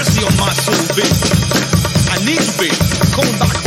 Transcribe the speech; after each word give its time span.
mercy. 0.00 0.24
I 2.08 2.24
need 2.24 2.40
you, 2.40 2.52
back. 2.56 3.60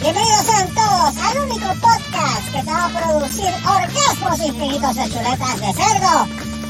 Bienvenidos 0.00 0.46
sean 0.46 0.68
todos 0.74 1.16
al 1.16 1.38
único 1.38 1.68
podcast 1.80 2.44
que 2.52 2.62
te 2.62 2.70
va 2.70 2.84
a 2.84 2.88
producir 2.88 3.50
orgasmos 3.64 4.38
infinitos 4.40 4.94
de 4.94 5.08
chuletas 5.10 5.60
de 5.60 5.72
cerdo. 5.72 6.26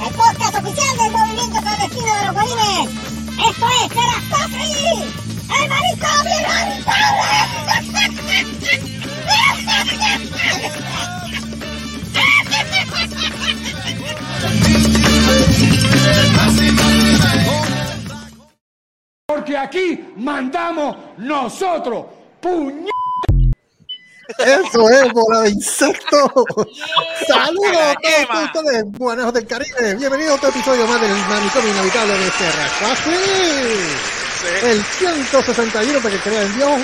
El 0.06 0.14
podcast 0.14 0.54
oficial 0.56 0.96
del 0.96 1.12
movimiento 1.12 1.61
clandestino 1.61 2.16
de 2.16 2.25
los 2.25 2.34
bolines. 2.34 2.88
Esto 3.48 3.66
es 3.82 3.88
Terastofri, 3.90 5.04
el 5.60 5.68
marisco 5.68 6.12
Porque 19.26 19.57
aquí 19.57 20.12
mandamos 20.16 20.96
nosotros, 21.18 22.07
puñ... 22.40 22.86
Eso 24.39 24.89
es, 24.90 25.12
bola 25.12 25.40
de 25.43 25.50
insectos. 25.50 26.30
Saludos 27.26 27.76
a 27.76 27.94
todos 27.94 28.44
ustedes, 28.44 28.84
buenos 28.93 29.32
del 29.32 29.46
Caribe. 29.46 29.94
Bienvenidos 29.96 30.32
a 30.32 30.34
otro 30.36 30.48
episodio 30.50 30.86
más 30.86 31.00
del 31.00 31.11
manicomio 31.11 31.70
inhabitable 31.70 32.19
de 32.19 32.31
Terra 32.31 32.69
El 34.62 34.84
161 34.84 35.98
para 36.00 36.14
que 36.14 36.20
crean 36.20 36.47
en 36.47 36.56
Dios. 36.56 36.81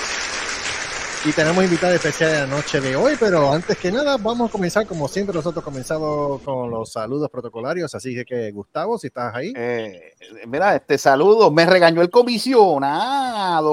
Y 1.25 1.33
tenemos 1.33 1.65
invitada 1.65 1.95
especial 1.95 2.31
de 2.31 2.41
la 2.41 2.47
noche 2.47 2.81
de 2.81 2.95
hoy, 2.95 3.15
pero 3.19 3.53
antes 3.53 3.77
que 3.77 3.91
nada 3.91 4.17
vamos 4.19 4.49
a 4.49 4.53
comenzar 4.53 4.87
como 4.87 5.09
siempre 5.09 5.35
nosotros 5.35 5.65
comenzado 5.65 6.41
con 6.45 6.71
los 6.71 6.93
saludos 6.93 7.29
protocolarios, 7.29 7.93
así 7.95 8.25
que 8.25 8.53
Gustavo, 8.53 8.99
si 8.99 9.09
estás 9.09 9.35
ahí. 9.35 9.53
Eh, 9.57 10.13
mira, 10.47 10.77
este 10.77 10.97
saludo, 10.97 11.51
me 11.51 11.67
regañó 11.67 12.03
el 12.03 12.11
comisionado. 12.11 13.73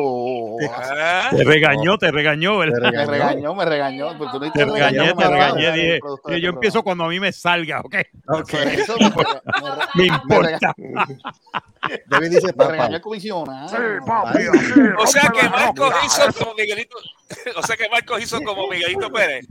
Te 1.32 1.44
regañó, 1.44 1.98
te 2.00 2.12
regañó, 2.12 2.58
¿verdad? 2.58 2.92
Me 2.92 3.06
regañó, 3.06 3.54
me 3.54 3.66
regañó. 3.66 4.18
Pues 4.18 4.32
te 4.54 4.66
regañé, 4.66 5.14
te 5.14 5.28
regañé, 5.28 5.72
dije, 5.72 6.00
yo 6.42 6.50
empiezo 6.50 6.84
cuando 6.84 7.04
a 7.06 7.10
mí 7.10 7.20
me 7.20 7.32
salga, 7.32 7.82
¿ok? 7.82 7.96
Ok. 8.28 8.54
me 9.96 10.06
importa. 10.08 10.74
David 12.08 12.30
dice, 12.30 12.54
me 12.56 12.66
regañó 12.66 12.96
el 12.96 13.02
comisionado. 13.02 13.70
Sí, 13.70 13.76
papi. 14.06 14.48
O 14.98 15.08
sea 15.08 15.30
que 15.30 15.50
Marco 15.50 15.92
hizo 16.06 16.22
como 16.38 16.54
Miguelito, 16.56 16.98
o 17.56 17.64
sea 17.64 17.76
que 17.76 17.90
Marcos 17.90 18.22
hizo 18.22 18.42
como 18.42 18.68
Miguelito 18.68 19.12
Pérez. 19.12 19.46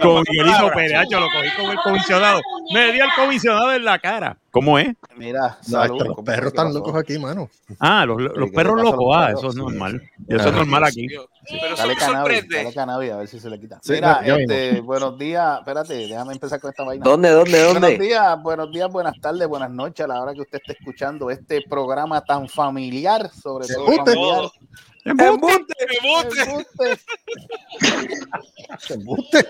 Como 0.00 0.22
Miguelito 0.22 0.70
Pérez, 0.74 1.06
yo 1.10 1.20
lo 1.20 1.26
cogí 1.26 1.48
como 1.56 1.72
el 1.72 1.78
comisionado. 1.78 2.40
Me 2.72 2.92
dio 2.92 3.04
el 3.04 3.10
comisionado 3.16 3.72
en 3.72 3.84
la 3.84 3.98
cara. 3.98 4.36
¿Cómo 4.50 4.78
es? 4.78 4.94
Mira, 5.16 5.58
salud, 5.62 6.00
los 6.06 6.24
perros 6.24 6.48
están 6.48 6.72
locos 6.72 6.94
aquí, 6.94 7.18
mano. 7.18 7.50
Ah, 7.80 8.06
los, 8.06 8.20
los 8.20 8.50
perros 8.50 8.80
locos, 8.80 9.16
ah, 9.16 9.32
eso 9.32 9.48
es 9.48 9.56
normal. 9.56 10.00
Eso 10.28 10.48
es 10.48 10.54
normal 10.54 10.84
aquí. 10.84 11.08
Pero 11.08 11.74
eso 11.74 11.86
me 11.86 11.94
sorprende. 11.96 12.56
Dale 12.56 12.72
cannabis, 12.72 13.12
a 13.12 13.16
ver 13.16 13.28
si 13.28 13.40
se 13.40 13.50
le 13.50 13.58
quita. 13.58 13.80
Mira, 13.88 14.20
este, 14.24 14.80
buenos 14.80 15.18
días, 15.18 15.58
espérate, 15.58 15.94
déjame 15.94 16.34
empezar 16.34 16.60
con 16.60 16.70
esta 16.70 16.84
vaina. 16.84 17.04
¿Dónde, 17.04 17.30
dónde, 17.30 17.62
dónde? 17.62 17.80
Buenos 17.80 17.98
días, 17.98 18.42
buenos 18.42 18.70
días, 18.70 18.92
buenas 18.92 19.20
tardes, 19.20 19.48
buenas 19.48 19.70
noches 19.70 20.04
a 20.04 20.08
la 20.08 20.22
hora 20.22 20.32
que 20.34 20.42
usted 20.42 20.58
esté 20.58 20.72
escuchando 20.78 21.30
este 21.30 21.62
programa 21.68 22.20
tan 22.22 22.48
familiar, 22.48 23.30
sobre 23.30 23.66
todo 23.66 23.86
familiar. 23.86 24.50
¡Embuste! 25.04 25.74
¡Embuste! 26.02 26.98
¡Embuste! 28.90 29.46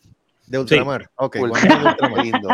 De 0.46 0.58
ultramar. 0.58 1.02
Sí. 1.08 1.08
Ok, 1.16 1.36
bueno, 1.38 1.54
ultramar. 1.54 2.24
lindo. 2.24 2.48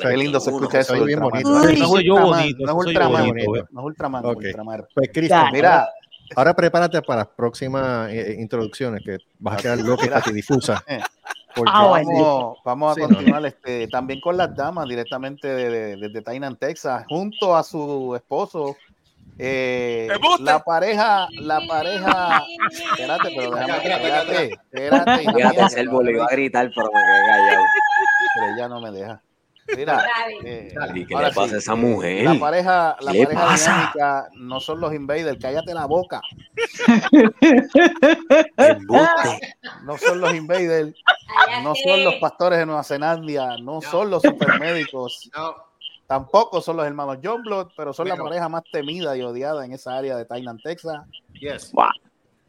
Qué 0.00 0.16
lindo 0.16 0.40
se 0.40 0.50
escucha 0.50 0.80
eso. 0.80 0.94
Muy 0.96 1.06
bien 1.06 1.20
bonito. 1.20 1.50
No 1.50 1.88
soy 1.88 2.06
yo 2.06 2.14
bonito. 2.14 2.64
No 2.64 2.80
es 2.80 2.86
ultramar. 2.86 3.26
No 3.26 3.80
es 3.80 3.86
ultramar. 3.86 4.24
Okay. 4.24 4.52
Pues 4.94 5.10
Cristian, 5.12 5.52
mira. 5.52 5.88
Ahora 6.36 6.54
prepárate 6.54 7.02
para 7.02 7.20
las 7.20 7.28
próximas 7.28 8.10
eh, 8.10 8.36
introducciones 8.38 9.02
que 9.04 9.18
vas 9.38 9.54
a 9.54 9.62
quedar 9.62 9.78
loca 9.78 10.22
y 10.26 10.32
difusa. 10.32 10.82
Porque 11.54 11.70
ah, 11.74 11.86
vamos, 11.86 12.58
vamos, 12.64 12.92
a 12.92 12.94
sí, 12.94 13.00
continuar 13.02 13.42
no. 13.42 13.48
este, 13.48 13.86
también 13.88 14.20
con 14.22 14.38
las 14.38 14.56
damas 14.56 14.88
directamente 14.88 15.48
desde 15.48 15.96
de, 15.96 16.08
de, 16.08 16.22
Tainan, 16.22 16.56
Texas, 16.56 17.04
junto 17.08 17.54
a 17.54 17.62
su 17.62 18.14
esposo. 18.16 18.74
Eh, 19.38 20.08
la 20.40 20.62
pareja, 20.62 21.28
la 21.40 21.60
pareja. 21.66 22.42
Espérate, 22.70 23.32
pero 23.36 23.50
déjame. 23.50 23.76
Espérate, 23.76 24.44
espérate. 24.72 25.18
Fíjate, 25.18 25.80
el 25.80 25.88
le 26.04 26.12
iba 26.12 26.24
a 26.24 26.28
gritar, 26.28 26.70
pero 26.74 26.86
me 26.86 27.00
quedé 27.00 27.26
callado. 27.26 27.64
Pero 28.34 28.54
ella 28.54 28.68
no 28.68 28.80
me 28.80 28.90
deja. 28.90 29.22
Mira, 29.76 30.04
eh, 30.44 30.74
¿Y 30.94 31.06
qué 31.06 31.14
le 31.14 31.32
pasa 31.32 31.48
sí, 31.48 31.54
a 31.54 31.58
esa 31.58 31.74
mujer? 31.74 32.24
La 32.24 32.38
pareja, 32.38 32.96
la 33.00 33.12
pareja 33.12 33.54
dinámica 33.54 34.28
no 34.36 34.60
son 34.60 34.80
los 34.80 34.92
invaders, 34.92 35.38
cállate 35.40 35.72
la 35.72 35.86
boca. 35.86 36.20
no 39.84 39.98
son 39.98 40.20
los 40.20 40.34
invaders, 40.34 40.94
no 41.62 41.74
son 41.74 42.04
los 42.04 42.16
pastores 42.16 42.58
de 42.58 42.66
Nueva 42.66 42.84
Zelanda, 42.84 43.56
no, 43.58 43.80
son 43.80 44.10
los 44.10 44.22
supermédicos. 44.22 45.30
No. 45.42 45.72
Tampoco 46.06 46.60
son 46.60 46.76
los 46.76 46.86
hermanos 46.86 47.18
John 47.22 47.42
Blood, 47.42 47.68
pero 47.74 47.94
son 47.94 48.04
pero, 48.04 48.16
la 48.16 48.22
pareja 48.22 48.48
más 48.48 48.62
temida 48.70 49.16
y 49.16 49.22
odiada 49.22 49.64
en 49.64 49.72
esa 49.72 49.96
área 49.96 50.16
de 50.16 50.26
Thailand, 50.26 50.60
Texas. 50.62 51.00
Yes. 51.32 51.72
Wow. 51.72 51.88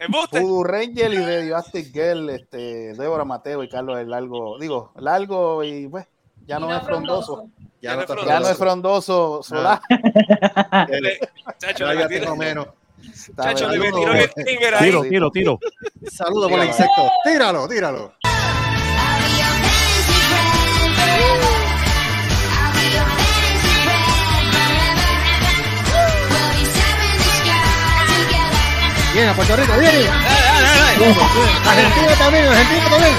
Voodoo 0.10 0.64
Ranger 0.64 1.14
y 1.14 1.18
Radioactive 1.18 1.90
Girl, 1.94 2.30
este, 2.30 2.94
Débora 2.94 3.24
Mateo 3.24 3.64
y 3.64 3.70
Carlos 3.70 4.00
el 4.00 4.10
Largo, 4.10 4.58
digo, 4.60 4.92
Largo 4.98 5.64
y 5.64 5.88
pues 5.88 6.08
ya 6.46 6.60
no, 6.60 6.68
no 6.68 6.78
es 6.78 6.84
frondoso. 6.84 7.50
Ya, 7.82 7.96
no, 7.96 8.02
frondoso. 8.04 8.30
ya 8.30 8.40
no 8.40 8.50
es 8.50 8.58
frondoso 8.58 9.44
solar. 9.44 9.82
Chacho, 11.58 11.94
ya 11.94 12.08
tengo 12.08 12.36
menos. 12.36 12.68
Chacho, 13.36 13.68
le 13.70 13.80
metieron 13.80 14.18
el 14.18 14.34
trigger 14.34 14.76
ahí. 14.76 14.86
Tiro, 14.86 15.02
tiro, 15.04 15.32
tiro. 15.32 15.60
Saludos 16.10 16.50
por 16.50 16.60
el 16.60 16.68
insecto. 16.68 17.10
Tíralo, 17.24 17.68
tíralo. 17.68 18.14
Viene 29.14 29.30
a 29.30 29.36
Puerto 29.36 29.56
Rico, 29.56 29.74
viene. 29.78 30.10
Argentina 31.04 32.16
también, 32.18 32.46
Argentina 32.48 32.90
también. 32.90 33.16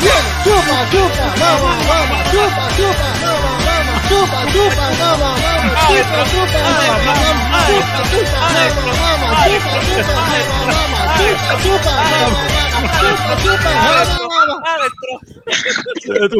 Bien, 0.00 0.22
chupa, 0.44 0.78
chupa, 0.90 1.34
vamos, 1.40 1.74
vamos, 1.88 2.30
chupa, 2.30 2.64
chupa, 2.76 3.08
vamos, 3.22 3.54
vamos. 3.66 3.98
chupa, 4.08 4.40
chupa, 4.52 4.84
mama, 4.98 5.30
mama, 5.34 5.68
chupa, 5.88 6.20
chupa, 6.30 6.60
mama, 6.62 7.02
mama, 7.02 7.58
chupa, 7.66 7.98
chupa, 8.06 8.38
mama, 8.38 8.82
mama, 9.02 9.28
chupa, 9.44 9.74
chupa, 9.82 10.14
mama, 10.14 10.70
mama, 10.72 11.07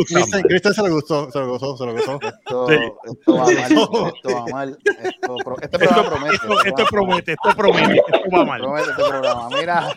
Cristian, 0.08 0.42
Cristian 0.42 0.74
se 0.74 0.82
lo 0.82 0.90
gustó, 0.94 1.30
se 1.30 1.38
lo 1.38 1.48
gozó, 1.48 1.76
se 1.76 1.86
lo 1.86 1.92
gozó. 1.92 2.18
Esto, 2.22 2.68
esto 3.04 3.34
va 3.34 3.44
mal, 3.44 3.56
esto 3.58 4.34
va 4.34 4.46
mal. 4.46 4.78
Esto, 4.84 5.36
pro- 5.44 5.56
este 5.60 5.78
programa 5.78 6.08
promete. 6.10 6.34
Esto, 6.34 6.64
esto 6.64 6.84
promete, 6.90 7.32
esto 7.32 7.56
promete, 7.56 7.96
esto 7.96 8.36
va 8.36 8.44
mal. 8.44 8.60
Promete 8.60 8.90
este 8.90 9.02
programa. 9.04 9.48
Mira, 9.58 9.88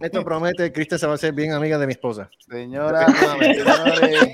Esto 0.00 0.24
promete, 0.24 0.72
Cristian 0.72 0.98
se 0.98 1.06
va 1.06 1.12
a 1.12 1.14
hacer 1.16 1.32
bien 1.32 1.52
amiga 1.52 1.78
de 1.78 1.86
mi 1.86 1.92
esposa. 1.92 2.28
señoras 2.48 3.06
y 3.40 3.54
señores, 3.54 4.28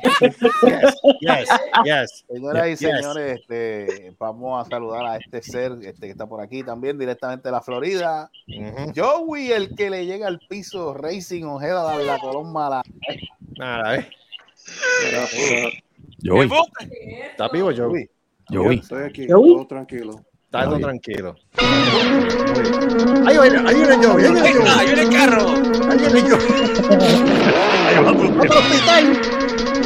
Yes, 1.20 1.48
yes. 1.84 2.24
señoras 2.28 2.66
y 2.66 2.70
Yes. 2.70 2.78
señores, 2.80 3.40
este, 3.40 4.14
vamos 4.18 4.64
a 4.66 4.68
saludar 4.70 5.04
a 5.06 5.16
este 5.16 5.42
ser 5.42 5.72
este, 5.82 6.06
que 6.06 6.10
está 6.12 6.26
por 6.26 6.40
aquí 6.40 6.62
también, 6.62 6.98
directamente 6.98 7.48
de 7.48 7.52
la 7.52 7.60
Florida. 7.60 8.30
Ujú. 8.48 8.92
Joey, 8.96 9.52
el 9.52 9.67
que 9.76 9.90
le 9.90 10.06
llega 10.06 10.26
al 10.26 10.40
piso, 10.48 10.94
Racing 10.94 11.44
Ojeda, 11.44 11.96
de 11.96 12.04
la 12.04 12.18
Colón 12.18 12.52
Mala. 12.52 12.82
Nada, 13.56 13.96
¿eh? 13.96 14.08
Joey, 16.24 16.48
¿Está 17.30 17.48
vivo, 17.48 17.70
Joey? 17.76 18.08
Joey. 18.48 18.78
Estoy 18.78 19.04
aquí, 19.04 19.26
todo 19.26 19.66
tranquilo. 19.66 20.24
Está 20.44 20.64
todo 20.64 20.78
tranquilo. 20.78 21.36
Ahí 23.26 23.38
viene, 23.38 23.68
ahí 23.68 23.74
viene 23.74 23.96
Joey, 23.96 24.24
ahí 24.24 24.32
viene 24.32 24.52
Joey. 24.52 24.86
yo 24.86 24.92
en 24.92 24.98
el 24.98 25.10
carro. 25.10 25.48
Ahí 25.90 25.98
viene 25.98 26.20
Joey. 26.22 26.46
¡Vamos 28.04 28.30
al 28.40 28.58
hospital! 28.58 29.04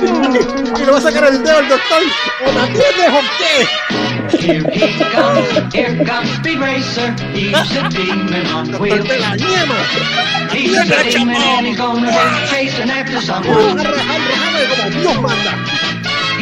Y 0.03 0.85
le 0.85 0.91
va 0.91 0.99
a 0.99 1.01
sacar 1.01 1.25
el 1.33 1.43
dedo 1.43 1.57
al 1.59 1.69
doctor. 1.69 2.03
¿O 2.47 2.53
la 2.53 2.67
tienes 2.67 3.09
o 3.09 3.21
qué? 3.39 4.12
Here 4.41 4.63
he 4.71 4.89
comes, 4.99 5.75
here 5.75 6.05
comes 6.05 6.31
Speed 6.37 6.59
Racer. 6.59 7.13
He's 7.33 7.55
a 7.77 7.89
demon 7.91 8.47
on 8.47 8.81
wheels. 8.81 9.07
de 9.07 9.19
la 9.19 9.37
ñema. 9.37 10.51
He's 10.51 10.77
a 10.91 11.11
demon 11.11 11.37
and 11.37 11.67
he's 11.67 11.77
gonna 11.77 12.07
be 12.07 12.47
chasing 12.49 12.91
after 12.91 13.21
someone. 13.21 13.79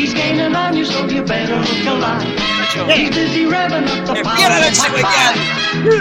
He's 0.00 0.14
gaining 0.14 0.54
on 0.54 0.74
you, 0.74 0.86
so 0.86 1.06
you 1.08 1.22
better 1.22 1.56
look 1.56 1.84
alive. 1.84 2.22
He's 2.88 3.10
busy 3.10 3.44
revving 3.44 3.86
up 3.86 4.06
the 4.06 4.14
power 4.24 4.48
of 4.64 4.72
cigüeñal. 4.72 5.34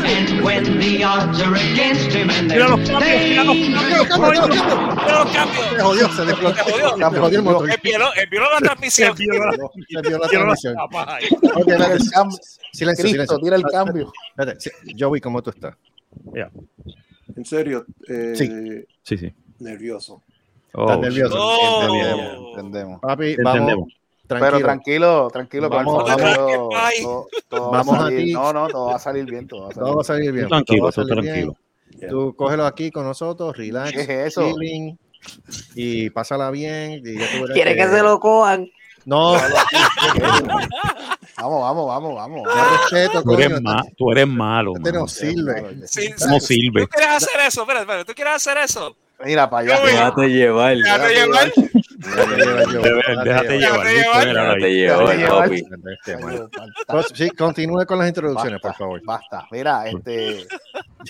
And 0.07 0.41
when 0.41 0.63
the 0.79 1.03
odds 1.03 1.41
are 1.41 1.53
against 1.53 2.09
him 2.13 2.29
and 2.29 2.49
they're. 2.49 2.65
Se 5.75 5.81
jodió, 5.81 6.09
se. 6.13 6.21
Envió, 7.81 7.99
la 8.53 8.59
transmisión. 8.61 9.15
La 9.89 10.27
transmisión. 10.29 10.75
Silencio, 12.71 13.03
Cristo, 13.03 13.03
silencio. 13.03 13.39
tira 13.39 13.57
el 13.57 13.63
cambio. 13.63 14.13
Joey, 14.97 15.19
¿cómo 15.19 15.43
tú 15.43 15.49
estás? 15.49 15.75
En 17.35 17.43
serio, 17.43 17.85
eh, 18.07 18.33
Sí. 18.33 18.49
Sí, 19.03 19.17
sí. 19.17 19.33
nervioso. 19.59 20.23
Oh, 20.73 20.83
¿Estás 20.83 20.99
nervioso? 20.99 21.35
Oh. 21.39 21.81
Entendemos, 21.81 22.47
entendemos. 22.49 23.01
Papi, 23.01 23.35
vamos. 23.37 23.53
entendemos. 23.59 23.93
Pero 24.27 24.39
Tranquilo. 24.39 24.59
tranquilo, 24.67 25.27
tranquilo, 25.31 25.69
Vamos, 25.69 26.03
vamos. 26.07 26.35
Todo, 26.35 27.27
todo 27.47 27.71
Vamos 27.71 27.99
va 27.99 28.05
a 28.05 28.09
ti. 28.09 28.31
No, 28.31 28.53
no, 28.53 28.67
todo 28.67 28.85
va 28.85 28.95
a 28.95 28.99
salir 28.99 29.25
bien, 29.25 29.47
todo 29.47 29.61
va 29.63 29.69
a 29.69 29.71
salir 29.71 29.85
Todo 29.87 29.95
va 29.95 30.01
a 30.01 30.03
salir 30.03 30.31
bien. 30.31 30.47
Tranquilo, 30.47 30.81
todo 30.81 30.91
salir 30.91 31.13
tranquilo. 31.23 31.55
bien. 31.89 32.09
Tú 32.11 32.35
cógelo 32.35 32.65
aquí 32.67 32.91
con 32.91 33.05
nosotros, 33.05 33.57
relax, 33.57 33.91
¿Qué 33.91 34.01
es 34.01 34.09
eso? 34.09 34.43
chilling, 34.53 34.99
y 35.73 36.11
pásala 36.11 36.51
bien. 36.51 37.01
Y 37.03 37.17
ya 37.17 37.25
tú 37.31 37.41
verás 37.41 37.53
Quiere 37.55 37.75
que 37.75 37.87
se 37.87 38.03
lo 38.03 38.19
cojan. 38.19 38.69
No, 39.05 39.33
Vamos, 41.37 41.61
vamos, 41.61 41.87
vamos, 41.87 42.15
vamos. 42.15 42.47
respeto, 42.91 43.23
Tú 43.23 43.33
eres, 43.33 43.47
coño. 43.49 43.61
ma- 43.61 43.83
tú 43.97 44.11
eres 44.11 44.27
malo. 44.27 44.73
Este 44.75 44.91
no 44.91 45.07
sirve. 45.07 45.87
Sí, 45.87 46.09
No 46.27 46.39
sí. 46.39 46.55
sirve. 46.55 46.81
¿Tú 46.81 46.87
quieres 46.89 47.15
hacer 47.15 47.39
eso? 47.47 47.61
Espera, 47.61 47.79
espera. 47.81 48.03
¿Tú 48.05 48.13
quieres 48.13 48.33
hacer 48.35 48.57
eso? 48.57 48.95
Mira 49.25 49.49
para 49.49 49.75
allá. 49.75 49.85
Déjate 49.85 50.27
llevar. 50.29 50.77
Déjate 50.77 51.13
llevar. 51.15 51.51
Déjate 51.99 52.37
llevar, 52.37 53.25
Déjate 53.25 53.57
llevar. 53.59 53.87
Llevar. 53.87 54.59
llevar, 54.59 55.17
llevar. 55.17 55.51
Este. 55.53 56.17
Pues, 56.87 57.07
Sí, 57.13 57.29
continúe 57.31 57.85
con 57.85 57.99
las 57.99 58.07
introducciones, 58.07 58.61
por 58.61 58.73
favor. 58.75 59.01
Basta. 59.03 59.45
Mira, 59.51 59.87
este, 59.89 60.45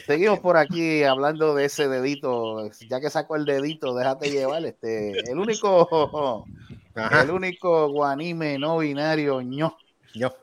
seguimos 0.07 0.39
por 0.39 0.57
aquí 0.57 1.03
hablando 1.03 1.53
de 1.53 1.65
ese 1.65 1.87
dedito. 1.87 2.69
Ya 2.89 2.99
que 2.99 3.09
sacó 3.09 3.35
el 3.35 3.45
dedito, 3.45 3.95
déjate 3.95 4.31
llevar. 4.31 4.65
Este, 4.65 5.19
el 5.31 5.37
único, 5.37 6.45
el 7.21 7.29
único 7.29 7.89
guanime 7.91 8.57
no 8.57 8.79
binario 8.79 9.41
ño, 9.41 9.77
Yo. 10.15 10.35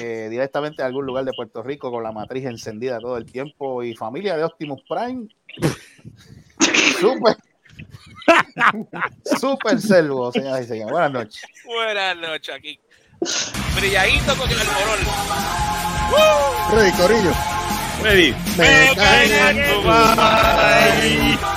eh, 0.00 0.28
directamente 0.30 0.82
a 0.82 0.86
algún 0.86 1.04
lugar 1.04 1.24
de 1.26 1.32
Puerto 1.36 1.62
Rico 1.62 1.90
con 1.90 2.02
la 2.02 2.12
matriz 2.12 2.46
encendida 2.46 2.98
todo 2.98 3.18
el 3.18 3.26
tiempo 3.26 3.82
y 3.82 3.94
familia 3.94 4.36
de 4.38 4.44
Optimus 4.44 4.80
Prime. 4.88 5.28
Super, 7.00 7.36
super 9.40 9.80
servo, 9.80 10.32
señoras 10.32 10.64
y 10.64 10.68
señores. 10.68 10.92
Buenas 10.92 11.12
noches. 11.12 11.42
Buenas 11.64 12.16
noches 12.16 12.54
aquí. 12.54 12.80
Brilladito 13.76 14.34
con 14.36 14.50
el 14.50 14.58
alborol. 14.58 14.98
Ready, 16.72 16.92
Corillo. 16.92 17.32
Ready. 18.02 18.34
Me 18.56 18.92
caen 18.96 19.58
en 19.58 19.74
tu 19.74 19.82
madre. 19.82 21.38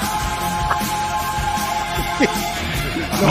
No 3.21 3.27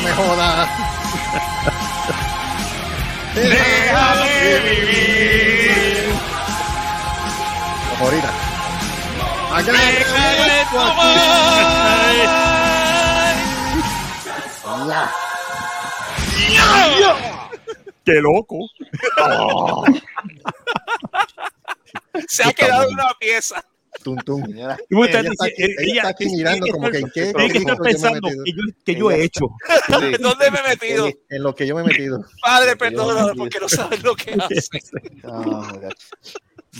me 0.00 0.12
jodas. 0.12 0.68
Déjame 3.34 4.60
vivir. 4.60 6.12
Como 7.90 8.04
ahorita. 8.04 8.30
Qué 18.04 18.14
loco. 18.20 18.58
Se 22.28 22.42
ha 22.44 22.52
quedado 22.52 22.88
una 22.88 23.04
pieza. 23.18 23.64
Tum, 24.02 24.16
tum. 24.24 24.42
Estás 24.44 24.80
Ella 24.88 25.30
está 25.30 25.44
aquí- 25.44 25.54
ella 25.78 25.94
está 25.96 26.08
aquí 26.08 26.26
mirando 26.26 26.66
como 26.68 26.90
que, 26.90 26.98
¿en 26.98 27.10
qué- 27.10 27.32
que 27.34 27.58
he 27.58 27.76
pensando 27.76 28.28
que 28.28 28.52
yo, 28.52 28.62
que 28.84 28.94
yo 28.94 29.10
he 29.10 29.22
hecho. 29.24 29.46
sí. 29.86 30.12
¿Dónde 30.20 30.50
me 30.50 30.58
he 30.60 30.68
metido? 30.68 31.10
En 31.28 31.42
lo 31.42 31.54
que 31.54 31.66
yo 31.66 31.74
me 31.74 31.82
he 31.82 31.84
metido. 31.84 32.24
Padre, 32.40 32.76
perdónalo 32.76 33.34
porque 33.34 33.58
no 33.60 33.68
sabes 33.68 34.02
lo 34.02 34.14
que 34.14 34.32
hace. 34.40 34.80
No. 35.22 35.68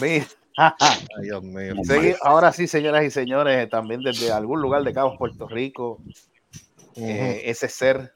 Mira, 0.01 0.25
Ay, 0.79 0.99
Dios 1.23 1.43
mío. 1.43 1.75
segui- 1.85 2.17
ahora 2.23 2.53
sí, 2.53 2.67
señoras 2.67 3.05
y 3.05 3.11
señores, 3.11 3.69
también 3.71 4.03
desde 4.03 4.31
algún 4.31 4.61
lugar 4.61 4.83
de 4.85 4.93
Cabo 4.93 5.17
Puerto 5.17 5.49
Rico, 5.49 5.99
eh, 6.97 7.43
ese 7.47 7.69
ser 7.69 8.13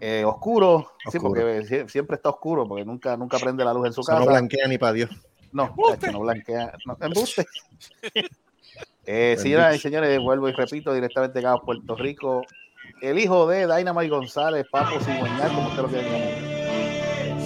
eh, 0.00 0.24
oscuro, 0.24 0.92
sí, 1.10 1.18
porque 1.18 1.62
sie- 1.64 1.88
siempre 1.88 2.14
está 2.16 2.28
oscuro, 2.30 2.68
porque 2.68 2.84
nunca, 2.84 3.16
nunca 3.16 3.38
prende 3.38 3.64
la 3.64 3.74
luz 3.74 3.86
en 3.88 3.92
su 3.92 4.02
Eso 4.02 4.12
no 4.12 4.18
casa. 4.18 4.30
blanquea 4.30 4.68
ni 4.68 4.78
para 4.78 4.92
Dios. 4.92 5.10
No, 5.50 5.74
no 6.12 6.20
blanquea. 6.20 6.72
No, 6.86 6.96
embuste. 7.00 7.44
Eh, 9.10 9.36
señoras 9.38 9.74
y 9.74 9.78
señores, 9.78 10.20
vuelvo 10.20 10.50
y 10.50 10.52
repito, 10.52 10.92
directamente 10.92 11.38
de 11.38 11.42
Cabo 11.42 11.62
Puerto 11.64 11.96
Rico, 11.96 12.42
el 13.00 13.18
hijo 13.18 13.46
de 13.48 13.66
Dynamite 13.66 14.10
González, 14.10 14.66
Papo 14.70 15.00
Cigüeñal, 15.00 15.48
como 15.54 15.68
usted 15.68 15.82
lo 15.82 15.88
quiere 15.88 16.10
llamar. 16.10 16.57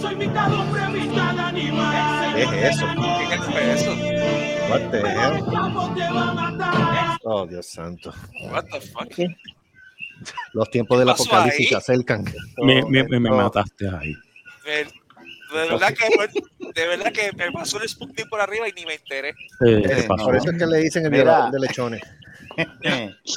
Soy 0.02 0.16
mitad 0.16 0.52
hombre, 0.52 0.88
mitad 0.88 1.38
animal. 1.38 2.34
¿Qué 2.34 2.42
es 2.42 2.76
eso? 2.76 2.86
¿Qué 3.30 3.38
fue 3.38 3.72
eso? 3.72 3.90
What 4.70 4.90
the 4.90 4.98
hell? 4.98 5.38
Gustavo 5.44 5.94
te 5.94 6.00
va 6.00 6.28
a 6.28 6.34
matar. 6.34 7.18
Oh, 7.24 7.46
Dios 7.46 7.66
santo. 7.66 8.12
What 8.50 8.64
the 8.72 8.80
fuck? 8.80 9.12
Los 10.54 10.70
tiempos 10.70 10.98
del 10.98 11.06
¿Qué 11.08 11.12
pasó 11.12 11.22
apocalipsis 11.24 11.60
ahí? 11.60 11.66
se 11.66 11.76
acercan. 11.76 12.24
Me, 12.58 12.82
me, 12.84 13.04
me, 13.04 13.30
mataste 13.30 13.88
ahí. 13.88 14.14
De, 14.64 14.84
de 14.84 15.68
verdad 15.68 15.94
que 15.94 16.72
de 16.80 16.86
verdad 16.88 17.12
que 17.12 17.30
me 17.36 17.52
pasó 17.52 17.80
el 17.80 17.88
Sputnik 17.88 18.28
por 18.28 18.40
arriba 18.40 18.68
y 18.68 18.72
ni 18.72 18.84
me 18.86 18.94
enteré. 18.94 19.28
Eh, 19.30 19.34
Eh, 19.60 19.82
¿Qué 19.96 20.02
pasó? 20.08 20.24
Por 20.24 20.36
eso 20.36 20.50
es 20.50 20.58
que 20.58 20.66
le 20.66 20.78
dicen 20.78 21.04
el 21.04 21.10
violador 21.12 21.50
de 21.52 21.60
lechones. 21.60 22.02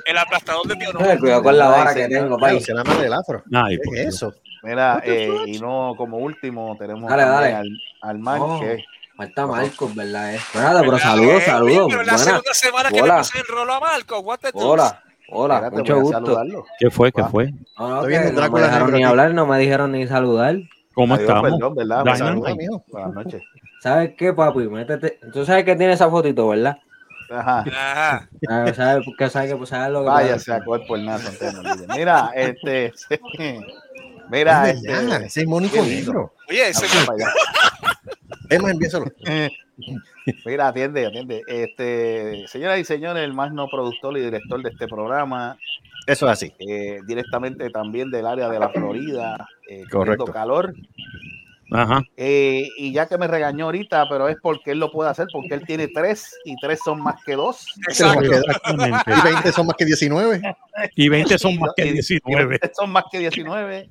El 0.05 0.17
aplastador 0.17 0.67
de. 0.67 0.74
Eh, 0.84 1.17
Cuidado 1.19 1.43
con 1.43 1.57
la 1.57 1.67
vara 1.69 1.93
que 1.93 2.07
tengo, 2.07 2.38
país. 2.38 2.63
se 2.65 2.74
llama 2.74 2.95
del 2.95 3.13
afro. 3.13 3.43
Ay, 3.53 3.77
¿Qué 3.77 3.81
por 3.86 3.95
es 3.98 4.01
Dios. 4.03 4.15
eso? 4.15 4.34
Mira, 4.65 5.01
eh, 5.05 5.29
y 5.48 5.60
no 5.60 5.93
como 5.98 6.17
último 6.17 6.75
tenemos 6.77 7.10
Dale, 7.10 7.24
también 7.24 7.53
dale. 7.53 7.69
al, 8.01 8.17
al 8.27 8.41
Oh. 8.41 8.60
Falta 9.17 9.48
Marcos, 9.48 9.95
¿verdad? 9.95 10.36
Eh? 10.36 10.39
Bueno, 10.53 10.67
nada, 10.67 10.79
pero 10.81 10.91
¿Verdad, 10.91 11.05
saludos, 11.10 11.36
eh? 11.41 11.45
saludos. 11.45 11.88
Pero 11.89 12.03
la 12.03 12.17
segunda 12.17 12.53
semana 12.53 12.89
que 12.89 12.95
le 12.95 13.01
Hola. 13.03 13.22
el 13.22 13.55
rolo 13.55 13.74
a 13.74 13.79
Marco. 13.79 14.19
What 14.19 14.39
the 14.39 14.51
deuce? 14.51 14.65
Hola, 14.67 15.03
hola, 15.29 15.55
Espérate, 15.55 15.77
mucho 15.77 16.00
gusto. 16.01 16.17
saludarlo. 16.17 16.65
¿Qué 16.79 16.89
fue? 16.89 17.12
¿Qué 17.13 17.24
fue? 17.24 17.51
No, 17.79 17.88
no, 17.89 17.95
Estoy 18.01 18.12
que 18.13 18.19
viendo 18.19 18.41
no 18.41 18.51
me 18.51 18.62
dejaron 18.62 18.91
ni 18.91 18.98
aquí. 18.98 19.03
hablar, 19.03 19.34
no 19.34 19.45
me 19.45 19.57
dijeron 19.60 19.91
ni 19.93 20.05
saludar. 20.07 20.55
¿Cómo 20.93 21.13
Adiós, 21.15 21.29
estamos? 21.29 21.51
perdón, 21.51 21.75
¿verdad? 21.75 22.03
Buenas 22.91 23.13
noches. 23.13 23.41
¿Sabes 23.81 24.13
qué, 24.17 24.34
papi? 24.34 24.60
Métete. 24.67 25.19
Tú 25.31 25.45
sabes 25.45 25.63
que 25.63 25.75
tiene 25.77 25.93
esa 25.93 26.10
fotito, 26.10 26.50
¿verdad? 26.50 26.77
Ajá. 27.31 27.60
Ajá. 27.62 28.29
Ah, 28.50 28.74
¿Sabes? 28.75 28.75
¿Sabes 29.31 29.50
que 29.50 29.55
pues, 29.55 29.69
¿sabes 29.69 29.91
lo 29.91 30.01
que 30.01 30.10
Vaya, 30.10 30.34
pasa? 30.34 30.39
se 30.45 30.53
acuerda 30.53 30.86
por 30.88 31.00
nada. 31.00 31.22
Mira, 31.95 32.31
este. 32.36 32.91
Mira, 34.29 34.70
Es 34.70 34.82
verdad, 34.82 35.12
este. 35.13 35.25
ese 35.27 35.41
es 35.41 35.48
Mónico. 35.48 35.77
Negro. 35.84 36.34
Oye, 36.50 36.70
ese. 36.70 36.86
Es 38.50 38.62
más, 38.62 38.72
envíaselo. 38.72 39.05
Mira, 40.46 40.67
atiende, 40.70 41.05
atiende. 41.05 41.41
Este, 41.48 42.48
señoras 42.48 42.79
y 42.79 42.86
señores, 42.86 43.24
el 43.24 43.34
más 43.34 43.51
no 43.51 43.67
productor 43.67 44.17
y 44.17 44.22
director 44.22 44.62
de 44.63 44.70
este 44.70 44.88
programa, 44.88 45.58
Eso 46.08 46.25
es 46.27 46.32
así. 46.32 46.53
eh, 46.60 47.00
directamente 47.08 47.70
también 47.70 48.10
del 48.10 48.25
área 48.25 48.50
de 48.50 48.60
la 48.60 48.70
Florida, 48.70 49.48
eh, 49.70 49.84
Correcto. 49.91 50.25
calor. 50.25 50.74
Ajá. 51.72 52.03
Eh, 52.15 52.67
y 52.77 52.94
ya 52.94 53.08
que 53.08 53.17
me 53.17 53.27
regañó 53.27 53.65
ahorita, 53.65 54.08
pero 54.08 54.29
es 54.29 54.38
porque 54.41 54.72
él 54.72 54.79
lo 54.79 54.91
puede 54.91 55.10
hacer, 55.10 55.25
porque 55.34 55.55
él 55.55 55.65
tiene 55.65 55.88
tres 55.88 56.32
y 56.46 56.55
tres 56.62 56.79
son 56.86 57.01
más 57.01 57.15
que 57.25 57.34
dos. 57.34 57.65
Exactamente. 57.88 59.01
Y 59.08 59.22
20 59.24 59.51
son 59.51 59.65
más 59.67 59.75
que 59.75 59.86
19. 59.86 60.41
Y 60.96 61.10
20 61.10 61.38
son 61.39 61.58
más 61.60 61.72
que 61.75 61.86
y- 61.88 61.89
y 61.89 61.94
19. 61.94 62.46
20 62.46 62.72
son 62.75 62.91
más 62.91 63.03
que 63.12 63.17
19. 63.20 63.89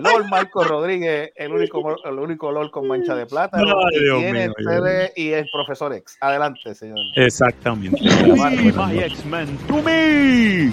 Lord 0.00 0.28
Marco 0.28 0.64
Rodríguez, 0.64 1.32
el 1.36 1.52
único, 1.52 1.96
el 2.04 2.18
único 2.18 2.52
Lord 2.52 2.70
con 2.70 2.86
mancha 2.86 3.14
de 3.14 3.26
plata. 3.26 3.58
Dios 3.58 4.18
tiene 4.18 4.48
mío, 4.48 4.54
sede 4.58 5.12
y 5.16 5.30
es 5.30 5.50
profesor 5.50 5.92
ex. 5.92 6.16
Adelante, 6.20 6.74
señor. 6.74 6.98
Exactamente. 7.16 7.98
X-Men 8.00 9.58
to 9.68 9.82
me. 9.82 10.72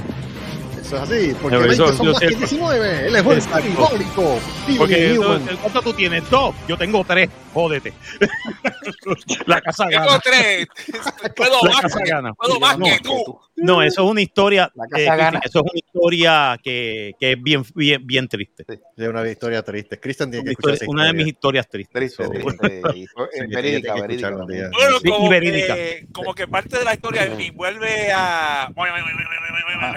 Eso 0.87 0.95
es 0.95 1.01
así, 1.01 1.35
porque 1.41 1.57
Pero 1.57 1.67
20 1.67 1.73
eso- 1.73 1.93
son 1.97 2.05
yo 2.05 2.11
más 2.13 2.19
que 2.21 2.27
19. 2.29 3.07
Él 3.07 3.15
es 3.15 3.25
Exacto. 3.25 3.67
diabólico. 3.67 4.39
Porque 4.77 5.11
entonces, 5.13 5.57
¿cuánto 5.61 5.81
tú 5.81 5.93
tienes? 5.93 6.29
Dos. 6.29 6.55
Yo 6.67 6.77
tengo 6.77 7.03
tres. 7.03 7.29
Jódete. 7.53 7.93
La 9.45 9.59
casa 9.61 9.87
Tengo 9.87 10.05
gana. 10.05 10.19
tres. 10.19 10.67
Puedo 11.35 11.57
La 11.63 11.71
más, 11.71 11.81
casa 11.81 11.99
que, 12.03 12.09
gana. 12.09 12.33
puedo 12.33 12.59
más 12.59 12.77
No, 12.77 12.85
que 12.85 12.99
tú. 12.99 13.39
No, 13.57 13.81
eso 13.81 14.03
es 14.05 14.11
una 14.11 14.21
historia. 14.21 14.71
La 14.75 14.85
casa 14.87 15.01
eh, 15.03 15.17
gana. 15.17 15.39
eso 15.43 15.59
es 15.59 15.63
una 15.71 15.71
historia 15.79 16.59
que, 16.63 17.13
que 17.19 17.31
es 17.33 17.41
bien, 17.43 17.63
bien, 17.75 18.05
bien 18.05 18.27
triste. 18.27 18.65
De 18.95 19.09
una 19.09 19.27
historia 19.29 19.63
triste. 19.63 19.99
Cristian 19.99 20.29
tiene 20.29 20.41
Una, 20.43 20.47
que 20.49 20.51
escuchar 20.53 20.73
historia- 20.73 20.85
esa 20.85 20.91
una 20.91 21.05
de 21.07 21.13
mis 21.13 21.27
historia. 21.27 21.61
historias 21.61 21.69
tristes. 21.69 21.93
Triste, 21.93 22.23
So, 22.23 22.29
triste. 22.29 22.81
Sí, 22.93 23.03
eh, 23.03 23.07
tiene 23.33 23.55
verídica, 23.55 23.93
verídica. 23.95 24.29
Bueno, 24.31 24.99
Sí, 25.01 25.07
y 25.07 25.09
como 25.11 25.29
verídica. 25.29 25.75
que, 25.75 26.07
como 26.13 26.33
que 26.33 26.47
parte 26.47 26.77
de 26.77 26.85
la 26.85 26.93
historia 26.93 27.23
envuelve 27.25 28.11
a. 28.13 28.69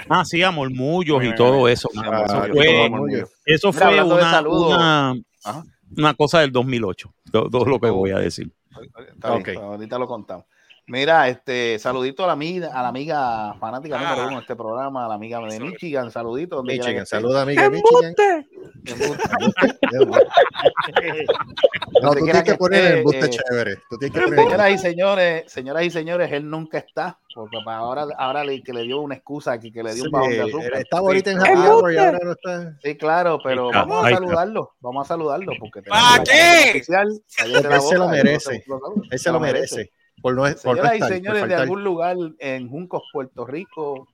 Ah, 0.09 0.25
sí, 0.25 0.41
a 0.43 0.51
murmullos 0.51 1.23
y 1.23 1.35
todo 1.35 1.67
eso. 1.67 1.89
Ah, 1.95 2.25
eso 2.25 2.53
fue, 2.53 3.25
eso 3.45 3.73
fue 3.73 4.03
una, 4.03 5.13
una, 5.97 6.13
cosa 6.13 6.39
del 6.39 6.51
2008. 6.51 7.13
Todo, 7.31 7.49
todo 7.49 7.65
lo 7.65 7.79
que 7.79 7.89
voy 7.89 8.11
a 8.11 8.19
decir. 8.19 8.51
Está 9.13 9.35
bien, 9.37 9.57
ahorita 9.57 9.97
lo 9.97 10.07
contamos. 10.07 10.45
Mira, 10.87 11.29
este, 11.29 11.79
saludito 11.79 12.23
a 12.23 12.27
la 12.27 12.33
amiga, 12.33 12.71
a 12.77 12.81
la 12.81 12.89
amiga 12.89 13.53
fanática 13.59 13.97
Ah. 13.97 14.09
número 14.09 14.27
uno 14.27 14.35
de 14.37 14.41
este 14.41 14.55
programa, 14.55 15.05
a 15.05 15.07
la 15.07 15.13
amiga 15.15 15.39
de. 15.39 15.59
Michigan, 15.59 16.11
saludito. 16.11 16.57
donde 16.57 16.73
Michigan, 16.73 17.03
esté. 17.03 17.15
saluda 17.15 17.43
amiga 17.43 17.63
de 17.63 17.69
Michigan. 17.69 18.15
No, 19.93 20.05
Donde 22.01 22.19
tú 22.19 22.25
tienes 22.25 22.43
que 22.43 22.55
poner 22.55 22.83
el 22.85 22.97
embuste 22.99 23.25
eh, 23.25 23.29
chévere. 23.29 23.75
Tú 23.89 23.97
tienes 23.97 24.17
que 24.19 24.21
poner 24.35 24.39
Señoras 24.41 24.71
y 24.71 24.77
señores, 24.77 25.51
señoras 25.51 25.83
y 25.83 25.89
señores, 25.91 26.31
él 26.31 26.49
nunca 26.49 26.79
está, 26.79 27.19
porque 27.33 27.57
para 27.63 27.77
ahora, 27.77 28.05
ahora 28.17 28.43
le, 28.43 28.61
que 28.63 28.73
le 28.73 28.83
dio 28.83 28.99
una 29.01 29.15
excusa 29.15 29.51
aquí, 29.53 29.71
que 29.71 29.83
le 29.83 29.93
dio 29.93 30.03
Sí, 30.03 30.07
un 30.07 30.11
bajón 30.11 30.29
de 30.31 30.41
azúcar. 30.41 30.73
Estaba 30.81 31.07
ahorita 31.07 31.31
en 31.31 31.39
Happy. 31.39 31.51
Hour 31.67 31.93
y 31.93 31.97
ahora 31.97 32.19
no 32.23 32.31
está. 32.31 32.77
Sí, 32.83 32.97
claro, 32.97 33.39
pero 33.43 33.67
está, 33.67 33.79
vamos 33.85 34.05
a 34.05 34.09
saludarlo, 34.09 34.71
vamos 34.79 35.05
a 35.05 35.07
saludarlo, 35.07 35.53
porque 35.59 35.81
¿Pa 35.83 36.21
tenemos 36.23 36.27
la 36.27 36.63
qué? 36.63 36.69
oficial, 36.71 37.07
él 37.45 37.81
se 37.81 37.97
lo 37.97 38.09
merece. 38.09 38.63
Él 39.11 39.19
se 39.19 39.31
lo 39.31 39.39
merece. 39.39 39.91
Por 40.21 40.35
no, 40.35 40.41
por 40.41 40.77
no 40.77 40.83
Señoras 40.83 40.95
y 40.95 40.99
por 40.99 41.07
señores, 41.09 41.47
de 41.47 41.55
algún 41.55 41.83
lugar 41.83 42.17
en 42.39 42.69
Juncos, 42.69 43.03
Puerto 43.11 43.45
Rico, 43.45 44.07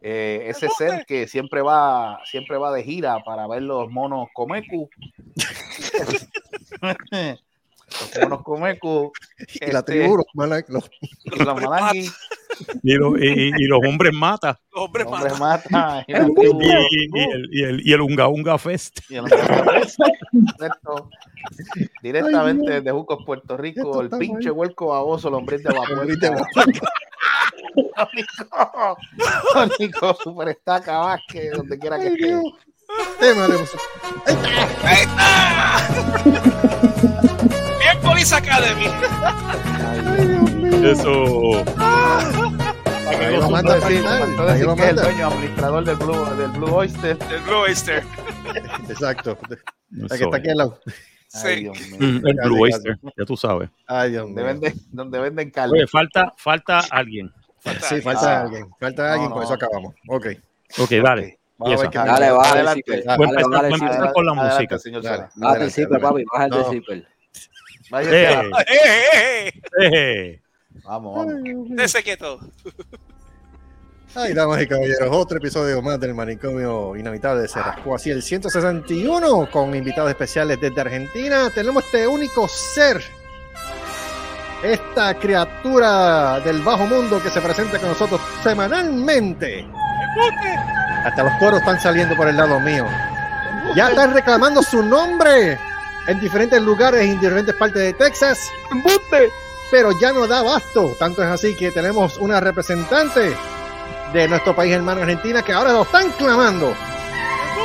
eh, 0.00 0.46
ese 0.48 0.68
ser 0.76 1.04
que 1.06 1.28
siempre 1.28 1.62
va, 1.62 2.20
siempre 2.24 2.56
va 2.56 2.72
de 2.72 2.82
gira 2.82 3.22
para 3.24 3.46
ver 3.46 3.62
los 3.62 3.90
monos 3.90 4.28
Comecu. 4.34 4.88
los 8.28 8.42
monos. 8.42 9.10
Y 9.60 9.70
la 9.72 9.78
este, 9.80 9.92
tribu, 9.92 10.16
los 10.18 10.26
los- 10.68 10.90
los 11.24 11.54
malangui, 11.62 12.08
Y, 12.82 12.94
lo- 12.94 13.16
y- 13.18 13.26
y- 13.26 13.52
y 13.56 13.64
los 13.66 13.80
hombres 13.86 14.12
mata. 14.14 14.58
Los 14.74 14.84
hombres 14.84 15.04
los 15.06 15.14
hombres 15.14 15.38
matan. 15.40 15.72
mata, 15.72 16.04
y 16.08 16.12
la 16.12 16.26
Y, 16.28 16.34
tribu, 16.34 16.60
y- 16.62 16.66
y 16.66 16.68
el, 17.22 17.48
y, 17.52 17.62
el, 17.64 17.80
y 17.88 17.92
el 17.92 18.00
Unga 18.00 18.28
Unga 18.28 18.56
Fest. 18.58 19.00
y 19.08 19.16
el 19.16 19.28
Correcto. 19.28 21.08
Directamente 22.02 22.70
desde 22.72 22.90
Juncos, 22.92 23.24
Puerto 23.26 23.56
Rico, 23.56 23.80
Esto 23.80 24.00
el 24.00 24.06
está 24.06 24.18
pinche 24.18 24.50
huelco 24.50 24.86
baboso, 24.88 25.28
el 25.28 25.34
hombre 25.34 25.58
de 25.58 25.70
vapor. 25.70 26.06
Tónico, 27.94 28.96
Tónico, 29.52 30.14
Superestaca 30.22 30.98
Vázquez, 30.98 31.52
donde 31.52 31.78
quiera 31.78 31.98
que 31.98 32.06
esté. 32.08 32.40
Tema 33.18 33.48
de 33.48 33.58
música. 33.58 33.82
Ahí 34.84 35.02
está. 35.02 35.88
Police 38.22 38.36
Academy. 38.36 38.86
Eso. 40.86 41.64
Ahí 43.08 43.36
lo 43.36 43.50
manda 43.50 43.80
para 43.80 43.90
lo 44.58 44.76
que 44.76 44.82
es 44.84 44.88
el 44.90 44.96
dueño 44.96 45.26
administrador 45.26 45.84
del 45.84 45.96
Blue, 45.96 46.24
del 46.36 46.50
Blue 46.52 46.72
Oyster. 46.72 47.18
El 47.32 47.40
Blue 47.40 47.56
Oyster. 47.56 48.04
Exacto. 48.88 49.36
La 49.90 50.06
que 50.06 50.14
eso 50.14 50.24
está 50.26 50.36
aquí 50.36 50.50
al 50.50 50.56
lado. 50.56 50.78
Ay, 50.86 50.92
Sí. 51.26 51.60
Dios 51.62 51.80
mío. 51.80 51.98
Mm, 51.98 52.26
El 52.28 52.36
Blue. 52.44 52.62
Oyster, 52.62 52.98
ya 53.18 53.24
tú 53.24 53.36
sabes. 53.36 53.70
Ay, 53.88 54.10
Dios 54.12 54.22
Donde 54.26 54.42
mío. 54.42 54.52
venden, 54.52 54.74
donde 54.92 55.18
venden 55.18 55.50
carne. 55.50 55.72
Oye, 55.78 55.86
falta, 55.88 56.32
falta 56.36 56.78
alguien. 56.92 57.28
Sí, 57.88 58.00
falta 58.02 58.38
Ah. 58.38 58.42
alguien. 58.42 58.68
Falta 58.78 59.12
alguien, 59.14 59.30
No, 59.30 59.34
por 59.34 59.38
no. 59.42 59.44
eso 59.46 59.54
acabamos. 59.54 59.94
Ok. 60.08 60.26
Ok, 60.78 60.90
dale. 61.02 61.40
Vamos 61.58 61.80
a 61.80 61.82
ver 61.82 61.92
Dale. 61.92 62.10
Dale, 62.12 62.30
Voy 62.32 62.44
a 62.46 62.52
Dale, 62.52 62.70
empezar, 62.72 63.10
dale, 63.10 63.68
voy 63.68 63.74
a 63.74 63.78
sí, 63.78 63.84
empezar 63.84 64.12
con 64.12 64.26
la 64.26 64.32
Adelante, 64.32 64.54
música. 64.54 64.78
señor 64.78 65.02
Dale. 65.02 65.16
Sara. 65.16 65.30
Baja 65.34 65.34
el 65.36 65.44
Adelante, 65.62 65.74
zipper, 65.74 65.96
adelante. 65.96 66.08
papi, 66.08 66.24
baja 66.32 66.44
el 66.44 66.50
No. 66.50 67.11
Eh, 68.00 68.26
a- 68.26 68.60
Eh, 68.62 68.64
eh, 69.14 69.48
eh. 69.48 69.52
eh. 69.92 70.40
Vamos, 70.84 71.16
vamos. 71.26 71.42
Dese 71.68 72.02
quieto. 72.02 72.40
Ay, 74.14 74.34
damas 74.34 74.60
y 74.60 74.66
caballeros, 74.66 75.08
otro 75.10 75.38
episodio 75.38 75.80
más 75.80 75.98
del 75.98 76.12
manicomio 76.14 76.94
inhabitable 76.96 77.42
de 77.42 77.48
Cerrasco. 77.48 77.94
Así 77.94 78.10
el 78.10 78.22
161 78.22 79.48
con 79.50 79.74
invitados 79.74 80.10
especiales 80.10 80.60
desde 80.60 80.80
Argentina. 80.80 81.48
Tenemos 81.54 81.82
este 81.84 82.06
único 82.06 82.46
ser, 82.46 83.02
esta 84.62 85.14
criatura 85.18 86.40
del 86.40 86.60
bajo 86.62 86.84
mundo 86.86 87.22
que 87.22 87.30
se 87.30 87.40
presenta 87.40 87.78
con 87.78 87.88
nosotros 87.88 88.20
semanalmente. 88.42 89.66
Hasta 91.04 91.22
los 91.24 91.32
coros 91.38 91.60
están 91.60 91.80
saliendo 91.80 92.14
por 92.14 92.28
el 92.28 92.36
lado 92.36 92.60
mío. 92.60 92.86
Ya 93.74 93.88
están 93.88 94.12
reclamando 94.12 94.62
su 94.62 94.82
nombre 94.82 95.58
en 96.06 96.20
diferentes 96.20 96.60
lugares, 96.62 97.02
en 97.02 97.20
diferentes 97.20 97.54
partes 97.54 97.82
de 97.82 97.92
Texas. 97.92 98.38
Pero 99.70 99.90
ya 100.00 100.12
no 100.12 100.26
da 100.26 100.40
abasto. 100.40 100.94
Tanto 100.98 101.22
es 101.22 101.28
así 101.28 101.54
que 101.56 101.70
tenemos 101.70 102.18
una 102.18 102.40
representante 102.40 103.34
de 104.12 104.28
nuestro 104.28 104.54
país 104.54 104.74
hermano 104.74 105.00
Argentina 105.00 105.42
que 105.42 105.52
ahora 105.52 105.72
lo 105.72 105.82
están 105.82 106.10
clamando. 106.12 106.74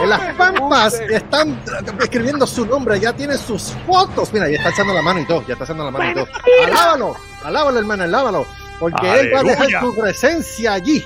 En 0.01 0.09
las 0.09 0.35
pampas 0.35 0.93
están 1.09 1.59
escribiendo 1.99 2.45
su 2.45 2.65
nombre, 2.65 2.99
ya 2.99 3.13
tienen 3.13 3.37
sus 3.37 3.73
fotos. 3.85 4.31
Mira, 4.31 4.47
ya 4.47 4.57
está 4.57 4.69
alzando 4.69 4.93
la 4.93 5.01
mano 5.01 5.21
y 5.21 5.25
todo, 5.25 5.43
ya 5.47 5.53
está 5.53 5.63
alzando 5.63 5.85
la 5.85 5.91
mano 5.91 6.11
y 6.11 6.13
todo. 6.13 6.27
Alábalo, 6.67 7.15
alábalo, 7.43 7.79
hermano, 7.79 8.03
alábalo. 8.03 8.47
Porque 8.79 9.19
él 9.19 9.31
va 9.33 9.39
a 9.39 9.43
dejar 9.43 9.67
su 9.81 9.95
presencia 9.95 10.73
allí, 10.73 11.03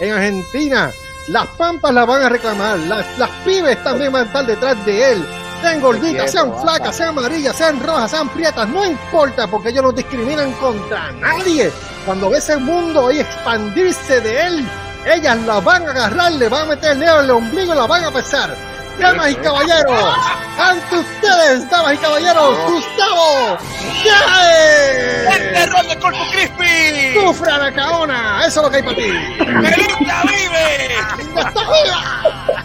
en 0.00 0.12
Argentina. 0.12 0.90
Las 1.28 1.46
pampas 1.56 1.94
la 1.94 2.04
van 2.04 2.22
a 2.22 2.28
reclamar, 2.28 2.78
las, 2.80 3.18
las 3.18 3.30
pibes 3.44 3.82
también 3.84 4.12
van 4.12 4.24
a 4.24 4.26
estar 4.26 4.44
detrás 4.44 4.84
de 4.84 5.12
él. 5.12 5.24
Sean 5.64 5.80
gorditas, 5.80 6.30
sean 6.30 6.52
flacas, 6.60 6.94
sean 6.94 7.08
amarillas, 7.08 7.56
sean 7.56 7.80
rojas, 7.82 8.10
sean 8.10 8.28
prietas, 8.28 8.68
no 8.68 8.84
importa, 8.84 9.46
porque 9.46 9.70
ellos 9.70 9.82
no 9.82 9.92
discriminan 9.92 10.52
contra 10.52 11.10
nadie. 11.12 11.72
Cuando 12.04 12.28
ve 12.28 12.36
ese 12.36 12.58
mundo 12.58 13.10
y 13.10 13.20
expandirse 13.20 14.20
de 14.20 14.42
él, 14.46 14.68
ellas 15.06 15.38
la 15.46 15.60
van 15.60 15.86
a 15.88 15.90
agarrar, 15.92 16.32
le 16.32 16.50
van 16.50 16.62
a 16.62 16.66
meter 16.66 16.92
el 16.92 17.00
dedo 17.00 17.18
en 17.20 17.24
el 17.24 17.30
ombligo 17.30 17.72
y 17.72 17.76
la 17.78 17.86
van 17.86 18.04
a 18.04 18.10
pesar. 18.10 18.54
Damas 18.98 19.30
y 19.30 19.34
caballeros, 19.36 20.14
ante 20.58 20.96
ustedes, 20.98 21.70
damas 21.70 21.94
y 21.94 21.96
caballeros, 21.96 22.58
Gustavo 22.70 23.58
¡El 23.80 24.04
¡Yae! 24.04 25.52
terror 25.54 25.86
de 25.86 25.98
Corpus 25.98 26.28
Crispy! 26.30 27.14
¡Sufra 27.14 27.56
la 27.58 27.72
caona! 27.72 28.42
Eso 28.46 28.60
es 28.60 28.64
lo 28.66 28.70
que 28.70 28.76
hay 28.76 28.82
para 28.82 28.96
ti. 28.96 29.08
¡Melinda 29.46 30.22
vive! 30.24 30.96
¡Linda 31.16 31.40
está 31.40 31.60
viva! 31.62 32.34
Ya 32.34 32.50
la 32.50 32.62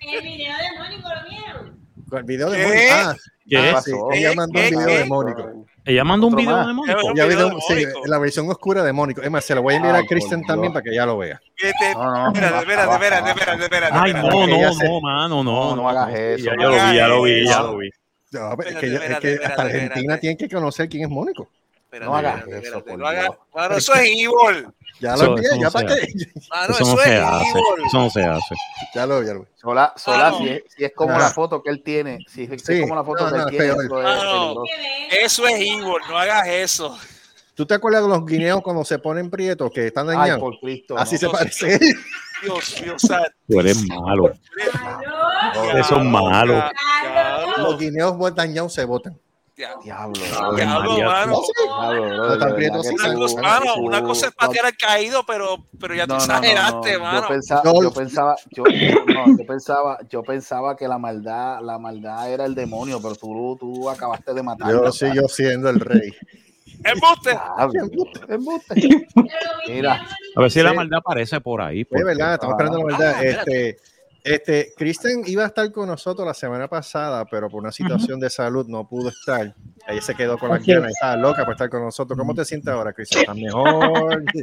El 0.00 0.22
video 0.22 0.54
de 0.56 0.78
Mónico 0.78 1.08
lo 1.08 1.30
vieron. 1.30 1.78
El 2.12 2.22
video 2.24 2.50
de 2.50 2.56
¿Qué? 2.58 2.64
Mónico. 2.66 2.94
Ah, 2.94 3.16
¿Qué? 3.48 3.58
ah, 3.70 3.82
sí, 3.82 3.92
ella 4.14 4.30
¿Qué? 4.30 4.36
mandó 4.36 4.58
un 4.60 4.66
video 4.70 4.86
¿Qué? 4.86 4.98
de 4.98 5.04
Mónico. 5.04 5.66
Ella 5.84 6.04
mandó 6.04 6.26
un 6.26 6.34
video 6.34 6.56
más. 6.56 6.66
de 6.66 6.72
Mónico. 6.72 7.12
Video 7.14 7.48
de 7.50 7.60
sí, 7.68 7.84
la 8.06 8.18
versión 8.18 8.50
oscura 8.50 8.82
de 8.82 8.92
Mónico. 8.92 9.22
Es 9.22 9.30
más, 9.30 9.44
se 9.44 9.54
la 9.54 9.60
voy 9.60 9.74
a 9.74 9.76
enviar 9.76 9.94
Ay, 9.94 10.04
a 10.10 10.14
Dios. 10.14 10.30
también 10.46 10.72
para 10.72 10.82
que 10.82 10.94
ya 10.94 11.06
lo 11.06 11.18
vea. 11.18 11.40
Vete, 11.62 11.94
No, 11.94 12.04
no, 12.12 12.26
espérate, 12.28 12.52
basta, 12.52 12.94
espérate, 12.96 13.30
espérate, 13.30 13.30
basta, 13.30 13.30
espérate, 13.30 13.62
espérate, 13.64 13.98
Ay, 13.98 14.10
espérate. 14.10 14.36
no, 14.36 14.44
ella 14.56 14.70
no, 14.88 15.00
mano, 15.00 15.44
no. 15.44 15.70
No, 15.70 15.76
no 15.76 15.88
hagas 15.88 16.14
eso. 16.14 16.44
Ya, 16.44 16.54
lo 16.54 16.70
vi, 16.70 16.96
ya 16.96 17.08
lo 17.08 17.22
vi, 17.22 17.46
ya 17.46 17.60
lo 17.62 17.76
vi. 17.78 17.90
No, 18.32 18.56
pero 18.56 18.70
es 18.70 18.82
Espérate, 18.82 19.38
que, 19.38 19.44
hasta 19.44 19.62
Argentina 19.62 19.94
espérate. 19.94 20.20
tiene 20.20 20.36
que 20.36 20.48
conocer 20.48 20.88
quién 20.88 21.04
es 21.04 21.08
Mónico. 21.08 21.48
No 22.00 22.16
hagas 22.16 22.40
espérate, 22.40 22.68
eso, 22.68 22.84
eso 23.76 23.94
es 23.94 24.00
evil. 24.02 24.66
Ya 25.00 25.16
lo 25.16 25.36
envié, 25.36 25.48
ya 25.60 25.70
para 25.70 25.86
qué. 25.94 26.08
Mano, 26.50 26.74
Eso 26.74 26.84
no 26.84 26.92
eso 26.92 27.00
es 27.00 27.04
se 27.04 27.16
hace. 27.18 27.48
Eso 27.86 27.98
no 27.98 28.10
se 28.10 28.22
hace. 28.24 28.54
Ya 28.94 29.06
lo, 29.06 29.22
ya 29.22 29.34
lo. 29.34 29.46
Sola, 29.56 29.92
sola 29.96 30.28
Ah, 30.28 30.30
no. 30.30 30.38
si, 30.38 30.48
es, 30.48 30.62
si 30.74 30.84
es 30.84 30.92
como 30.94 31.14
Ah. 31.14 31.18
la 31.18 31.30
foto 31.30 31.62
que 31.62 31.70
él 31.70 31.82
tiene, 31.82 32.18
si 32.28 32.44
es, 32.44 32.50
si 32.62 32.66
Sí. 32.66 32.72
es 32.74 32.80
como 32.82 32.94
la 32.94 33.04
foto 33.04 33.24
No, 33.28 33.30
que 33.30 33.42
él 33.42 33.46
tiene, 33.48 33.66
eso 33.66 34.00
es 34.00 34.06
Ah, 34.06 34.20
no. 34.24 34.54
peligroso. 34.54 34.64
Eso 35.10 35.46
es 35.48 35.54
evil. 35.54 35.84
No 36.08 36.16
hagas 36.18 36.48
eso. 36.48 36.98
¿Tú 37.54 37.64
te 37.66 37.74
acuerdas 37.74 38.02
de 38.02 38.08
los 38.08 38.24
guineos 38.26 38.60
cuando 38.62 38.84
se 38.84 38.98
ponen 38.98 39.30
prietos 39.30 39.70
que 39.70 39.86
están 39.86 40.08
Ay, 40.10 40.16
dañados? 40.16 40.40
por 40.40 40.58
Cristo. 40.60 40.96
Así 40.98 41.14
no. 41.14 41.18
se 41.20 41.26
Dios 41.26 41.32
parece. 41.38 41.78
Dios 42.42 42.82
mío, 42.82 42.98
santo. 42.98 43.30
Tú 43.48 43.60
eres 43.60 43.82
malo. 43.88 44.32
Eso 45.78 45.96
es 45.96 46.04
malo. 46.04 46.62
Los 47.58 47.78
guineos 47.78 48.34
dañados 48.34 48.72
se 48.74 48.84
botan. 48.84 49.18
Diablo, 49.56 49.80
Diablo, 49.82 50.94
diablo, 50.96 50.98
mano. 51.04 51.40
No 53.76 53.76
Una 53.82 54.02
cosa, 54.02 54.26
es 54.28 54.34
patear 54.34 54.66
al 54.66 54.76
caído, 54.76 55.24
pero, 55.26 55.64
pero 55.80 55.94
ya 55.94 56.06
tú 56.06 56.14
No, 56.14 56.18
no, 56.18 56.26
no, 56.26 56.34
exageraste, 56.34 56.92
no. 56.94 57.00
mano. 57.00 57.20
Yo 57.22 57.28
pensaba, 57.28 57.62
No. 57.64 57.82
yo 57.82 57.92
pensaba, 57.92 58.36
yo, 58.50 58.64
yo- 58.66 59.04
no, 59.06 59.38
yo 59.38 59.46
pensaba, 59.46 59.98
yo 60.10 60.22
pensaba 60.22 60.76
que 60.76 60.86
la 60.88 60.98
maldad, 60.98 61.60
la 61.62 61.78
maldad 61.78 62.30
era 62.30 62.44
el 62.44 62.54
demonio, 62.54 63.00
pero 63.00 63.14
tú, 63.14 63.56
tú 63.58 63.88
acabaste 63.88 64.34
de 64.34 64.42
matarlo. 64.42 64.84
Yo 64.84 64.92
sigo 64.92 65.28
siendo 65.28 65.70
el 65.70 65.80
rey. 65.80 66.12
Embuste. 66.84 67.36
Embuste, 67.80 68.34
embuste. 68.34 69.06
Mira, 69.68 70.06
A 70.36 70.40
ver 70.42 70.50
si 70.50 70.62
la 70.62 70.74
maldad 70.74 70.98
aparece 70.98 71.40
por 71.40 71.62
ahí. 71.62 71.86
Es 71.90 72.04
verdad, 72.04 72.34
estamos 72.34 72.54
esperando 72.54 72.78
la 72.78 72.84
verdad. 72.84 73.14
Ah, 73.16 73.22
espérate. 73.24 73.68
Este, 73.70 73.95
este, 74.26 74.72
Kristen 74.76 75.22
iba 75.26 75.44
a 75.44 75.46
estar 75.46 75.70
con 75.72 75.88
nosotros 75.88 76.26
la 76.26 76.34
semana 76.34 76.68
pasada, 76.68 77.24
pero 77.24 77.48
por 77.48 77.62
una 77.62 77.72
situación 77.72 78.20
de 78.20 78.28
salud 78.30 78.66
no 78.68 78.86
pudo 78.88 79.08
estar. 79.08 79.54
Ella 79.88 80.02
se 80.02 80.14
quedó 80.14 80.36
con 80.38 80.52
Así 80.52 80.72
ganas, 80.72 80.90
es. 80.90 80.96
estaba 80.96 81.16
loca 81.16 81.44
por 81.44 81.54
estar 81.54 81.70
con 81.70 81.82
nosotros. 81.82 82.18
¿Cómo 82.18 82.34
te 82.34 82.44
sientes 82.44 82.68
ahora, 82.72 82.92
Kristen? 82.92 83.20
¿Estás 83.22 83.36
mejor? 83.36 84.22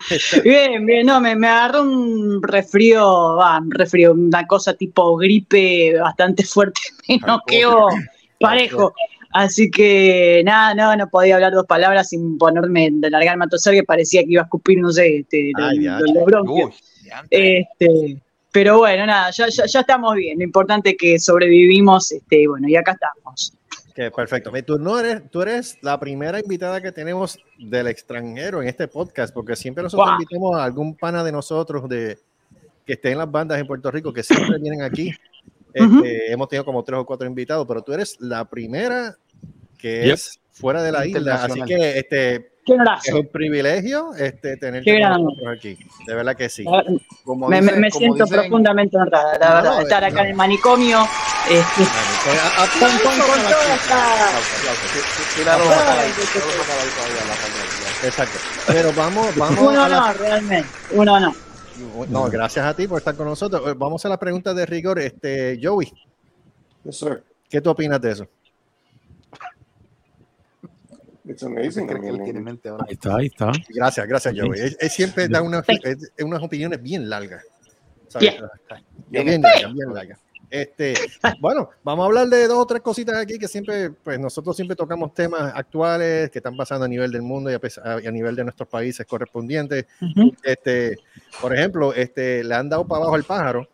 Bien, 0.44 0.86
bien, 0.86 1.04
no, 1.06 1.20
me, 1.20 1.36
me 1.36 1.46
agarró 1.46 1.82
un 1.82 2.42
resfrío, 2.42 3.36
va, 3.36 3.58
un 3.58 3.70
resfrío, 3.70 4.12
una 4.12 4.46
cosa 4.46 4.72
tipo 4.72 5.14
gripe 5.16 5.98
bastante 6.00 6.42
fuerte, 6.44 6.80
me 7.08 7.18
noqueó 7.18 7.86
parejo. 8.38 8.94
Así 9.32 9.70
que 9.70 10.42
nada, 10.44 10.74
no, 10.74 10.96
no 10.96 11.08
podía 11.10 11.34
hablar 11.34 11.52
dos 11.52 11.66
palabras 11.66 12.08
sin 12.08 12.38
ponerme 12.38 12.88
de 12.92 13.10
largarme 13.10 13.44
a 13.44 13.48
toser, 13.48 13.74
que 13.74 13.82
parecía 13.84 14.22
que 14.24 14.30
iba 14.32 14.42
a 14.42 14.44
escupir, 14.44 14.78
no 14.80 14.90
sé, 14.90 15.18
este, 15.18 15.52
Ay, 15.56 15.78
los- 15.80 16.24
bronquios. 16.24 16.70
uy, 16.70 17.10
Este, 17.30 18.22
pero 18.52 18.78
bueno, 18.78 19.06
nada, 19.06 19.30
ya, 19.30 19.46
ya, 19.48 19.66
ya 19.66 19.80
estamos 19.80 20.14
bien. 20.16 20.38
Lo 20.38 20.44
importante 20.44 20.90
es 20.90 20.96
que 20.98 21.18
sobrevivimos, 21.18 22.12
este, 22.12 22.42
y 22.42 22.46
bueno, 22.46 22.68
y 22.68 22.76
acá 22.76 22.92
estamos. 22.92 23.52
Que 23.94 24.10
perfecto. 24.10 24.50
Tú 24.66 24.78
no 24.78 24.98
eres, 24.98 25.28
tú 25.30 25.42
eres 25.42 25.76
la 25.82 25.98
primera 25.98 26.38
invitada 26.40 26.80
que 26.80 26.92
tenemos 26.92 27.38
del 27.58 27.88
extranjero 27.88 28.62
en 28.62 28.68
este 28.68 28.86
podcast, 28.88 29.34
porque 29.34 29.56
siempre 29.56 29.82
nosotros 29.82 30.06
Guau. 30.06 30.20
invitamos 30.20 30.56
a 30.56 30.64
algún 30.64 30.94
pana 30.94 31.24
de 31.24 31.32
nosotros 31.32 31.88
de 31.88 32.18
que 32.86 32.94
esté 32.94 33.10
en 33.12 33.18
las 33.18 33.30
bandas 33.30 33.58
en 33.60 33.66
Puerto 33.66 33.90
Rico, 33.90 34.12
que 34.12 34.22
siempre 34.22 34.58
vienen 34.60 34.82
aquí. 34.82 35.12
Este, 35.72 36.32
Hemos 36.32 36.48
tenido 36.48 36.64
como 36.64 36.82
tres 36.82 36.98
o 37.00 37.06
cuatro 37.06 37.26
invitados, 37.26 37.66
pero 37.66 37.82
tú 37.82 37.92
eres 37.92 38.16
la 38.20 38.44
primera 38.44 39.16
que 39.78 40.04
Yep. 40.04 40.14
es 40.14 40.40
fuera 40.52 40.82
de 40.82 40.92
la 40.92 41.06
isla. 41.06 41.44
Así 41.44 41.60
que 41.62 41.98
este 41.98 42.49
Qué 42.64 42.76
es 43.04 43.14
un 43.14 43.26
privilegio 43.28 44.14
este, 44.14 44.56
tenerte 44.56 45.02
aquí. 45.50 45.78
De 46.06 46.14
verdad 46.14 46.36
que 46.36 46.48
sí. 46.48 46.64
como 47.24 47.48
Me, 47.48 47.60
dicen- 47.60 47.80
me 47.80 47.90
como 47.90 47.98
siento 48.00 48.24
dicen- 48.24 48.40
profundamente 48.40 48.96
honrada, 48.96 49.38
la 49.38 49.54
verdad, 49.54 49.74
no, 49.76 49.80
estar 49.80 50.02
no. 50.02 50.08
acá 50.08 50.22
en 50.22 50.26
el 50.28 50.34
manicomio. 50.34 51.00
Este, 51.48 51.82
A- 51.82 52.62
a 52.62 52.66
ti 52.66 52.78
con, 52.78 53.18
toda 53.18 53.74
esta. 53.74 54.30
Exacto. 58.06 58.38
Pero 58.66 58.92
vamos, 58.92 59.34
vamos 59.36 59.58
Un 59.60 59.76
a 59.76 59.88
la- 59.88 59.98
honor, 60.04 60.18
realmente. 60.18 60.68
Un 60.92 61.08
honor. 61.08 61.32
No, 62.08 62.24
gracias 62.28 62.64
a 62.66 62.74
ti 62.74 62.86
por 62.86 62.98
estar 62.98 63.14
con 63.14 63.26
nosotros. 63.26 63.62
Vamos 63.78 64.04
a 64.04 64.08
la 64.08 64.18
pregunta 64.18 64.52
de 64.54 64.66
rigor. 64.66 64.98
Este, 64.98 65.58
Joey, 65.62 65.90
Yes, 66.84 66.98
sir. 66.98 67.22
¿qué 67.48 67.60
tú 67.60 67.70
opinas 67.70 68.00
de 68.00 68.10
eso? 68.12 68.26
It's 71.30 71.42
amazing. 71.42 71.86
¿Qué 71.86 71.94
I 71.94 71.96
cree 71.96 72.00
que 72.00 72.08
él 72.16 72.24
tiene 72.24 72.38
en 72.40 72.44
mente 72.44 72.68
ahora? 72.68 72.84
Ahí 72.88 72.94
está, 72.94 73.16
ahí 73.16 73.26
está. 73.26 73.52
Gracias, 73.68 74.06
gracias, 74.06 74.34
Joey. 74.36 74.60
Él, 74.60 74.76
él 74.80 74.90
siempre 74.90 75.28
da 75.28 75.42
una- 75.42 75.62
es- 75.68 76.12
es 76.16 76.24
unas 76.24 76.42
opiniones 76.42 76.82
bien 76.82 77.08
largas. 77.08 77.44
¿sabes? 78.08 78.32
Yeah. 78.32 78.50
Bien, 79.08 79.24
bien 79.26 79.42
largas, 79.42 79.72
bien 79.74 79.94
largas. 79.94 80.18
Este, 80.52 80.94
bueno, 81.40 81.70
vamos 81.84 82.02
a 82.02 82.06
hablar 82.06 82.26
de 82.26 82.48
dos 82.48 82.58
o 82.58 82.66
tres 82.66 82.82
cositas 82.82 83.14
aquí 83.16 83.38
que 83.38 83.46
siempre, 83.46 83.90
pues 83.92 84.18
nosotros 84.18 84.56
siempre 84.56 84.74
tocamos 84.74 85.14
temas 85.14 85.52
actuales 85.54 86.28
que 86.32 86.40
están 86.40 86.56
pasando 86.56 86.86
a 86.86 86.88
nivel 86.88 87.12
del 87.12 87.22
mundo 87.22 87.52
y 87.52 87.54
a, 87.54 87.60
pes- 87.60 87.78
a- 87.78 87.98
a 87.98 88.10
nivel 88.10 88.34
de 88.34 88.42
nuestros 88.42 88.68
países 88.68 89.06
correspondientes. 89.06 89.86
Ujú. 90.02 90.34
Este, 90.42 90.96
por 91.40 91.54
ejemplo, 91.54 91.94
este, 91.94 92.42
le 92.42 92.54
han 92.56 92.68
dado 92.68 92.84
para 92.88 93.02
abajo 93.02 93.14
al 93.14 93.22
pájaro. 93.24 93.68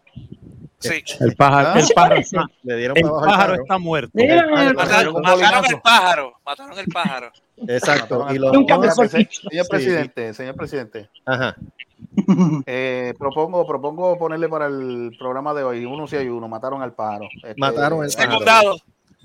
Sí. 0.78 1.02
El 1.20 1.34
pájaro, 1.34 1.68
Ah, 1.74 1.78
el 1.78 1.84
¿se 1.86 1.94
pájaro, 1.94 2.10
parece? 2.16 2.36
está, 2.36 2.46
Le 2.62 2.76
dieron 2.76 2.96
el 2.98 3.02
pájaro 3.04 3.24
pájaro. 3.26 3.54
está 3.54 3.78
muerto. 3.78 4.10
El 4.14 4.30
el 4.30 4.38
pájaro- 4.40 4.74
Mataron, 4.74 5.14
mataron 5.22 5.64
el 5.70 5.80
pájaro. 5.80 6.32
Mataron 6.44 6.78
el 6.78 6.86
pájaro. 6.86 7.32
Exacto. 7.66 8.26
Y 8.30 8.38
los 8.38 8.52
Nunca 8.52 8.76
dicho. 8.78 8.94
Señor 9.08 9.64
Sí. 9.64 9.70
presidente, 9.70 10.34
señor 10.34 10.54
presidente, 10.54 11.08
Ajá. 11.24 11.56
eh, 12.66 13.14
propongo, 13.18 13.66
propongo 13.66 14.18
ponerle 14.18 14.48
para 14.48 14.66
el 14.66 15.16
programa 15.18 15.54
de 15.54 15.62
hoy 15.64 15.84
uno 15.86 16.06
si 16.06 16.16
hay 16.16 16.28
uno, 16.28 16.46
mataron 16.48 16.82
al 16.82 16.92
pájaro. 16.92 17.26
Este, 17.42 17.54
Mataron 17.58 18.02
al 18.04 18.10
pájaro. 18.44 18.76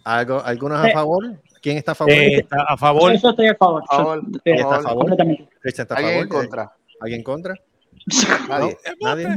¿Algo, 0.03 0.41
¿Algunos 0.43 0.79
a 0.83 0.89
Eh. 0.89 0.93
favor? 0.93 1.23
¿Quién 1.61 1.77
está 1.77 1.91
a 1.91 1.95
favor? 1.95 2.13
Eh, 2.13 2.37
está 2.39 2.63
a 2.67 2.77
favor. 2.77 3.13
Yo 3.15 3.29
estoy 3.29 3.47
a 3.49 3.55
favor. 3.55 3.83
Por 3.85 3.97
favor, 3.97 4.21
Yo- 4.23 4.31
por 4.31 4.41
eh, 4.45 4.55
¿Está 4.55 4.75
a 4.75 4.81
favor. 4.81 5.11
¿Alguien 5.97 6.17
en 6.21 6.27
contra? 6.29 6.71
¿Alguien 7.01 7.19
en 7.19 7.23
contra? 7.23 7.55
Nadie. 9.01 9.27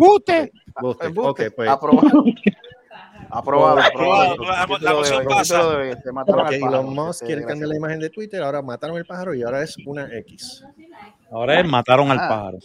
Ok, 1.16 1.40
pues. 1.54 1.68
Aprobado. 1.68 2.24
Aprobado. 3.30 3.80
Aprobado. 3.80 4.36
La- 4.80 4.92
moción 4.94 5.24
pasa. 5.24 5.60
Elon 6.52 6.94
Musk 6.94 7.22
Este, 7.22 7.26
quiere 7.26 7.40
gracias. 7.42 7.46
cambiar 7.46 7.68
la 7.68 7.76
imagen 7.76 8.00
de 8.00 8.10
Twitter, 8.10 8.42
ahora 8.42 8.62
mataron 8.62 8.96
el 8.96 9.06
pájaro 9.06 9.34
y 9.34 9.42
ahora 9.42 9.62
es 9.62 9.76
una 9.86 10.06
X. 10.18 10.64
Ahora 11.30 11.60
es 11.60 11.66
mataron 11.66 12.10
al 12.10 12.18
Ah. 12.20 12.28
pájaro. 12.28 12.58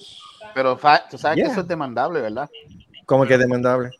Pero 0.54 0.78
tú 1.10 1.18
sabes 1.18 1.44
que 1.44 1.52
eso 1.52 1.62
es 1.62 1.68
demandable, 1.68 2.22
¿verdad? 2.22 2.50
¿Cómo 3.06 3.26
que 3.26 3.34
es 3.34 3.40
demandable? 3.40 3.92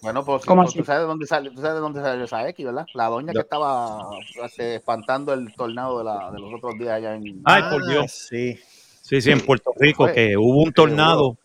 Bueno, 0.00 0.24
pues, 0.24 0.44
¿Cómo 0.44 0.62
pues, 0.62 0.74
tú 0.74 0.84
sabes 0.84 1.02
de 1.02 1.06
dónde 1.06 1.26
sale, 1.26 1.50
tú 1.50 1.60
sabes 1.60 1.74
de 1.74 1.80
dónde 1.80 2.00
salió 2.00 2.24
esa 2.24 2.48
X, 2.48 2.66
¿verdad? 2.66 2.86
La 2.94 3.06
doña 3.06 3.28
No. 3.28 3.32
que 3.34 3.38
estaba 3.40 4.00
este, 4.44 4.74
espantando 4.76 5.32
el 5.32 5.54
tornado 5.54 5.98
de, 5.98 6.04
la, 6.04 6.30
de 6.32 6.40
los 6.40 6.52
otros 6.54 6.74
días 6.76 6.90
allá 6.94 7.14
en. 7.14 7.40
Ay, 7.44 7.62
por 7.70 7.82
Ah, 7.84 7.86
Dios. 7.88 8.10
Sí. 8.12 8.58
Sí, 9.00 9.20
sí, 9.20 9.30
en 9.30 9.40
Puerto 9.40 9.72
Rico, 9.78 10.06
que 10.12 10.36
hubo 10.36 10.62
un 10.62 10.72
tornado 10.72 11.36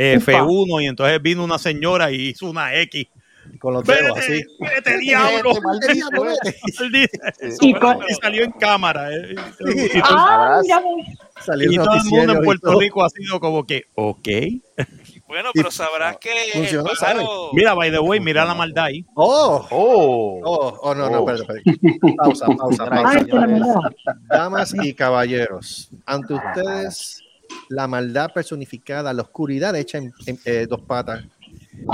eh, 0.00 0.16
Ufa. 0.18 0.32
F1 0.32 0.82
y 0.82 0.86
entonces 0.86 1.20
vino 1.20 1.42
una 1.44 1.58
señora 1.58 2.10
y 2.12 2.28
hizo 2.28 2.48
una 2.48 2.74
X. 2.74 3.06
Con 3.60 3.72
los 3.72 3.82
dedos 3.82 4.14
¡Vete, 4.14 4.20
así. 4.20 4.44
vete, 4.60 4.98
diablo! 4.98 5.52
Vete, 5.80 6.88
vete. 6.90 7.56
Y 7.62 7.72
con- 7.74 7.98
y 8.06 8.14
salió 8.20 8.44
en 8.44 8.52
cámara. 8.52 9.10
eh, 9.10 9.34
y- 9.34 9.96
y- 9.96 10.02
Ah, 10.04 10.60
vos. 10.60 11.06
Salió 11.46 11.72
y 11.72 11.76
todo 11.76 11.94
el 11.94 12.04
mundo 12.10 12.32
en 12.34 12.42
Puerto. 12.42 12.78
Rico 12.78 13.02
ha 13.04 13.08
sido 13.08 13.40
como 13.40 13.64
que, 13.66 13.84
ok. 13.94 14.28
Bueno, 15.26 15.50
pero 15.54 15.70
sabrás 15.70 16.18
que 16.18 16.30
Funcionó, 16.52 16.90
pájaro. 16.90 17.50
Mira, 17.54 17.72
by 17.74 17.90
the 17.90 17.98
way, 18.00 18.20
mira 18.20 18.44
la 18.44 18.54
maldad 18.54 18.84
ahí. 18.86 19.04
¡Oh! 19.14 19.66
Oh, 19.70 20.40
Oh, 20.44 20.78
oh, 20.82 20.94
no, 20.94 21.08
no, 21.10 21.20
Oh. 21.22 21.30
espérate, 21.30 21.70
espérate. 21.70 22.16
Pausa, 22.16 22.46
pausa, 22.56 22.86
pausa. 22.86 23.90
Damas 24.28 24.74
y 24.82 24.92
caballeros, 24.94 25.90
ante 26.06 26.34
ustedes 26.34 27.22
la 27.68 27.86
maldad 27.86 28.30
personificada, 28.32 29.12
la 29.12 29.22
oscuridad 29.22 29.74
hecha 29.76 29.98
en, 29.98 30.12
en, 30.26 30.38
eh, 30.44 30.66
dos 30.68 30.80
patas, 30.82 31.24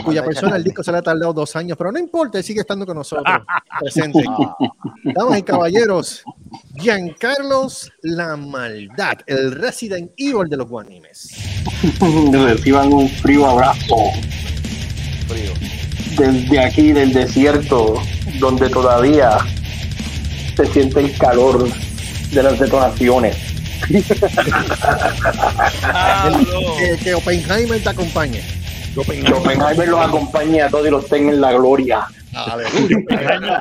cuya 0.04 0.24
persona 0.24 0.56
el 0.56 0.64
disco 0.64 0.82
se 0.82 0.92
le 0.92 0.98
ha 0.98 1.02
tardado 1.02 1.32
dos 1.32 1.54
años, 1.56 1.76
pero 1.76 1.92
no 1.92 1.98
importa, 1.98 2.38
él 2.38 2.44
sigue 2.44 2.60
estando 2.60 2.86
con 2.86 2.96
nosotros, 2.96 3.36
presente. 3.80 4.24
Damas 5.14 5.38
y 5.38 5.42
caballeros, 5.42 6.24
Giancarlos 6.76 7.92
La 8.02 8.36
Maldad, 8.36 9.18
el 9.26 9.52
Resident 9.52 10.12
Evil 10.16 10.48
de 10.48 10.56
los 10.56 10.68
guanimes. 10.68 11.30
reciban 12.32 12.92
un 12.92 13.08
frío 13.08 13.46
abrazo 13.46 13.96
frío. 15.28 15.52
desde 16.18 16.60
aquí 16.60 16.92
del 16.92 17.12
desierto 17.12 18.00
donde 18.38 18.68
todavía 18.68 19.38
se 20.56 20.66
siente 20.66 21.00
el 21.00 21.18
calor 21.18 21.68
de 22.32 22.42
las 22.42 22.58
detonaciones. 22.58 23.53
Que, 26.78 26.96
que 27.02 27.14
Oppenheimer 27.14 27.82
te 27.82 27.88
acompañe. 27.88 28.42
Que 28.94 29.00
Oppenheimer 29.32 29.88
los 29.88 30.00
acompañe 30.00 30.62
a 30.62 30.68
todos 30.68 30.86
y 30.86 30.90
los 30.90 31.08
tenga 31.08 31.32
en 31.32 31.40
la 31.40 31.52
gloria. 31.52 32.06
Aleluya. 32.34 33.60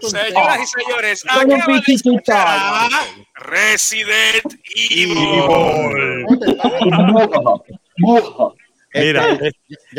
Señoras 0.00 0.60
y 0.60 0.66
señores, 0.66 1.24
acaban 1.28 1.82
de 1.86 1.94
escuchar 1.94 2.90
Resident 3.34 4.54
Evil. 4.76 6.26
Mira, 8.94 9.32
Este, 9.32 9.52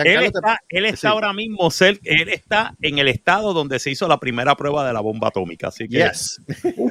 él, 0.04 0.23
está, 0.23 0.60
él 0.67 0.86
está 0.86 0.97
sí. 0.97 1.08
ahora 1.08 1.32
mismo 1.32 1.69
él 1.80 2.30
está 2.30 2.73
en 2.82 2.97
el 2.97 3.08
estado 3.08 3.54
donde 3.54 3.78
se 3.80 3.91
hizo 3.91 4.08
la 4.08 4.19
primera 4.19 4.56
prueba 4.56 4.86
de 4.88 4.93
la 4.93 4.99
bomba 4.99 5.28
atómica. 5.28 5.67
Así 5.67 5.88
que, 5.88 5.97
Yes. 5.97 6.41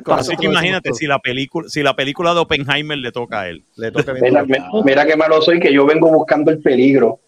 Con 0.05 0.19
así 0.19 0.37
que 0.37 0.47
imagínate 0.47 0.93
si 0.93 1.07
la 1.07 1.19
película, 1.19 1.69
si 1.69 1.83
la 1.83 1.97
película 1.97 2.35
de 2.35 2.41
Oppenheimer 2.41 2.99
le 2.99 3.11
toca 3.11 3.41
a 3.41 3.49
él. 3.49 3.65
Le 3.77 3.91
toca 3.91 4.13
Mira, 4.15 4.45
me- 4.45 4.59
mira 4.85 5.05
qué 5.07 5.17
malo 5.17 5.43
soy 5.43 5.59
que 5.59 5.73
yo 5.73 5.87
vengo 5.87 6.09
buscando 6.11 6.51
el 6.53 6.61
peligro. 6.61 7.21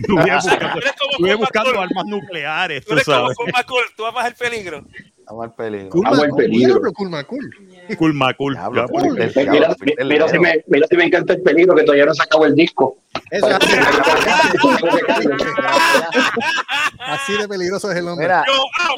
Estuve 0.00 0.30
buscando, 0.34 0.72
Tú 0.72 0.78
eres 0.78 0.92
como 0.98 1.10
estuve 1.12 1.28
Paul 1.28 1.38
buscando 1.38 1.80
armas 1.80 2.04
nucleares, 2.06 2.82
Tú 2.84 2.88
tú 2.88 2.92
eres 2.94 3.04
como 3.06 3.32
sabes. 3.32 3.36
Tú 3.96 4.04
amas 4.06 4.26
el 4.26 4.34
peligro. 4.34 4.84
Vamos 5.30 5.44
al 5.44 5.54
peligro. 5.54 5.88
Cool 5.90 6.02
Vamos 6.04 6.18
al 6.24 6.30
peligro. 6.30 6.68
diablo, 6.68 6.92
cool. 6.92 7.10
Cool. 7.26 8.12
Diablo, 8.52 8.88
cool. 8.88 9.18
Mira, 10.08 10.28
si 10.28 10.38
me, 10.40 10.64
mira 10.66 10.86
si 10.88 10.96
me 10.96 11.04
encanta 11.04 11.32
el 11.34 11.42
peligro 11.42 11.74
que 11.76 11.82
todavía 11.84 12.06
no 12.06 12.14
se 12.14 12.22
acabó 12.22 12.46
el 12.46 12.54
disco. 12.56 12.96
Así. 17.06 17.32
De 17.38 17.48
peligroso 17.48 17.90
es 17.90 17.98
el 17.98 18.08
hombre. 18.08 18.26
Mira, 18.26 18.44
Yo 18.46 18.52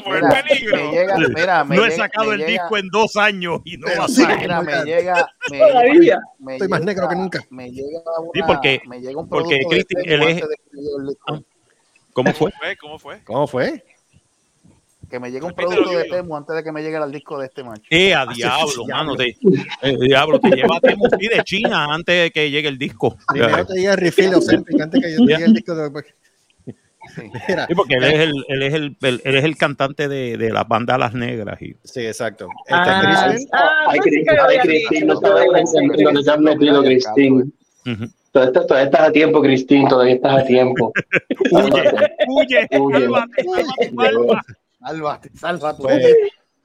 amo 0.06 0.14
el 0.16 0.42
peligro. 0.44 0.76
me 0.76 0.90
llega, 0.92 1.16
mira, 1.18 1.64
me 1.64 1.76
no 1.76 1.84
he 1.84 1.90
llega- 1.90 2.02
sacado 2.04 2.28
me 2.28 2.34
el 2.34 2.40
llega- 2.40 2.50
disco 2.52 2.76
en 2.78 2.88
dos 2.88 3.16
años 3.16 3.60
y 3.64 3.76
no 3.76 3.86
va 3.98 4.04
a 4.04 4.08
salir. 4.08 4.38
Mira, 4.38 4.62
me 4.62 4.84
llega, 4.84 5.28
me 5.50 5.58
Todavía. 5.58 5.92
llega- 6.00 6.20
me 6.38 6.52
Estoy 6.54 6.68
más 6.68 6.80
negro 6.82 7.08
que 7.08 7.14
nunca. 7.16 7.40
Me 7.50 7.70
llega 7.70 7.98
una, 8.18 8.30
Sí, 8.34 8.40
porque- 8.46 8.82
me 8.86 9.00
llega 9.00 9.20
un 9.20 9.28
porque 9.28 9.60
él 10.04 10.22
es-. 10.22 10.42
¿Cómo? 12.14 12.32
Fue, 12.34 12.52
¿Cómo 12.80 12.98
fue? 12.98 13.22
¿Cómo 13.24 13.46
fue? 13.46 13.84
Que 15.12 15.20
me 15.20 15.30
llegue 15.30 15.44
un 15.44 15.50
Repítelo, 15.50 15.82
producto 15.82 15.98
de. 15.98 16.04
Temo 16.08 16.36
antes 16.38 16.56
de 16.56 16.64
que 16.64 16.72
me 16.72 16.82
llegue 16.82 16.96
al 16.96 17.12
disco 17.12 17.38
de 17.38 17.44
este 17.46 17.62
macho. 17.62 17.82
Eh, 17.90 18.14
a 18.14 18.26
sí, 18.32 18.36
diablo, 18.36 18.86
mano. 18.88 19.14
diablo. 19.14 19.16
Te, 19.16 19.88
eh, 19.90 19.96
diablo, 20.00 20.40
te 20.40 20.48
lleva 20.56 20.80
Temu 20.80 21.04
sí, 21.20 21.28
de 21.28 21.44
China 21.44 21.86
antes 21.92 22.22
de 22.22 22.30
que 22.30 22.50
llegue 22.50 22.68
el 22.68 22.78
disco. 22.78 23.18
Primero 23.28 23.66
te 23.66 23.74
llega 23.74 23.92
el 23.92 23.98
refill 23.98 24.34
Ozempic 24.34 24.80
antes 24.80 25.02
que 25.02 25.12
yo 25.14 25.18
llegue 25.26 25.44
el 25.44 25.52
disco 25.52 25.74
de... 25.74 25.90
Mira, 27.46 27.66
Sí, 27.66 27.74
porque 27.74 27.96
él 27.96 28.04
es 28.04 28.14
el, 28.20 28.32
él 28.48 28.62
es 28.62 28.72
el, 28.74 28.96
el- 29.02 29.20
él 29.24 29.36
es 29.36 29.44
el 29.44 29.56
cantante 29.58 30.08
de, 30.08 30.38
de 30.38 30.50
las 30.50 30.66
bandas 30.66 30.98
Las 30.98 31.12
Negras. 31.12 31.60
Y, 31.60 31.74
sí, 31.84 32.06
exacto. 32.06 32.46
Este, 32.64 32.74
Ah, 32.74 33.26
Kristen, 33.26 33.48
ah, 33.52 33.84
Ay, 33.88 34.00
pensé 34.00 34.10
Cris- 34.18 34.28
que 34.28 34.34
lo 34.34 34.42
ay, 34.44 34.46
había 34.56 34.62
Cristín, 34.62 35.06
no 35.08 35.20
te 36.22 36.30
has 36.30 36.38
metido, 36.40 36.82
Cristín. 36.82 37.54
Todavía 38.32 38.84
estás, 38.84 39.00
a 39.02 39.12
tiempo, 39.12 39.42
Cristín, 39.42 39.86
todavía 39.88 40.14
estás 40.14 40.38
a 40.42 40.44
tiempo. 40.46 40.90
Sálvate. 41.50 41.90
Huye, 42.28 42.68
Huye. 42.78 43.08
Sálvate, 44.84 45.30
sálvate, 45.34 45.82
pues, 45.82 46.16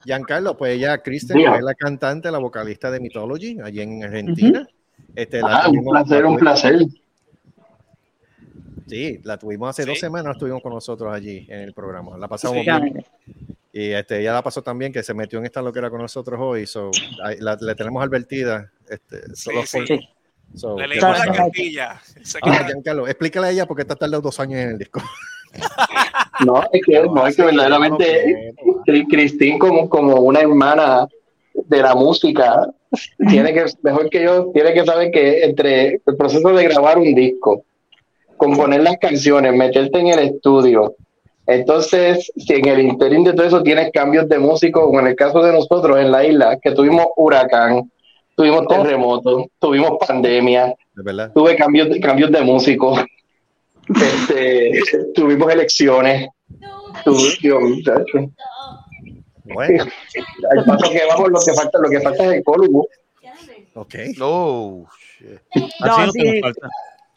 Giancarlo, 0.04 0.56
pues 0.56 0.76
ella, 0.76 0.98
Kristen, 0.98 1.38
es 1.40 1.62
la 1.62 1.74
cantante, 1.74 2.30
la 2.30 2.38
vocalista 2.38 2.90
de 2.90 3.00
Mythology, 3.00 3.58
allí 3.62 3.80
en 3.80 4.02
Argentina. 4.04 4.66
Este, 5.14 5.40
la 5.40 5.56
Ah, 5.62 5.68
un 5.68 5.74
tuvimos- 5.76 5.92
placer, 5.92 6.22
la 6.22 6.28
un 6.28 6.36
placer. 6.38 6.78
Sí, 8.86 9.20
la 9.24 9.36
tuvimos 9.36 9.68
hace 9.70 9.82
Sí. 9.82 9.88
dos 9.88 9.98
semanas, 9.98 10.32
estuvimos 10.34 10.62
con 10.62 10.72
nosotros 10.72 11.12
allí 11.12 11.46
en 11.48 11.60
el 11.60 11.74
programa. 11.74 12.16
La 12.16 12.26
pasamos 12.28 12.58
Sí. 12.58 12.70
bien. 12.70 13.04
Y 13.72 13.90
este, 13.90 14.20
ella 14.20 14.32
la 14.32 14.42
pasó 14.42 14.62
también, 14.62 14.92
que 14.92 15.02
se 15.02 15.12
metió 15.12 15.38
en 15.38 15.44
esta 15.44 15.60
loquera 15.60 15.90
con 15.90 16.00
nosotros 16.00 16.38
hoy. 16.40 16.66
So, 16.66 16.90
la, 17.40 17.56
le 17.60 17.74
tenemos 17.74 18.02
advertida. 18.02 18.70
Este, 18.88 19.34
solo 19.36 19.62
Sí, 19.66 19.78
por- 19.78 19.86
sí. 19.88 20.08
so, 20.54 20.76
Le 20.78 20.84
¿qué 20.84 20.88
leímos 20.88 21.10
pasa? 21.10 21.26
la 21.26 21.32
cartilla. 21.32 22.00
Ah, 22.42 22.64
Giancarlo, 22.66 23.06
explícale 23.06 23.46
a 23.48 23.50
ella 23.50 23.66
porque 23.66 23.82
está 23.82 23.94
tardado 23.94 24.22
dos 24.22 24.40
años 24.40 24.58
en 24.60 24.70
el 24.70 24.78
disco. 24.78 25.02
No, 26.44 26.62
es 26.72 26.82
que, 26.86 27.02
no, 27.02 27.26
es 27.26 27.36
que 27.36 27.42
verdaderamente 27.42 28.54
Cri- 28.86 29.06
Cristín 29.08 29.58
como, 29.58 29.88
como 29.88 30.16
una 30.16 30.40
hermana 30.40 31.08
de 31.54 31.82
la 31.82 31.94
música 31.94 32.68
tiene 33.28 33.52
que, 33.52 33.64
mejor 33.82 34.08
que 34.08 34.22
yo, 34.22 34.50
tiene 34.54 34.72
que 34.72 34.84
saber 34.84 35.10
que 35.10 35.44
entre 35.44 36.00
el 36.06 36.16
proceso 36.16 36.48
de 36.50 36.64
grabar 36.64 36.98
un 36.98 37.14
disco, 37.14 37.62
componer 38.36 38.82
las 38.82 38.96
canciones, 38.98 39.52
meterte 39.54 39.98
en 39.98 40.06
el 40.08 40.18
estudio, 40.20 40.94
entonces 41.46 42.30
si 42.36 42.52
en 42.54 42.68
el 42.68 42.80
interín 42.82 43.24
de 43.24 43.32
todo 43.32 43.46
eso 43.46 43.62
tienes 43.62 43.90
cambios 43.90 44.28
de 44.28 44.38
músico, 44.38 44.82
como 44.84 45.00
en 45.00 45.08
el 45.08 45.16
caso 45.16 45.42
de 45.42 45.52
nosotros 45.52 45.98
en 45.98 46.12
la 46.12 46.24
isla, 46.24 46.58
que 46.62 46.70
tuvimos 46.72 47.06
huracán, 47.16 47.90
tuvimos 48.36 48.66
terremotos, 48.68 49.46
tuvimos 49.58 49.92
pandemia, 50.06 50.74
tuve 51.34 51.56
cambios 51.56 51.88
de, 51.88 52.00
cambios 52.00 52.30
de 52.30 52.42
músicos, 52.42 53.00
este, 53.94 54.82
tuvimos 55.14 55.52
elecciones, 55.52 56.28
muchacho. 57.06 58.32
Bueno, 59.44 59.84
al 59.84 60.64
paso 60.64 60.90
que 60.90 61.00
vamos 61.08 61.30
lo 61.30 61.40
que 61.40 61.54
falta 61.54 61.78
lo 61.78 61.88
que 61.88 62.00
falta 62.00 62.24
es 62.24 62.32
el 62.32 62.44
cólugo 62.44 62.86
ok. 63.78 63.94
Oh, 64.20 64.86
shit. 65.18 65.40
No, 65.80 66.06
no 66.06 66.12
sí. 66.12 66.20
te 66.20 66.32
nos 66.32 66.40
falta. 66.40 66.68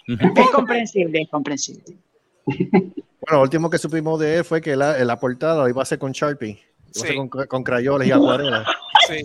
Es 0.08 0.50
comprensible, 0.52 1.22
es 1.22 1.30
comprensible. 1.30 1.98
Bueno, 2.46 3.38
lo 3.38 3.42
último 3.42 3.70
que 3.70 3.78
supimos 3.78 4.20
de 4.20 4.38
él 4.38 4.44
fue 4.44 4.62
que 4.62 4.76
la, 4.76 4.98
la 5.06 5.20
portada 5.20 5.70
iba 5.70 5.82
a 5.82 5.84
hacer 5.84 6.00
con 6.00 6.12
Sharpie. 6.12 6.60
Iba 6.96 7.10
a 7.10 7.16
con, 7.16 7.48
con 7.48 7.64
crayolas 7.64 8.08
y 8.08 8.12
acuarelas. 8.12 8.68
Sí. 9.08 9.24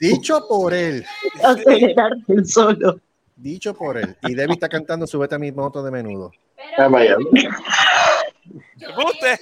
Dicho 0.00 0.46
por 0.48 0.72
él. 0.72 1.04
Acelerarte 1.42 2.32
el 2.32 2.46
solo. 2.46 3.00
Dicho 3.38 3.72
por 3.72 3.96
él. 3.96 4.16
Y 4.22 4.34
Debbie 4.34 4.54
está 4.54 4.68
cantando 4.68 5.06
Súbete 5.06 5.36
a 5.36 5.38
mi 5.38 5.52
moto 5.52 5.82
de 5.82 5.90
menudo. 5.92 6.32
Ah, 6.76 6.88
vaya. 6.88 7.16
¿Guste? 8.96 9.38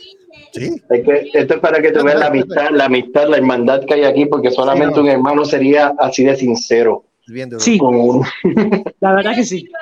Sí. 0.52 0.82
Es 0.90 1.04
que 1.04 1.30
esto 1.32 1.54
es 1.54 1.60
para 1.60 1.80
que 1.80 1.92
tú 1.92 2.04
veas 2.04 2.18
la 2.18 2.26
amistad 2.26 2.70
la 2.72 2.84
amistad 2.86 3.28
la 3.28 3.36
hermandad 3.36 3.84
que 3.86 3.94
hay 3.94 4.04
aquí 4.04 4.26
porque 4.26 4.50
solamente 4.50 4.94
Sí, 4.94 5.00
no. 5.00 5.02
un 5.04 5.08
hermano 5.10 5.44
sería 5.44 5.94
así 5.98 6.24
de 6.24 6.36
sincero 6.36 7.04
Bien 7.26 7.48
duro. 7.48 7.60
Sí, 7.60 7.78
con 7.78 7.94
uno 7.94 8.22
la 9.00 9.12
verdad 9.14 9.34
que 9.34 9.44
sí. 9.44 9.64
Yo 9.64 9.72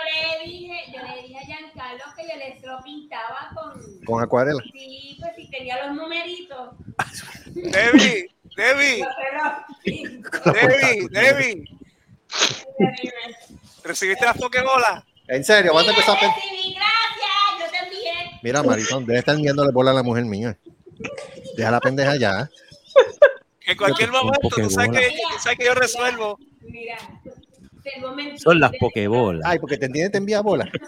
le 0.44 0.50
dije, 0.50 0.72
yo 0.92 1.00
le 1.02 1.22
dije 1.22 1.38
a 1.38 1.44
Giancarlo 1.46 2.04
que 2.16 2.22
yo 2.22 2.36
le 2.38 2.60
lo 2.66 2.82
pintaba 2.82 3.50
con. 3.54 4.04
Con 4.04 4.22
acuarela. 4.22 4.62
Sí, 4.72 5.16
pues 5.20 5.32
si 5.36 5.50
tenía 5.50 5.86
los 5.86 5.96
numeritos. 5.96 6.70
Debbie, 7.54 8.26
Debbie, 8.56 9.04
Debbie, 10.52 11.08
Debbie. 11.10 11.64
¿Recibiste 13.84 14.24
las 14.24 14.36
pokebolas? 14.38 15.04
En 15.28 15.44
serio, 15.44 15.72
vas 15.74 15.86
a 15.86 15.90
empezar 15.90 16.16
gracias, 16.18 16.32
yo 17.60 17.70
te 17.70 17.78
envié. 17.86 18.40
Mira, 18.42 18.62
Maritón, 18.62 19.06
debe 19.06 19.18
estar 19.20 19.34
enviándole 19.34 19.72
bola 19.72 19.90
a 19.90 19.94
la 19.94 20.02
mujer 20.02 20.24
mía. 20.24 20.56
Deja 21.56 21.70
la 21.70 21.80
pendeja 21.80 22.16
ya. 22.16 22.48
En 23.66 23.76
cualquier 23.76 24.10
momento, 24.10 24.48
tú 24.48 24.70
sabes 24.70 24.90
que, 24.90 25.08
tú 25.08 25.38
sabes 25.42 25.58
que 25.58 25.64
yo 25.64 25.74
resuelvo. 25.74 26.38
Mira, 26.60 26.96
mentiras. 28.14 28.42
Son 28.42 28.58
las 28.60 28.72
pokebolas. 28.78 29.42
Ay, 29.44 29.58
porque 29.58 29.76
te 29.78 29.86
entiende, 29.86 30.10
te 30.10 30.18
envía 30.18 30.40
bola. 30.40 30.70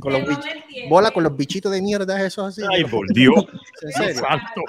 Con 0.00 0.12
los 0.12 0.22
bich- 0.22 0.88
bola 0.90 1.10
con 1.10 1.22
los 1.22 1.34
bichitos 1.36 1.72
de 1.72 1.80
mierda, 1.80 2.20
esos 2.24 2.46
así. 2.48 2.60
Ay, 2.70 2.84
por 2.84 3.06
Dios. 3.14 3.34
En 3.82 3.92
serio. 3.92 4.20
Santo. 4.20 4.60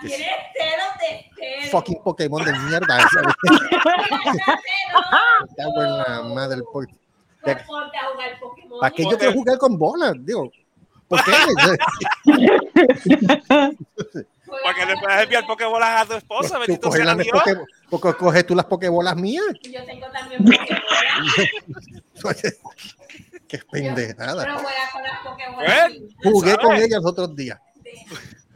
Tienes 0.00 0.28
celos 0.54 0.92
de 1.00 1.30
celos. 1.34 1.70
Fucking 1.70 2.02
Pokémon 2.02 2.44
de 2.44 2.52
mierda. 2.52 2.98
en 5.56 5.96
la 5.98 6.22
madre 6.34 6.60
jugar 8.12 8.38
Pokémon. 8.40 8.80
¿Para 8.80 8.94
qué 8.94 9.02
yo 9.04 9.18
quiero 9.18 9.32
jugar 9.32 9.58
con 9.58 9.78
bolas? 9.78 10.14
Digo, 10.20 10.50
¿por 11.08 11.24
qué? 11.24 11.32
Para 14.62 14.74
que 14.74 14.86
le 14.86 14.96
puedas 14.96 15.22
enviar 15.22 15.46
pokebolas 15.46 16.02
a 16.02 16.06
tu 16.06 16.14
esposa, 16.14 16.54
Tú 16.54 16.60
bendito 16.60 16.88
coges, 16.88 17.02
sea 17.04 17.14
las 17.14 17.24
Dios. 17.24 17.42
porque 17.88 18.14
coges 18.18 18.46
tú 18.46 18.54
las 18.54 18.66
pokebolas 18.66 19.16
mías. 19.16 19.44
Yo 19.62 19.84
tengo 19.84 20.06
también 20.10 20.44
Pokébolas. 20.44 20.82
Qué 23.48 23.58
Pero 23.58 23.66
pendejada. 23.70 24.42
juega 24.60 24.90
con 24.92 25.02
las 25.02 25.18
Pokébolas. 25.24 25.90
¿Eh? 25.90 26.02
Jugué 26.24 26.56
con 26.56 26.74
ellas 26.76 27.00
los 27.02 27.06
otros 27.12 27.34
días. 27.34 27.58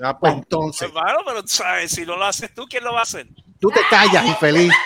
Ah, 0.01 0.19
pues 0.19 0.35
entonces, 0.35 0.89
Hermano, 0.89 1.19
pero 1.25 1.47
¿sabes? 1.47 1.93
si 1.93 2.05
no 2.05 2.17
lo 2.17 2.25
haces 2.25 2.53
tú, 2.53 2.67
¿quién 2.69 2.83
lo 2.85 2.93
va 2.93 3.01
a 3.01 3.03
hacer? 3.03 3.27
tú 3.61 3.71
te 3.71 3.81
callas, 3.91 4.27
infeliz. 4.27 4.73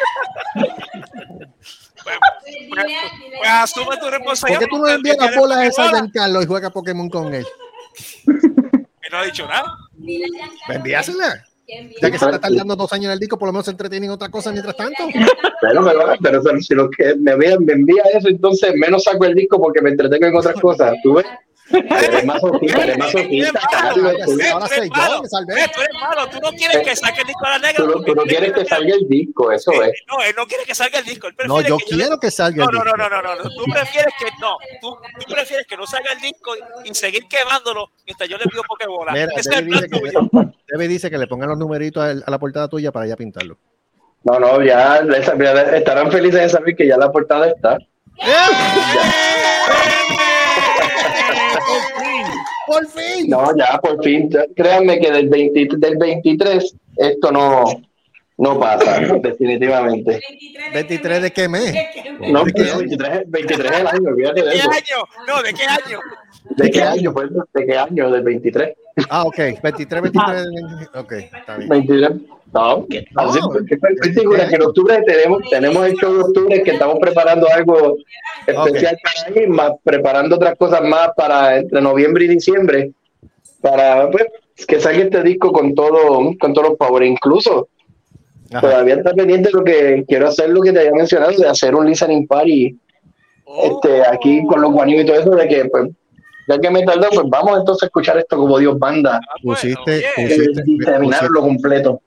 Pues, 2.05 2.17
pues, 2.41 2.57
pues 3.39 3.49
asume 3.51 3.97
tu 3.97 4.03
¿Por 4.05 4.13
responsabilidad. 4.13 4.61
qué 4.61 4.67
tú 4.69 4.79
no 4.79 4.89
envías 4.89 5.19
las 5.19 5.37
bolas 5.37 5.59
esas 5.67 5.89
a. 5.89 5.91
Giancarlo 5.91 6.43
y 6.43 6.47
juega 6.47 6.71
Pokémon 6.71 7.11
con 7.11 7.35
él? 7.35 7.47
Y 8.27 9.11
no 9.11 9.19
ha 9.19 9.25
dicho 9.25 9.47
nada. 9.47 9.65
Pues 10.67 10.77
envíasela. 10.79 11.45
Ya 12.01 12.11
que 12.11 12.19
se 12.19 12.25
está 12.25 12.39
tardando 12.41 12.77
dos 12.77 12.93
años 12.95 13.07
en 13.07 13.11
el 13.13 13.19
disco, 13.19 13.39
por 13.39 13.49
lo 13.49 13.53
menos 13.53 13.67
se 13.67 13.73
entretiene 13.73 14.07
en 14.07 14.13
otra 14.13 14.31
cosa 14.31 14.53
mientras 14.53 14.77
tanto. 14.77 15.05
pero, 15.13 15.85
pero, 15.85 16.19
pero, 16.21 16.43
pero 16.43 16.61
si 16.61 16.75
lo 16.75 16.89
que 16.91 17.15
me 17.17 17.33
envía, 17.33 17.59
me 17.59 17.73
envía 17.75 18.03
eso 18.15 18.29
entonces 18.29 18.73
menos 18.75 19.05
saco 19.05 19.25
el 19.27 19.35
disco 19.35 19.59
porque 19.61 19.83
me 19.83 19.91
entretengo 19.91 20.27
en 20.27 20.37
otras 20.37 20.55
cosas 20.61 20.95
tú 21.03 21.15
ves 21.15 21.27
eres 21.71 22.25
masoquista 22.25 22.83
eres 22.85 22.99
masoquista 22.99 23.61
Carlos, 23.71 24.17
tú, 24.25 24.39
Ahora 24.53 24.69
soy 24.69 24.89
yo, 24.95 25.23
me 25.23 25.29
salvé. 25.29 25.63
Eh, 25.65 25.71
tú 25.75 25.81
eres 25.83 25.95
malo, 26.01 26.27
tú 26.31 26.39
no 26.43 26.51
quieres 26.53 26.79
que 26.87 26.97
saque 26.97 27.21
el 27.21 27.27
disco 27.27 27.45
a 27.47 27.51
la 27.51 27.59
negra. 27.59 27.85
tú 27.85 27.87
no- 27.87 28.03
tú 28.05 28.15
no 28.15 28.23
quieres 28.25 28.53
que 28.53 28.65
salga 28.65 28.95
el 28.95 29.09
disco 29.09 29.53
eso 29.53 29.73
es 29.83 29.93
No, 30.09 30.21
él 30.23 30.35
no 30.37 30.47
quiere 30.47 30.65
que 30.65 30.75
salga 30.75 30.99
el 30.99 31.05
disco. 31.05 31.27
Él 31.29 31.35
No, 31.47 31.61
yo 31.61 31.77
quiero 31.79 32.19
que 32.19 32.31
salga 32.31 32.65
No, 32.65 32.71
el 32.71 32.77
no, 32.77 32.83
disco. 32.85 32.97
no, 32.97 33.09
no, 33.11 33.23
no, 33.23 33.35
no. 33.37 33.43
Tú 33.43 33.65
prefieres 33.73 34.15
que 34.19 34.27
no. 34.41 34.57
Tú, 34.81 34.97
tú 35.27 35.33
prefieres 35.33 35.67
que 35.67 35.77
no 35.77 35.87
salga 35.87 36.13
el 36.13 36.21
disco 36.21 36.53
y 36.85 36.95
seguir 36.95 37.27
quemándolo 37.29 37.91
mientras 38.07 38.29
yo 38.29 38.37
le 38.39 38.45
envío 38.45 38.63
pokebola. 38.67 39.13
Mira, 39.13 39.27
Debbie 39.27 39.75
dice, 39.75 39.89
que, 39.89 40.49
Debbie 40.69 40.89
dice 40.89 41.11
que 41.11 41.19
le 41.19 41.27
pongan 41.27 41.49
los 41.51 41.59
numeritos 41.59 42.03
a, 42.03 42.11
a 42.27 42.31
la 42.31 42.39
portada 42.39 42.69
tuya 42.69 42.91
para 42.93 43.07
ya 43.07 43.17
pintarlo. 43.17 43.59
no 44.25 44.39
no 44.41 44.63
ya 44.63 45.01
estarán 45.77 46.11
felices 46.11 46.41
de 46.41 46.49
saber 46.49 46.75
que 46.77 46.87
ya 46.87 46.97
la 46.97 47.11
portada 47.13 47.49
está 47.49 47.79
Por 52.69 52.87
fin. 52.87 53.31
No, 53.31 53.57
ya, 53.57 53.79
por 53.81 54.05
fin. 54.05 54.29
Créanme 54.55 55.01
que 55.01 55.11
del, 55.11 55.29
20 55.31 55.69
del 55.79 55.97
23 55.97 56.75
esto 56.99 57.33
no, 57.33 57.65
no 58.37 58.61
pasa, 58.61 59.01
definitivamente. 59.23 60.21
¿23 60.75 61.21
de 61.21 61.31
qué 61.33 61.49
mes? 61.49 61.75
No, 62.21 62.45
23, 62.45 63.23
23 63.27 63.71
es 63.71 63.81
el 63.81 63.87
año, 63.87 64.11
olvídate 64.11 64.43
¿De 64.43 64.49
de 64.49 64.55
qué 64.55 64.61
año? 64.61 65.05
No, 65.27 65.43
¿de 65.43 65.55
qué 65.55 65.65
año? 65.65 66.01
¿De 66.57 66.71
qué 66.71 66.83
año? 66.83 67.13
Pues, 67.13 67.31
¿De 67.55 67.67
qué 67.67 67.77
año? 67.77 68.11
Del 68.11 68.23
23. 68.23 68.75
Ah, 69.11 69.25
ok. 69.25 69.39
23, 69.63 70.03
23. 70.03 70.47
Ok, 70.95 71.13
está 71.13 71.57
bien. 71.57 71.69
23. 71.69 72.11
No, 72.53 72.87
así, 73.17 73.39
porque 73.53 73.75
estoy 73.75 74.15
segura 74.15 74.49
que 74.49 74.55
en 74.55 74.63
octubre 74.63 75.03
tenemos, 75.07 75.43
tenemos 75.51 75.87
el 75.87 75.95
show 75.97 76.15
de 76.15 76.21
octubre 76.21 76.63
que 76.63 76.71
estamos 76.71 76.97
preparando 76.99 77.47
algo 77.53 77.97
especial 78.47 78.97
para 79.03 79.37
ahí, 79.37 79.47
más 79.47 79.73
preparando 79.85 80.37
otras 80.37 80.57
cosas 80.57 80.83
más 80.83 81.11
para 81.15 81.59
entre 81.59 81.83
noviembre 81.83 82.25
y 82.25 82.29
diciembre, 82.29 82.93
para 83.61 84.11
pues, 84.11 84.25
que 84.67 84.81
salga 84.81 85.05
este 85.05 85.23
disco 85.23 85.53
con 85.53 85.75
todo, 85.75 86.33
con 86.41 86.55
todos 86.55 86.71
los 86.71 86.79
power. 86.79 87.03
Incluso 87.03 87.69
todavía 88.49 88.95
está 88.95 89.13
pendiente 89.13 89.51
lo 89.53 89.63
que 89.63 90.05
quiero 90.09 90.29
hacer, 90.29 90.49
lo 90.49 90.63
que 90.63 90.73
te 90.73 90.81
había 90.81 90.93
mencionado, 90.93 91.33
de 91.33 91.49
hacer 91.49 91.75
un 91.75 91.87
listening 91.87 92.27
party 92.27 92.79
este, 93.63 94.07
aquí 94.07 94.43
con 94.47 94.63
los 94.63 94.73
guanillos 94.73 95.03
y 95.03 95.07
todo 95.07 95.21
eso, 95.21 95.31
de 95.31 95.49
que 95.49 95.65
pues, 95.67 95.91
ya 96.49 96.59
que 96.59 96.71
me 96.71 96.83
tardó, 96.83 97.09
pues 97.11 97.27
vamos 97.29 97.59
entonces 97.59 97.83
a 97.85 97.87
escuchar 97.87 98.19
esto 98.19 98.37
como 98.37 98.59
Dios 98.59 98.79
banda. 98.79 99.21
Pusiste, 99.43 100.05
y 100.17 100.23
pusiste, 100.29 100.63
terminarlo 100.85 101.41
completo. 101.41 102.01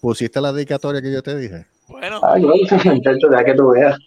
pusiste 0.00 0.40
la 0.40 0.52
dedicatoria 0.52 1.02
que 1.02 1.12
yo 1.12 1.22
te 1.22 1.36
dije. 1.36 1.66
Bueno, 1.88 2.18
Ay, 2.22 2.42
no, 2.42 2.54
muchacho, 2.94 3.28
deja 3.28 3.44
que 3.44 3.54
tú 3.54 3.70
veas. 3.70 3.98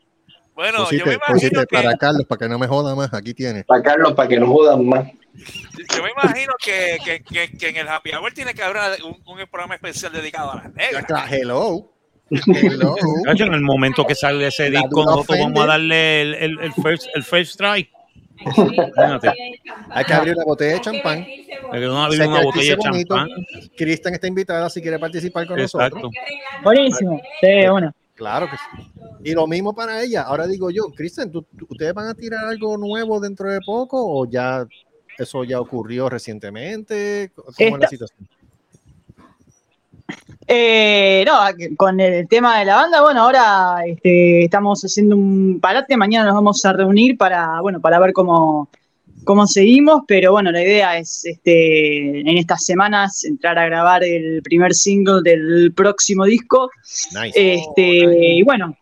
bueno, 0.55 0.79
yo 0.79 0.83
Pusiste, 0.85 1.05
me 1.05 1.13
imagino 1.13 1.33
pusiste 1.35 1.65
que, 1.67 1.75
para 1.75 1.95
Carlos, 1.95 2.25
para 2.27 2.39
que 2.39 2.49
no 2.49 2.57
me 2.59 2.67
joda 2.67 2.95
más. 2.95 3.13
Aquí 3.13 3.33
tienes. 3.33 3.65
Para 3.65 3.83
Carlos, 3.83 4.13
para 4.13 4.27
que 4.27 4.39
no 4.39 4.47
jodan 4.47 4.85
más. 4.85 5.05
yo 5.35 6.03
me 6.03 6.09
imagino 6.09 6.53
que, 6.63 6.97
que, 7.05 7.21
que, 7.21 7.57
que 7.57 7.69
en 7.69 7.77
el 7.77 7.87
Happy 7.87 8.11
Hour 8.11 8.33
tiene 8.33 8.53
que 8.55 8.63
haber 8.63 9.03
un, 9.03 9.11
un 9.25 9.47
programa 9.51 9.75
especial 9.75 10.11
dedicado 10.11 10.53
a 10.53 10.55
las 10.55 10.73
negras. 10.73 11.05
Hello. 11.31 11.91
Hello. 12.29 12.95
Cacho, 13.23 13.45
en 13.45 13.53
el 13.53 13.61
momento 13.61 14.05
que 14.05 14.15
sale 14.15 14.47
ese 14.47 14.69
disco, 14.69 15.05
nosotros 15.05 15.37
vamos 15.39 15.63
a 15.63 15.67
darle 15.67 16.21
el, 16.23 16.33
el, 16.33 16.59
el 16.59 16.73
first, 16.73 17.05
el 17.13 17.23
first 17.23 17.57
Hay 19.89 20.05
que 20.05 20.13
abrir 20.13 20.35
una 20.35 20.45
botella 20.45 20.73
de 20.73 20.81
champán. 20.81 21.19
Hay 21.19 21.45
que 21.45 21.85
abrir 21.85 22.17
Sé 22.21 22.27
una 22.27 22.39
que 22.39 22.45
botella 22.45 22.65
de 22.65 22.73
aquí 22.73 22.81
se 22.83 22.89
bonito. 22.89 23.15
champán. 23.15 23.45
Cristian 23.77 24.13
está 24.13 24.27
invitada 24.27 24.69
si 24.69 24.81
quiere 24.81 24.99
participar 24.99 25.47
con 25.47 25.59
Exacto. 25.59 25.95
nosotros. 25.97 26.11
Buenísimo. 26.63 27.21
Sí, 27.41 27.67
bueno. 27.69 27.93
Claro 28.15 28.47
que 28.49 28.57
sí. 28.57 28.91
Y 29.23 29.33
lo 29.33 29.45
mismo 29.47 29.73
para 29.75 30.01
ella. 30.01 30.23
Ahora 30.23 30.47
digo 30.47 30.71
yo, 30.71 30.85
Cristian, 30.95 31.31
¿tú- 31.31 31.43
tú- 31.57 31.67
¿ustedes 31.69 31.93
van 31.93 32.07
a 32.07 32.13
tirar 32.15 32.45
algo 32.45 32.77
nuevo 32.77 33.19
dentro 33.19 33.49
de 33.49 33.59
poco 33.65 34.03
o 34.03 34.25
ya 34.27 34.65
eso 35.17 35.43
ya 35.43 35.59
ocurrió 35.59 36.09
recientemente? 36.09 37.31
¿Cómo 37.35 37.75
es 37.75 37.79
la 37.81 37.87
situación? 37.87 38.27
Eh, 40.49 41.25
no, 41.27 41.33
con 41.75 41.99
el 41.99 42.25
tema 42.27 42.59
de 42.59 42.65
la 42.65 42.75
banda, 42.75 43.01
bueno, 43.01 43.23
ahora 43.23 43.83
este, 43.85 44.45
estamos 44.45 44.81
haciendo 44.81 45.17
un 45.17 45.59
parate, 45.61 45.97
mañana 45.97 46.27
nos 46.27 46.35
vamos 46.35 46.63
a 46.65 46.71
reunir 46.71 47.17
para, 47.17 47.59
bueno, 47.59 47.81
para 47.81 47.99
ver 47.99 48.13
cómo, 48.13 48.69
cómo 49.25 49.45
seguimos, 49.45 50.03
pero 50.07 50.31
bueno, 50.31 50.51
la 50.51 50.63
idea 50.63 50.97
es 50.97 51.25
este, 51.25 52.21
en 52.21 52.37
estas 52.37 52.63
semanas 52.63 53.25
entrar 53.25 53.59
a 53.59 53.65
grabar 53.65 54.05
el 54.05 54.41
primer 54.41 54.73
single 54.73 55.21
del 55.21 55.73
próximo 55.73 56.23
disco. 56.23 56.71
Nice. 57.11 57.55
Este, 57.55 57.83
y 57.83 58.41
bueno, 58.43 58.77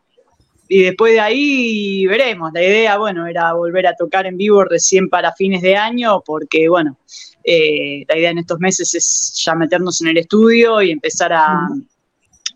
y 0.67 0.84
después 0.84 1.13
de 1.13 1.19
ahí 1.19 2.06
veremos. 2.08 2.51
La 2.54 2.63
idea, 2.63 2.97
bueno, 2.97 3.28
era 3.28 3.54
volver 3.54 3.88
a 3.88 3.95
tocar 3.95 4.25
en 4.25 4.38
vivo 4.38 4.63
recién 4.63 5.10
para 5.10 5.34
fines 5.34 5.62
de 5.62 5.75
año, 5.75 6.21
porque 6.25 6.67
bueno, 6.69 6.97
eh, 7.43 8.06
la 8.08 8.17
idea 8.17 8.32
en 8.32 8.39
estos 8.39 8.60
meses 8.60 8.93
es 8.95 9.41
ya 9.43 9.56
meternos 9.56 10.01
en 10.01 10.08
el 10.08 10.17
estudio 10.17 10.82
y 10.82 10.91
empezar 10.91 11.34
a, 11.34 11.67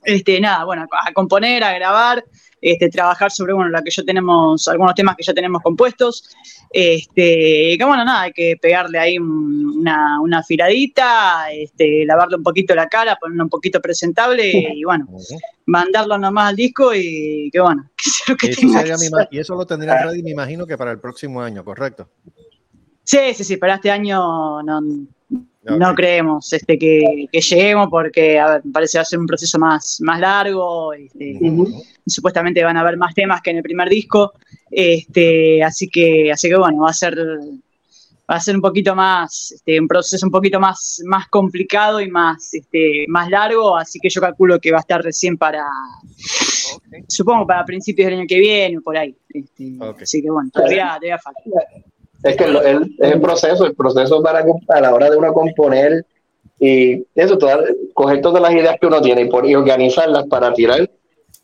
este, 0.03 0.39
nada, 0.39 0.65
bueno, 0.65 0.87
a 0.91 1.11
componer, 1.13 1.63
a 1.63 1.73
grabar, 1.73 2.23
este, 2.61 2.89
trabajar 2.89 3.31
sobre, 3.31 3.53
bueno, 3.53 3.69
la 3.69 3.81
que 3.81 3.91
ya 3.91 4.03
tenemos, 4.03 4.67
algunos 4.67 4.95
temas 4.95 5.15
que 5.15 5.23
ya 5.23 5.33
tenemos 5.33 5.61
compuestos. 5.61 6.29
Este, 6.71 7.75
que 7.77 7.83
bueno, 7.85 8.05
nada, 8.05 8.21
hay 8.21 8.31
que 8.33 8.55
pegarle 8.61 8.99
ahí 8.99 9.17
un- 9.17 9.79
una, 9.79 10.19
una 10.21 10.39
afiladita, 10.39 11.51
este, 11.51 12.05
lavarle 12.05 12.35
un 12.37 12.43
poquito 12.43 12.75
la 12.75 12.87
cara, 12.87 13.15
ponerlo 13.15 13.43
un 13.43 13.49
poquito 13.49 13.81
presentable 13.81 14.51
y 14.75 14.83
bueno, 14.83 15.07
mandarlo 15.65 16.17
nomás 16.17 16.49
al 16.49 16.55
disco 16.55 16.93
y 16.93 17.49
que 17.51 17.59
bueno, 17.59 17.89
que 17.97 18.09
sea 18.09 18.25
lo 18.29 18.35
que 18.37 18.47
Eso 18.49 18.61
tenga 18.61 18.83
que 18.83 18.97
ser. 18.97 19.27
y 19.31 19.39
eso 19.39 19.55
lo 19.55 19.65
tendrían 19.65 20.03
ready, 20.03 20.21
me 20.21 20.31
imagino 20.31 20.67
que 20.67 20.77
para 20.77 20.91
el 20.91 20.99
próximo 20.99 21.41
año, 21.41 21.63
¿correcto? 21.63 22.09
Sí, 23.03 23.17
sí, 23.33 23.43
sí, 23.43 23.57
para 23.57 23.75
este 23.75 23.89
año 23.89 24.61
no, 24.61 24.81
no 25.63 25.93
creemos 25.93 26.51
este, 26.53 26.77
que, 26.77 27.27
que 27.31 27.41
lleguemos 27.41 27.89
porque, 27.89 28.39
a 28.39 28.51
ver, 28.51 28.65
me 28.65 28.71
parece 28.71 28.93
que 28.93 28.97
va 28.99 29.01
a 29.01 29.05
ser 29.05 29.19
un 29.19 29.27
proceso 29.27 29.59
más, 29.59 29.99
más 30.01 30.19
largo. 30.19 30.93
este, 30.93 31.39
Supuestamente 32.05 32.63
van 32.63 32.77
a 32.77 32.81
haber 32.81 32.97
más 32.97 33.13
temas 33.13 33.41
que 33.41 33.51
en 33.51 33.57
el 33.57 33.63
primer 33.63 33.89
disco. 33.89 34.33
Este, 34.71 35.63
así 35.63 35.89
que, 35.89 36.31
así 36.31 36.47
que 36.47 36.55
bueno, 36.55 36.83
va 36.83 36.91
a 36.91 36.93
ser, 36.93 37.17
va 37.17 38.35
a 38.35 38.39
ser 38.39 38.55
un 38.55 38.61
poquito 38.61 38.95
más, 38.95 39.51
este, 39.51 39.79
un 39.79 39.87
proceso 39.87 40.25
un 40.25 40.31
poquito 40.31 40.59
más, 40.59 41.01
más 41.05 41.27
complicado 41.27 41.99
y 41.99 42.09
más, 42.09 42.53
este, 42.53 43.05
más 43.09 43.29
largo. 43.29 43.75
Así 43.75 43.99
que 43.99 44.09
yo 44.09 44.21
calculo 44.21 44.59
que 44.59 44.71
va 44.71 44.77
a 44.77 44.81
estar 44.81 45.03
recién 45.03 45.37
para, 45.37 45.65
supongo 47.07 47.45
para 47.45 47.65
principios 47.65 48.07
del 48.09 48.19
año 48.19 48.27
que 48.27 48.39
viene 48.39 48.77
o 48.77 48.81
por 48.81 48.97
ahí. 48.97 49.15
Este, 49.29 49.77
Así 50.01 50.21
que 50.21 50.29
bueno, 50.29 50.49
todavía, 50.53 50.85
todavía 50.87 51.19
falta. 51.19 51.41
Es 52.23 52.35
que 52.35 52.47
lo- 52.47 52.61
el, 52.61 52.95
es 52.99 53.11
el 53.13 53.21
proceso, 53.21 53.65
el 53.65 53.75
proceso 53.75 54.21
para 54.21 54.43
a 54.69 54.81
la 54.81 54.93
hora 54.93 55.09
de 55.09 55.17
uno 55.17 55.31
componer 55.33 56.05
y 56.59 57.05
eso, 57.15 57.37
todas, 57.37 57.59
coger 57.93 58.19
todas 58.21 58.41
las 58.41 58.51
ideas 58.53 58.75
que 58.79 58.87
uno 58.87 59.01
tiene 59.01 59.21
y, 59.21 59.29
por- 59.29 59.45
y 59.45 59.55
organizarlas 59.55 60.27
para 60.27 60.53
tirar. 60.53 60.89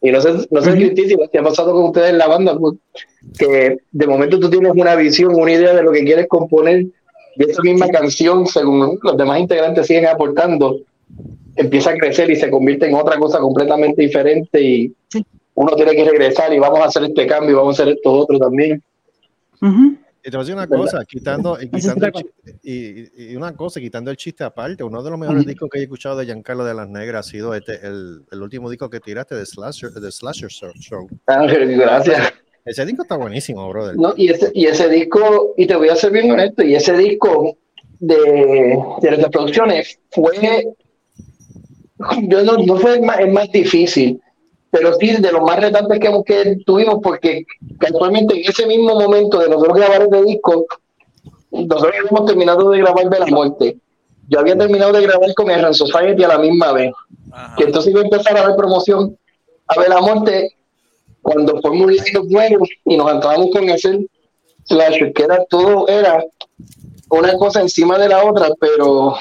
Y 0.02 0.12
no 0.12 0.20
sé, 0.22 0.34
no 0.52 0.62
sé 0.62 0.72
Cristi, 0.74 1.08
si 1.10 1.16
te 1.32 1.40
ha 1.40 1.44
pasado 1.44 1.72
con 1.72 1.86
ustedes 1.86 2.10
en 2.12 2.18
la 2.18 2.28
banda, 2.28 2.58
pues, 2.60 2.76
que 3.40 3.78
de 3.92 4.08
momento 4.08 4.40
tú 4.40 4.50
tienes 4.50 4.74
una 4.74 4.96
visión, 4.96 5.34
una 5.34 5.52
idea 5.54 5.74
de 5.74 5.82
lo 5.84 5.92
que 5.92 6.04
quieres 6.04 6.28
componer 6.28 6.86
y 7.38 7.50
esa 7.50 7.62
misma 7.64 7.88
canción, 7.88 8.46
según 8.46 9.00
los 9.02 9.18
demás 9.18 9.40
integrantes 9.40 9.88
siguen 9.88 10.08
aportando, 10.08 10.80
empieza 11.56 11.92
a 11.92 11.98
crecer 11.98 12.30
y 12.30 12.36
se 12.36 12.50
convierte 12.52 12.88
en 12.88 12.96
otra 12.96 13.18
cosa 13.18 13.40
completamente 13.40 14.02
diferente 14.02 14.62
y 14.62 14.94
uno 15.56 15.72
tiene 15.76 15.96
que 15.96 16.04
regresar 16.04 16.54
y 16.54 16.60
vamos 16.60 16.80
a 16.80 16.86
hacer 16.86 17.06
este 17.06 17.26
cambio 17.26 17.52
y 17.52 17.56
vamos 17.56 17.80
a 17.80 17.84
hacer 17.84 17.94
esto 17.96 18.12
otro 18.12 18.38
también. 18.38 18.84
Y 20.28 20.32
te 20.32 20.38
voy 20.38 20.42
a 20.42 20.44
decir 20.44 20.56
una 20.56 20.66
¿Verdad? 20.66 20.84
cosa, 20.84 21.06
quitando, 21.06 21.58
y, 21.62 21.70
quitando 21.70 22.06
el 22.08 22.12
chi- 22.14 22.26
y, 22.64 22.74
y- 22.74 23.32
y 23.32 23.36
una 23.36 23.56
cosa, 23.56 23.80
quitando 23.80 24.10
el 24.10 24.18
chiste 24.18 24.44
aparte, 24.44 24.84
uno 24.84 25.04
de 25.04 25.10
los 25.12 25.20
mejores 25.20 25.46
discos 25.46 25.70
que 25.72 25.80
he 25.80 25.84
escuchado 25.84 26.18
de 26.18 26.26
Giancarlo 26.26 26.66
de 26.66 26.74
las 26.74 26.90
Negras 26.90 27.28
ha 27.28 27.30
sido 27.30 27.54
este, 27.54 27.86
el, 27.86 28.22
el 28.32 28.42
último 28.42 28.70
disco 28.70 28.90
que 28.90 29.00
tiraste 29.00 29.36
de 29.36 29.46
Slasher, 29.46 29.92
de 29.92 30.12
Slasher 30.12 30.50
Show- 30.50 30.74
Show. 30.80 31.08
Ángel, 31.28 31.78
gracias. 31.78 32.34
Ese 32.66 32.84
disco 32.88 33.04
está 33.04 33.16
buenísimo, 33.18 33.70
brother. 33.70 33.96
No, 33.98 34.16
y, 34.18 34.30
ese, 34.32 34.50
y 34.56 34.66
ese 34.66 34.90
disco, 34.90 35.54
y 35.58 35.68
te 35.68 35.76
voy 35.76 35.90
a 35.90 35.96
ser 35.96 36.12
bien 36.12 36.32
honesto, 36.32 36.64
y 36.64 36.74
ese 36.74 36.98
disco 36.98 37.56
de, 38.00 38.80
de 39.02 39.12
las 39.18 39.30
producciones 39.30 40.00
fue, 40.10 40.66
yo 42.24 42.44
no, 42.44 42.58
no 42.58 42.78
fue 42.78 42.96
el 42.96 43.02
más, 43.04 43.20
el 43.20 43.32
más 43.32 43.52
difícil, 43.52 44.20
pero 44.76 44.94
sí 44.96 45.16
de 45.16 45.32
los 45.32 45.42
más 45.42 45.58
retantes 45.58 46.00
que, 46.00 46.22
que 46.26 46.58
tuvimos, 46.66 47.00
porque 47.02 47.46
casualmente 47.80 48.36
en 48.36 48.50
ese 48.50 48.66
mismo 48.66 49.00
momento 49.00 49.40
de 49.40 49.48
nosotros 49.48 49.78
grabar 49.78 50.02
ese 50.02 50.24
disco, 50.24 50.66
nosotros 51.50 51.94
habíamos 51.98 52.26
terminado 52.26 52.70
de 52.72 52.80
grabar 52.80 53.10
de 53.10 53.20
la 53.20 53.26
muerte. 53.28 53.78
Yo 54.28 54.40
había 54.40 54.58
terminado 54.58 54.92
de 54.92 55.04
grabar 55.04 55.34
con 55.34 55.50
el 55.50 55.62
Ran 55.62 55.74
Society 55.74 56.26
a 56.26 56.28
la 56.28 56.40
misma 56.40 56.74
vez. 56.74 56.92
Que 57.56 57.64
entonces 57.64 57.92
iba 57.92 58.02
a 58.02 58.04
empezar 58.04 58.38
a 58.38 58.48
ver 58.48 58.58
promoción 58.58 59.18
a 59.68 59.80
ver 59.80 59.88
la 59.88 60.02
muerte 60.02 60.58
cuando 61.22 61.62
fuimos 61.62 61.94
los 62.14 62.26
nuevos 62.26 62.70
y 62.84 62.98
nos 62.98 63.14
entramos 63.14 63.52
con 63.54 63.70
hacer 63.70 64.00
Slasher, 64.66 65.14
que 65.14 65.24
era 65.24 65.46
todo, 65.46 65.88
era 65.88 66.22
una 67.12 67.34
cosa 67.38 67.62
encima 67.62 67.98
de 67.98 68.10
la 68.10 68.26
otra, 68.26 68.50
pero 68.60 69.16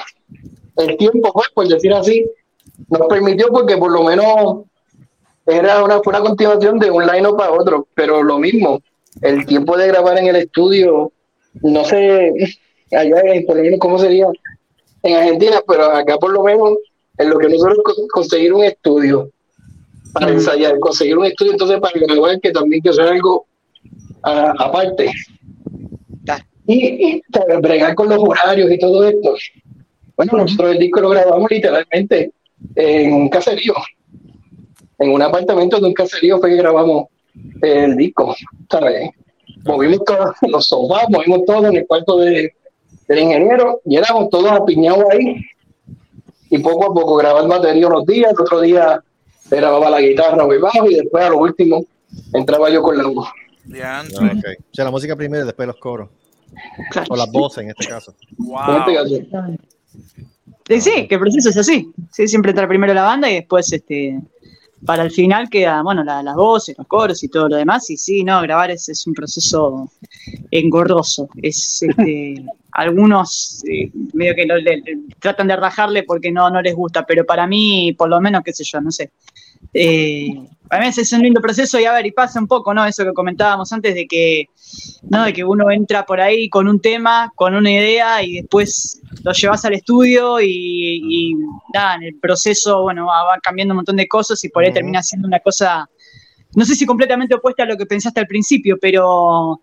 el 0.75 0.97
tiempo, 0.97 1.31
pues, 1.31 1.47
por 1.53 1.65
decir 1.65 1.93
así, 1.93 2.25
nos 2.89 3.07
permitió 3.07 3.47
porque 3.47 3.77
por 3.77 3.91
lo 3.91 4.03
menos 4.03 4.65
era 5.45 5.83
una, 5.83 5.99
fue 6.01 6.11
una 6.11 6.21
continuación 6.21 6.79
de 6.79 6.89
un 6.91 7.05
line 7.05 7.27
para 7.37 7.51
otro, 7.51 7.87
pero 7.93 8.23
lo 8.23 8.39
mismo, 8.39 8.81
el 9.21 9.45
tiempo 9.45 9.77
de 9.77 9.87
grabar 9.87 10.17
en 10.17 10.27
el 10.27 10.35
estudio, 10.37 11.11
no 11.61 11.83
sé, 11.85 12.33
allá 12.91 13.21
en, 13.33 13.45
por 13.45 13.55
lo 13.57 13.63
menos 13.63 13.79
cómo 13.79 13.99
sería 13.99 14.27
en 15.03 15.15
Argentina, 15.15 15.61
pero 15.67 15.85
acá 15.85 16.17
por 16.17 16.31
lo 16.31 16.43
menos 16.43 16.77
en 17.17 17.29
lo 17.29 17.37
que 17.37 17.47
nosotros 17.49 17.77
con- 17.83 18.07
conseguir 18.09 18.53
un 18.53 18.63
estudio 18.63 19.29
para 20.13 20.31
ensayar, 20.31 20.79
conseguir 20.79 21.17
un 21.17 21.25
estudio 21.25 21.51
entonces 21.53 21.79
para 21.79 21.99
grabar 21.99 22.39
que 22.41 22.51
también 22.51 22.81
que 22.81 22.93
sea 22.93 23.09
algo 23.09 23.45
aparte. 24.23 25.11
Y, 26.67 27.07
y 27.17 27.21
para 27.31 27.59
bregar 27.59 27.93
con 27.93 28.09
los 28.09 28.17
horarios 28.19 28.71
y 28.71 28.79
todo 28.79 29.07
esto. 29.07 29.35
Bueno, 30.17 30.33
nosotros 30.37 30.71
el 30.71 30.79
disco 30.79 31.01
lo 31.01 31.09
grabamos 31.09 31.51
literalmente 31.51 32.31
en 32.75 33.13
un 33.13 33.29
caserío. 33.29 33.73
En 34.97 35.11
un 35.11 35.21
apartamento 35.21 35.79
de 35.79 35.87
un 35.87 35.93
caserío 35.93 36.39
fue 36.39 36.51
que 36.51 36.57
grabamos 36.57 37.07
el 37.61 37.95
disco, 37.97 38.35
¿sabes? 38.69 39.11
movimos 39.65 40.03
todos 40.05 40.35
los 40.41 40.67
sofás, 40.67 41.05
movimos 41.09 41.45
todo 41.45 41.67
en 41.67 41.77
el 41.77 41.87
cuarto 41.87 42.19
de, 42.19 42.53
del 43.07 43.19
ingeniero 43.19 43.81
y 43.85 43.97
éramos 43.97 44.29
todos 44.29 44.51
apiñados 44.51 45.05
ahí. 45.11 45.41
Y 46.49 46.59
poco 46.59 46.91
a 46.91 46.93
poco 46.93 47.15
grababa 47.15 47.47
batería 47.47 47.87
unos 47.87 48.05
días, 48.05 48.31
el 48.31 48.39
otro 48.39 48.61
día 48.61 49.03
grababa 49.49 49.89
la 49.89 50.01
guitarra 50.01 50.43
o 50.43 50.53
el 50.53 50.59
bajo 50.59 50.89
y 50.89 50.95
después 50.95 51.23
a 51.23 51.29
lo 51.29 51.39
último 51.39 51.83
entraba 52.33 52.69
yo 52.69 52.81
con 52.81 52.97
la 52.97 53.07
voz. 53.07 53.27
Ah, 53.83 54.03
okay. 54.15 54.55
O 54.59 54.73
sea, 54.73 54.85
la 54.85 54.91
música 54.91 55.15
primero 55.15 55.43
y 55.43 55.47
después 55.47 55.67
los 55.67 55.77
coros. 55.77 56.09
O 57.09 57.15
las 57.15 57.29
voces 57.31 57.63
en 57.63 57.69
este 57.71 57.87
caso. 57.87 58.13
Wow. 58.37 58.85
Sí, 60.67 60.81
sí, 60.81 61.07
que 61.07 61.15
el 61.15 61.21
proceso 61.21 61.49
es 61.49 61.57
así. 61.57 61.91
Sí, 62.11 62.27
siempre 62.27 62.51
entra 62.51 62.67
primero 62.67 62.93
la 62.93 63.03
banda 63.03 63.29
y 63.29 63.35
después 63.35 63.71
este 63.73 64.21
para 64.85 65.03
el 65.03 65.11
final 65.11 65.49
queda, 65.49 65.81
bueno, 65.83 66.03
la- 66.03 66.21
las 66.23 66.35
voces, 66.35 66.77
los 66.77 66.87
coros 66.87 67.23
y 67.23 67.27
todo 67.29 67.49
lo 67.49 67.55
demás. 67.57 67.89
Y 67.89 67.97
sí, 67.97 68.23
no, 68.23 68.41
grabar 68.41 68.71
es, 68.71 68.87
es 68.89 69.05
un 69.07 69.13
proceso 69.13 69.91
engorroso. 70.51 71.29
Es 71.41 71.81
este, 71.83 72.43
algunos 72.71 73.63
eh, 73.67 73.89
medio 74.13 74.35
que 74.35 74.45
lo- 74.45 74.57
le- 74.57 74.83
tratan 75.19 75.47
de 75.47 75.55
rajarle 75.55 76.03
porque 76.03 76.31
no, 76.31 76.49
no 76.49 76.61
les 76.61 76.75
gusta, 76.75 77.05
pero 77.05 77.25
para 77.25 77.47
mí, 77.47 77.93
por 77.97 78.09
lo 78.09 78.19
menos, 78.21 78.43
qué 78.43 78.53
sé 78.53 78.63
yo, 78.63 78.81
no 78.81 78.91
sé. 78.91 79.11
Eh, 79.73 80.33
para 80.69 80.83
mí 80.83 80.89
es 80.95 81.13
un 81.13 81.21
lindo 81.21 81.41
proceso 81.41 81.79
y 81.79 81.85
a 81.85 81.93
ver, 81.93 82.05
y 82.05 82.11
pasa 82.11 82.39
un 82.39 82.47
poco, 82.47 82.73
¿no? 82.73 82.85
Eso 82.85 83.03
que 83.03 83.13
comentábamos 83.13 83.71
antes 83.71 83.93
de 83.93 84.07
que, 84.07 84.49
¿no? 85.03 85.25
De 85.25 85.33
que 85.33 85.43
uno 85.43 85.69
entra 85.71 86.05
por 86.05 86.19
ahí 86.19 86.49
con 86.49 86.67
un 86.67 86.79
tema, 86.79 87.31
con 87.35 87.55
una 87.55 87.71
idea 87.71 88.23
y 88.23 88.41
después 88.41 89.01
lo 89.23 89.31
llevas 89.31 89.65
al 89.65 89.73
estudio 89.73 90.39
y, 90.41 90.49
y 90.49 91.35
nada, 91.73 91.95
en 91.95 92.03
el 92.03 92.19
proceso, 92.19 92.81
bueno, 92.81 93.05
va, 93.05 93.23
va 93.23 93.39
cambiando 93.41 93.73
un 93.73 93.77
montón 93.77 93.97
de 93.97 94.07
cosas 94.07 94.43
y 94.43 94.49
por 94.49 94.63
ahí 94.63 94.73
termina 94.73 95.03
siendo 95.03 95.27
una 95.27 95.39
cosa, 95.39 95.89
no 96.55 96.65
sé 96.65 96.75
si 96.75 96.85
completamente 96.85 97.35
opuesta 97.35 97.63
a 97.63 97.67
lo 97.67 97.77
que 97.77 97.85
pensaste 97.85 98.19
al 98.19 98.27
principio, 98.27 98.77
pero, 98.79 99.61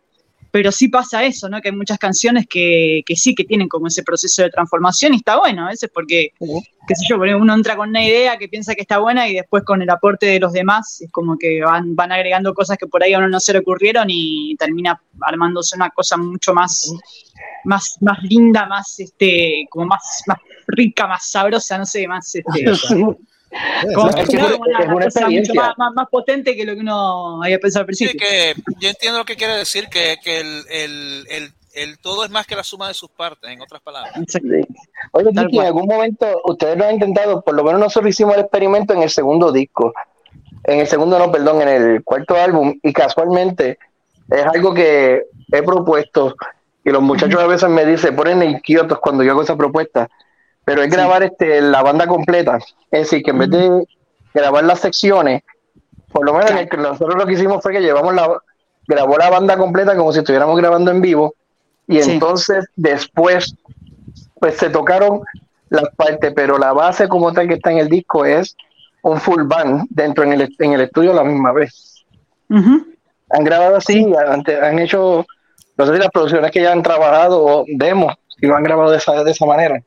pero 0.52 0.70
sí 0.70 0.88
pasa 0.88 1.24
eso, 1.24 1.48
¿no? 1.48 1.62
Que 1.62 1.70
hay 1.70 1.74
muchas 1.74 1.98
canciones 1.98 2.46
que, 2.46 3.02
que 3.06 3.16
sí 3.16 3.34
que 3.34 3.44
tienen 3.44 3.68
como 3.68 3.86
ese 3.86 4.02
proceso 4.02 4.42
de 4.42 4.50
transformación 4.50 5.14
y 5.14 5.16
está 5.16 5.38
bueno 5.38 5.66
a 5.66 5.70
veces 5.70 5.90
porque, 5.92 6.34
qué 6.38 6.94
sé 6.94 7.06
yo, 7.08 7.16
uno 7.16 7.54
entra 7.54 7.74
con 7.74 7.88
una 7.88 8.04
idea 8.04 8.36
que 8.36 8.48
piensa 8.48 8.74
que 8.74 8.82
está 8.82 8.98
buena 8.98 9.26
y 9.26 9.34
después 9.34 9.64
con 9.64 9.80
el 9.80 9.88
aporte 9.88 10.26
de 10.26 10.38
los 10.38 10.52
demás 10.52 11.00
es 11.00 11.10
como 11.10 11.38
que 11.38 11.62
van, 11.62 11.96
van 11.96 12.12
agregando 12.12 12.52
cosas 12.52 12.76
que 12.76 12.86
por 12.86 13.02
ahí 13.02 13.14
a 13.14 13.18
uno 13.18 13.28
no 13.28 13.40
se 13.40 13.54
le 13.54 13.60
ocurrieron 13.60 14.08
y 14.10 14.54
termina 14.56 15.00
armándose 15.22 15.74
una 15.74 15.88
cosa 15.88 16.18
mucho 16.18 16.52
más, 16.52 16.92
más, 17.64 17.96
más 18.02 18.22
linda, 18.22 18.66
más, 18.66 19.00
este, 19.00 19.66
como 19.70 19.86
más, 19.86 20.22
más 20.26 20.36
rica, 20.66 21.06
más 21.06 21.30
sabrosa, 21.30 21.78
no 21.78 21.86
sé, 21.86 22.06
más, 22.06 22.34
este, 22.34 22.50
como, 23.94 24.10
Es 24.10 24.28
que 24.28 24.38
Como 24.38 24.46
una, 24.56 24.78
es 24.80 24.88
una 24.88 25.04
cosa 25.04 25.30
mucho 25.30 25.54
más, 25.54 25.78
más- 25.78 25.94
más 25.94 26.08
potente 26.08 26.56
que 26.56 26.64
lo 26.64 26.74
que 26.74 26.80
uno 26.80 27.42
había 27.42 27.58
pensado 27.58 27.84
al 27.88 27.94
Sí, 27.94 28.06
principio. 28.06 28.26
que 28.28 28.54
yo 28.80 28.88
entiendo 28.88 29.18
lo 29.18 29.24
que 29.24 29.36
quiere 29.36 29.56
decir, 29.56 29.88
que, 29.88 30.16
que 30.22 30.40
el, 30.40 30.62
el, 30.70 31.26
el, 31.30 31.52
el 31.74 31.98
todo 31.98 32.24
es 32.24 32.30
más 32.30 32.46
que 32.46 32.56
la 32.56 32.64
suma 32.64 32.88
de 32.88 32.94
sus 32.94 33.10
partes, 33.10 33.50
en 33.50 33.60
otras 33.60 33.82
palabras. 33.82 34.12
Oye, 35.12 35.32
Tal 35.34 35.46
Kiki, 35.46 35.58
en 35.58 35.66
algún 35.66 35.86
momento 35.86 36.26
ustedes 36.44 36.76
lo 36.78 36.84
han 36.86 36.94
intentado, 36.94 37.42
por 37.42 37.54
lo 37.54 37.64
menos 37.64 37.80
nosotros 37.80 38.10
hicimos 38.10 38.34
el 38.34 38.40
experimento 38.42 38.94
en 38.94 39.02
el 39.02 39.10
segundo 39.10 39.52
disco, 39.52 39.92
en 40.64 40.80
el 40.80 40.86
segundo 40.86 41.18
no, 41.18 41.30
perdón, 41.32 41.62
en 41.62 41.68
el 41.68 42.04
cuarto 42.04 42.36
álbum, 42.36 42.78
y 42.82 42.92
casualmente 42.92 43.78
es 44.30 44.44
algo 44.44 44.72
que 44.72 45.24
he 45.52 45.62
propuesto, 45.62 46.36
y 46.84 46.90
los 46.90 47.02
muchachos 47.02 47.40
a 47.40 47.46
veces 47.46 47.68
me 47.68 47.84
dicen, 47.84 48.14
ponen 48.16 48.42
inquietos 48.42 48.98
cuando 49.00 49.22
yo 49.24 49.32
hago 49.32 49.42
esa 49.42 49.56
propuesta, 49.56 50.08
pero 50.64 50.82
es 50.82 50.90
grabar 50.90 51.22
este, 51.22 51.60
la 51.60 51.82
banda 51.82 52.06
completa, 52.06 52.58
es 52.90 53.00
decir, 53.02 53.22
que 53.22 53.30
en 53.30 53.38
vez 53.38 53.50
de 53.50 53.84
grabar 54.34 54.64
las 54.64 54.80
secciones, 54.80 55.42
por 56.12 56.24
lo 56.24 56.32
menos 56.34 56.50
en 56.50 56.58
el 56.58 56.68
que 56.68 56.76
nosotros 56.76 57.16
lo 57.16 57.26
que 57.26 57.32
hicimos 57.34 57.62
fue 57.62 57.72
que 57.72 57.80
llevamos 57.80 58.14
la, 58.14 58.28
grabó 58.86 59.16
la 59.16 59.30
banda 59.30 59.56
completa 59.56 59.96
como 59.96 60.12
si 60.12 60.20
estuviéramos 60.20 60.56
grabando 60.58 60.90
en 60.90 61.00
vivo, 61.00 61.34
y 61.88 62.00
Sí. 62.00 62.12
entonces 62.12 62.66
después 62.76 63.54
pues 64.40 64.56
se 64.56 64.70
tocaron 64.70 65.20
las 65.68 65.88
partes, 65.96 66.32
pero 66.34 66.58
la 66.58 66.72
base 66.72 67.08
como 67.08 67.32
tal 67.32 67.48
que 67.48 67.54
está 67.54 67.70
en 67.72 67.78
el 67.78 67.88
disco 67.88 68.24
es 68.24 68.56
un 69.02 69.20
full 69.20 69.42
band 69.44 69.86
dentro 69.90 70.24
en 70.24 70.32
el, 70.32 70.54
en 70.58 70.72
el 70.72 70.80
estudio 70.82 71.12
a 71.12 71.14
la 71.14 71.24
misma 71.24 71.52
vez. 71.52 72.04
Han 72.50 73.44
grabado 73.44 73.76
así, 73.76 74.12
han, 74.14 74.42
han 74.62 74.78
hecho, 74.78 75.24
no 75.78 75.86
sé 75.86 75.92
si 75.94 75.98
las 75.98 76.10
producciones 76.10 76.50
que 76.50 76.60
ya 76.62 76.72
han 76.72 76.82
trabajado 76.82 77.42
o 77.42 77.64
demos, 77.66 78.14
si 78.38 78.46
lo 78.46 78.54
han 78.56 78.62
grabado 78.62 78.90
de 78.90 78.98
esa, 78.98 79.24
de 79.24 79.30
esa 79.30 79.46
manera. 79.46 79.82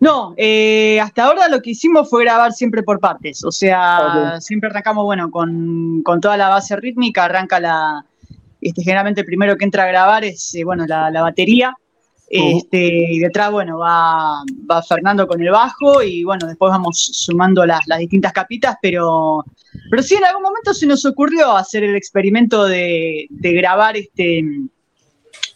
No, 0.00 0.32
eh, 0.38 0.98
hasta 0.98 1.24
ahora 1.24 1.46
lo 1.48 1.60
que 1.60 1.70
hicimos 1.70 2.08
fue 2.08 2.24
grabar 2.24 2.52
siempre 2.52 2.82
por 2.82 3.00
partes. 3.00 3.44
O 3.44 3.52
sea, 3.52 4.40
siempre 4.40 4.70
arrancamos, 4.70 5.04
bueno, 5.04 5.30
con, 5.30 6.02
con 6.02 6.22
toda 6.22 6.38
la 6.38 6.48
base 6.48 6.74
rítmica, 6.76 7.26
arranca 7.26 7.60
la. 7.60 8.06
Este, 8.62 8.82
generalmente 8.82 9.20
el 9.20 9.26
primero 9.26 9.56
que 9.56 9.64
entra 9.64 9.84
a 9.84 9.88
grabar 9.88 10.24
es, 10.24 10.54
eh, 10.54 10.64
bueno, 10.64 10.86
la, 10.86 11.10
la 11.10 11.20
batería. 11.20 11.76
Este, 12.32 13.12
y 13.12 13.18
detrás, 13.18 13.50
bueno, 13.50 13.78
va, 13.78 14.42
va 14.70 14.82
Fernando 14.84 15.26
con 15.26 15.42
el 15.42 15.50
bajo 15.50 16.00
y 16.00 16.22
bueno, 16.22 16.46
después 16.46 16.70
vamos 16.70 17.10
sumando 17.12 17.66
las, 17.66 17.80
las 17.88 17.98
distintas 17.98 18.32
capitas, 18.32 18.76
pero, 18.80 19.44
pero 19.90 20.00
sí 20.00 20.14
en 20.14 20.24
algún 20.24 20.44
momento 20.44 20.72
se 20.72 20.86
nos 20.86 21.04
ocurrió 21.04 21.56
hacer 21.56 21.82
el 21.82 21.96
experimento 21.96 22.66
de, 22.66 23.26
de 23.30 23.52
grabar 23.54 23.96
este 23.96 24.44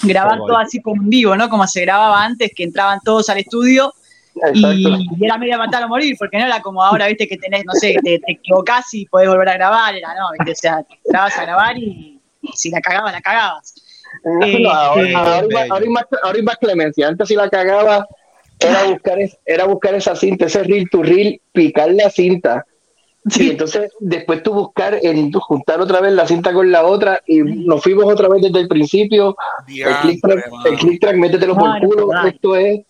grabar 0.02 0.38
todo 0.38 0.58
así 0.58 0.82
como 0.82 1.00
en 1.00 1.10
vivo, 1.10 1.36
¿no? 1.36 1.48
Como 1.48 1.64
se 1.68 1.82
grababa 1.82 2.24
antes, 2.24 2.50
que 2.52 2.64
entraban 2.64 2.98
todos 3.04 3.28
al 3.28 3.38
estudio 3.38 3.92
y, 4.52 5.06
y 5.18 5.24
era 5.24 5.38
medio 5.38 5.58
matar 5.58 5.84
o 5.84 5.88
morir, 5.88 6.16
porque 6.18 6.38
no 6.38 6.46
era 6.46 6.60
como 6.60 6.82
ahora, 6.82 7.06
viste, 7.06 7.28
que 7.28 7.36
tenés, 7.36 7.64
no 7.64 7.72
sé, 7.72 7.96
te, 8.02 8.18
te 8.18 8.32
equivocás 8.32 8.92
y 8.94 9.06
podés 9.06 9.28
volver 9.28 9.48
a 9.48 9.54
grabar, 9.54 9.94
era 9.94 10.14
no, 10.14 10.26
¿viste? 10.38 10.52
o 10.52 10.54
sea, 10.54 10.82
te 10.82 10.98
grabas 11.04 11.38
a 11.38 11.42
grabar 11.42 11.78
y, 11.78 12.20
y 12.42 12.48
si 12.54 12.70
la 12.70 12.80
cagabas, 12.80 13.12
la 13.12 13.20
cagabas. 13.20 13.74
No, 14.24 14.70
ahora, 14.70 15.08
ahora 15.18 15.40
hay 15.40 15.48
más, 15.48 15.70
ahora 15.70 15.84
hay 15.84 15.88
más- 15.90 16.06
ahora 16.22 16.36
hay 16.36 16.42
más 16.42 16.56
clemencia. 16.56 17.08
Antes 17.08 17.28
si 17.28 17.34
la 17.34 17.48
cagaba 17.50 18.06
era 18.58 18.84
buscar, 18.84 19.18
era 19.44 19.64
buscar 19.66 19.94
esa 19.94 20.14
cinta, 20.16 20.46
ese 20.46 20.62
reel 20.62 20.88
to 20.90 21.02
reel, 21.02 21.40
picar 21.52 21.90
la 21.92 22.08
cinta. 22.10 22.64
Y 23.36 23.50
entonces 23.50 23.90
después 24.00 24.42
tú 24.42 24.52
buscar, 24.52 24.98
en, 25.02 25.32
juntar 25.32 25.80
otra 25.80 26.00
vez 26.00 26.12
la 26.12 26.26
cinta 26.26 26.52
con 26.52 26.70
la 26.70 26.84
otra 26.84 27.20
y 27.26 27.38
nos 27.42 27.82
fuimos 27.82 28.04
otra 28.04 28.28
vez 28.28 28.42
desde 28.42 28.60
el 28.60 28.68
principio. 28.68 29.34
El 29.66 29.96
click 30.02 30.20
track, 30.20 30.44
el 30.66 30.76
click 30.76 31.00
track, 31.00 31.16
métetelo 31.16 31.54
por 31.54 31.70
Claro, 31.70 31.88
culo, 31.88 32.08
claro. 32.08 32.28
esto 32.28 32.56
es. 32.56 32.80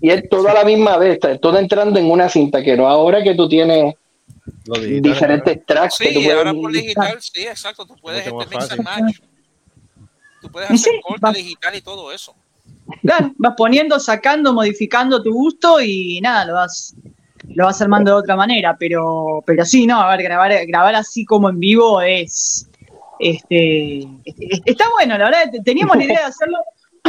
Y 0.00 0.10
es 0.10 0.28
todo 0.28 0.48
a 0.48 0.54
la 0.54 0.64
misma 0.64 0.96
vez, 0.96 1.14
está 1.14 1.36
todo 1.38 1.58
entrando 1.58 1.98
en 1.98 2.10
una 2.10 2.28
cinta, 2.28 2.62
que 2.62 2.76
no 2.76 2.86
ahora 2.88 3.22
que 3.22 3.34
tú 3.34 3.48
tienes 3.48 3.94
diferentes 5.00 5.64
tracks 5.66 5.98
que 5.98 6.12
tú 6.12 6.20
Sí, 6.20 6.24
puedes 6.26 6.38
ahora 6.38 6.52
por 6.54 6.72
digital, 6.72 7.18
sí, 7.20 7.42
exacto. 7.42 7.86
Tú 7.86 7.96
puedes 8.00 8.20
este 8.20 8.32
más 8.32 8.48
mix 8.50 8.70
and 8.70 8.82
fácil. 8.84 8.84
match. 8.84 9.16
Tú 10.40 10.50
puedes 10.50 10.70
hacer 10.70 10.92
sí, 10.92 11.00
corte 11.02 11.26
va- 11.26 11.32
digital 11.32 11.74
y 11.74 11.80
todo 11.80 12.12
eso. 12.12 12.34
Claro, 13.02 13.32
vas 13.38 13.54
poniendo, 13.56 13.98
sacando, 13.98 14.52
modificando 14.52 15.22
tu 15.22 15.32
gusto 15.32 15.80
y 15.80 16.20
nada, 16.20 16.44
lo 16.44 16.54
vas, 16.54 16.94
lo 17.48 17.64
vas 17.64 17.80
armando 17.82 18.12
de 18.12 18.16
otra 18.18 18.36
manera, 18.36 18.76
pero, 18.78 19.42
pero 19.44 19.64
sí, 19.64 19.86
no, 19.86 20.00
a 20.00 20.10
ver, 20.16 20.22
grabar, 20.22 20.52
grabar 20.66 20.94
así 20.94 21.24
como 21.24 21.48
en 21.50 21.58
vivo 21.58 22.00
es, 22.00 22.68
este, 23.18 23.98
es- 24.24 24.62
está 24.64 24.84
bueno, 24.94 25.18
la 25.18 25.24
verdad, 25.24 25.50
te- 25.50 25.60
teníamos 25.62 25.96
la 25.96 26.04
idea 26.04 26.18
de 26.20 26.24
hacerlo, 26.26 26.58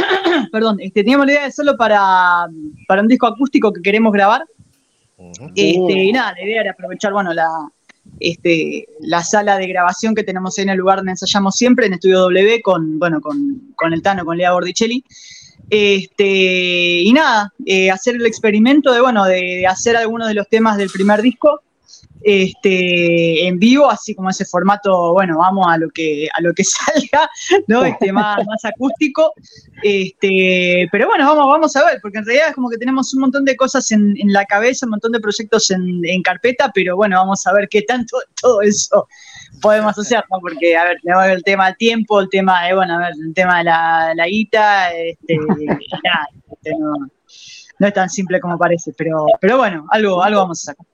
perdón, 0.52 0.78
este, 0.80 1.02
teníamos 1.02 1.26
la 1.26 1.32
idea 1.32 1.42
de 1.42 1.48
hacerlo 1.48 1.76
para, 1.76 2.46
para 2.86 3.02
un 3.02 3.08
disco 3.08 3.26
acústico 3.26 3.72
que 3.72 3.82
queremos 3.82 4.12
grabar, 4.12 4.44
este, 5.54 5.92
y 5.92 6.12
nada, 6.12 6.32
la 6.32 6.44
idea 6.44 6.60
era 6.62 6.70
aprovechar, 6.72 7.12
bueno, 7.12 7.32
la, 7.34 7.48
este, 8.18 8.86
la 9.00 9.22
sala 9.22 9.58
de 9.58 9.66
grabación 9.66 10.14
que 10.14 10.24
tenemos 10.24 10.58
ahí 10.58 10.64
en 10.64 10.70
el 10.70 10.78
lugar 10.78 10.98
donde 10.98 11.12
ensayamos 11.12 11.56
siempre, 11.56 11.86
en 11.86 11.94
Estudio 11.94 12.20
W, 12.20 12.62
con, 12.62 12.98
bueno, 12.98 13.20
con, 13.20 13.72
con 13.76 13.92
el 13.92 14.02
Tano, 14.02 14.24
con 14.24 14.38
Lea 14.38 14.52
Bordicelli. 14.52 15.04
Este, 15.68 17.02
y 17.02 17.12
nada, 17.12 17.52
eh, 17.66 17.90
hacer 17.90 18.16
el 18.16 18.26
experimento 18.26 18.92
de, 18.92 19.00
bueno, 19.00 19.24
de, 19.24 19.36
de 19.36 19.66
hacer 19.66 19.96
algunos 19.96 20.28
de 20.28 20.34
los 20.34 20.48
temas 20.48 20.76
del 20.78 20.90
primer 20.90 21.22
disco 21.22 21.62
este, 22.22 23.46
en 23.46 23.58
vivo, 23.58 23.90
así 23.90 24.14
como 24.14 24.30
ese 24.30 24.44
formato, 24.44 25.12
bueno, 25.12 25.38
vamos 25.38 25.66
a 25.68 25.78
lo 25.78 25.88
que, 25.90 26.28
a 26.36 26.40
lo 26.40 26.52
que 26.52 26.64
salga, 26.64 27.30
¿no? 27.66 27.84
Este, 27.84 28.12
más, 28.12 28.44
más 28.46 28.64
acústico. 28.64 29.32
Este, 29.82 30.88
pero 30.92 31.06
bueno, 31.06 31.26
vamos, 31.26 31.46
vamos 31.46 31.76
a 31.76 31.84
ver, 31.84 31.98
porque 32.02 32.18
en 32.18 32.26
realidad 32.26 32.48
es 32.48 32.54
como 32.54 32.68
que 32.68 32.76
tenemos 32.76 33.12
un 33.14 33.20
montón 33.20 33.44
de 33.44 33.56
cosas 33.56 33.90
en, 33.90 34.14
en 34.18 34.32
la 34.32 34.44
cabeza, 34.44 34.86
un 34.86 34.90
montón 34.90 35.12
de 35.12 35.20
proyectos 35.20 35.70
en, 35.70 36.00
en 36.04 36.22
carpeta, 36.22 36.70
pero 36.74 36.96
bueno, 36.96 37.16
vamos 37.16 37.46
a 37.46 37.52
ver 37.52 37.68
qué 37.68 37.82
tanto 37.82 38.18
todo 38.40 38.60
eso 38.62 39.06
podemos 39.60 39.98
hacer, 39.98 40.22
¿no? 40.30 40.38
Porque, 40.40 40.76
a 40.76 40.84
ver, 40.84 40.98
tenemos 41.02 41.26
el 41.26 41.42
tema 41.42 41.66
del 41.66 41.76
tiempo, 41.76 42.20
el 42.20 42.28
tema 42.28 42.66
de, 42.66 42.74
bueno, 42.74 42.94
a 42.94 42.98
ver, 42.98 43.12
el 43.26 43.34
tema 43.34 43.58
de 43.58 43.64
la, 43.64 44.12
la 44.14 44.26
guita, 44.26 44.92
este, 44.92 45.36
nada, 45.38 46.28
este, 46.52 46.70
no, 46.78 46.92
no 47.78 47.86
es 47.86 47.94
tan 47.94 48.10
simple 48.10 48.40
como 48.40 48.58
parece, 48.58 48.92
pero, 48.96 49.26
pero 49.40 49.58
bueno, 49.58 49.86
algo, 49.90 50.22
algo 50.22 50.40
vamos 50.40 50.62
a 50.62 50.72
sacar. 50.72 50.89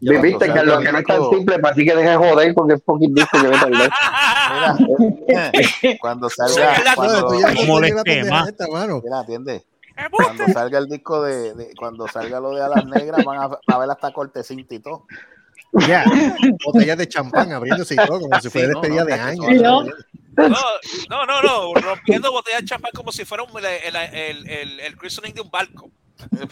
Viste, 0.00 0.46
Carlos, 0.52 0.80
que 0.84 0.92
no 0.92 0.98
es 0.98 1.04
tan 1.04 1.30
simple, 1.30 1.58
para 1.58 1.74
ti 1.74 1.84
que 1.84 1.94
dejes 1.96 2.16
joder 2.16 2.54
porque 2.54 2.74
es 2.74 2.80
poquito 2.82 3.12
disco 3.14 3.38
que 3.40 3.48
me 3.48 3.58
tardé. 3.58 3.88
Cuando 6.00 6.28
salga, 6.30 6.74
cuando, 6.94 7.28
¿Cómo 7.56 7.80
les 7.80 7.94
quema? 8.04 8.46
Mira, 9.02 9.20
atiende. 9.20 9.64
Cuando 10.10 10.46
salga 10.48 10.78
el 10.78 10.88
disco 10.88 11.22
de, 11.22 11.54
de- 11.54 11.74
cuando 11.74 12.06
salga 12.08 12.38
lo 12.38 12.54
de 12.54 12.62
Alas 12.62 12.84
Negras, 12.84 13.24
van 13.24 13.38
a, 13.38 13.58
a 13.66 13.78
ver 13.78 13.90
hasta 13.90 14.12
cortecita 14.12 14.74
y 14.74 14.78
todo. 14.80 15.06
Ya, 15.72 16.04
botellas 16.64 16.96
de 16.98 17.08
champán 17.08 17.52
abriéndose 17.52 17.94
y 17.94 17.96
todo, 17.96 18.20
como 18.20 18.40
si 18.40 18.48
fuera 18.50 18.68
Sí, 18.68 18.72
no, 18.74 18.80
despedida 18.80 19.00
no, 19.00 19.06
de 19.06 19.12
años. 19.14 19.46
no, 19.62 19.82
No, 20.36 20.48
no, 21.10 21.26
no, 21.26 21.42
no, 21.42 21.74
rompiendo 21.80 22.30
botellas 22.30 22.60
de 22.60 22.66
champán 22.66 22.92
como 22.94 23.10
si 23.10 23.24
fuera 23.24 23.42
un, 23.42 23.50
el, 23.58 23.96
el, 23.96 24.46
el, 24.48 24.80
el 24.80 24.96
christening 24.96 25.34
de 25.34 25.40
un 25.40 25.50
barco. 25.50 25.90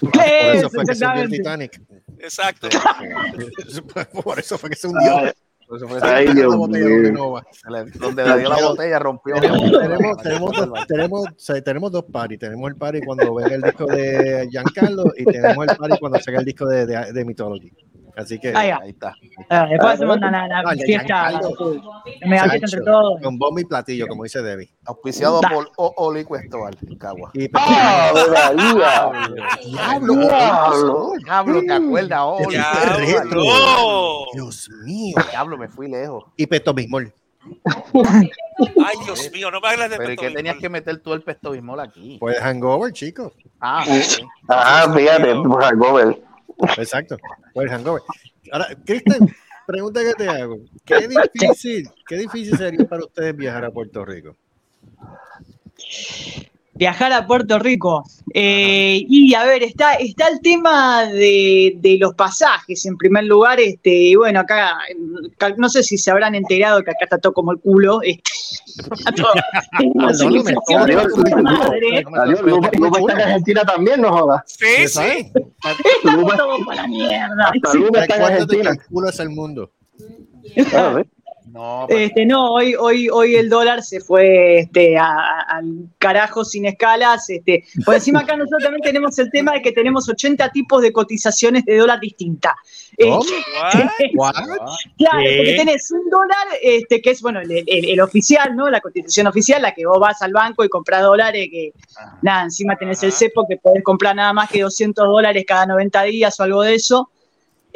Por 0.01 0.21
eso 0.21 0.71
fue 0.71 0.85
que 0.85 0.93
el 0.93 1.31
Titanic. 1.31 1.81
Exacto. 2.25 2.69
Por 4.25 4.39
eso 4.39 4.57
fue 4.57 4.71
que 4.71 4.77
se 4.77 4.89
hundió. 4.89 5.33
Por 5.69 5.77
eso 5.77 5.89
fue 5.89 6.01
que 6.01 6.07
se 6.07 6.13
Ay, 6.13 6.33
Dios 6.33 6.51
la 6.51 6.57
botella 6.57 6.87
mío. 6.87 7.43
Donde 8.01 8.25
le 8.25 8.39
dio 8.39 8.49
la 8.49 8.67
botella 8.67 8.99
rompió. 8.99 9.35
Tenemos, 9.37 11.27
tenemos, 11.65 11.93
dos 11.93 12.05
parties. 12.05 12.41
Tenemos 12.41 12.71
el 12.71 12.77
party 12.77 13.01
cuando 13.05 13.35
venga 13.35 13.55
el 13.55 13.63
disco 13.63 13.87
de 13.87 14.49
Giancarlo 14.51 15.05
y 15.17 15.25
tenemos 15.25 15.67
el 15.69 15.77
party 15.77 15.99
cuando 15.99 16.19
salga 16.21 16.41
el 16.41 16.47
disco 16.47 16.67
de, 16.67 16.87
de, 16.87 17.13
de 17.13 17.25
Mythology. 17.25 17.71
Así 18.17 18.39
que 18.39 18.49
Ahí. 18.55 18.71
Ahí 18.71 18.91
está. 18.91 19.15
Ah, 19.51 19.67
después 19.69 19.95
hacemos 19.95 20.17
una, 20.19 20.29
una, 20.29 20.63
Dale, 20.63 20.85
fiesta, 20.85 21.41
fiesta 22.23 22.55
entre 22.55 22.81
todos. 22.83 23.21
Con 23.21 23.39
bombo 23.39 23.59
y 23.61 23.65
platillo, 23.65 24.07
como 24.07 24.23
dice 24.23 24.41
Debbie. 24.43 24.71
Auspiciado 24.85 25.41
Da. 25.41 25.49
por 25.49 25.71
O- 25.77 25.95
Oli 25.97 26.25
Cuestoval, 26.25 26.77
Cagua. 26.99 27.33
¡Ah! 27.55 28.13
Diablo, 29.65 30.15
Diablo. 30.15 31.13
Diablo, 31.25 31.61
¿te 31.63 31.73
acuerdas, 31.73 32.21
Oli? 32.23 32.57
Diablo. 32.57 33.43
Dios 34.33 34.71
mío. 34.85 35.17
Diablo, 35.31 35.57
me 35.59 35.69
fui 35.69 35.89
lejos. 35.89 36.25
Y 36.37 36.47
Peto 36.47 36.73
Bismol. 36.73 37.13
Ay, 37.95 38.97
Dios 39.05 39.31
mío, 39.33 39.51
no 39.51 39.61
me 39.61 39.69
hables 39.69 39.91
de 39.91 39.97
Pero 39.99 40.13
¿y 40.13 40.17
qué 40.17 40.31
tenías 40.31 40.57
que 40.57 40.69
meter 40.69 40.99
tú 41.03 41.13
el 41.13 41.23
pesto 41.23 41.51
bismol 41.51 41.81
aquí? 41.81 42.17
Pues 42.19 42.39
Hangover, 42.41 42.93
chicos. 42.93 43.33
Ah, 43.61 43.85
sí. 43.87 44.23
Ah, 44.49 44.91
fíjate, 44.95 45.35
por 45.35 45.63
Hangover. 45.63 46.23
Exacto. 46.79 47.17
Pues 47.53 47.71
Hangover. 47.71 48.03
Ahora, 48.53 48.69
Cristian, 48.85 49.29
pregunta 49.67 50.01
que 50.03 50.15
te 50.15 50.29
hago. 50.29 50.59
¿Qué 50.85 51.09
difícil, 51.35 51.89
qué 52.07 52.17
difícil 52.17 52.57
sería 52.57 52.87
para 52.87 53.05
ustedes 53.05 53.37
viajar 53.37 53.65
a 53.65 53.71
Puerto 53.71 54.05
Rico? 54.05 54.37
Viajar 56.75 57.13
a 57.13 57.27
Puerto 57.27 57.59
Rico. 57.59 58.05
Eh, 58.33 59.05
y 59.09 59.33
a 59.35 59.45
ver, 59.45 59.63
está, 59.63 59.95
está 59.95 60.29
el 60.29 60.41
tema 60.41 61.05
de, 61.07 61.75
de 61.77 61.99
los 61.99 62.15
pasajes 62.15 62.85
en 62.87 62.97
primer 62.97 63.25
lugar. 63.25 63.61
Este, 63.61 63.91
y 63.91 64.15
bueno, 64.17 64.41
acá 64.41 64.79
no 65.57 65.69
sé 65.69 65.83
si 65.83 65.99
se 65.99 66.11
habrán 66.11 66.35
enterado 66.35 66.83
que 66.83 66.91
acá 66.91 67.05
está 67.05 67.19
todo 67.19 67.33
como 67.33 67.53
el 67.53 67.61
culo. 67.61 68.01
Este, 68.03 68.23
Argentina 73.15 73.65
también, 73.65 74.01
no 74.01 74.11
jodas. 74.11 74.43
Sí, 74.47 74.89
sí. 74.89 75.33
La 76.03 76.87
mierda. 76.89 77.53
Hasta 77.55 77.75
Lupa 77.75 78.01
está 78.01 78.15
en 78.17 78.21
que 78.21 78.27
Argentina. 78.27 78.71
el 78.71 78.85
culo 78.85 79.09
es 79.09 79.21
el 79.21 79.31
mundo. 79.31 79.71
Ah. 80.75 81.03
No, 81.55 81.87
Este, 81.89 82.27
no, 82.27 82.53
hoy, 82.53 82.75
hoy, 82.75 83.09
hoy 83.09 83.37
el 83.37 83.49
dólar 83.49 83.85
se 83.85 84.01
fue 84.01 84.59
este, 84.59 84.99
a- 84.99 85.05
a- 85.07 85.41
al 85.59 85.87
carajo 85.99 86.45
sin 86.45 86.67
escalas. 86.67 87.31
Este. 87.31 87.63
Por 87.85 87.95
encima 87.95 88.21
acá 88.21 88.37
nosotros 88.37 88.65
también 88.65 88.83
tenemos 88.83 89.17
el 89.21 89.31
tema 89.31 89.53
de 89.53 89.63
que 89.63 89.71
tenemos 89.71 90.09
80 90.09 90.51
tipos 90.51 90.83
de 90.83 90.93
cotizaciones 90.93 91.65
de 91.65 91.77
dólar 91.79 92.01
distintas. 92.01 92.55
Eh. 92.99 93.05
What? 94.15 94.35
Claro, 94.99 95.19
¿Qué? 95.23 95.37
porque 95.37 95.55
tenés 95.57 95.91
un 95.93 96.11
dólar, 96.11 96.47
este, 96.61 97.01
que 97.01 97.11
es 97.11 97.23
bueno, 97.23 97.41
el, 97.41 97.51
el- 97.53 97.91
el 97.91 98.01
oficial, 98.01 98.57
¿no? 98.57 98.69
La 98.69 98.81
cotización 98.81 99.29
oficial, 99.29 99.63
la 99.63 99.73
que 99.73 99.87
vos 99.87 100.01
vas 100.01 100.21
al 100.23 100.33
banco 100.33 100.65
y 100.65 100.69
compras 100.69 101.03
dólares, 101.03 101.49
que 101.53 101.73
nada, 102.23 102.43
encima 102.43 102.75
tenés 102.77 103.01
el 103.05 103.13
cepo 103.13 103.47
que 103.49 103.59
podés 103.59 103.85
comprar 103.85 104.17
nada 104.17 104.33
más 104.33 104.51
que 104.51 104.61
200 104.63 105.07
dólares 105.07 105.45
cada 105.47 105.67
90 105.67 106.03
días 106.03 106.39
o 106.41 106.43
algo 106.43 106.63
de 106.63 106.75
eso. 106.75 107.11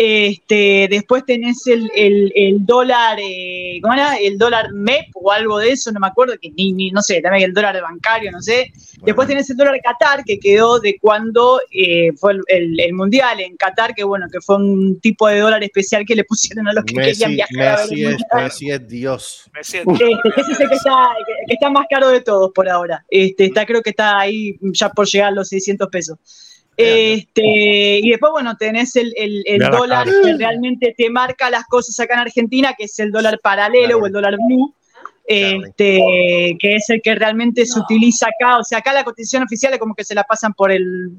Este, 0.00 0.86
después 0.88 1.24
tenés 1.26 1.66
el, 1.66 1.90
el- 1.92 2.32
el 2.36 2.64
dólar, 2.64 3.18
eh, 3.20 3.80
¿cómo 3.82 3.94
era? 3.94 4.16
El 4.16 4.38
dólar 4.38 4.72
MEP 4.72 5.08
o 5.14 5.32
algo 5.32 5.58
de 5.58 5.70
eso, 5.72 5.90
no 5.90 5.98
me 5.98 6.06
acuerdo, 6.06 6.34
que 6.40 6.50
ni, 6.52 6.72
ni 6.72 6.92
no 6.92 7.02
sé, 7.02 7.20
también 7.20 7.44
el 7.44 7.52
dólar 7.52 7.82
bancario, 7.82 8.30
no 8.30 8.40
sé. 8.40 8.70
Después 9.04 9.26
tenés 9.26 9.50
el 9.50 9.56
dólar 9.56 9.80
Qatar, 9.82 10.22
que 10.24 10.38
quedó 10.38 10.78
de 10.78 10.98
cuando 11.00 11.60
eh, 11.72 12.12
fue 12.16 12.34
el, 12.34 12.40
el- 12.46 12.80
el 12.80 12.92
Mundial 12.94 13.40
en 13.40 13.56
Qatar, 13.56 13.92
que 13.92 14.04
bueno, 14.04 14.26
que 14.32 14.40
fue 14.40 14.56
un 14.56 15.00
tipo 15.00 15.26
de 15.26 15.40
dólar 15.40 15.64
especial 15.64 16.04
que 16.06 16.14
le 16.14 16.22
pusieron 16.24 16.68
a 16.68 16.72
los 16.72 16.84
que 16.84 16.94
querían 16.94 17.30
Messi, 17.32 17.34
viajar 17.54 17.66
a 17.66 17.76
ver 17.76 17.84
el 17.84 17.90
Messi, 17.90 18.04
es, 18.04 18.10
Mundial. 18.10 18.44
Messi 18.44 18.70
es 18.70 18.88
Dios. 18.88 19.50
Me 19.52 19.64
siento. 19.64 19.92
Este, 19.92 20.04
que 20.34 20.40
ese 20.40 20.52
es 20.52 20.60
el 20.60 20.68
que 20.68 20.74
está, 20.76 21.08
que- 21.26 21.46
que 21.48 21.54
está 21.54 21.70
más 21.70 21.86
caro 21.90 22.08
de 22.10 22.20
todos 22.20 22.52
por 22.54 22.68
ahora. 22.68 23.04
Este, 23.08 23.46
está, 23.46 23.66
creo 23.66 23.82
que 23.82 23.90
está 23.90 24.18
ahí 24.20 24.56
ya 24.72 24.90
por 24.90 25.08
llegar 25.08 25.28
a 25.28 25.32
los 25.32 25.48
600 25.48 25.88
pesos. 25.88 26.18
Este, 26.78 27.98
y 28.02 28.10
después, 28.10 28.30
bueno, 28.32 28.56
tenés 28.56 28.94
el, 28.96 29.12
el- 29.16 29.42
dólar 29.58 30.06
que 30.22 30.36
realmente 30.38 30.94
te 30.96 31.10
marca 31.10 31.50
las 31.50 31.64
cosas 31.64 31.98
acá 31.98 32.14
en 32.14 32.20
Argentina, 32.20 32.74
que 32.78 32.84
es 32.84 32.98
el 33.00 33.10
dólar 33.10 33.40
paralelo 33.42 33.98
o 33.98 34.06
el 34.06 34.12
dólar 34.12 34.36
blue, 34.46 34.74
este, 35.28 36.56
que 36.58 36.76
es 36.76 36.88
el 36.90 37.00
que 37.02 37.14
realmente 37.14 37.64
se 37.66 37.78
utiliza 37.78 38.26
acá. 38.28 38.58
O 38.58 38.64
sea, 38.64 38.78
acá 38.78 38.92
la 38.92 39.04
cotización 39.04 39.42
oficial 39.44 39.72
es 39.74 39.78
como 39.78 39.94
que 39.94 40.04
se 40.04 40.14
la 40.14 40.24
pasan 40.24 40.54
por 40.54 40.72
el 40.72 41.10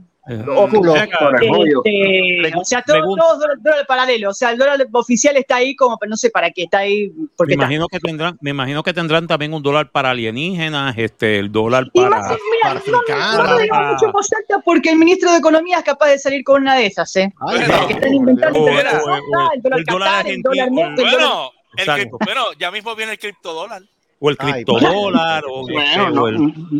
O 0.47 0.67
culo. 0.69 0.93
Por 1.19 1.43
el 1.43 1.49
rollo. 1.49 1.81
este, 1.83 2.51
o 2.55 2.63
sea, 2.65 2.81
todo, 2.83 2.97
todo 3.15 3.33
es 3.33 3.39
dólar, 3.39 3.57
dólar 3.61 3.85
paralelo. 3.87 4.29
O 4.29 4.33
sea, 4.33 4.51
el 4.51 4.57
dólar 4.57 4.85
oficial 4.91 5.37
está 5.37 5.55
ahí 5.57 5.75
como, 5.75 5.97
no 6.07 6.17
sé 6.17 6.29
para 6.29 6.51
qué, 6.51 6.63
está 6.63 6.79
ahí. 6.79 7.11
Porque 7.37 7.51
Me 7.51 7.63
está. 7.63 7.65
imagino 7.65 7.87
que 7.87 7.99
tendrán, 7.99 8.37
me 8.41 8.49
imagino 8.51 8.83
que 8.83 8.93
tendrán 8.93 9.27
también 9.27 9.53
un 9.53 9.63
dólar 9.63 9.91
para 9.91 10.09
alienígenas, 10.11 10.95
este, 10.97 11.39
el 11.39 11.51
dólar 11.51 11.85
Y 11.93 11.99
para. 12.01 12.09
más, 12.21 12.29
mira, 12.31 12.73
no, 12.73 12.79
no, 12.79 13.67
para- 13.69 13.91
mucho 13.91 14.07
alta 14.37 14.61
porque 14.63 14.89
el 14.91 14.97
ministro 14.97 15.31
de 15.31 15.37
Economía 15.37 15.77
es 15.79 15.83
capaz 15.83 16.09
de 16.09 16.19
salir 16.19 16.43
con 16.43 16.61
una 16.61 16.75
de 16.75 16.85
esas, 16.87 17.15
¿eh? 17.15 17.33
Ay, 17.47 17.59
Que 17.87 17.93
están 17.93 18.13
inventando 18.13 18.59
o- 18.59 18.67
el 18.69 18.75
dólar 18.75 19.01
o- 19.01 19.05
o- 19.05 19.15
el 19.15 19.61
dólar 19.61 19.79
el 19.79 19.85
dólar 19.85 20.09
Qatar, 20.09 20.27
el. 20.27 20.41
Bueno, 20.41 21.51
el 21.75 21.79
Exacto. 21.81 22.01
cripto- 22.01 22.17
bueno, 22.25 22.41
ya 22.59 22.71
mismo 22.71 22.95
viene 22.95 23.13
el 23.13 23.19
criptodólar. 23.19 23.81
O 24.21 24.29
el 24.29 24.35
Ay, 24.39 24.51
criptodólar, 24.65 25.43
o, 25.49 25.61
Bueno, 25.63 26.09
no, 26.09 26.23
o 26.23 26.27
el- 26.27 26.37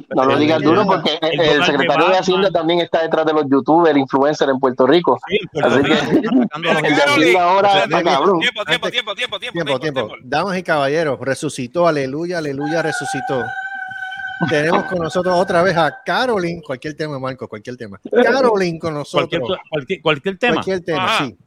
no 0.10 0.26
lo 0.26 0.38
digas 0.38 0.58
el- 0.58 0.64
duro 0.64 0.86
porque 0.86 1.18
el 1.22 1.64
secretario 1.64 2.10
de. 2.10 2.18
Hacienda 2.18 2.52
también 2.52 2.82
está 2.82 3.02
detrás 3.02 3.26
de 3.26 3.34
los 3.34 3.46
youtubers, 3.50 3.98
influencers 3.98 4.52
en 4.52 4.60
Puerto 4.60 4.86
Rico. 4.86 5.18
Sí, 5.28 5.40
Así 5.64 5.82
que- 5.84 7.30
El 7.30 7.38
ahora. 7.38 7.86
Tiempo, 7.88 8.66
tiempo, 8.66 8.66
tiempo, 8.66 8.90
tiempo, 9.16 9.16
tiempo, 9.16 9.40
Tiempo, 9.52 9.80
tiempo. 9.80 10.10
Damas 10.24 10.58
y 10.58 10.64
caballeros, 10.64 11.20
resucitó, 11.22 11.88
aleluya, 11.88 12.40
aleluya, 12.40 12.82
resucitó. 12.82 13.46
Tenemos 14.50 14.84
con 14.86 15.00
nosotros 15.00 15.36
otra 15.38 15.62
vez 15.64 15.76
a 15.76 16.02
Caroline, 16.04 16.62
cualquier 16.66 16.96
tema, 16.96 17.20
Marco, 17.20 17.48
cualquier 17.48 17.76
tema. 17.76 18.00
Caroline 18.10 18.80
con 18.80 18.94
cualquier, 18.94 19.42
nosotros. 19.42 19.60
cualquier, 19.70 20.02
cualquier 20.02 20.38
tema. 20.38 20.54
Cualquier 20.56 20.82
tema, 20.82 21.06
Ajá. 21.06 21.26
sí. 21.26 21.38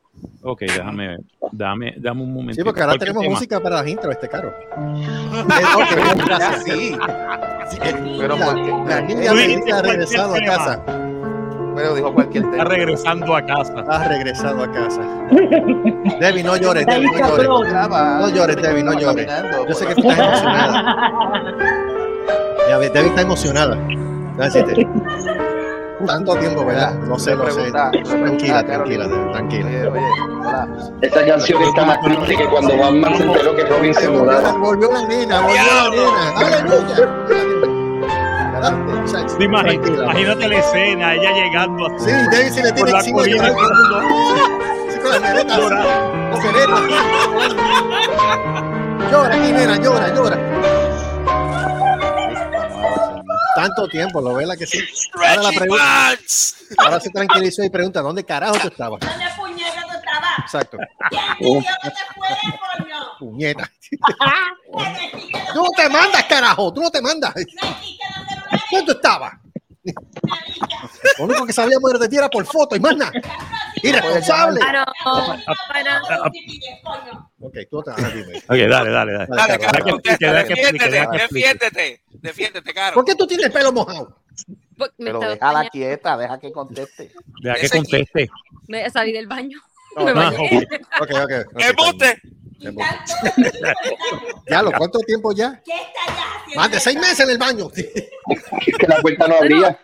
Ok, 0.42 0.60
déjame, 0.62 1.18
dame, 1.52 1.94
dame 1.98 2.22
un 2.22 2.32
momento. 2.34 2.54
Sí, 2.54 2.64
porque 2.64 2.82
ahora 2.82 2.96
tenemos 2.98 3.24
música 3.24 3.60
para 3.60 3.76
las 3.76 3.86
intros, 3.88 4.12
este 4.14 4.28
caro. 4.28 4.52
Eh, 5.32 6.14
gracias. 6.26 6.64
Sí. 6.64 6.96
Sí, 7.70 7.78
eh, 7.82 8.16
Pero 8.20 8.36
la, 8.36 8.52
la 8.54 9.00
niña 9.00 9.30
ha 9.78 9.82
regresado 9.82 10.34
a 10.34 10.38
casa. 10.40 10.82
Pero 11.74 11.94
dijo 11.94 12.12
cualquier 12.12 12.44
Está 12.44 12.56
tema. 12.58 12.68
regresando 12.68 13.34
a 13.36 13.42
casa. 13.46 13.74
Ha 13.88 14.08
regresado 14.08 14.62
a 14.62 14.70
casa. 14.70 15.00
Debbie, 16.20 16.42
no 16.44 16.56
llores, 16.56 16.82
Está 16.82 16.94
Debbie, 16.94 17.10
no 17.10 17.18
llores. 17.18 17.72
No 17.72 18.28
llores, 18.28 18.56
Debbie, 18.56 18.82
no 18.84 18.92
llores. 18.98 19.26
Yo 19.68 19.74
sé 19.74 19.86
que 19.86 19.94
tú 19.94 20.10
estás 20.10 20.42
emocionada. 20.42 21.12
Debbie 22.92 23.08
está 23.08 23.20
emocionada. 23.22 23.78
Decirte. 24.36 24.86
Tanto 26.06 26.36
tiempo, 26.36 26.64
¿verdad? 26.64 26.94
No 26.94 27.18
sé, 27.18 27.34
no 27.36 27.50
sé. 27.50 27.70
Tranquila, 27.70 28.64
pregunta, 28.64 28.64
tranquila, 28.64 29.08
tranquila. 29.32 30.68
Esta 31.00 31.26
canción 31.26 31.62
está 31.62 31.84
más 31.84 32.00
triste 32.02 32.36
que 32.36 32.44
cuando 32.48 32.76
Batman 32.76 33.16
se 33.16 33.22
enteró 33.24 33.54
que 33.56 33.64
Robin 33.64 33.94
se 33.94 34.08
Volvió 34.08 34.24
la, 34.32 34.40
mudaba. 34.40 34.58
volvió 34.58 34.92
la 34.92 35.06
nena, 35.06 35.40
volvió 35.40 35.62
la 35.62 35.90
nena. 35.90 36.30
¡Aleluya! 36.36 36.96
Imagínate 39.40 40.48
la 40.48 40.58
escena, 40.58 41.14
ella 41.14 41.30
llegando 41.32 41.86
así. 41.86 42.04
Sí, 42.04 42.10
Debbie 42.30 42.50
se 42.50 42.62
le 42.62 42.72
tiene 42.72 42.90
la 42.92 42.98
encima 42.98 43.24
Sí, 43.24 43.30
con. 43.32 43.50
Serena. 45.12 45.56
Llora, 49.10 49.36
nena, 49.36 49.76
llora, 49.76 50.08
llora. 50.14 50.38
Tanto 53.54 53.88
tiempo, 53.88 54.20
lo 54.20 54.34
vela 54.34 54.56
que 54.56 54.66
sí. 54.66 54.80
Ahora, 55.14 55.42
la 55.42 55.50
pregunta, 55.50 56.18
ahora 56.78 57.00
se 57.00 57.10
tranquilizó 57.10 57.62
y 57.64 57.70
pregunta, 57.70 58.00
¿dónde 58.00 58.24
carajo 58.24 58.56
tú 58.58 58.68
estabas? 58.68 59.00
¿Dónde 59.00 59.24
puñeta 59.36 59.82
tú 59.82 59.96
estabas? 59.96 60.38
Exacto. 60.38 60.78
Puñeta. 63.18 63.70
¿Te 63.90 64.90
metiste 64.90 65.44
Tú 65.52 65.62
no 65.62 65.68
te 65.76 65.88
mandas, 65.88 66.24
carajo, 66.24 66.72
tú 66.72 66.80
no 66.80 66.90
te 66.90 67.02
mandas. 67.02 67.34
¿Dónde 68.70 68.86
tú 68.86 68.92
estabas? 68.92 69.34
Lo 71.18 71.24
único 71.24 71.46
que 71.46 71.52
sabíamos 71.52 71.90
era 71.90 71.98
de 71.98 72.08
ti 72.08 72.16
era 72.16 72.28
por 72.28 72.44
foto 72.46 72.76
y 72.76 72.80
más 72.80 72.96
nada. 72.96 73.12
Irresponsable. 73.82 74.60
Ah. 74.64 76.30
Ok, 77.40 77.56
tú 77.70 77.82
te 77.82 77.90
ah, 77.90 78.10
dime. 78.14 78.38
Ok, 78.38 78.70
dale, 78.70 78.90
dale, 78.90 79.12
dale. 79.12 79.26
Dale, 79.28 79.58
Carlos. 79.58 80.00
Defiéndete, 80.02 81.08
defiéndete, 81.18 82.02
defiéndete, 82.12 82.74
Caro. 82.74 82.94
¿Por 82.94 83.04
qué 83.04 83.14
tú 83.14 83.26
tienes 83.26 83.46
el 83.46 83.52
pelo 83.52 83.72
mojado? 83.72 84.16
Pues, 84.76 84.90
Pero 84.96 85.20
déjala 85.20 85.68
quieta, 85.68 86.16
deja 86.16 86.38
que 86.38 86.52
conteste. 86.52 87.12
Deja 87.42 87.56
que 87.56 87.68
conteste. 87.68 88.30
me 88.68 88.88
salí 88.90 89.12
del 89.12 89.26
baño. 89.26 89.58
No, 89.96 90.04
me 90.06 90.14
no, 90.14 90.20
bañé. 90.20 90.68
Ok, 91.00 91.10
ok. 91.24 91.52
Ya, 94.48 94.62
¿lo 94.62 94.72
cuánto 94.72 94.98
tiempo 95.00 95.32
ya? 95.32 95.60
¿Qué 95.64 95.72
estás 95.72 96.56
Más 96.56 96.70
de 96.70 96.80
seis 96.80 96.98
meses 96.98 97.20
en 97.20 97.30
el 97.30 97.38
baño. 97.38 97.70
que 97.74 98.86
la 98.86 98.96
puerta 99.00 99.26
no 99.28 99.36
abría. 99.36 99.78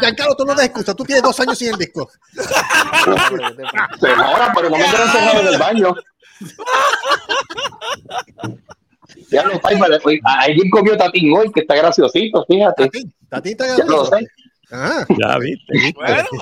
Giancarlo, 0.00 0.36
tú 0.36 0.44
no 0.44 0.54
das 0.54 0.66
excusa. 0.66 0.94
Tú 0.94 1.04
tienes 1.04 1.22
dos 1.22 1.38
años 1.40 1.58
sin 1.58 1.72
el 1.72 1.78
disco. 1.78 2.10
Se 4.00 4.08
demora, 4.08 4.52
pero 4.54 4.70
no 4.70 4.76
me 4.76 4.84
quedan 4.84 5.02
encerrado 5.02 5.40
en 5.40 5.46
el 5.46 5.58
baño. 5.58 5.94
Ya 9.30 9.42
lo 9.44 9.60
oye, 10.04 10.20
alguien 10.24 10.70
comió 10.70 10.96
tatín 10.96 11.36
hoy, 11.36 11.50
que 11.52 11.60
está 11.60 11.74
graciosito, 11.74 12.44
fíjate. 12.48 12.90
Tatín 13.28 13.52
está 13.52 13.76
Ya 13.76 13.84
lo 13.84 14.04
sé. 14.06 14.26
Ah. 14.70 15.04
Ya 15.08 15.38
viste, 15.38 15.72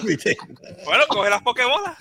viste. 0.05 0.37
Bueno, 0.45 0.77
bueno, 0.85 1.05
coge 1.09 1.31
las 1.31 1.43
pokebolas. 1.43 1.97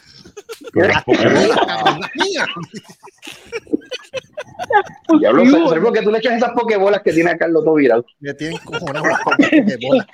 Ya 5.21 5.31
lo 5.31 5.45
sé, 5.45 5.51
sé 5.51 5.81
porque 5.81 6.01
tú 6.01 6.11
le 6.11 6.17
echas 6.17 6.37
esas 6.37 6.51
pokebolas 6.51 7.01
que 7.01 7.13
tiene 7.13 7.31
a 7.31 7.37
Carlos 7.37 7.63
todo 7.63 7.75
viral. 7.75 8.05
Me 8.19 8.33
tienen 8.33 8.57
cojonado 8.65 9.05
las 9.05 9.19
pokebolas. 9.21 10.07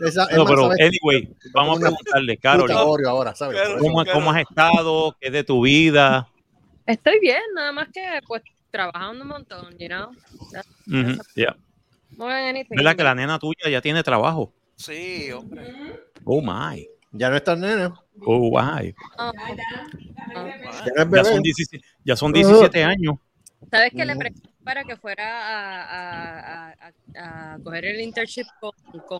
Esa- 0.00 0.24
es 0.24 0.36
No, 0.36 0.44
más, 0.44 0.50
pero 0.50 0.62
¿sabes? 0.62 0.80
anyway, 0.80 1.36
vamos 1.52 1.76
a 1.76 1.80
preguntarle, 1.80 2.36
Carol, 2.38 2.70
ahora, 3.06 3.34
¿sabes? 3.34 3.60
¿cómo, 3.78 4.04
cómo 4.12 4.30
has 4.30 4.42
estado? 4.42 5.16
¿Qué 5.20 5.26
es 5.26 5.32
de 5.32 5.44
tu 5.44 5.62
vida? 5.62 6.28
Estoy 6.86 7.18
bien, 7.20 7.42
nada 7.54 7.72
más 7.72 7.88
que 7.92 8.02
pues 8.26 8.42
trabajando 8.70 9.22
un 9.22 9.28
montón, 9.28 9.76
you 9.78 9.88
know. 9.88 10.10
That's 10.52 10.68
Ujú, 10.86 11.20
yeah. 11.34 11.56
¿Verdad 12.70 12.96
que 12.96 13.04
la 13.04 13.14
nena 13.14 13.38
tuya 13.38 13.68
ya 13.70 13.80
tiene 13.80 14.02
trabajo? 14.02 14.52
Sí, 14.76 15.30
hombre. 15.32 15.74
Oh 16.24 16.40
my. 16.40 16.88
Ya 17.12 17.28
no 17.30 17.36
está 17.36 17.56
nena. 17.56 17.94
Oh 18.24 18.50
my. 18.50 18.94
Oh, 19.18 19.32
Ya 21.14 21.24
son 21.24 21.42
17, 21.42 21.84
ya 22.04 22.16
son 22.16 22.32
17 22.32 22.84
años. 22.84 23.16
¿Sabes 23.70 23.90
que 23.92 24.04
le 24.04 24.14
pregunté 24.16 24.48
para 24.62 24.84
que 24.84 24.96
fuera 24.96 25.24
a, 25.24 25.82
a, 25.82 26.68
a, 26.70 26.92
a- 27.14 27.54
a 27.54 27.58
coger 27.64 27.86
el 27.86 28.00
internship 28.00 28.44
con, 28.60 28.70
con, 29.06 29.18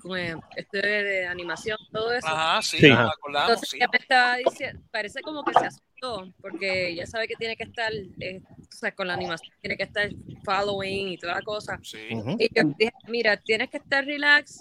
con 0.00 0.18
este 0.56 0.82
de, 0.82 1.02
de 1.04 1.26
animación, 1.26 1.78
todo 1.92 2.12
eso? 2.12 2.26
Ajá, 2.26 2.60
sí, 2.62 2.78
Sí. 2.78 2.90
acordamos, 2.90 3.48
Entonces 3.50 3.68
sí. 3.70 3.78
me 3.78 3.98
estaba 3.98 4.36
diciendo, 4.36 4.82
parece 4.90 5.22
como 5.22 5.42
que 5.44 5.52
se 5.54 5.66
asustó, 5.66 6.32
porque 6.40 6.94
ya 6.94 7.06
sabe 7.06 7.26
que 7.28 7.36
tiene 7.36 7.56
que 7.56 7.64
estar, 7.64 7.90
eh, 8.20 8.40
o 8.60 8.76
sea, 8.76 8.92
con 8.92 9.06
la 9.06 9.14
animación, 9.14 9.52
tiene 9.60 9.76
que 9.76 9.84
estar 9.84 10.10
following 10.44 11.08
y 11.08 11.16
toda 11.18 11.34
la 11.36 11.42
cosa. 11.42 11.78
Ujú. 12.12 12.36
Y 12.38 12.48
yo 12.54 12.62
dije, 12.76 12.92
mira, 13.06 13.36
tienes 13.38 13.70
que 13.70 13.78
estar 13.78 14.04
relax, 14.04 14.58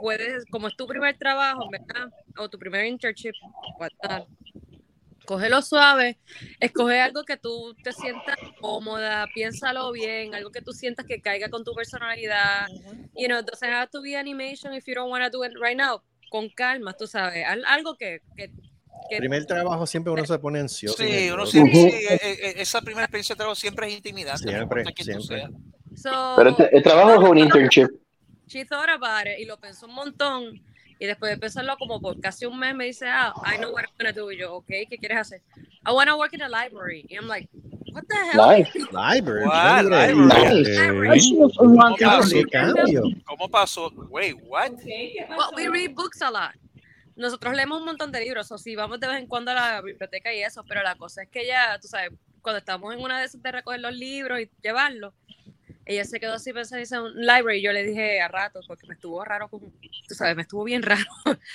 puedes, 0.00 0.44
como 0.50 0.68
es 0.68 0.76
tu 0.76 0.86
primer 0.86 1.16
trabajo, 1.16 1.68
¿verdad? 1.70 2.08
O 2.38 2.48
tu 2.48 2.58
primer 2.58 2.84
internship, 2.86 3.34
whatnot, 3.78 4.28
cógelo 5.24 5.62
suave, 5.62 6.18
escoge 6.60 7.00
algo 7.00 7.24
que 7.24 7.36
tú 7.36 7.74
te 7.82 7.92
sientas 7.92 8.36
cómoda, 8.60 9.26
piénsalo 9.34 9.90
bien, 9.92 10.34
algo 10.34 10.50
que 10.50 10.60
tú 10.60 10.72
sientas 10.72 11.06
que 11.06 11.20
caiga 11.20 11.48
con 11.48 11.64
tu 11.64 11.72
personalidad. 11.74 12.66
You 13.16 13.28
know, 13.28 13.40
doesn't 13.42 13.70
have 13.72 13.88
to 13.92 14.02
be 14.02 14.16
animation 14.16 14.74
if 14.74 14.86
you 14.86 14.94
don't 14.94 15.10
want 15.10 15.24
to 15.24 15.30
do 15.30 15.44
it 15.44 15.52
right 15.60 15.76
now. 15.76 16.02
Con 16.30 16.48
calma, 16.50 16.92
tú 16.94 17.06
sabes, 17.06 17.46
al- 17.46 17.64
algo 17.66 17.96
que, 17.96 18.20
que, 18.36 18.48
que- 19.08 19.18
Primer 19.18 19.46
trabajo 19.46 19.86
siempre 19.86 20.12
uno 20.12 20.24
se 20.26 20.38
pone 20.38 20.58
ansioso. 20.60 20.96
Sí, 21.02 21.30
uno 21.32 21.46
siempre, 21.46 21.74
sí, 21.74 22.06
eh, 22.10 22.18
eh, 22.22 22.54
esa 22.56 22.80
primera 22.82 23.04
experiencia 23.04 23.34
de 23.34 23.38
trabajo 23.38 23.54
siempre 23.54 23.86
es 23.86 23.94
intimidante. 23.94 24.42
Siempre, 24.48 24.84
siempre. 24.96 25.46
So, 25.94 26.34
Pero 26.36 26.50
este- 26.50 26.76
el 26.76 26.82
trabajo 26.82 27.22
es 27.22 27.28
un 27.30 27.38
internship. 27.38 27.88
She 28.54 28.64
thought 28.64 28.88
about 28.88 29.26
it 29.26 29.38
y 29.40 29.44
lo 29.44 29.56
pensó 29.56 29.86
un 29.86 29.94
montón. 29.94 30.60
Y 31.00 31.06
después 31.06 31.32
de 31.32 31.38
pensarlo 31.38 31.76
como 31.76 32.00
por 32.00 32.20
casi 32.20 32.46
un 32.46 32.56
mes 32.56 32.72
me 32.74 32.84
dice, 32.84 33.06
ah, 33.08 33.34
I 33.44 33.58
know 33.58 33.72
what 33.72 33.82
I'm 33.82 33.94
gonna 33.98 34.12
do. 34.12 34.30
Y 34.30 34.38
yo, 34.38 34.54
ok, 34.54 34.66
¿qué 34.88 34.96
quieres 34.96 35.18
hacer? 35.18 35.42
I 35.84 35.90
wanna 35.90 36.16
work 36.16 36.32
in 36.34 36.42
a 36.42 36.48
library. 36.48 37.04
Y 37.08 37.16
I'm 37.16 37.26
like, 37.26 37.48
what 37.92 38.04
the 38.08 38.14
hell? 38.14 38.64
Library. 38.92 39.44
What? 39.44 39.84
library. 39.86 40.14
Library. 40.14 41.34
¿Cómo 41.36 41.50
¿Cómo 41.50 41.96
Claro, 41.96 42.22
pasó? 42.22 43.02
¿Cómo 43.24 43.48
pasó? 43.48 43.92
Wait, 44.08 44.36
what? 44.46 44.72
Well, 45.30 45.50
we 45.56 45.68
read 45.68 45.94
books 45.96 46.22
a 46.22 46.30
lot. 46.30 46.54
Nosotros 47.16 47.54
leemos 47.54 47.78
un 47.78 47.86
montón 47.86 48.12
de 48.12 48.20
libros, 48.20 48.50
o 48.52 48.58
sí, 48.58 48.74
vamos 48.76 48.98
de 49.00 49.08
vez 49.08 49.18
en 49.18 49.26
cuando 49.26 49.50
a 49.50 49.54
la 49.54 49.80
biblioteca 49.80 50.32
y 50.32 50.42
eso, 50.42 50.64
pero 50.64 50.82
la 50.82 50.96
cosa 50.96 51.22
es 51.22 51.28
que 51.28 51.46
ya, 51.46 51.78
tú 51.80 51.86
sabes, 51.86 52.10
cuando 52.42 52.58
estamos 52.58 52.92
en 52.92 53.00
una 53.00 53.20
de 53.20 53.26
esas 53.26 53.40
de 53.40 53.52
recoger 53.52 53.80
los 53.80 53.94
libros 53.94 54.40
y 54.40 54.50
llevarlos, 54.62 55.12
ella 55.86 56.04
se 56.04 56.18
quedó 56.18 56.34
así 56.34 56.52
pensando 56.52 57.08
en 57.08 57.16
un 57.16 57.20
library. 57.20 57.62
Yo 57.62 57.72
le 57.72 57.84
dije 57.84 58.20
a 58.20 58.28
ratos, 58.28 58.66
porque 58.66 58.86
me 58.86 58.94
estuvo 58.94 59.22
raro, 59.24 59.48
con, 59.48 59.60
tú 59.60 60.14
sabes, 60.14 60.34
me 60.36 60.42
estuvo 60.42 60.64
bien 60.64 60.82
raro. 60.82 61.04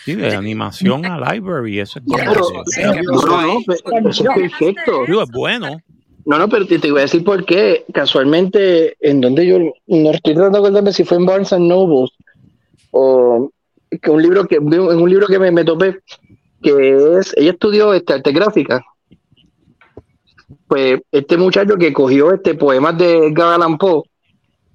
Sí, 0.05 0.15
de 0.15 0.35
animación 0.35 1.05
a 1.05 1.33
library, 1.33 1.79
eso 1.79 1.99
es 1.99 2.05
bueno. 2.05 2.33
no, 2.33 4.01
no, 4.01 4.09
eso 4.09 4.23
es 4.23 4.35
perfecto. 4.35 5.05
Digo, 5.07 5.23
es 5.23 5.31
bueno. 5.31 5.81
No, 6.25 6.37
no, 6.37 6.47
pero 6.47 6.67
te, 6.67 6.77
te 6.77 6.91
voy 6.91 6.99
a 6.99 7.03
decir 7.03 7.23
por 7.23 7.45
qué. 7.45 7.85
Casualmente, 7.93 8.95
en 8.99 9.21
donde 9.21 9.47
yo 9.47 9.57
no 9.59 10.11
estoy 10.11 10.35
tratando 10.35 10.61
de 10.61 10.67
acordarme 10.67 10.93
si 10.93 11.03
fue 11.03 11.17
en 11.17 11.25
Barnes 11.25 11.53
and 11.53 11.67
Nobles 11.67 12.11
o 12.91 13.51
que 14.01 14.11
un 14.11 14.21
libro 14.21 14.45
que 14.47 14.55
en 14.55 15.01
un 15.01 15.09
libro 15.09 15.25
que 15.27 15.39
me, 15.39 15.51
me 15.51 15.63
topé 15.63 15.99
que 16.61 17.17
es 17.19 17.33
ella 17.35 17.51
estudió 17.51 17.93
este, 17.93 18.13
arte 18.13 18.31
gráfica. 18.31 18.85
Pues 20.67 21.01
este 21.11 21.37
muchacho 21.37 21.75
que 21.77 21.93
cogió 21.93 22.31
este 22.31 22.53
poemas 22.53 22.97
de 22.97 23.27
Edgar 23.27 23.53
Allan 23.53 23.77
Poe 23.77 24.03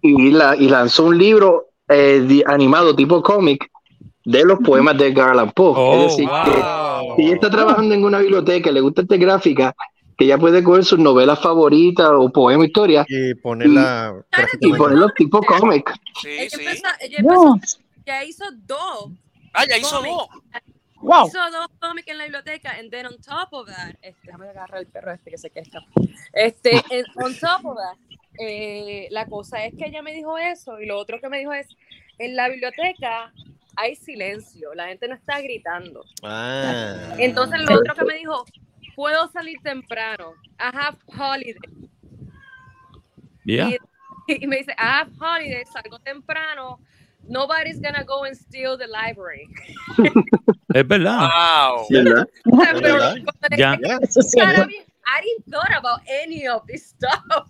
y, 0.04 0.30
la, 0.32 0.54
y 0.54 0.68
lanzó 0.68 1.04
un 1.06 1.16
libro 1.18 1.68
eh, 1.88 2.42
animado 2.46 2.94
tipo 2.94 3.22
cómic 3.22 3.70
de 4.24 4.44
los 4.44 4.58
poemas 4.60 4.96
de 4.98 5.08
Edgar 5.08 5.30
Allan 5.30 5.50
Poe. 5.52 5.74
Oh, 5.76 5.94
es 6.06 6.10
decir, 6.16 6.28
wow. 6.28 6.44
que 6.44 7.16
si 7.16 7.26
ella 7.26 7.34
está 7.34 7.50
trabajando 7.50 7.94
en 7.94 8.04
una 8.04 8.18
biblioteca, 8.18 8.70
le 8.70 8.80
gusta 8.80 9.02
arte 9.02 9.16
gráfica, 9.18 9.74
que 10.16 10.26
ella 10.26 10.38
puede 10.38 10.62
coger 10.62 10.84
sus 10.84 10.98
novelas 10.98 11.40
favoritas 11.40 12.10
o 12.12 12.30
poemas, 12.30 12.66
historias 12.68 13.06
Y 13.08 13.34
ponerla 13.34 14.14
y 14.14 14.36
gráficamente. 14.36 14.78
ponerlos 14.78 15.14
tipo 15.14 15.40
cómic. 15.40 15.92
Sí, 16.22 16.28
ella 16.28 16.50
sí. 16.50 16.64
empezó, 16.64 16.88
ella 17.00 17.18
empezó- 17.18 17.58
ya 18.06 18.24
hizo 18.24 18.44
dos. 18.66 19.10
Ah, 19.54 19.64
ya 19.66 19.78
hizo 19.78 20.02
dos. 20.02 20.28
Wow. 21.00 21.26
Hizo 21.26 21.38
dos 21.52 21.68
cómics 21.80 22.08
en 22.08 22.16
la 22.18 22.24
biblioteca, 22.24 22.72
and 22.78 22.90
then 22.90 23.06
on 23.06 23.16
top 23.18 23.48
of 23.52 23.66
that, 23.66 23.94
este, 24.00 24.20
déjame 24.24 24.48
agarrar 24.48 24.80
el 24.80 24.86
perro 24.86 25.12
este 25.12 25.30
que 25.30 25.36
se 25.38 25.50
queda 25.50 25.62
escapar. 25.62 25.92
Este, 26.32 26.82
on 27.16 27.34
top 27.34 27.64
of 27.66 27.76
that, 27.76 27.98
eh, 28.38 29.08
la 29.10 29.26
cosa 29.26 29.64
es 29.64 29.74
que 29.76 29.86
ella 29.86 30.02
me 30.02 30.12
dijo 30.12 30.36
eso, 30.38 30.80
y 30.80 30.86
lo 30.86 30.98
otro 30.98 31.20
que 31.20 31.28
me 31.28 31.38
dijo 31.38 31.52
es, 31.52 31.68
en 32.18 32.36
la 32.36 32.48
biblioteca 32.48 33.32
hay 33.76 33.96
silencio, 33.96 34.72
la 34.74 34.86
gente 34.88 35.08
no 35.08 35.14
está 35.14 35.40
gritando. 35.40 36.04
Ah. 36.22 37.14
Entonces 37.18 37.60
lo 37.68 37.76
otro 37.80 37.94
que 37.94 38.04
me 38.04 38.14
dijo, 38.14 38.44
puedo 38.94 39.28
salir 39.28 39.58
temprano, 39.62 40.34
I 40.60 40.70
have 40.76 40.98
holiday. 41.06 41.56
Yeah. 43.44 43.70
Y, 43.70 43.78
y 44.44 44.46
me 44.46 44.56
dice, 44.58 44.72
I 44.72 45.00
have 45.00 45.10
holiday, 45.18 45.64
salgo 45.66 45.98
temprano, 46.00 46.78
nobody's 47.28 47.80
gonna 47.80 48.04
go 48.04 48.24
and 48.24 48.36
steal 48.36 48.76
the 48.78 48.86
library. 48.86 49.48
Es 50.74 50.86
verdad. 50.88 51.28
Wow. 51.30 51.86
¿Verdad? 51.88 52.28
Pero 52.44 52.80
verdad. 52.80 53.14
cuando 53.24 53.48
le 53.50 53.56
Ya. 53.56 53.76
dije, 53.76 53.98
Eso 54.02 54.22
sí. 54.22 54.38
"Cara, 54.40 54.64
bien, 54.66 54.82
I 55.06 55.20
didn't 55.22 55.52
thought 55.52 55.70
about 55.76 56.00
any 56.24 56.48
of 56.48 56.66
this 56.66 56.86
stuff. 56.86 57.48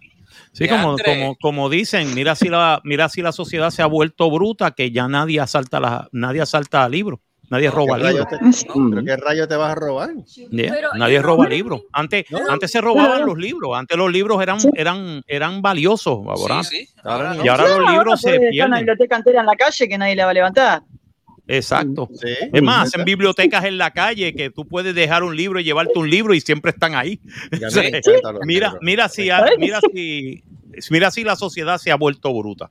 Sí, 0.52 0.68
como, 0.68 0.96
como, 0.98 1.36
como 1.36 1.68
dicen, 1.70 2.14
mira 2.14 2.34
si 2.34 2.48
la, 2.48 2.80
mira 2.84 3.08
si 3.08 3.22
la 3.22 3.32
sociedad 3.32 3.70
se 3.70 3.82
ha 3.82 3.86
vuelto 3.86 4.30
bruta, 4.30 4.70
que 4.72 4.90
ya 4.90 5.08
nadie 5.08 5.40
asalta 5.40 5.80
la, 5.80 6.08
nadie 6.12 6.40
asalta 6.42 6.88
libros, 6.88 7.20
nadie 7.50 7.70
roba 7.70 7.96
¿Qué 7.96 8.02
rayo 8.04 8.18
libros. 8.30 8.64
te- 8.64 8.72
¿Pero 8.90 9.04
qué 9.04 9.16
rayo 9.16 9.48
te 9.48 9.56
vas 9.56 9.72
a 9.72 9.74
robar? 9.74 10.10
Yeah, 10.50 10.72
Pero 10.72 10.88
Nadie 10.94 11.20
roba 11.20 11.48
libros. 11.48 11.82
Antes, 11.92 12.24
antes 12.48 12.70
se 12.70 12.80
robaban 12.80 13.26
los 13.26 13.36
libros, 13.36 13.76
antes 13.76 13.96
los 13.98 14.10
libros 14.12 14.40
eran, 14.42 14.58
eran, 14.74 15.22
eran 15.26 15.60
valiosos, 15.62 16.20
ahora. 16.26 16.62
Sí, 16.62 16.78
sí. 16.78 16.88
Ahora 17.02 17.14
Ahora 17.30 17.34
no. 17.34 17.44
Y 17.44 17.48
ahora 17.48 17.68
los 17.68 17.78
No, 17.80 17.90
libros 17.92 18.20
se 18.20 18.30
porque 18.30 18.48
Está 18.48 18.66
una 18.66 18.76
pierden. 18.76 18.78
biblioteca 18.78 19.16
entera 19.16 19.40
en 19.40 19.46
la 19.46 19.56
calle 19.56 19.88
que 19.88 19.98
nadie 19.98 20.16
la 20.16 20.24
va 20.24 20.30
a 20.30 20.34
levantar. 20.34 20.82
Exacto. 21.46 22.08
Sí. 22.14 22.28
Es 22.52 22.62
más, 22.62 22.88
hacen 22.88 23.04
bibliotecas 23.04 23.64
en 23.64 23.76
la 23.78 23.90
calle 23.90 24.34
que 24.34 24.50
tú 24.50 24.66
puedes 24.66 24.94
dejar 24.94 25.22
un 25.24 25.36
libro 25.36 25.60
y 25.60 25.64
llevarte 25.64 25.98
un 25.98 26.08
libro 26.08 26.32
y 26.34 26.40
siempre 26.40 26.70
están 26.70 26.94
ahí. 26.94 27.20
Mira, 28.46 28.74
mira 28.80 29.08
si, 29.08 29.28
mira 29.58 29.80
si, 29.92 30.42
mira 30.90 31.10
si 31.10 31.24
la 31.24 31.36
sociedad 31.36 31.78
se 31.78 31.90
ha 31.90 31.96
vuelto 31.96 32.32
bruta 32.32 32.70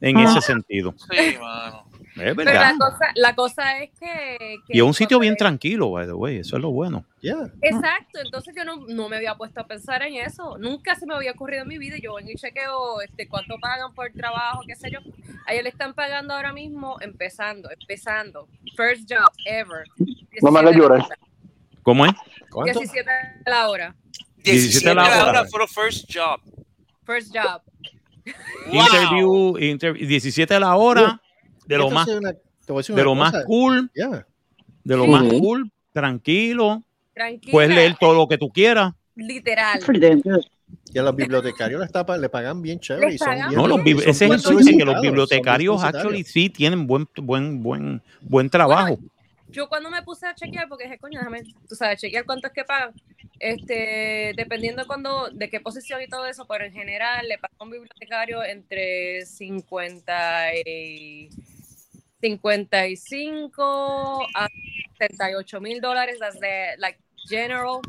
en 0.00 0.18
Ah. 0.18 0.24
ese 0.24 0.40
sentido. 0.40 0.94
Sí, 1.10 1.36
mano. 1.40 1.85
Es 2.16 2.34
Pero 2.34 2.52
la 2.52 2.74
cosa, 2.78 3.06
la 3.14 3.34
cosa 3.34 3.78
es 3.82 3.90
que, 3.98 4.56
que 4.66 4.72
Y 4.74 4.78
es 4.78 4.82
un 4.82 4.94
sitio 4.94 5.18
bien 5.18 5.34
cuando- 5.34 5.44
tranquilo, 5.50 5.90
by 5.90 6.06
the 6.06 6.12
way. 6.14 6.38
Eso 6.38 6.56
es 6.56 6.62
lo 6.62 6.70
bueno. 6.70 7.04
Yeah. 7.20 7.52
Exacto, 7.60 8.18
entonces 8.24 8.54
yo 8.56 8.64
no, 8.64 8.76
no 8.86 9.08
me 9.08 9.16
había 9.16 9.34
puesto 9.34 9.60
a 9.60 9.66
pensar 9.66 10.02
en 10.02 10.14
eso. 10.16 10.56
Nunca 10.58 10.94
se 10.94 11.04
me 11.06 11.14
había 11.14 11.32
ocurrido 11.32 11.62
en 11.62 11.68
mi 11.68 11.78
vida. 11.78 11.96
Yo 12.02 12.14
vengo 12.14 12.30
y 12.30 12.36
chequeo 12.36 13.00
este, 13.02 13.28
cuánto 13.28 13.56
pagan 13.60 13.92
por 13.94 14.10
trabajo, 14.12 14.62
qué 14.66 14.74
sé 14.76 14.90
yo. 14.90 15.00
A 15.46 15.52
ellos 15.52 15.64
le 15.64 15.68
están 15.70 15.92
pagando 15.94 16.34
ahora 16.34 16.52
mismo, 16.52 16.96
empezando, 17.00 17.68
empezando. 17.70 18.48
First 18.76 19.10
job 19.12 19.30
ever. 19.44 19.84
No 20.40 20.50
me 20.50 20.60
hagas 20.60 20.74
17 20.74 20.78
llorar. 20.78 20.98
la 21.00 21.04
hora. 21.06 21.18
¿Cómo 21.82 22.06
es? 22.06 22.12
¿Cuánto? 22.50 22.78
17 22.80 23.10
a 23.10 23.50
la 23.50 23.68
hora. 23.68 23.94
17 24.38 24.94
la 24.94 25.02
17 25.02 25.20
hora. 25.22 25.30
horas 25.40 25.50
for 25.50 25.60
the 25.60 25.72
first 25.72 26.06
job. 26.12 26.40
First 27.04 27.34
job. 27.36 27.62
Wow. 28.72 28.82
Interview, 28.86 29.58
inter- 29.58 29.94
17 29.94 30.52
de 30.54 30.58
la 30.60 30.74
hora, 30.74 31.20
de 31.66 31.78
lo 31.78 31.90
más, 31.90 32.08
una- 32.08 32.32
de 32.32 33.02
lo 33.04 33.14
más 33.14 33.44
cool, 33.44 33.90
Yeah. 33.94 34.26
de 34.84 34.96
lo 34.96 35.04
Sí. 35.04 35.10
más 35.10 35.24
cool, 35.34 35.70
tranquilo. 35.92 36.82
Tranquila. 37.14 37.52
Puedes 37.52 37.70
leer 37.74 37.96
todo 37.98 38.14
lo 38.14 38.28
que 38.28 38.38
tú 38.38 38.50
quieras. 38.50 38.92
Literal. 39.14 39.80
Y 40.92 40.98
a 40.98 41.02
los 41.02 41.14
bibliotecarios 41.16 41.80
les 41.80 41.90
tapa- 41.92 42.16
le 42.18 42.28
pagan 42.28 42.60
bien 42.62 42.78
chévere. 42.80 43.14
y 43.14 43.18
son 43.18 43.34
bien- 43.34 43.54
No, 43.54 43.66
los, 43.66 43.80
bib- 43.80 44.00
ese 44.00 44.10
es 44.10 44.20
el 44.22 44.28
bien 44.28 44.40
chiste, 44.40 44.76
que 44.78 44.84
los 44.84 45.00
bibliotecarios 45.00 45.82
bien 45.82 45.94
actually 45.96 46.24
sí 46.24 46.50
tienen 46.50 46.86
buen, 46.86 47.06
buen, 47.16 47.62
buen, 47.62 48.02
buen 48.20 48.50
trabajo. 48.50 48.98
Yo 49.48 49.68
cuando 49.68 49.90
me 49.90 50.02
puse 50.02 50.26
a 50.26 50.34
chequear, 50.34 50.68
porque 50.68 50.84
dije, 50.84 50.98
coño, 50.98 51.18
déjame, 51.18 51.42
tú 51.68 51.74
sabes, 51.76 52.00
chequear 52.00 52.24
cuánto 52.24 52.48
es 52.48 52.52
que 52.52 52.64
pagan, 52.64 52.92
este, 53.38 54.32
dependiendo 54.36 54.86
cuando, 54.86 55.28
de 55.32 55.48
qué 55.48 55.60
posición 55.60 56.02
y 56.02 56.08
todo 56.08 56.26
eso, 56.26 56.46
pero 56.46 56.64
en 56.64 56.72
general 56.72 57.26
le 57.28 57.38
pagan 57.38 57.56
a 57.58 57.64
un 57.64 57.70
bibliotecario 57.70 58.42
entre 58.42 59.24
50 59.24 60.54
y 60.66 61.28
55 63.00 64.26
a 64.34 64.48
78 64.98 65.60
mil 65.60 65.80
dólares, 65.80 66.18
las 66.20 66.38
de, 66.40 66.74
like, 66.78 66.98
general. 67.28 67.80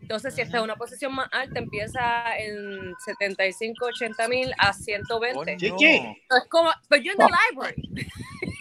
Entonces, 0.00 0.34
si 0.34 0.42
está 0.42 0.58
en 0.58 0.64
una 0.64 0.76
posición 0.76 1.14
más 1.14 1.28
alta, 1.32 1.58
empieza 1.58 2.36
en 2.38 2.92
75, 3.06 3.86
80 3.86 4.28
mil 4.28 4.52
a 4.58 4.72
120. 4.74 5.56
Chiqui. 5.56 5.94
Es 5.94 6.48
como, 6.50 6.70
but 6.90 7.00
you're 7.00 7.12
in 7.12 7.18
the 7.18 7.26
library. 7.50 7.74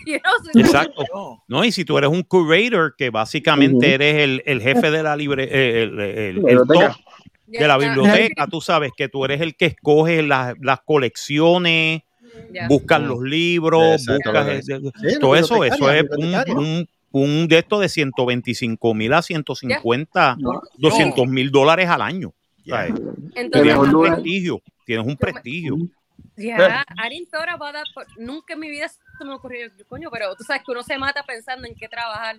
You 0.05 0.19
know, 0.19 0.33
Exacto. 0.61 1.41
No, 1.47 1.63
y 1.63 1.71
si 1.71 1.85
tú 1.85 1.97
eres 1.97 2.09
un 2.09 2.23
curator, 2.23 2.93
que 2.97 3.09
básicamente 3.09 3.93
eres 3.93 4.15
el, 4.15 4.43
el 4.45 4.61
jefe 4.61 4.91
de 4.91 5.01
la 5.01 5.15
libre, 5.15 5.45
eh, 5.49 5.83
el, 5.83 5.97
el- 5.97 6.37
el 6.49 6.57
top 6.67 6.93
de 7.47 7.67
la 7.67 7.77
biblioteca, 7.77 8.47
tú 8.47 8.59
sabes 8.59 8.91
que 8.97 9.07
tú 9.07 9.23
eres 9.23 9.39
el 9.39 9.55
que 9.55 9.67
escoge 9.67 10.21
las, 10.21 10.55
las 10.59 10.81
colecciones, 10.81 12.01
Ya. 12.49 12.67
buscas 12.67 13.01
los 13.01 13.21
libros, 13.21 14.01
Exacto. 14.07 14.31
buscas 14.31 14.65
Sí, 14.65 15.19
todo 15.19 15.35
eso, 15.35 15.63
eso 15.63 15.91
es 15.91 16.03
un, 16.17 16.35
un, 16.57 16.87
un 17.11 17.47
de 17.47 17.59
estos 17.59 17.81
de 17.81 17.89
125 17.89 18.93
mil 18.93 19.13
a 19.13 19.21
150, 19.21 20.37
200 20.77 21.27
mil 21.27 21.51
dólares 21.51 21.89
al 21.89 22.01
año. 22.01 22.33
tienes 23.51 23.77
un 23.77 24.01
prestigio, 24.01 24.61
tienes 24.85 25.05
un 25.05 25.17
prestigio. 25.17 25.77
Ya, 26.35 26.83
thought 27.31 27.49
about 27.49 27.73
that, 27.73 27.85
but 27.95 28.07
nunca 28.17 28.53
en 28.53 28.59
mi 28.59 28.69
vida 28.69 28.87
se 28.87 29.25
me 29.25 29.33
ocurrió, 29.33 29.69
coño, 29.87 30.09
pero 30.11 30.35
tú 30.35 30.43
sabes 30.43 30.63
que 30.65 30.71
uno 30.71 30.81
se 30.81 30.97
mata 30.97 31.23
pensando 31.23 31.67
en 31.67 31.75
qué 31.75 31.87
trabajar. 31.87 32.37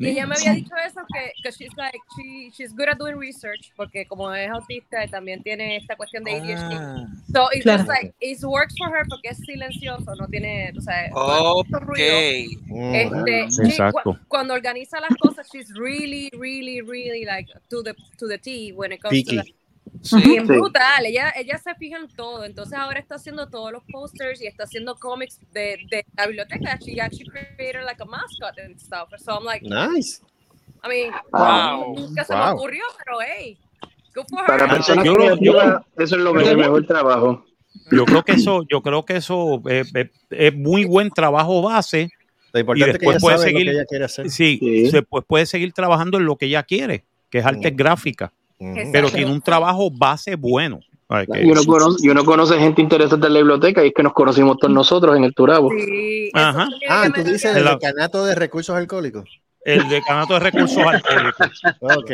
Y 0.00 0.08
ella 0.08 0.26
me 0.26 0.34
había 0.34 0.52
dicho 0.54 0.74
eso, 0.86 1.00
que, 1.12 1.32
que 1.42 1.50
she's 1.52 1.76
like, 1.76 1.98
she, 2.16 2.50
she's 2.52 2.72
good 2.74 2.88
at 2.88 2.98
doing 2.98 3.16
research, 3.18 3.70
porque 3.76 4.06
como 4.06 4.32
es 4.34 4.50
autista, 4.50 5.06
también 5.08 5.42
tiene 5.42 5.76
esta 5.76 5.94
cuestión 5.96 6.24
de 6.24 6.32
ADHD. 6.32 6.74
Ah. 6.74 7.06
So 7.32 7.48
it's 7.52 7.62
Claro. 7.64 7.84
just 7.84 7.88
like, 7.88 8.14
it 8.20 8.38
works 8.42 8.74
for 8.78 8.88
her 8.88 9.04
porque 9.08 9.28
es 9.28 9.38
silencioso, 9.38 10.14
no 10.16 10.26
tiene, 10.28 10.72
tú 10.74 10.80
sabes, 10.80 11.10
Ok. 11.14 11.66
mucho 11.68 11.84
ruido. 11.84 12.06
Este, 12.92 13.48
she- 13.50 13.68
exacto. 13.68 14.02
cu- 14.04 14.18
cuando 14.28 14.54
organiza 14.54 15.00
las 15.00 15.16
cosas, 15.20 15.46
she's 15.52 15.72
really, 15.76 16.30
really, 16.32 16.80
really 16.80 17.24
like 17.24 17.48
to 17.68 17.82
the, 17.82 17.94
to 18.18 18.26
the 18.26 18.38
T 18.38 18.72
when 18.72 18.92
it 18.92 19.00
comes 19.00 19.22
to 19.24 19.30
Picky. 19.36 19.54
Sí. 20.02 20.16
Bien 20.22 20.46
Sí. 20.46 20.52
brutal, 20.54 21.04
ella, 21.04 21.30
ella 21.36 21.58
se 21.58 21.74
fija 21.74 21.98
en 21.98 22.08
todo, 22.08 22.44
entonces 22.44 22.78
ahora 22.78 22.98
está 23.00 23.16
haciendo 23.16 23.48
todos 23.48 23.70
los 23.72 23.82
posters 23.84 24.40
y 24.40 24.46
está 24.46 24.64
haciendo 24.64 24.94
cómics 24.96 25.38
de, 25.52 25.78
de 25.90 26.06
la 26.16 26.26
biblioteca. 26.26 26.78
She 26.80 27.00
actually 27.00 27.28
created 27.56 27.84
like 27.84 28.02
a 28.02 28.06
mascot 28.06 28.58
and 28.64 28.78
stuff. 28.78 29.10
So 29.18 29.32
I'm 29.38 29.44
like, 29.44 29.66
Nice. 29.66 30.22
I 30.82 30.88
mean, 30.88 31.12
Wow. 31.32 31.94
nunca 31.96 32.24
se 32.24 32.34
me 32.34 32.40
Wow. 32.40 32.54
ocurrió, 32.56 32.82
pero 33.04 33.18
hey, 33.20 33.58
good 34.14 34.24
for 34.30 34.46
Para 34.46 34.64
her. 34.64 34.70
personas 34.70 35.04
Yo- 35.04 35.12
creativas, 35.14 35.82
eso 35.98 36.16
es 36.16 36.22
lo 36.22 36.32
que 36.32 36.42
es 36.42 36.48
el 36.48 36.56
mejor 36.56 36.86
trabajo. 36.86 37.44
Yo 37.92 38.04
creo 38.06 38.22
que 38.24 38.32
eso, 38.32 38.62
yo 38.70 38.80
creo 38.82 39.04
que 39.04 39.16
eso 39.16 39.62
eh, 39.68 39.84
eh, 39.94 40.10
es 40.30 40.54
muy 40.54 40.84
buen 40.86 41.10
trabajo 41.10 41.60
base. 41.62 42.08
Lo 42.52 42.74
Y 42.74 42.80
es 42.80 42.86
que 42.86 42.92
después 42.94 43.16
ella 43.16 43.20
puede 43.20 43.36
sabe 43.38 43.52
lo 43.52 43.58
seguir, 43.58 43.66
que 43.70 43.76
ella 43.76 43.84
quiere 43.84 44.04
hacer. 44.06 44.30
sí, 44.30 44.88
después 44.90 45.24
puede 45.26 45.46
seguir 45.46 45.72
trabajando 45.72 46.18
en 46.18 46.24
lo 46.24 46.36
que 46.36 46.46
ella 46.46 46.62
quiere, 46.64 47.04
que 47.28 47.38
es 47.38 47.46
artes 47.46 47.76
gráficas. 47.76 48.32
Exacto. 48.60 48.90
Pero 48.92 49.10
tiene 49.10 49.32
un 49.32 49.40
trabajo 49.40 49.90
base 49.90 50.36
bueno. 50.36 50.80
Ay, 51.08 51.26
que- 51.26 51.42
Y 51.44 51.50
uno, 51.50 51.64
conoce, 51.64 52.06
y 52.06 52.08
uno 52.10 52.24
conoce 52.24 52.56
gente 52.58 52.80
interesante 52.82 53.26
en 53.26 53.32
la 53.32 53.38
biblioteca 53.40 53.82
y 53.84 53.88
es 53.88 53.92
que 53.96 54.02
nos 54.04 54.12
conocimos 54.12 54.58
todos 54.58 54.72
nosotros 54.72 55.16
en 55.16 55.24
el 55.24 55.34
Turabo. 55.34 55.70
Ajá. 56.34 56.68
Ah, 56.88 57.08
tú 57.12 57.24
dices 57.24 57.56
el 57.56 57.64
decanato 57.64 58.24
de 58.24 58.34
recursos 58.36 58.76
alcohólicos. 58.76 59.24
El 59.64 59.88
decanato 59.88 60.34
de 60.34 60.40
recursos 60.40 60.78
alcohólicos. 60.86 61.62
Ok. 61.80 62.10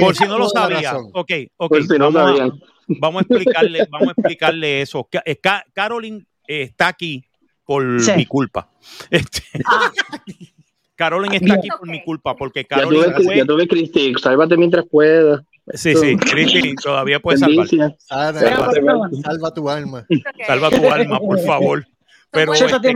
Por 0.00 0.14
si 0.14 0.24
no 0.26 0.38
lo 0.38 0.48
sabía. 0.48 0.94
Ok, 1.14 1.30
ok. 1.56 1.68
Por 1.70 1.82
si 1.86 1.98
no 1.98 2.12
vamos, 2.12 2.22
a, 2.22 2.36
sabían. 2.36 2.60
vamos 2.88 3.20
a 3.20 3.22
explicarle, 3.22 3.86
vamos 3.90 4.08
a 4.08 4.10
explicarle 4.12 4.82
eso. 4.82 5.08
Ca- 5.10 5.22
eh, 5.24 5.36
Ca- 5.36 5.64
Carolyn 5.72 6.26
eh, 6.46 6.62
está 6.62 6.88
aquí 6.88 7.24
por 7.64 8.00
Sí. 8.00 8.12
mi 8.16 8.26
culpa. 8.26 8.68
Este, 9.10 9.42
Carolyn 10.96 11.32
está 11.34 11.54
aquí 11.54 11.68
por 11.68 11.88
mi 11.88 12.02
culpa, 12.04 12.36
porque 12.36 12.62
Ya 12.62 12.68
Carolyn 12.76 13.02
tuve, 13.14 13.24
fue- 13.24 13.36
ya 13.36 13.44
tuve 13.44 13.66
Cristi, 13.68 14.14
sálvate 14.14 14.56
mientras 14.56 14.84
puedas. 14.90 15.42
Sí, 15.72 15.94
sí, 15.94 16.16
Cristi 16.16 16.74
todavía 16.76 17.20
puede 17.20 17.38
salvar. 17.38 17.66
Salva, 17.98 19.52
tu 19.54 19.68
alma. 19.70 20.06
Salva 20.46 20.70
tu 20.70 20.90
alma, 20.90 21.18
por 21.18 21.40
favor. 21.40 21.86
Pero 22.30 22.52
este, 22.52 22.92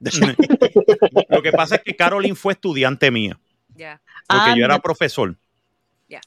lo 1.28 1.42
que 1.42 1.52
pasa 1.52 1.76
es 1.76 1.82
que 1.82 1.94
Carolyn 1.96 2.36
fue 2.36 2.52
estudiante 2.54 3.10
mía, 3.10 3.38
Ya. 3.74 4.00
porque 4.28 4.58
yo 4.58 4.64
era 4.64 4.78
profesor. 4.78 5.36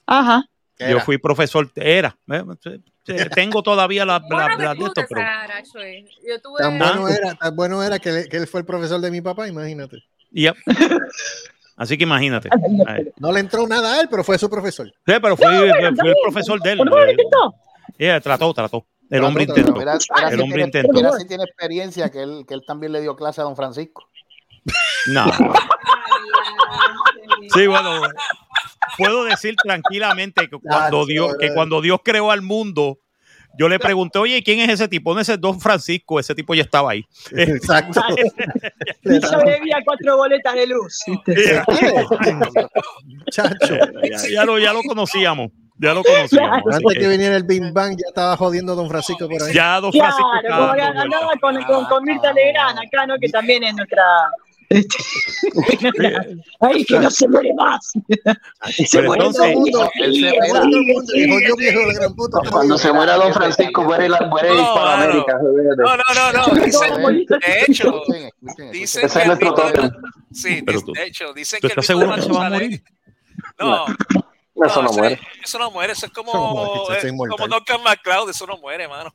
Ajá. 0.06 0.46
Yo 0.80 1.00
fui 1.02 1.18
profesor, 1.18 1.72
era. 1.76 2.18
Eh, 3.08 3.16
eh, 3.22 3.30
Tengo 3.34 3.62
todavía 3.64 4.06
la, 4.06 4.22
la, 4.30 4.56
la 4.58 4.74
de 4.74 5.06
pero. 5.10 5.22
Yo 6.28 6.40
tuve... 6.42 6.60
Tan 6.60 6.78
bueno 6.80 7.08
era, 7.10 7.34
tan 7.36 7.56
bueno 7.56 7.84
era 7.84 8.00
que, 8.00 8.12
le- 8.12 8.30
que 8.30 8.38
él 8.38 8.48
fue 8.48 8.62
el 8.62 8.66
profesor 8.66 9.00
de 9.02 9.12
mi 9.12 9.22
papá, 9.22 9.48
imagínate. 9.48 9.98
Yep. 10.32 10.56
Así 11.78 11.98
que 11.98 12.04
imagínate. 12.04 12.50
No 13.20 13.32
le 13.32 13.40
entró 13.40 13.68
nada 13.68 13.94
a 13.96 14.02
él, 14.02 14.08
pero 14.10 14.24
fue 14.24 14.38
su 14.38 14.50
profesor. 14.50 14.88
Sí, 14.88 15.14
pero 15.22 15.36
fui, 15.38 15.46
fui 15.48 16.10
el 16.10 16.16
profesor 16.24 16.62
de 16.62 16.72
él. 16.74 16.82
Yeah, 17.98 18.20
trató, 18.22 18.54
trató. 18.54 18.86
El 19.10 19.20
Trató, 19.20 19.28
hombre 19.28 19.46
trató. 19.46 19.60
intentó. 19.62 19.82
El 19.92 20.00
si 20.00 20.10
hombre 20.42 20.48
tiene, 20.48 20.64
intentó. 20.66 20.94
mira 20.94 21.12
si 21.14 21.28
tiene 21.28 21.44
experiencia 21.44 22.10
que 22.10 22.22
él, 22.24 22.46
que 22.48 22.54
él 22.56 22.64
también 22.66 22.92
le 22.94 23.02
dio 23.02 23.16
clase 23.16 23.42
a 23.42 23.44
don 23.44 23.56
Francisco. 23.56 24.10
No. 25.08 25.26
Sí, 27.54 27.68
bueno, 27.68 28.02
puedo 28.98 29.24
decir 29.24 29.56
tranquilamente 29.56 30.50
que 30.50 30.58
cuando 30.58 31.06
Dios, 31.06 31.36
que 31.40 31.54
cuando 31.54 31.82
Dios 31.82 32.00
creó 32.04 32.32
al 32.32 32.42
mundo, 32.42 33.00
yo 33.56 33.70
le 33.70 33.78
pregunté, 33.78 34.18
oye, 34.18 34.42
¿quién 34.42 34.62
es 34.62 34.70
ese 34.70 34.88
tipo? 34.88 35.14
No, 35.14 35.20
ese 35.20 35.34
es 35.34 35.42
Don 35.42 35.60
Francisco, 35.60 36.20
ese 36.20 36.34
tipo 36.34 36.56
ya 36.56 36.64
estaba 36.64 36.92
ahí. 36.92 37.06
Exacto. 37.38 38.02
Y 39.04 39.20
yo 39.22 39.38
debía 39.46 39.78
cuatro 39.86 40.18
boletas 40.18 40.56
de 40.56 40.68
luz. 40.68 41.00
Chacho. 43.32 43.76
Ya, 44.10 44.18
ya 44.32 44.46
lo, 44.46 44.58
ya 44.58 44.74
lo 44.74 44.82
conocíamos, 44.82 45.52
ya 45.78 45.94
lo 45.94 46.04
conocíamos. 46.04 46.64
así 46.68 46.78
Antes 46.84 46.98
que 46.98 47.08
viniera 47.08 47.36
el 47.36 47.44
Bing 47.44 47.72
Bang, 47.74 47.92
ya 47.92 48.08
estaba 48.08 48.36
jodiendo 48.38 48.74
a 48.74 48.76
Don 48.76 48.90
Francisco 48.90 49.30
por 49.30 49.44
ahí. 49.44 49.54
ya 49.54 49.80
Don 49.80 49.92
Francisco 49.92 50.28
Claro, 50.42 50.70
como 50.70 51.02
andaba 51.02 51.32
con, 51.40 51.62
con, 51.64 51.86
con 51.86 52.04
Mirta 52.06 52.34
Legrand 52.34 52.80
acá, 52.80 53.06
¿no? 53.06 53.18
Que 53.20 53.30
también 53.30 53.64
es 53.64 53.76
nuestra. 53.76 54.04
Este, 54.78 54.98
Ay, 56.62 56.86
que 56.86 57.00
no 57.00 57.10
se 57.12 57.28
muere 57.28 57.54
más. 57.56 57.92
se 58.86 59.02
muere 59.02 59.26
entonces- 59.26 59.36
todo 59.36 59.46
el 59.46 59.56
mundo. 59.56 59.90
Él 59.96 60.14
se 60.14 60.20
Sí, 60.20 60.26
espera. 60.28 60.62
sí, 60.64 60.70
Dijo 60.70 61.40
sí. 61.40 61.46
yo, 61.48 61.56
viejo 61.56 61.80
de 61.80 61.86
la 61.88 61.94
gran 61.94 62.16
puta. 62.16 62.40
Cuando 62.52 62.78
se 62.78 62.94
muera 62.94 63.16
Don 63.16 63.34
Francisco, 63.34 63.84
muere, 63.84 64.10
la, 64.10 64.22
muere 64.28 64.50
No, 64.50 64.62
Hispanoamérica. 64.62 65.38
No, 65.42 65.98
no, 65.98 66.04
no, 66.16 66.56
no. 66.56 66.64
Dicen, 66.66 67.04
de 67.04 67.64
hecho, 67.68 68.02
dicen 68.72 69.06
Ese 69.06 69.18
que 69.18 69.22
es 69.22 69.28
nuestro 69.28 69.52
de, 69.52 69.62
tótem. 69.62 69.92
sí, 70.32 70.64
hecho, 71.06 71.34
dicen 71.34 71.60
¿Tú 71.60 71.68
que 71.68 71.72
estás 71.74 71.86
seguro 71.86 72.22
se 72.22 72.32
va 72.32 72.48
a 72.48 72.50
Matusalén- 72.50 72.52
morir? 72.54 72.84
No, 73.60 73.86
Eso 74.66 74.82
no 74.84 74.92
muere. 74.94 75.20
eso 75.44 75.60
no 75.60 75.72
muere, 75.72 75.94
eso 75.94 76.06
es 76.06 76.12
como, 76.12 76.86
Duncan 77.50 77.84
MacLeod, 77.84 78.30
eso 78.30 78.46
no 78.48 78.58
muere, 78.58 78.88
mano. 78.88 79.14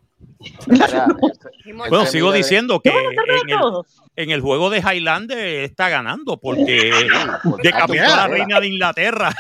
Bueno, 1.75 2.07
sigo 2.07 2.33
diciendo 2.33 2.81
que 2.81 2.91
¿Qué 2.91 2.97
van 2.97 3.07
a 3.07 3.09
hacer 3.09 3.35
en 3.43 3.51
el, 3.51 3.61
todos? 3.61 3.87
en 4.17 4.31
el 4.31 4.41
juego 4.41 4.71
de 4.71 4.79
Highlander 4.79 5.65
está 5.65 5.89
ganando 5.89 6.39
porque 6.39 6.93
decapitó 7.63 8.05
a 8.05 8.17
la 8.17 8.29
reina 8.29 8.61
de 8.61 8.67
Inglaterra. 8.67 9.35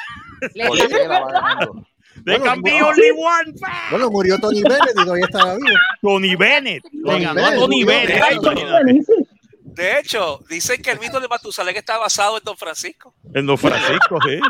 De 2.25 2.39
no. 2.39 2.45
only 2.45 3.11
one. 3.11 3.55
Bueno, 3.91 4.11
murió 4.11 4.39
Tony 4.39 4.63
Bennett 4.63 4.91
y 4.91 5.05
todavía 5.05 5.25
estaba 5.25 5.55
vivo. 5.55 5.77
Tony 6.03 6.37
Bennett. 6.37 6.85
Le 6.93 7.21
ganó 7.21 7.47
a 7.47 7.55
Tony. 7.55 7.85
Bennett. 7.85 8.23
Ay. 8.23 8.39
De 9.79 10.01
hecho, 10.01 10.41
dicen 10.49 10.83
que 10.83 10.91
el 10.91 10.99
mito 10.99 11.21
de 11.21 11.29
Matusalén 11.29 11.77
está 11.77 11.99
basado 11.99 12.39
en 12.39 12.45
Don 12.45 12.57
Francisco. 12.57 13.15
En 13.33 13.47
Don 13.47 13.57
Francisco, 13.57 14.19
sí. 14.27 14.41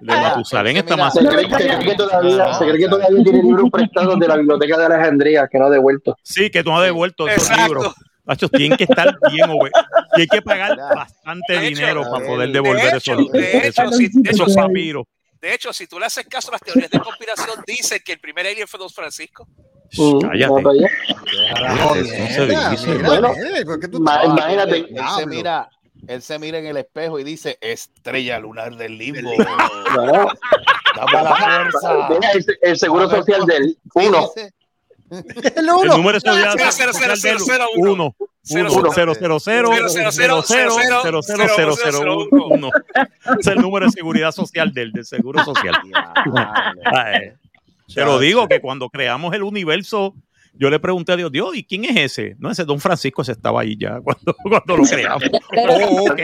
De 0.00 0.14
Matusalén 0.14 0.76
está 0.76 0.96
más. 0.96 1.12
Se 1.14 1.26
cree, 1.26 1.48
se 1.48 1.56
cree 1.56 1.78
que 1.84 1.94
todavía, 1.94 2.54
se 2.54 2.64
cree 2.66 2.78
que 2.78 2.88
todavía 2.88 3.22
tiene 3.24 3.42
libros 3.42 3.70
prestados 3.70 4.18
de 4.18 4.28
la 4.28 4.36
biblioteca 4.36 4.78
de 4.78 4.86
Alejandría 4.86 5.48
que 5.50 5.58
no 5.58 5.66
ha 5.66 5.70
devuelto. 5.70 6.16
Sí, 6.22 6.50
que 6.50 6.62
tú 6.62 6.70
no 6.70 6.78
has 6.78 6.84
devuelto 6.84 7.26
esos 7.28 7.42
Exacto. 7.50 7.64
libros. 7.74 7.94
Nacho, 8.24 8.48
tienen 8.50 8.76
que 8.76 8.84
estar 8.84 9.16
bien, 9.32 9.50
güey. 9.56 9.72
Y 10.16 10.20
hay 10.20 10.26
que 10.26 10.42
pagar 10.42 10.76
bastante 10.76 11.52
De 11.54 11.66
hecho, 11.66 11.78
dinero 11.80 12.02
para 12.10 12.26
poder 12.26 12.48
de 12.48 12.52
devolver 12.52 12.94
hecho, 12.94 13.12
esos, 13.14 13.32
de 13.32 13.68
hecho, 13.68 13.82
de 13.90 14.30
esos 14.30 14.48
hecho, 14.48 14.54
papiros. 14.54 15.04
De 15.40 15.54
hecho, 15.54 15.72
si 15.72 15.86
tú 15.86 15.98
le 15.98 16.06
haces 16.06 16.26
caso 16.26 16.48
a 16.50 16.52
las 16.52 16.60
teorías 16.60 16.90
de 16.90 16.98
conspiración, 17.00 17.56
dicen 17.66 18.00
que 18.04 18.12
el 18.12 18.20
primer 18.20 18.46
alien 18.46 18.68
fue 18.68 18.78
Don 18.78 18.90
Francisco. 18.90 19.46
Mm, 19.96 20.18
Cállate. 20.20 20.62
se 22.34 22.46
dice. 22.46 22.86
mira, 22.96 23.08
Bueno, 23.08 23.32
¿por 23.64 23.80
qué 23.80 23.88
tú 23.88 24.00
ma- 24.00 24.20
te- 24.20 24.26
imagínate. 24.26 24.82
Diablo. 24.90 25.26
mira, 25.26 25.68
él 26.08 26.22
se 26.22 26.38
mira 26.38 26.58
en 26.58 26.66
el 26.66 26.78
espejo 26.78 27.18
y 27.18 27.24
dice, 27.24 27.58
estrella 27.60 28.38
lunar 28.38 28.76
del 28.76 28.96
limbo. 28.96 29.30
No, 29.94 30.28
Dame 30.96 31.12
la 31.12 31.36
fuerza. 31.36 32.08
El, 32.32 32.58
el 32.62 32.78
seguro 32.78 33.10
social 33.10 33.44
del 33.44 33.76
uno. 33.94 34.30
El 35.10 35.52
El 35.56 35.66
número 35.66 36.18
social 36.18 36.54
Cero, 36.56 36.70
cero, 36.72 36.92
social 36.92 37.16
cero, 37.18 37.34
del 37.36 37.44
cero, 37.46 37.66
uno. 37.76 37.92
1 37.92 38.14
Cero, 38.42 38.68
1 38.80 38.92
cero, 38.94 39.14
0 39.18 39.38
0 39.40 39.40
0 39.44 39.88
cero, 39.90 40.10
cero, 40.10 40.42
cero, 40.42 40.42
0 40.42 41.20
0 41.22 41.22
cero, 41.22 41.22
0 41.22 41.52
0 41.54 41.74
0 41.76 41.76
0 41.84 42.28
1 42.30 42.70
Es 43.40 43.46
el 43.46 43.56
número 43.60 43.86
de 43.86 43.92
seguridad 43.92 44.32
social 44.32 44.72
del, 44.72 44.92
del 44.92 45.04
seguro 45.04 45.44
social. 45.44 45.74
Te 47.94 48.04
lo 48.04 48.18
digo 48.18 48.48
que 48.48 48.60
cuando 48.60 48.88
creamos 48.88 49.34
el 49.34 49.42
universo, 49.42 50.14
yo 50.58 50.68
le 50.70 50.78
pregunté 50.80 51.12
a 51.12 51.16
Dios, 51.16 51.30
Dios, 51.32 51.56
¿y 51.56 51.64
quién 51.64 51.84
es 51.84 51.96
ese? 51.96 52.36
No, 52.38 52.50
ese 52.50 52.64
Don 52.64 52.80
Francisco 52.80 53.22
ese 53.22 53.32
estaba 53.32 53.60
ahí 53.62 53.76
ya 53.78 54.00
cuando, 54.04 54.34
cuando 54.42 54.76
lo 54.76 54.82
creamos. 54.84 55.22
Oh, 55.70 56.10
ok. 56.10 56.20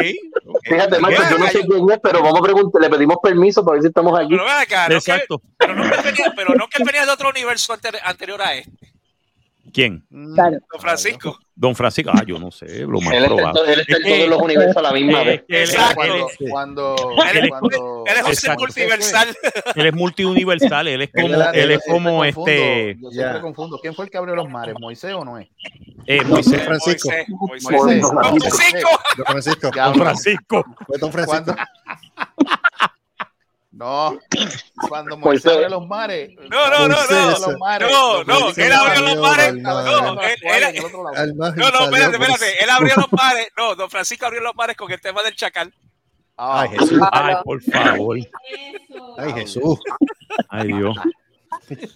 Fíjate, 0.65 0.99
Marco, 0.99 1.23
yo 1.31 1.39
no 1.39 1.47
sé 1.49 1.61
quién 1.67 1.91
es, 1.91 1.99
pero 2.03 2.23
vamos 2.23 2.41
a 2.41 2.43
preguntar, 2.43 2.81
le 2.83 2.89
pedimos 2.91 3.17
permiso 3.23 3.65
para 3.65 3.75
ver 3.75 3.83
si 3.83 3.89
estamos 3.89 4.19
aquí. 4.19 4.29
Pero 4.31 4.45
ven 4.45 4.53
acá, 4.61 4.89
no 4.89 4.95
Exacto. 4.97 5.39
Que, 5.39 5.47
pero, 5.59 5.75
no 5.75 5.83
que 5.91 6.03
venía, 6.03 6.33
pero 6.37 6.55
no 6.55 6.69
que 6.69 6.85
venía 6.85 7.05
de 7.05 7.11
otro 7.13 7.29
universo 7.31 7.73
anter- 7.75 8.01
anterior 8.05 8.41
a 8.43 8.55
este. 8.55 8.93
¿Quién? 9.73 10.05
Claro. 10.35 10.59
Don 10.73 10.81
Francisco. 10.81 11.39
Don 11.57 11.75
Francisco. 11.77 12.11
Ah, 12.13 12.25
yo 12.27 12.39
no 12.39 12.51
sé, 12.51 12.81
lo 12.81 13.01
más 13.01 13.15
Él 13.15 13.27
probable. 13.27 13.73
él 13.73 13.81
está 13.81 13.97
en 13.97 14.03
todos 14.03 14.29
los 14.29 14.43
universos 14.43 14.77
a 14.77 14.83
la 14.83 14.93
misma 14.93 15.23
vez. 15.23 15.45
Exacto. 15.49 16.29
Cuando, 16.51 16.97
Él 17.33 17.45
es, 17.45 17.51
multiversal. 18.59 19.29
él 19.77 19.87
es 19.87 19.95
multiuniversal, 19.95 20.89
él 20.89 21.03
es 21.03 21.11
como, 21.13 21.35
él 21.53 21.71
es 21.71 21.81
yo 21.87 21.93
como 21.93 22.25
este 22.25 22.97
Yo 23.01 23.11
siempre 23.11 23.41
confundo. 23.41 23.79
¿Quién 23.81 23.95
fue 23.95 24.07
el 24.07 24.11
que 24.11 24.19
abrió 24.19 24.35
los 24.35 24.49
mares? 24.49 24.75
¿Moisés 24.81 25.13
o 25.15 25.25
no 25.25 25.39
es? 25.39 25.47
eh, 26.07 26.23
Moisés, 26.25 26.61
Francisco. 26.63 27.09
Moisés, 27.29 27.71
Moisés. 27.71 28.03
Don 28.03 28.37
Francisco. 28.37 28.91
Don 29.17 29.27
Francisco. 29.27 29.71
Don 29.75 29.95
Francisco. 29.95 30.65
Don 31.01 31.13
Francisco. 31.13 31.55
No, 33.77 34.19
cuando 34.89 35.17
Moisés. 35.17 35.47
Moisés 35.47 35.53
abrió 35.53 35.69
los 35.69 35.89
mares. 35.89 36.31
No, 36.49 36.71
no, 36.71 36.79
no, 36.81 36.89
no. 36.89 36.95
abrió 36.97 37.31
los 37.49 37.59
mares. 37.59 37.91
No, 37.91 38.25
no, 38.25 38.51
él 38.57 38.73
abrió 38.73 39.01
los 39.03 39.17
mares. 39.21 39.55
No, 39.57 40.21
él, 40.23 40.37
él- 40.45 41.35
no, 41.57 41.71
no, 41.71 41.85
espérate, 41.85 42.17
espérate. 42.17 42.65
Él 42.65 42.71
abrió 42.71 42.95
los 42.97 43.13
mares. 43.13 43.49
No, 43.57 43.75
Don 43.75 43.91
Francisco 43.91 44.27
abrió 44.27 44.41
los 44.43 44.55
mares 44.55 44.77
con 44.77 44.93
el 44.93 45.01
tema 45.01 45.23
del 45.23 45.35
chacal. 45.35 45.75
Ah, 46.37 46.63
Ay, 46.63 46.79
Jesús. 46.79 47.01
Ay, 47.13 47.35
por 47.45 47.63
favor. 47.63 48.17
Eso. 48.19 49.15
Ay, 49.19 49.33
Jesús. 49.33 49.79
Ay, 50.49 50.67
Dios. 50.69 50.97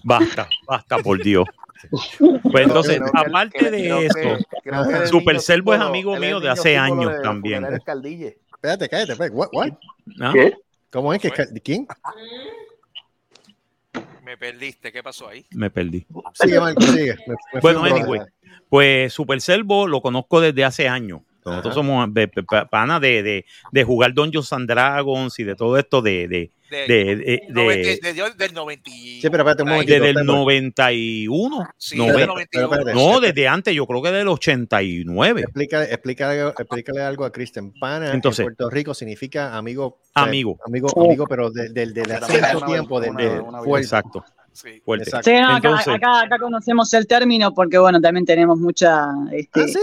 Basta, 0.03 0.49
basta, 0.67 0.99
por 0.99 1.23
Dios. 1.23 1.47
Pues 2.51 2.67
entonces, 2.67 2.99
Creo 3.01 3.13
aparte 3.27 3.59
creo- 3.59 3.71
de 4.01 4.07
esto, 4.07 4.45
que 4.65 5.07
Super 5.07 5.41
Servo 5.41 5.75
es 5.75 5.81
amigo 5.81 6.17
mío 6.17 6.41
de 6.41 6.51
hace 6.51 6.77
años 6.77 7.13
de 7.13 7.21
también. 7.21 7.65
Espérate, 7.65 8.89
cállate. 8.89 9.13
espérate. 9.13 9.35
What? 9.37 9.49
What? 9.53 9.69
¿Ah? 10.21 10.31
¿Qué? 10.33 10.55
¿Cómo 10.91 11.13
es 11.13 11.21
que 11.21 11.31
quién? 11.63 11.87
Me 14.25 14.37
perdiste. 14.37 14.93
¿Qué 14.93 15.03
pasó 15.03 15.29
ahí? 15.29 15.45
Me 15.53 15.71
perdí. 15.71 16.07
Sigue, 16.35 16.61
Marco, 16.61 16.83
sigue. 16.83 17.17
Me- 17.27 17.35
me 17.55 17.61
Bueno, 17.61 17.83
anyway, 17.85 18.21
pues 18.69 19.13
Super 19.13 19.41
Servo 19.41 19.87
lo 19.87 20.01
conozco 20.03 20.41
desde 20.41 20.65
hace 20.65 20.89
años. 20.89 21.21
Nosotros 21.45 21.75
somos 21.75 22.13
de- 22.13 22.27
de- 22.27 22.43
pa- 22.43 22.67
panas 22.69 23.01
de, 23.01 23.23
de, 23.23 23.47
de 23.73 23.85
jugar 23.85 24.13
Dungeons 24.13 24.53
and 24.53 24.69
Dragons 24.69 25.39
y 25.39 25.45
de 25.45 25.55
todo 25.55 25.79
esto 25.79 26.03
de, 26.03 26.29
de, 26.29 26.53
De, 26.71 26.77
de, 26.87 26.87
de- 26.87 27.17
de- 27.17 27.43
noventa- 27.49 27.89
de- 28.13 28.35
del 28.37 28.55
90. 28.55 28.91
y- 28.91 29.21
Sí, 29.21 29.31
pero 29.31 29.39
espérate 29.43 29.63
un 29.63 29.69
momentito. 29.71 29.95
desde 29.95 30.11
el 30.11 30.17
espérate. 30.19 30.39
91. 30.39 31.69
Sí, 31.77 31.97
Noven- 31.97 32.07
del 32.07 32.15
Pero 32.17 32.27
91. 32.35 32.75
espérate. 32.75 32.95
no, 32.95 33.21
desde 33.21 33.49
antes, 33.49 33.75
yo 33.75 33.87
creo 33.87 34.03
que 34.03 34.11
del 34.13 34.29
89. 34.29 35.41
Explícale, 35.43 35.85
explícale, 35.87 36.49
explícale 36.59 37.01
algo 37.01 37.25
a 37.25 37.33
Kristen. 37.33 37.73
Pana 37.73 38.13
Entonces. 38.13 38.41
en 38.41 38.45
Puerto 38.47 38.71
Rico 38.71 38.95
significa 38.95 39.57
amigo. 39.57 39.99
Amigo. 40.15 40.59
Amigo, 40.67 40.89
amigo 41.01 41.27
pero 41.27 41.51
del 41.51 41.73
de, 41.73 41.85
vez, 42.03 42.21
tiempo. 42.67 43.01
De, 43.01 43.11
una 43.11 43.23
de 43.23 43.29
vez, 43.31 43.41
una 43.47 43.59
vez. 43.61 43.65
fuerte. 43.65 43.85
Exacto. 43.87 44.25
Sí. 44.53 44.83
Fuerte. 44.85 45.05
Exacto. 45.05 45.31
Sí, 45.31 45.37
no, 45.37 45.47
acá, 45.49 45.57
Entonces- 45.69 45.95
acá, 45.95 46.21
acá 46.23 46.39
conocemos 46.39 46.93
el 46.95 47.07
término 47.07 47.55
porque, 47.55 47.79
bueno, 47.79 48.01
también 48.01 48.27
tenemos 48.27 48.59
mucha, 48.59 49.07
este, 49.33 49.61
Ah, 49.63 49.69
sí. 49.69 49.79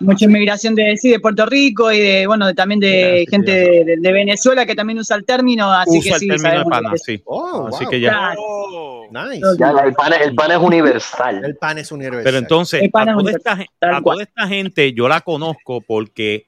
Mucha 0.00 0.24
inmigración 0.24 0.74
de, 0.74 0.96
sí, 0.96 1.10
de 1.10 1.20
Puerto 1.20 1.46
Rico 1.46 1.92
y 1.92 2.00
de, 2.00 2.26
bueno, 2.26 2.46
de- 2.46 2.54
también 2.54 2.80
de 2.80 3.24
Sí, 3.24 3.30
gente 3.30 3.50
de, 3.52 3.84
de- 3.84 3.96
de 3.98 4.12
Venezuela 4.12 4.66
que 4.66 4.74
también 4.74 4.98
usa 4.98 5.16
el 5.16 5.24
término, 5.24 5.72
así 5.72 5.98
Usa 5.98 6.02
que 6.02 6.14
el 6.14 6.20
sí, 6.20 6.28
término 6.28 6.58
de 6.58 6.64
pana, 6.70 6.92
sí. 6.96 7.22
Oh, 7.24 7.68
Así 7.72 7.84
wow. 7.84 7.90
que 7.90 8.00
ya. 8.00 8.34
Oh. 8.38 9.06
Nice. 9.12 9.40
Ya, 9.58 9.70
el 9.70 9.92
pan, 9.94 10.12
es- 10.14 10.20
el 10.22 10.34
pan 10.34 10.50
es 10.50 10.58
universal. 10.58 11.44
El 11.44 11.56
pan 11.56 11.78
es 11.78 11.92
universal. 11.92 12.24
Pero 12.24 12.38
entonces, 12.38 12.82
El 12.82 12.90
a 12.92 13.14
toda, 13.16 13.30
esta, 13.30 13.52
a 13.80 14.02
toda 14.02 14.22
esta 14.22 14.48
gente 14.48 14.92
yo 14.92 15.06
la 15.08 15.20
conozco 15.20 15.80
porque 15.80 16.46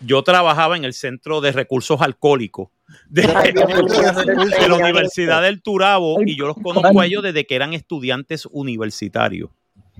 yo 0.00 0.22
trabajaba 0.22 0.76
en 0.76 0.84
el 0.84 0.92
Centro 0.92 1.40
de 1.40 1.50
Recursos 1.52 2.00
Alcohólicos 2.00 2.68
de, 3.08 3.22
de 3.22 4.68
la 4.68 4.74
Universidad 4.76 5.42
del 5.42 5.62
Turabo 5.62 6.22
y 6.22 6.36
yo 6.36 6.46
los 6.46 6.56
conozco 6.62 7.00
a 7.00 7.06
ellos 7.06 7.22
desde 7.22 7.46
que 7.46 7.54
eran 7.56 7.72
estudiantes 7.72 8.46
universitarios. 8.52 9.50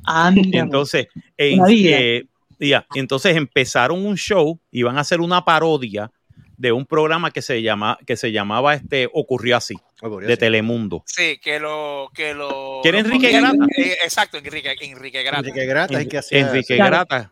Ah, 0.07 0.32
entonces, 0.53 1.07
eh, 1.38 2.24
Ya, 2.69 2.87
entonces 2.95 3.37
empezaron 3.37 4.05
un 4.05 4.17
show, 4.17 4.61
iban 4.71 4.97
a 4.99 5.01
hacer 5.01 5.21
una 5.21 5.45
parodia 5.45 6.11
de 6.57 6.71
un 6.73 6.87
programa 6.87 7.31
que 7.33 7.43
se 7.43 7.62
llama 7.62 7.99
que 8.07 8.17
se 8.17 8.31
llamaba 8.31 8.75
este 8.75 9.09
ocurrió 9.12 9.57
así 9.57 9.75
Ocurrió 10.01 10.29
de 10.29 10.35
así. 10.35 10.41
Telemundo. 10.41 11.03
Sí, 11.07 11.39
que 11.43 11.59
lo. 11.59 12.11
Que 12.15 12.33
lo 12.35 12.81
¿Quiere 12.83 13.03
lo 13.03 13.07
Enrique 13.09 13.33
Grata? 13.33 13.57
eh, 13.77 13.97
exacto, 14.05 14.39
Enrique, 14.39 14.73
Enrique 14.81 15.23
Grata. 15.23 15.39
Enrique 15.41 15.67
Grata 15.67 16.01
es 16.01 16.07
que 16.09 16.19
hacía. 16.19 16.39
Enrique 16.41 16.77
Claro. 16.77 16.91
Grata 16.91 17.31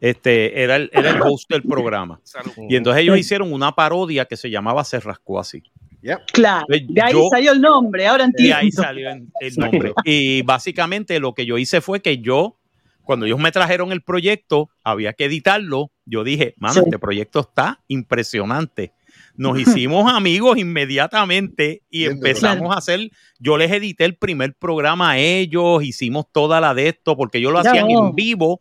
este 0.00 0.62
era 0.62 0.76
el, 0.76 0.90
era 0.92 1.10
el 1.10 1.20
host 1.22 1.50
del 1.50 1.62
programa. 1.62 2.20
Salud. 2.24 2.52
Y 2.68 2.76
entonces 2.76 3.02
ellos 3.02 3.18
hicieron 3.18 3.52
una 3.52 3.72
parodia 3.72 4.24
que 4.26 4.36
se 4.36 4.48
llamaba 4.50 4.84
Se 4.84 5.00
rascó 5.00 5.40
así. 5.40 5.62
Yep. 6.02 6.18
Claro, 6.32 6.64
Pues 6.68 6.82
de 6.88 7.02
ahí 7.02 7.12
yo- 7.12 7.28
salió 7.30 7.50
el 7.52 7.60
nombre, 7.60 8.06
ahora 8.06 8.22
Y 8.24 8.26
entiendo. 8.26 8.56
ahí 8.56 8.70
salió 8.70 9.10
el 9.10 9.26
el 9.40 9.54
nombre. 9.56 9.92
Y 10.04 10.42
básicamente 10.42 11.18
lo 11.18 11.34
que 11.34 11.44
yo 11.46 11.58
hice 11.58 11.80
fue 11.80 12.00
que 12.00 12.18
yo, 12.18 12.57
cuando 13.08 13.24
ellos 13.24 13.38
me 13.38 13.50
trajeron 13.50 13.90
el 13.90 14.02
proyecto, 14.02 14.68
había 14.84 15.14
que 15.14 15.24
editarlo. 15.24 15.90
Yo 16.04 16.24
dije, 16.24 16.52
mano, 16.58 16.74
Sí. 16.74 16.80
este 16.84 16.98
proyecto 16.98 17.40
está 17.40 17.82
impresionante. 17.88 18.92
Nos 19.34 19.58
hicimos 19.82 20.12
amigos 20.12 20.58
inmediatamente 20.58 21.84
y 21.88 22.00
Bien 22.00 22.12
empezamos 22.12 22.74
a 22.74 22.78
hacer. 22.78 23.10
Yo 23.38 23.56
les 23.56 23.72
edité 23.72 24.04
el 24.04 24.16
primer 24.18 24.52
programa 24.54 25.12
a 25.12 25.18
ellos, 25.18 25.82
hicimos 25.82 26.26
toda 26.30 26.60
la 26.60 26.74
de 26.74 26.88
esto, 26.88 27.16
porque 27.16 27.38
ellos 27.38 27.50
lo 27.54 27.62
Ya, 27.62 27.70
hacían 27.70 27.86
oh. 27.88 28.08
en 28.08 28.14
vivo 28.14 28.58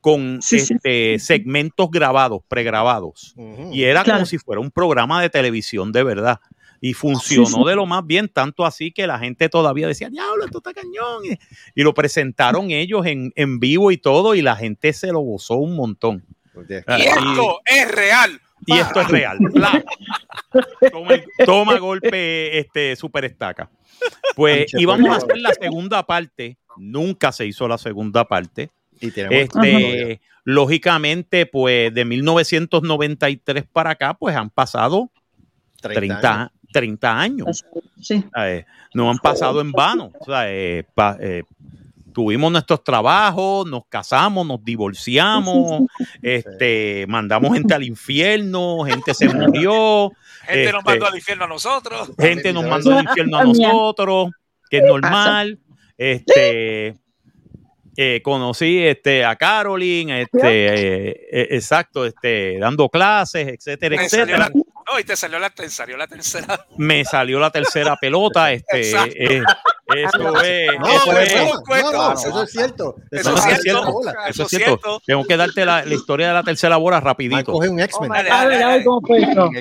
con 0.00 0.40
Sí, 0.40 0.60
sí. 0.60 0.72
este, 0.72 1.18
segmentos 1.18 1.90
grabados, 1.90 2.40
pregrabados. 2.48 3.34
Ujú. 3.36 3.74
Y 3.74 3.84
era 3.84 4.04
Claro. 4.04 4.20
como 4.20 4.26
si 4.26 4.38
fuera 4.38 4.58
un 4.62 4.70
programa 4.70 5.20
de 5.20 5.28
televisión 5.28 5.92
de 5.92 6.02
verdad. 6.02 6.38
Y 6.80 6.92
funcionó 6.92 7.46
Sí, 7.46 7.54
sí. 7.54 7.64
de 7.68 7.74
lo 7.76 7.86
más 7.86 8.06
bien, 8.06 8.28
tanto 8.28 8.64
así 8.66 8.92
que 8.92 9.06
la 9.06 9.18
gente 9.18 9.48
todavía 9.48 9.86
decía, 9.88 10.10
diablo, 10.10 10.44
esto 10.44 10.58
está 10.58 10.72
cañón. 10.74 11.24
Y, 11.24 11.80
y 11.80 11.82
lo 11.82 11.94
presentaron 11.94 12.70
ellos 12.70 13.06
en, 13.06 13.32
en 13.36 13.58
vivo 13.58 13.90
y 13.90 13.96
todo, 13.98 14.34
y 14.34 14.42
la 14.42 14.56
gente 14.56 14.92
se 14.92 15.08
lo 15.08 15.20
gozó 15.20 15.54
un 15.56 15.76
montón. 15.76 16.24
Ah, 16.86 16.98
Y 16.98 17.02
esto 17.02 17.60
es 17.66 17.90
real. 17.90 18.40
Y 18.66 18.78
esto 18.78 19.00
es 19.00 19.08
real. 19.08 19.38
Toma, 20.90 21.14
toma 21.44 21.78
golpe 21.78 22.58
este 22.58 22.96
super 22.96 23.24
estaca. 23.24 23.70
Pues 24.34 24.72
íbamos 24.74 25.10
a 25.10 25.16
hacer 25.16 25.38
la 25.38 25.52
segunda 25.52 26.02
parte. 26.04 26.56
Nunca 26.76 27.32
se 27.32 27.46
hizo 27.46 27.68
la 27.68 27.78
segunda 27.78 28.24
parte. 28.26 28.70
Y 29.00 29.10
tenemos 29.10 29.36
Este, 29.36 30.20
lógicamente, 30.44 31.46
pues 31.46 31.92
de 31.92 32.04
1993 32.04 33.64
para 33.70 33.90
acá, 33.90 34.14
pues 34.14 34.34
han 34.36 34.50
pasado 34.50 35.10
30, 35.82 36.00
30 36.00 36.32
años. 36.34 36.50
Sí. 38.00 38.24
¿sabes? 38.32 38.64
No 38.94 39.10
han 39.10 39.18
pasado 39.18 39.60
en 39.60 39.72
vano. 39.72 40.12
O 40.20 40.24
sea, 40.24 40.50
eh, 40.52 40.84
pa- 40.94 41.16
eh, 41.20 41.42
tuvimos 42.12 42.50
nuestros 42.50 42.82
trabajos, 42.82 43.66
nos 43.66 43.82
casamos, 43.88 44.46
nos 44.46 44.64
divorciamos, 44.64 45.82
este, 46.22 47.04
mandamos 47.08 47.52
gente 47.52 47.74
al 47.74 47.82
infierno, 47.84 48.84
gente 48.84 49.12
se 49.14 49.28
murió, 49.28 50.10
Gente 50.46 50.72
nos 50.72 50.80
este, 50.80 50.90
mandó 50.90 51.06
al 51.06 51.16
infierno 51.16 51.44
a 51.44 51.48
nosotros. 51.48 52.10
gente 52.18 52.52
nos 52.52 52.64
mandó 52.66 52.96
al 52.96 53.04
infierno 53.04 53.38
a 53.38 53.44
nosotros, 53.44 54.30
que 54.70 54.78
es 54.78 54.84
normal. 54.84 55.58
Este, 55.98 56.94
eh, 57.96 58.20
conocí 58.22 58.78
este, 58.78 59.24
a 59.24 59.34
Caroline, 59.36 60.22
este, 60.22 60.66
eh, 60.68 61.26
eh, 61.32 61.48
exacto, 61.50 62.04
este, 62.06 62.58
dando 62.58 62.88
clases, 62.88 63.48
etcétera, 63.48 64.08
salió 64.08 64.24
etcétera. 64.36 64.50
No, 64.90 65.00
y 65.00 65.04
te 65.04 65.16
salió 65.16 65.38
la, 65.38 65.50
te 65.50 65.68
salió 65.68 65.96
la 65.96 66.06
tercera. 66.06 66.66
Me 66.76 67.04
salió 67.04 67.40
la 67.40 67.50
tercera 67.50 67.96
pelota, 67.96 68.52
este, 68.52 68.90
eh, 68.90 69.42
eso 69.86 70.42
es, 70.42 70.68
No, 70.78 70.86
eso 70.88 71.18
es. 71.18 71.32
eso, 71.32 71.62
no, 71.68 71.92
no, 71.92 72.12
eso 72.12 72.42
es 72.42 72.50
cierto. 72.50 72.96
Eso, 73.10 73.36
es 73.36 73.62
cierto. 73.62 73.92
bola. 73.92 74.14
Eso 74.28 74.42
es 74.44 74.48
cierto. 74.48 75.00
Tengo 75.06 75.24
que 75.24 75.36
darte 75.36 75.64
la, 75.64 75.84
la 75.84 75.94
historia 75.94 76.28
de 76.28 76.34
la 76.34 76.42
tercera 76.42 76.76
bola 76.76 77.00
rapidito. 77.00 77.52
Coge 77.52 77.68
un 77.68 77.80
X-Men. 77.80 78.10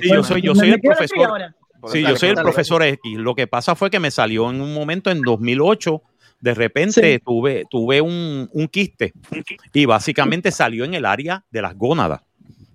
Sí, 0.02 0.10
yo 0.10 0.24
soy, 0.24 0.42
yo 0.42 0.56
soy 0.56 0.72
el 0.72 0.82
profesor. 0.82 1.56
Sí, 1.92 2.02
yo 2.02 2.16
soy 2.16 2.30
el 2.30 2.36
profesor 2.36 2.84
X. 2.84 3.18
Lo 3.18 3.36
que 3.36 3.48
pasa 3.48 3.76
fue 3.76 3.90
que 3.90 4.00
me 4.00 4.10
salió 4.12 4.50
en 4.50 4.62
un 4.62 4.74
momento 4.74 5.12
en 5.12 5.22
2008. 5.22 6.02
De 6.40 6.54
repente 6.54 7.20
tuve, 7.24 7.64
tuve 7.70 8.02
un, 8.02 8.50
un 8.52 8.68
quiste 8.68 9.14
y 9.74 9.86
básicamente 9.86 10.52
salió 10.52 10.84
en 10.84 10.94
el 10.94 11.06
área 11.06 11.44
de 11.50 11.62
las 11.62 11.76
gónadas. 11.76 12.22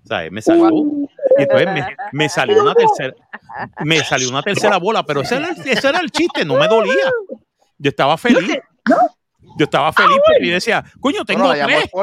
O 0.03 0.07
sea, 0.07 0.29
me 0.31 0.41
salió. 0.41 0.69
Y 1.37 1.43
entonces 1.43 1.67
me, 2.11 2.29
salió 2.29 2.61
una 2.61 2.73
tercera, 2.73 3.13
me 3.83 4.03
salió 4.03 4.29
una 4.29 4.41
tercera 4.41 4.77
bola, 4.77 5.05
pero 5.05 5.21
ese 5.21 5.37
era, 5.37 5.49
ese 5.49 5.87
era 5.87 5.99
el 5.99 6.11
chiste, 6.11 6.45
no 6.45 6.55
me 6.55 6.67
dolía. 6.67 7.11
Yo 7.77 7.89
estaba 7.89 8.17
feliz. 8.17 8.59
Yo 9.57 9.65
estaba 9.65 9.91
feliz 9.93 10.17
porque 10.25 10.47
yo 10.47 10.53
decía, 10.53 10.83
coño, 10.99 11.23
tengo 11.25 11.45
Bueno, 11.47 11.65
tres. 11.65 11.89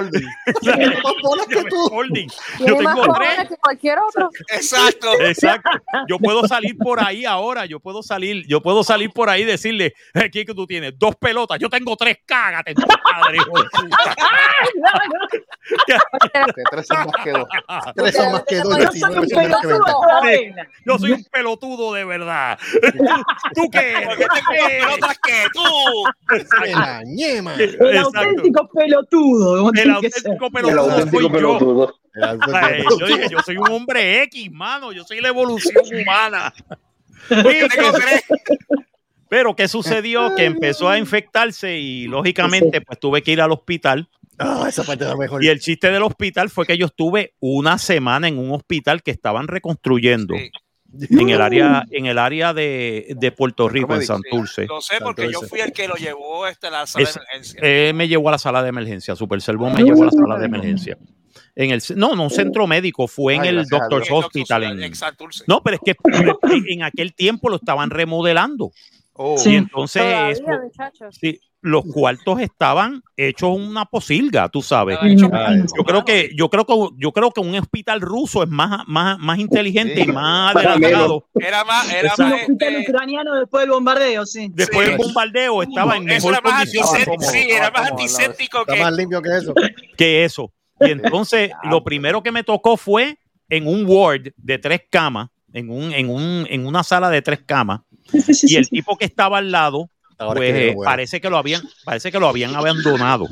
Yo 2.58 2.76
tengo 2.76 3.14
tres. 3.14 3.48
que 3.48 3.56
cualquier 3.56 3.98
otro. 3.98 4.28
Exacto. 4.48 5.12
Exacto. 5.20 5.70
Yo 6.08 6.18
puedo 6.18 6.46
salir 6.46 6.76
por 6.76 7.02
ahí 7.02 7.24
ahora, 7.24 7.66
yo 7.66 7.80
puedo 7.80 8.02
salir, 8.02 8.46
yo 8.46 8.60
puedo 8.60 8.84
salir 8.84 9.10
por 9.10 9.30
ahí 9.30 9.42
y 9.42 9.44
decirle, 9.44 9.94
"Eh, 10.14 10.30
¿qué 10.30 10.44
que 10.44 10.54
tú 10.54 10.66
tienes? 10.66 10.98
Dos 10.98 11.16
pelotas, 11.16 11.58
yo 11.58 11.68
tengo 11.68 11.96
tres, 11.96 12.18
cágate 12.26 12.74
tu 12.74 12.82
madre, 12.82 13.38
hijo 13.38 13.62
de 13.62 13.68
puta. 13.70 14.16
Tres 16.70 16.86
son 16.86 16.98
más 17.06 17.24
que 17.24 17.30
dos. 17.30 17.48
Tres 17.94 18.14
son 18.16 18.32
más 18.32 18.42
que 18.44 18.56
dos. 18.56 18.78
Yo 18.78 18.92
soy 18.92 19.02
un 19.02 19.20
19 19.20 19.28
son 19.28 19.50
más 19.50 19.60
que 19.60 19.68
pelotudo 19.68 20.22
20. 20.22 20.42
todavía. 20.52 20.64
Sí, 20.64 20.82
yo 20.86 20.98
soy 20.98 21.12
un 21.12 21.24
pelotudo 21.24 21.92
de 21.94 22.04
verdad. 22.04 22.58
¿Tú 23.54 23.68
qué 23.70 24.06
más 24.06 24.16
pelotas 24.48 25.18
que 25.18 25.44
tú. 25.52 25.62
El 27.38 27.74
Exacto. 27.74 28.18
auténtico 28.18 28.68
pelotudo. 28.74 29.70
El 29.74 29.90
auténtico 29.90 30.46
El 30.46 30.52
pelotudo 30.52 30.80
auténtico 30.80 31.10
soy 31.20 31.22
yo. 31.22 31.32
pelotudo. 31.32 31.94
Yo 33.00 33.06
dije, 33.06 33.28
yo 33.30 33.38
soy 33.44 33.56
un 33.58 33.70
hombre 33.70 34.22
X, 34.24 34.50
mano. 34.52 34.92
Yo 34.92 35.04
soy 35.04 35.20
la 35.20 35.28
evolución 35.28 35.84
humana. 36.02 36.52
Pero 39.28 39.54
¿qué 39.54 39.68
sucedió? 39.68 40.34
Que 40.34 40.46
empezó 40.46 40.88
a 40.88 40.98
infectarse 40.98 41.76
y 41.78 42.06
lógicamente 42.06 42.80
pues 42.80 42.98
tuve 42.98 43.22
que 43.22 43.32
ir 43.32 43.40
al 43.42 43.52
hospital. 43.52 44.08
Ah, 44.38 44.66
esa 44.68 44.84
parte 44.84 45.04
era 45.04 45.16
mejor. 45.16 45.44
Y 45.44 45.48
el 45.48 45.60
chiste 45.60 45.90
del 45.90 46.02
hospital 46.02 46.48
fue 46.48 46.64
que 46.64 46.78
yo 46.78 46.86
estuve 46.86 47.34
una 47.40 47.76
semana 47.76 48.28
en 48.28 48.38
un 48.38 48.52
hospital 48.52 49.02
que 49.02 49.10
estaban 49.10 49.48
reconstruyendo 49.48 50.34
Sí. 50.34 50.50
En 50.92 51.28
el 51.30 51.40
área, 51.40 51.84
en 51.90 52.06
el 52.06 52.18
área 52.18 52.54
de, 52.54 53.14
de 53.16 53.32
Puerto 53.32 53.68
Rico, 53.68 53.94
en 53.94 54.02
Santurce. 54.02 54.66
Lo 54.66 54.80
sé 54.80 54.96
porque 55.02 55.30
yo 55.30 55.40
fui 55.42 55.60
el 55.60 55.72
que 55.72 55.86
lo 55.88 55.94
llevó 55.96 56.46
este, 56.46 56.68
a 56.68 56.70
la 56.70 56.86
sala 56.86 57.04
Es- 57.04 57.14
de 57.14 57.20
emergencia. 57.20 57.60
Él 57.62 57.94
me 57.94 58.08
llevó 58.08 58.28
a 58.28 58.32
la 58.32 58.38
sala 58.38 58.62
de 58.62 58.68
emergencia, 58.70 59.14
Super 59.16 59.40
Servo 59.40 59.68
me 59.70 59.82
llevó 59.82 60.02
a 60.02 60.06
la 60.06 60.12
sala 60.12 60.38
de 60.38 60.46
emergencia. 60.46 60.96
En 61.54 61.70
el, 61.70 61.82
no, 61.96 62.14
no 62.14 62.22
un 62.24 62.30
centro 62.30 62.66
médico, 62.66 63.08
fue 63.08 63.34
en 63.34 63.42
Ay, 63.42 63.48
el 63.48 63.64
Doctor's. 63.66 64.08
Hospital. 64.10 64.62
En 64.64 64.82
En, 64.82 64.94
Santurce. 64.94 65.44
no, 65.48 65.60
pero 65.62 65.76
es 65.76 65.82
que 65.84 65.96
en 66.72 66.82
aquel 66.84 67.14
tiempo 67.14 67.48
lo 67.48 67.56
estaban 67.56 67.90
remodelando. 67.90 68.70
Oh. 69.12 69.36
Sí. 69.36 69.50
Y 69.50 69.56
entonces 69.56 70.02
Todavía, 70.02 70.30
eso- 70.30 70.42
muchachos. 70.62 71.16
sí, 71.20 71.40
los 71.60 71.84
cuartos 71.92 72.40
estaban 72.40 73.02
hechos 73.16 73.50
una 73.56 73.84
posilga, 73.84 74.48
tú 74.48 74.62
sabes. 74.62 74.98
Yo 75.16 75.28
creo 75.84 76.04
que, 76.04 76.30
yo 76.36 76.48
creo 76.50 76.64
que, 76.64 76.74
yo 76.96 77.12
creo 77.12 77.30
que 77.32 77.40
un 77.40 77.54
hospital 77.56 78.00
ruso 78.00 78.42
es 78.44 78.48
más, 78.48 78.86
más, 78.86 79.18
más 79.18 79.38
inteligente 79.38 79.96
Sí. 79.96 80.08
y 80.08 80.12
más 80.12 80.54
adelantado. 80.54 81.26
Era 81.34 81.64
más, 81.64 81.92
era 81.92 82.12
Un 82.16 82.24
más 82.24 82.40
hospital 82.42 82.74
este, 82.76 82.90
ucraniano 82.92 83.34
después 83.34 83.62
del 83.62 83.70
bombardeo, 83.70 84.24
sí. 84.24 84.48
Después 84.52 84.86
Sí. 84.86 84.92
del 84.92 84.98
bombardeo 84.98 85.62
estaba 85.62 85.96
en 85.96 86.08
eso 86.08 86.28
mejor 86.28 86.32
era 86.32 86.40
más 86.42 86.64
condición 86.72 86.86
sí, 87.32 87.50
era 87.50 87.70
más 87.70 87.90
antiséptico 87.90 88.64
que 88.64 88.80
más 88.80 88.92
limpio 88.94 89.20
que 89.20 89.36
eso. 89.36 89.54
que 89.96 90.24
eso. 90.24 90.52
Y 90.80 90.90
entonces 90.92 91.50
lo 91.64 91.82
primero 91.82 92.22
que 92.22 92.30
me 92.30 92.44
tocó 92.44 92.76
fue 92.76 93.18
en 93.48 93.66
un 93.66 93.84
ward 93.86 94.28
de 94.36 94.58
tres 94.58 94.82
camas, 94.90 95.30
en, 95.52 95.70
un, 95.70 95.92
en, 95.92 96.08
un, 96.08 96.46
en 96.48 96.66
una 96.66 96.84
sala 96.84 97.10
de 97.10 97.20
tres 97.22 97.40
camas, 97.44 97.80
y 98.42 98.56
el 98.56 98.68
tipo 98.68 98.96
que 98.96 99.06
estaba 99.06 99.38
al 99.38 99.50
lado, 99.50 99.90
Ahora 100.18 100.38
pues 100.38 100.52
que 100.52 100.68
eh, 100.70 100.76
parece 100.84 101.20
que 101.20 101.30
lo 101.30 101.36
habían, 101.38 101.62
parece 101.84 102.10
que 102.10 102.18
lo 102.18 102.28
habían 102.28 102.54
abandonado. 102.56 103.28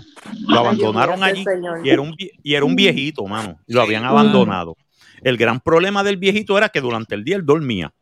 Lo 0.47 0.59
abandonaron 0.61 1.22
allí 1.22 1.45
y 1.82 1.91
era 1.91 2.01
un 2.01 2.14
y 2.18 2.55
era 2.55 2.64
un 2.64 2.76
viejito, 2.76 3.26
mano. 3.26 3.59
Y 3.66 3.72
lo 3.74 3.82
habían 3.82 4.05
abandonado. 4.05 4.76
El 5.22 5.37
gran 5.37 5.61
problema 5.61 6.05
del 6.05 6.16
viejito 6.16 6.57
era 6.57 6.68
que 6.68 6.80
durante 6.80 7.14
el 7.14 7.24
día 7.24 7.37
él 7.37 7.45
dormía. 7.45 7.93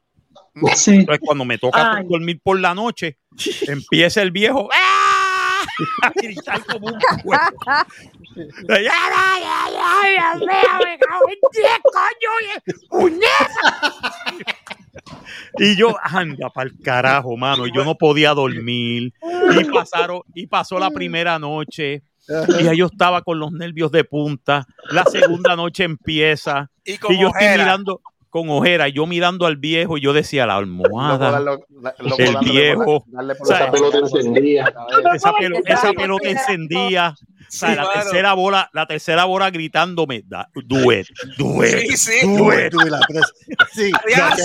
Sí. 0.74 0.97
Entonces, 0.97 1.20
cuando 1.24 1.45
me 1.45 1.59
toca 1.59 1.97
Ay. 1.97 2.07
dormir 2.09 2.39
por 2.43 2.61
la 2.61 2.74
noche, 2.74 3.18
empieza 3.66 4.22
el 4.22 4.30
viejo 4.30 4.68
¡ah! 4.74 5.64
a 6.03 6.11
gritar 6.14 6.64
como 6.66 6.87
un 6.89 6.99
cuervo. 7.22 7.57
¡Ay, 8.68 8.87
ay, 8.87 9.43
ay, 9.47 9.74
ay, 9.76 10.12
Dios 10.12 10.41
mío, 10.41 10.78
me 10.85 10.99
cago 10.99 11.28
en 11.28 11.39
diez, 11.53 11.78
coño! 11.82 12.32
y- 12.66 12.87
¡Puñeta! 12.89 14.74
Y 15.59 15.76
yo, 15.76 15.97
anda 16.03 16.51
para 16.51 16.68
el 16.70 16.78
carajo, 16.80 17.36
mano. 17.36 17.66
Yo 17.66 17.84
no 17.84 17.97
podía 17.97 18.34
dormir. 18.34 19.12
Y 19.59 19.64
pasaron, 19.64 20.20
y 20.34 20.47
pasó 20.47 20.78
la 20.78 20.90
primera 20.90 21.38
noche. 21.38 22.03
Y 22.59 22.64
ya 22.64 22.72
yo 22.74 22.86
estaba 22.86 23.22
con 23.22 23.38
los 23.38 23.53
nervios 23.53 23.90
de 23.92 24.05
punta. 24.05 24.66
La 24.90 25.05
segunda 25.05 25.57
noche 25.57 25.84
empieza. 25.84 26.70
y 26.84 26.97
yo 27.20 27.28
estoy 27.28 27.49
mirando 27.59 28.01
con 28.35 28.51
ojera, 28.51 28.89
y 28.89 28.93
yo 28.95 29.07
mirando 29.07 29.47
al 29.47 29.57
viejo, 29.59 29.97
y 29.97 30.01
yo 30.01 30.12
decía, 30.12 30.45
la 30.45 30.57
almohada, 30.57 31.39
la- 31.39 31.57
el 32.18 32.37
viejo, 32.41 33.05
darle 33.07 33.37
por 33.37 33.47
o 33.47 33.47
sea, 33.47 33.59
la 33.61 33.64
Esa 33.66 33.70
pelota 33.72 33.99
encendida. 33.99 34.74
esa, 35.14 35.32
pelo- 35.35 35.62
esa 35.64 35.93
pelota 35.93 36.28
encendía. 36.28 37.14
O 37.16 37.47
sea, 37.49 37.68
Sí, 37.70 37.76
la 37.76 37.93
tercera 37.93 38.32
bola, 38.35 38.68
la 38.72 38.87
tercera 38.87 39.24
bola 39.26 39.51
gritándome, 39.51 40.22
da- 40.26 40.49
do 40.66 40.93
it. 40.93 41.07
Sí, 41.37 41.97
sí. 41.97 42.12
Tú 42.22 42.51
y 42.53 42.91
la 42.91 42.99
tres. 43.07 43.32
Sí, 43.72 43.93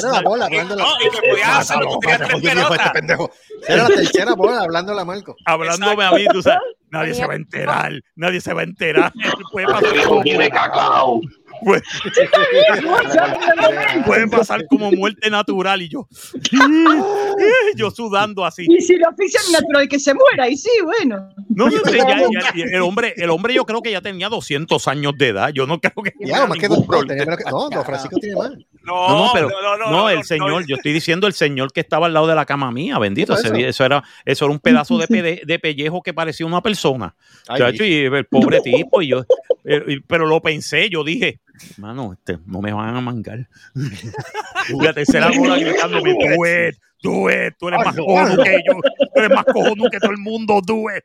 la 0.03 0.21
bola 0.21 0.45
hablando 0.45 0.75
No, 0.75 0.85
y 1.03 1.09
que 1.09 1.27
podías 1.29 1.49
hacerlo, 1.57 1.89
tú 1.93 1.99
tenías 2.01 2.19
tres 2.19 2.41
pelotas. 2.41 2.91
pendejo. 2.91 3.31
Era 3.67 3.83
la 3.83 3.95
tercera 3.95 4.33
bola 4.35 4.61
hablando 4.61 5.05
Marco. 5.05 5.35
Hablándome 5.45 6.03
a 6.03 6.11
mí, 6.11 6.25
tú 6.31 6.43
sabes, 6.43 6.59
nadie 6.91 7.15
se 7.15 7.25
va 7.25 7.33
a 7.33 7.37
enterar, 7.37 7.93
nadie 8.15 8.41
se 8.41 8.53
va 8.53 8.61
a 8.61 8.65
enterar. 8.65 9.11
Puede 9.51 9.65
pasar 9.65 9.95
Este 9.95 10.21
tiene 10.23 10.49
cacao. 10.51 11.21
Puede- 11.63 11.81
puede 14.05 14.27
pasar 14.27 14.65
como 14.67 14.91
muerte 14.91 15.29
natural 15.29 15.81
y 15.81 15.89
yo, 15.89 16.07
yo 17.75 17.91
sudando 17.91 18.45
así. 18.45 18.65
Y 18.69 18.81
si 18.81 18.97
lo 18.97 19.09
asfixian 19.09 19.51
natural 19.51 19.87
que 19.87 19.99
se 19.99 20.13
muera, 20.13 20.49
y 20.49 20.57
sí, 20.57 20.69
bueno. 20.83 21.29
No, 21.49 21.69
no 21.69 21.77
sé, 21.83 21.97
ya- 21.97 22.07
ya- 22.07 22.53
ya- 22.55 22.63
el 22.75 22.81
hombre, 22.81 23.13
el 23.17 23.29
hombre 23.29 23.53
yo 23.53 23.65
creo 23.65 23.81
que 23.81 23.91
ya 23.91 24.01
tenía 24.01 24.29
200 24.29 24.87
años 24.87 25.13
de 25.17 25.27
edad. 25.29 25.49
Yo 25.53 25.67
no 25.67 25.79
creo 25.79 25.93
que 26.03 26.11
Ya, 26.11 26.17
tuviera 26.19 26.47
más 26.47 26.57
que 26.57 26.69
ningún 26.69 26.77
dos. 26.77 26.87
No, 26.87 26.87
problema. 26.87 27.07
tenía 27.09 27.25
menos 27.25 27.37
que- 27.37 27.51
no, 27.51 27.69
don 27.69 27.85
Francisco 27.85 28.17
tiene 28.19 28.35
más. 28.35 28.51
No, 28.81 29.09
No, 29.09 29.25
no, 29.25 29.31
pero 29.33 29.49
no, 29.49 29.61
no, 29.61 29.77
no, 29.77 29.91
no, 29.91 30.09
el 30.09 30.23
señor, 30.23 30.61
no. 30.61 30.67
yo 30.67 30.75
estoy 30.77 30.93
diciendo 30.93 31.27
el 31.27 31.33
señor 31.33 31.71
que 31.73 31.81
estaba 31.81 32.07
al 32.07 32.13
lado 32.13 32.27
de 32.27 32.35
la 32.35 32.45
cama 32.45 32.71
mía, 32.71 32.97
bendito. 32.97 33.33
Ese 33.33 33.67
eso. 33.67 33.85
era, 33.85 34.03
eso 34.25 34.45
era 34.45 34.51
un 34.51 34.59
pedazo 34.59 34.97
de, 34.97 35.59
pellejo 35.61 36.01
que 36.01 36.13
parecía 36.13 36.45
una 36.45 36.61
persona. 36.61 37.13
Ay, 37.47 37.75
y 37.79 37.93
el 38.05 38.25
pobre 38.25 38.61
tipo, 38.61 39.01
y 39.01 39.07
yo, 39.09 39.25
eh, 39.65 39.83
y- 39.87 39.99
pero 39.99 40.25
lo 40.25 40.41
pensé, 40.41 40.89
yo 40.89 41.03
dije, 41.03 41.39
mano, 41.77 42.13
este, 42.13 42.39
no 42.45 42.61
me 42.61 42.73
van 42.73 42.95
a 42.95 43.01
mangar. 43.01 43.47
la 44.81 44.93
tercera 44.93 45.29
bola 45.35 45.57
gritándome, 45.57 46.13
do 46.13 46.45
it, 46.45 46.75
do 47.01 47.29
it, 47.29 47.55
tú 47.57 47.67
eres 47.67 47.85
más 47.85 47.95
cojonudo 47.95 48.43
que 48.43 48.61
yo, 48.65 48.73
tú 48.73 49.19
eres 49.19 49.29
más 49.29 49.45
cojonudo 49.45 49.89
que 49.89 49.99
todo 49.99 50.11
el 50.11 50.17
mundo, 50.17 50.61
do 50.65 50.83
it. 50.95 51.03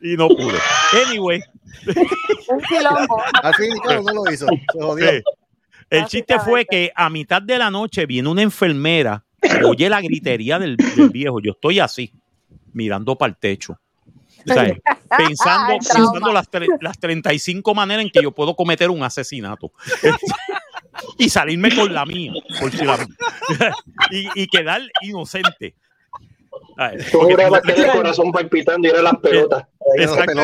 Y 0.00 0.16
no 0.16 0.28
pude. 0.28 0.58
Anyway, 1.06 1.42
Un 2.48 2.60
quilombo. 2.60 3.22
Al 3.42 3.54
cabo 3.82 4.02
no 4.02 4.24
lo 4.24 4.30
hizo. 4.30 4.46
Se 4.46 4.80
jodió. 4.80 5.10
Sí. 5.10 5.22
El 5.90 6.04
chiste 6.06 6.38
fue 6.40 6.64
que 6.64 6.92
a 6.94 7.08
mitad 7.08 7.40
de 7.40 7.58
la 7.58 7.70
noche 7.70 8.06
viene 8.06 8.28
una 8.28 8.42
enfermera, 8.42 9.24
oye 9.64 9.88
la 9.88 10.00
gritería 10.00 10.58
del, 10.58 10.76
del 10.76 11.10
viejo, 11.10 11.40
yo 11.40 11.52
estoy 11.52 11.78
así, 11.78 12.12
mirando 12.72 13.16
para 13.16 13.30
el 13.30 13.36
techo. 13.36 13.78
Sea, 14.46 14.74
pensando, 15.16 15.74
pensando 15.78 16.32
las, 16.32 16.48
las 16.80 16.98
35 16.98 17.74
maneras 17.74 18.04
en 18.04 18.10
que 18.10 18.22
yo 18.22 18.32
puedo 18.32 18.54
cometer 18.54 18.90
un 18.90 19.02
asesinato. 19.02 19.72
y 21.18 21.28
salirme 21.28 21.74
con 21.74 21.92
la 21.92 22.04
mía, 22.06 22.32
por 22.60 22.70
si 22.70 22.84
la- 22.84 23.06
y, 24.10 24.42
y 24.42 24.46
quedar 24.46 24.82
inocente. 25.02 25.74
Tú 27.12 27.20
jurabas 27.20 27.62
tengo 27.62 27.74
que 27.74 27.80
el 27.80 27.86
tres- 27.86 27.92
corazón 27.96 28.32
palpitando 28.32 28.88
y 28.88 28.90
era 28.90 29.02
las 29.02 29.16
pelotas. 29.18 29.64
Exacto. 29.96 30.42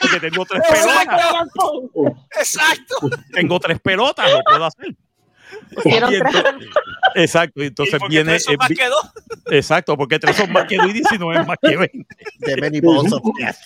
Porque 0.00 0.20
tengo 0.20 0.44
tres 0.46 0.62
pelotas. 0.70 1.48
Exacto. 2.38 3.10
Tengo 3.32 3.60
tres 3.60 3.80
pelotas, 3.80 4.32
lo 4.32 4.42
puedo 4.44 4.64
hacer. 4.64 4.94
Pusieron 5.74 6.12
Y 6.12 6.18
tres 6.18 6.44
exacto, 7.14 7.62
y 7.62 7.66
entonces 7.66 7.98
Porque 7.98 8.14
viene. 8.14 8.30
tres 8.32 8.44
son 8.44 8.54
eh, 8.54 8.56
más 8.58 8.68
que 8.68 8.86
dos. 8.86 9.12
Exacto, 9.50 9.96
porque 9.96 10.18
tres 10.18 10.36
son 10.36 10.52
más 10.52 10.66
que 10.66 10.76
dos 10.76 10.88
y 10.88 10.92
19 10.92 11.44
más 11.44 11.56
que 11.60 11.76
20. 11.76 12.06
The 12.40 12.56
many 12.60 12.80
balls 12.80 13.12
of 13.12 13.22
death. 13.38 13.56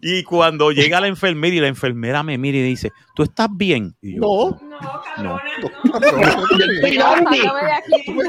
Y 0.00 0.22
cuando 0.22 0.70
llega 0.70 1.00
la 1.00 1.08
enfermera 1.08 1.56
y 1.56 1.60
la 1.60 1.68
enfermera 1.68 2.22
me 2.22 2.38
mira 2.38 2.58
y 2.58 2.62
dice, 2.62 2.92
¿tú 3.14 3.24
estás 3.24 3.48
bien? 3.52 3.96
Y 4.00 4.16
yo, 4.16 4.20
No. 4.20 4.60
no. 5.22 5.38
Aquí. 7.26 7.42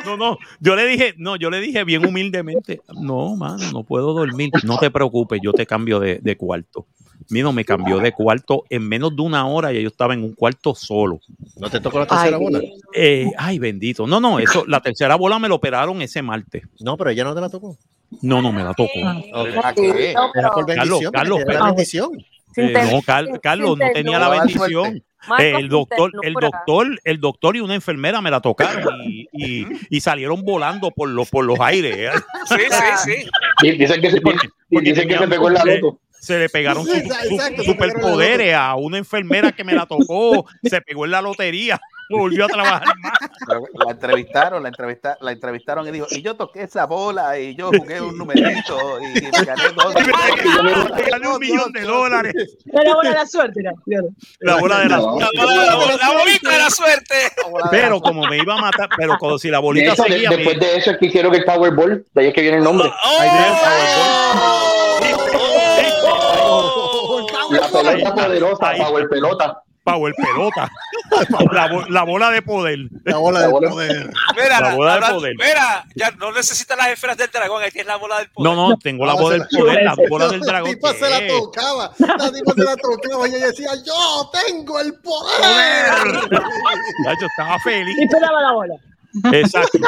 No, 0.05 0.17
no, 0.17 0.37
yo 0.59 0.75
le 0.75 0.87
dije, 0.87 1.13
no, 1.17 1.35
yo 1.35 1.49
le 1.49 1.59
dije 1.61 1.83
bien 1.83 2.05
humildemente, 2.05 2.81
no, 2.99 3.35
mano, 3.35 3.63
no 3.71 3.83
puedo 3.83 4.13
dormir, 4.13 4.49
no 4.63 4.77
te 4.77 4.89
preocupes, 4.89 5.39
yo 5.43 5.53
te 5.53 5.65
cambio 5.65 5.99
de, 5.99 6.19
de 6.19 6.37
cuarto. 6.37 6.87
Mira, 7.29 7.51
me 7.51 7.63
cambió 7.63 7.99
de 7.99 8.11
cuarto 8.11 8.63
en 8.69 8.87
menos 8.87 9.15
de 9.15 9.21
una 9.21 9.45
hora 9.45 9.71
y 9.71 9.81
yo 9.83 9.89
estaba 9.89 10.15
en 10.15 10.23
un 10.23 10.33
cuarto 10.33 10.73
solo. 10.73 11.19
¿No 11.57 11.69
te 11.69 11.79
tocó 11.79 11.99
la 11.99 12.07
tercera 12.07 12.37
Ay, 12.37 12.43
bola? 12.43 12.59
Eh, 12.95 13.31
ay, 13.37 13.59
bendito. 13.59 14.07
No, 14.07 14.19
no, 14.19 14.39
eso, 14.39 14.65
la 14.67 14.79
tercera 14.81 15.15
bola 15.15 15.37
me 15.37 15.47
lo 15.47 15.55
operaron 15.55 16.01
ese 16.01 16.23
martes. 16.23 16.63
No, 16.79 16.97
pero 16.97 17.11
ella 17.11 17.23
no 17.25 17.35
te 17.35 17.41
la 17.41 17.49
tocó. 17.49 17.77
No, 18.21 18.41
no 18.41 18.51
me 18.51 18.63
la 18.63 18.73
tocó. 18.73 18.99
Ok. 19.33 19.49
¿A 19.63 19.73
qué? 19.73 20.13
No, 20.15 20.31
Era 20.35 20.49
por 20.51 20.65
pero- 20.65 20.79
bendición. 20.81 21.11
Carlos, 21.11 21.39
Carlos. 21.45 21.65
bendición. 21.67 22.09
Sí, 22.55 22.61
Eh, 22.61 22.73
no, 22.91 23.01
Car- 23.03 23.39
Carlos 23.41 23.77
no 23.77 23.85
tenía 23.93 24.17
la 24.19 24.29
bendición. 24.29 25.03
Marcos 25.27 25.45
Eh, 25.45 25.53
el 25.57 25.67
doctor, 25.69 26.11
el 26.23 26.33
doctor, 26.33 26.87
el 27.03 27.19
doctor 27.19 27.55
y 27.57 27.59
una 27.59 27.75
enfermera 27.75 28.21
me 28.21 28.31
la 28.31 28.39
tocaron 28.39 28.95
y, 29.03 29.27
y- 29.33 29.67
y 29.89 29.99
salieron 29.99 30.43
volando 30.43 30.91
por 30.91 31.09
los 31.09 31.29
por 31.29 31.43
los 31.45 31.59
aires. 31.59 32.09
Sí, 32.47 32.55
sí, 33.05 33.13
sí. 33.61 33.77
Dicen 33.77 34.01
que 34.01 34.11
se, 34.11 34.21
y 34.69 34.81
dicen 34.81 35.07
que 35.07 35.17
se 35.17 35.27
pegó 35.27 35.49
en 35.49 35.53
la 35.55 35.65
loto. 35.65 35.99
se 36.19 36.39
le 36.39 36.49
pegaron 36.49 36.85
su- 36.85 36.93
Exacto, 36.93 37.27
su- 37.27 37.33
exacto, 37.35 37.63
se 37.63 37.73
pegaron 37.75 37.97
en 37.97 37.97
la 37.99 37.99
superpoderes 37.99 38.55
a 38.55 38.75
una 38.75 38.97
enfermera 38.97 39.51
que 39.51 39.63
me 39.65 39.73
la 39.73 39.85
tocó, 39.85 40.45
se 40.63 40.81
pegó 40.81 41.03
en 41.05 41.11
la 41.11 41.21
lotería, 41.21 41.79
volvió 42.17 42.45
a 42.45 42.47
trabajar 42.47 42.87
más. 42.99 43.13
La, 43.47 43.85
la 43.85 43.91
entrevistaron, 43.91 44.63
la, 44.63 44.69
entrevista, 44.69 45.17
la 45.21 45.31
entrevistaron 45.31 45.87
y 45.87 45.91
dijo, 45.91 46.07
y 46.09 46.21
yo 46.21 46.35
toqué 46.35 46.63
esa 46.63 46.85
bola 46.85 47.37
y 47.39 47.55
yo 47.55 47.69
jugué 47.75 48.01
un 48.01 48.17
numerito 48.17 48.99
y 48.99 49.21
me 49.21 49.29
gané 49.31 49.63
dos. 49.75 49.93
Me 50.95 51.03
gané 51.03 51.27
un 51.27 51.39
millón 51.39 51.71
de 51.71 51.81
dólares. 51.81 52.33
Era 52.65 52.83
la 52.83 52.95
bola 52.95 53.09
de 53.09 53.15
la 53.15 53.25
suerte. 53.25 53.61
La 54.39 54.55
bola 54.57 54.79
de 54.79 54.89
la 54.89 54.99
suerte. 54.99 55.37
La, 55.37 56.13
bolita 56.13 56.51
de 56.51 56.57
la 56.57 56.69
suerte. 56.69 57.15
Pero 57.71 58.01
como 58.01 58.25
me 58.25 58.37
iba 58.37 58.55
a 58.55 58.61
matar, 58.61 58.89
pero 58.97 59.17
como 59.17 59.37
si 59.37 59.49
la 59.49 59.59
bolita 59.59 59.91
de- 59.91 59.95
seguía. 59.95 60.29
me- 60.29 60.37
después 60.37 60.59
de 60.59 60.75
eso 60.77 60.91
es 60.91 60.97
que 60.97 61.05
hicieron 61.07 61.33
el 61.35 61.43
Powerball, 61.45 62.05
de 62.13 62.21
ahí 62.21 62.27
es 62.27 62.33
que 62.33 62.41
viene 62.41 62.57
el 62.57 62.63
nombre. 62.63 62.91
La 67.51 67.67
pelota 67.67 68.13
poderosa. 68.15 68.71
Power 68.77 69.09
Pelota. 69.09 69.63
Power 69.83 70.13
pelota. 70.15 70.69
La, 71.51 71.67
bo- 71.67 71.85
la 71.89 72.03
bola 72.03 72.29
de 72.29 72.41
poder. 72.43 72.77
La 73.03 73.17
bola 73.17 73.39
La 73.39 73.47
bola- 73.47 73.69
poder. 73.69 74.11
Mira, 74.35 74.61
La 74.61 74.75
bola 74.75 74.95
de 74.99 75.13
poder. 75.13 75.33
mira, 75.37 75.85
ya 75.95 76.11
no 76.11 76.31
necesitas 76.31 76.77
las 76.77 76.89
esferas 76.89 77.17
del 77.17 77.29
dragón, 77.31 77.63
ahí 77.63 77.71
tienes 77.71 77.87
la 77.87 77.95
bola 77.95 78.19
del 78.19 78.29
poder. 78.29 78.55
No, 78.55 78.69
no, 78.69 78.77
tengo 78.77 79.05
la 79.05 79.13
bola 79.15 79.37
del 79.37 79.47
la- 79.49 79.59
poder, 79.59 79.83
la 79.83 79.95
bola 80.09 80.27
del 80.27 80.39
La 80.41 80.45
dragón. 80.45 80.71
tipa 80.71 80.93
se 80.93 81.09
la 81.09 81.27
tocaba. 81.27 81.91
La 81.97 82.31
tipa 82.31 82.53
se 82.55 82.63
la 82.63 82.75
tocaba 82.75 83.27
y 83.27 83.35
ella 83.35 83.47
decía, 83.47 83.69
yo 83.85 84.29
tengo 84.45 84.79
el 84.79 84.93
poder. 84.99 85.41
Ya, 87.03 87.13
yo 87.19 87.27
estaba 87.27 87.57
feliz. 87.59 87.95
Y 87.99 88.07
pelaba 88.07 88.41
la 88.41 88.51
bola. 88.51 88.73
Exacto. 89.33 89.79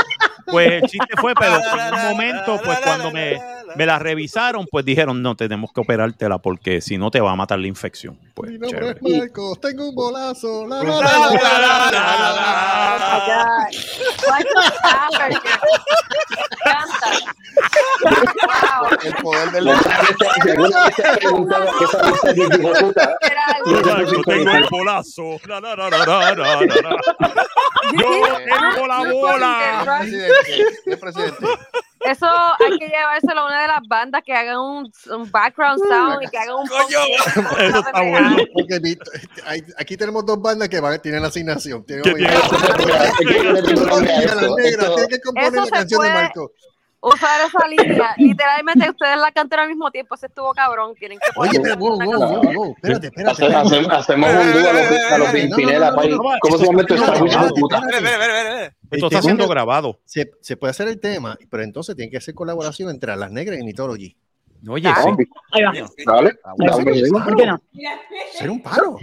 Pues 0.47 0.71
el 0.71 0.81
chiste 0.89 1.13
fue, 1.19 1.33
pero 1.35 1.55
en 1.57 1.93
un 1.93 2.01
momento, 2.11 2.59
pues 2.63 2.79
cuando 2.79 3.11
me, 3.11 3.39
me 3.75 3.85
la 3.85 3.99
revisaron, 3.99 4.65
pues 4.69 4.83
dijeron, 4.83 5.21
no, 5.21 5.35
tenemos 5.35 5.71
que 5.71 5.81
operártela 5.81 6.39
porque 6.39 6.81
si 6.81 6.97
no 6.97 7.11
te 7.11 7.21
va 7.21 7.31
a 7.31 7.35
matar 7.35 7.59
la 7.59 7.67
infección. 7.67 8.17
Pues, 8.33 8.51
Mi 8.51 8.57
nombre 8.57 8.79
chévere. 8.79 8.99
es 9.03 9.19
Marcos, 9.19 9.61
tengo 9.61 9.89
un 9.89 9.95
bolazo. 9.95 10.67
La, 10.67 10.83
la, 10.83 10.83
La, 10.83 11.01
la, 11.01 11.01
la, 11.01 11.21
la, 11.61 11.91
la, 11.91 12.31
la, 12.31 12.97
la, 12.99 13.25
la. 13.27 13.69
El 19.03 19.13
poder 19.21 19.51
del 19.51 19.65
Yo 23.65 24.21
tengo 24.25 24.51
el 24.51 24.65
bolazo. 24.69 25.39
La, 25.47 25.59
la, 25.61 25.75
la, 25.75 25.89
la, 25.89 26.05
la, 26.05 26.35
la, 26.35 26.55
la. 26.55 26.65
Yo 27.93 28.09
tengo 28.45 28.87
la 28.87 29.03
bola. 29.11 29.97
presidente. 29.99 30.65
¿Qué 30.85 30.97
presidente? 30.97 31.45
Eso 32.03 32.25
hay 32.27 32.79
que 32.79 32.87
llevárselo 32.87 33.41
a 33.41 33.45
una 33.45 33.61
de 33.61 33.67
las 33.67 33.81
bandas 33.87 34.23
que 34.25 34.33
hagan 34.33 34.57
un, 34.57 34.91
un 35.11 35.31
background 35.31 35.79
sound 35.87 36.23
y 36.23 36.27
que 36.29 36.37
hagan 36.39 36.55
un 36.55 36.67
Coño. 36.67 36.99
Eso 37.59 37.79
está 37.79 37.91
bueno. 38.01 38.37
Porque 38.53 38.79
mi- 38.79 38.97
hay- 39.45 39.63
aquí 39.77 39.95
tenemos 39.97 40.25
dos 40.25 40.41
bandas 40.41 40.67
que 40.67 40.79
van, 40.79 40.99
tienen 40.99 41.23
asignación. 41.23 41.85
La 41.87 41.95
Esto- 41.99 42.15
tienen 44.95 45.07
que 45.09 45.19
componer 45.21 45.47
Eso 45.49 45.55
la 45.57 45.65
se 45.65 45.71
canción 45.71 46.01
de 46.01 46.09
puede- 46.09 46.13
Marco. 46.13 46.51
Usar 47.01 47.41
esa 47.47 47.67
línea. 47.67 48.13
Literalmente 48.17 48.89
ustedes 48.89 49.17
la 49.17 49.31
cantan 49.31 49.59
al 49.61 49.67
mismo 49.69 49.89
tiempo. 49.91 50.15
Ese 50.15 50.27
estuvo 50.27 50.53
cabrón. 50.53 50.93
Tienen 50.95 51.19
que 51.19 51.31
Oye, 51.39 51.59
pero 51.59 51.75
wow, 51.77 51.95
una 51.95 52.05
wow, 52.05 52.19
canción. 52.19 52.41
wow, 52.41 52.53
wow, 52.63 52.75
espérate, 52.77 53.07
espérate. 53.07 53.45
Hace- 53.45 53.55
hace- 53.55 53.87
Hacemos 53.91 54.29
un 54.29 54.51
dúo 54.53 54.69
a 54.69 54.73
los, 54.73 55.11
a 55.11 55.17
los 55.17 55.27
No, 55.27 55.33
Pimpinela, 55.33 55.91
no, 55.91 55.95
no, 55.95 56.01
no, 56.09 56.15
no, 56.17 56.29
¿Cómo 56.41 56.57
se 56.57 56.65
llama 56.65 56.83
no, 56.83 56.95
no, 56.95 57.25
hijo 57.25 57.39
no, 57.39 57.45
de 57.47 57.51
puta. 57.59 57.81
Esto 58.91 59.05
está 59.07 59.21
siendo 59.21 59.47
grabado. 59.47 59.99
Se, 60.05 60.31
se 60.41 60.57
puede 60.57 60.71
hacer 60.71 60.87
el 60.87 60.99
tema, 60.99 61.37
pero 61.49 61.63
entonces 61.63 61.95
tiene 61.95 62.11
que 62.11 62.17
hacer 62.17 62.33
colaboración 62.35 62.89
entre 62.89 63.15
las 63.15 63.31
negras 63.31 63.59
y 63.59 63.63
Nitology. 63.63 64.15
Oye, 64.69 64.89
sí. 64.89 65.09
Ahí 65.53 65.63
va. 65.63 65.71
Dale, 66.05 66.39
Ah, 66.43 66.53
dale. 66.57 67.09
¿Por 67.09 67.35
qué 67.35 67.45
no? 67.47 67.59
Ser 68.33 68.49
un 68.51 68.61
paro. 68.61 68.97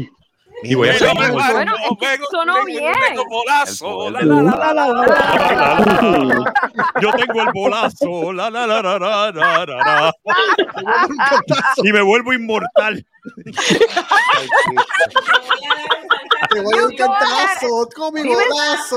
Y 0.63 0.75
voy 0.75 0.89
a 0.89 0.93
hacer 0.93 1.09
Bueno, 1.15 1.75
sonó 2.31 2.65
bien. 2.65 2.93
bolazo. 3.29 4.09
El 4.09 4.13
La, 4.15 4.21
la, 4.43 4.43
la, 4.43 4.73
la, 4.75 4.87
la. 5.05 6.55
Yo 7.01 7.13
tengo 7.13 7.43
el 7.43 7.49
bolazo. 7.55 8.33
La, 8.33 8.51
la, 8.51 8.67
la, 8.67 8.83
la, 8.83 8.99
la, 8.99 9.31
la, 9.33 9.67
la, 9.67 9.77
la. 9.77 10.13
Y 11.77 11.93
me 11.93 12.03
vuelvo 12.03 12.33
inmortal. 12.33 13.07
Te 16.51 16.61
voy 16.61 16.73
a 16.75 16.77
dar 16.77 16.87
un 16.87 16.97
cantazo 16.97 17.89
con 17.95 18.15
mi 18.15 18.23
bolazo. 18.23 18.97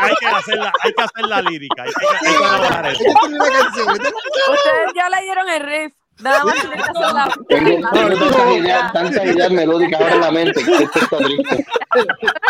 Hay 0.00 0.14
que 0.18 0.26
hacer 0.26 0.56
la, 0.58 0.72
hay 0.82 0.92
que 0.92 1.02
hacer 1.02 1.26
la 1.26 1.42
lírica. 1.42 1.84
Ustedes 4.48 4.92
ya 4.94 5.08
leyeron 5.08 5.48
el 5.48 5.60
riff. 5.62 5.92
Nada 6.20 6.44
más 6.44 6.54
la. 7.14 7.34
Tengo, 7.48 7.88
tantas 7.90 8.56
ideas, 8.56 8.92
tantas 8.92 9.24
ideas 9.24 9.50
melódicas 9.50 10.00
ahora 10.00 10.14
en 10.14 10.20
la 10.20 10.30
mente. 10.30 10.64
que 10.64 10.70
Esto 10.84 10.98
está 11.00 11.16
triste. 11.18 11.66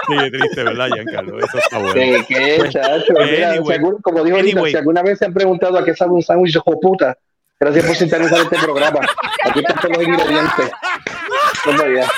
Sí, 0.07 0.15
es 0.25 0.33
triste, 0.33 0.65
¿verdad, 0.65 0.89
Giancarlo? 0.93 1.39
Eso 1.39 1.59
está 1.59 1.79
bueno. 1.79 1.95
¿Qué, 1.95 2.25
qué, 2.29 2.69
chacho? 2.71 3.13
Mira, 3.15 3.51
Anyway. 3.51 3.67
si 3.67 3.73
algún- 3.73 4.03
como 4.03 4.25
dijo 4.25 4.37
ahorita, 4.37 4.57
Anyway. 4.59 4.71
si 4.73 4.77
alguna 4.77 5.03
vez 5.03 5.19
se 5.19 5.25
han 5.27 5.33
preguntado 5.33 5.79
a 5.79 5.85
qué 5.85 5.95
sabe 5.95 6.11
un 6.13 6.23
sándwich, 6.23 6.57
hijo 6.57 6.81
puta, 6.81 7.17
gracias 7.59 7.87
por 7.87 7.97
sintonizar 7.97 8.41
este 8.41 8.59
programa. 8.59 9.01
Aquí 9.45 9.61
están 9.61 9.77
todos 9.81 9.97
los 9.97 10.07
ingredientes. 10.07 10.71
Toma 11.65 11.85
ya. 11.95 12.09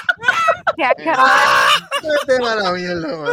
a 2.50 2.54
la 2.56 2.72
mierda, 2.72 3.16
mano. 3.16 3.30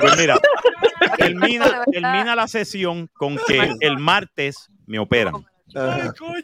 Pues 0.00 0.16
mira, 0.18 0.38
termina, 1.16 1.84
termina 1.90 2.36
la 2.36 2.46
sesión 2.46 3.08
con 3.14 3.36
que 3.46 3.74
el 3.80 3.98
martes 3.98 4.68
me 4.86 4.98
operan. 4.98 5.46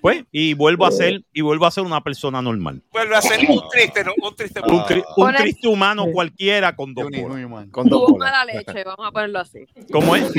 Pues, 0.00 0.24
y 0.32 0.54
vuelvo 0.54 0.86
a 0.86 0.90
ser, 0.92 1.22
y 1.32 1.40
vuelvo 1.40 1.66
a 1.66 1.70
ser 1.70 1.84
una 1.84 2.00
persona 2.02 2.40
normal. 2.42 2.82
Vuelve 2.92 3.16
a 3.16 3.22
ser 3.22 3.40
un 3.48 3.62
triste, 3.70 4.04
¿no? 4.04 4.12
Un 4.22 4.34
triste. 4.36 4.60
Un, 4.60 4.80
tri- 4.84 5.04
un 5.16 5.34
triste 5.34 5.68
humano 5.68 6.06
cualquiera 6.12 6.74
con 6.76 6.94
dos 6.94 7.06
Un. 7.06 7.68
Con 7.70 7.88
dos 7.88 8.10
bolas. 8.10 8.30
mala 8.32 8.44
leche. 8.44 8.84
Vamos 8.84 9.06
a 9.06 9.10
ponerlo 9.10 9.40
así. 9.40 9.66
¿Cómo 9.92 10.14
es? 10.16 10.30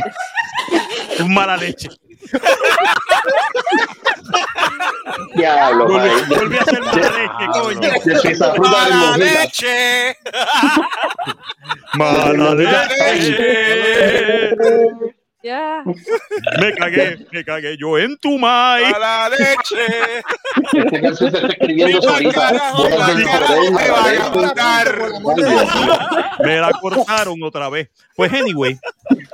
Un 1.19 1.33
mala 1.33 1.57
leche. 1.57 1.89
Diablo, 5.35 5.87
Volví, 5.87 6.57
a 6.57 6.63
ser 6.65 6.81
mala 6.81 7.11
leche, 7.11 7.45
coño. 7.53 7.89
¡Mala 8.59 9.17
leche! 9.17 10.17
Mala 11.93 12.53
leche. 12.55 13.37
Ya. 15.43 15.83
Me 16.59 16.73
cagué, 16.73 17.25
me 17.31 17.43
cagué 17.45 17.77
yo 17.77 17.97
en 17.99 18.17
tu 18.17 18.37
maíz. 18.39 18.89
¡Mala 18.91 19.29
leche! 19.29 20.23
Esta 20.73 21.01
canción 21.01 21.31
se 21.31 21.37
está 21.37 21.47
escribiendo 21.47 22.01
solita. 22.01 22.73
Bolas 22.75 23.15
del 23.15 23.23
poder, 23.25 23.71
Me 23.71 23.89
van 23.89 24.21
a 24.21 25.19
mala 25.19 25.35
leche. 25.37 26.43
Me 26.43 26.57
la 26.59 26.71
cortaron 26.81 27.41
otra 27.43 27.69
vez. 27.69 27.89
Pues, 28.15 28.33
anyway, 28.33 28.77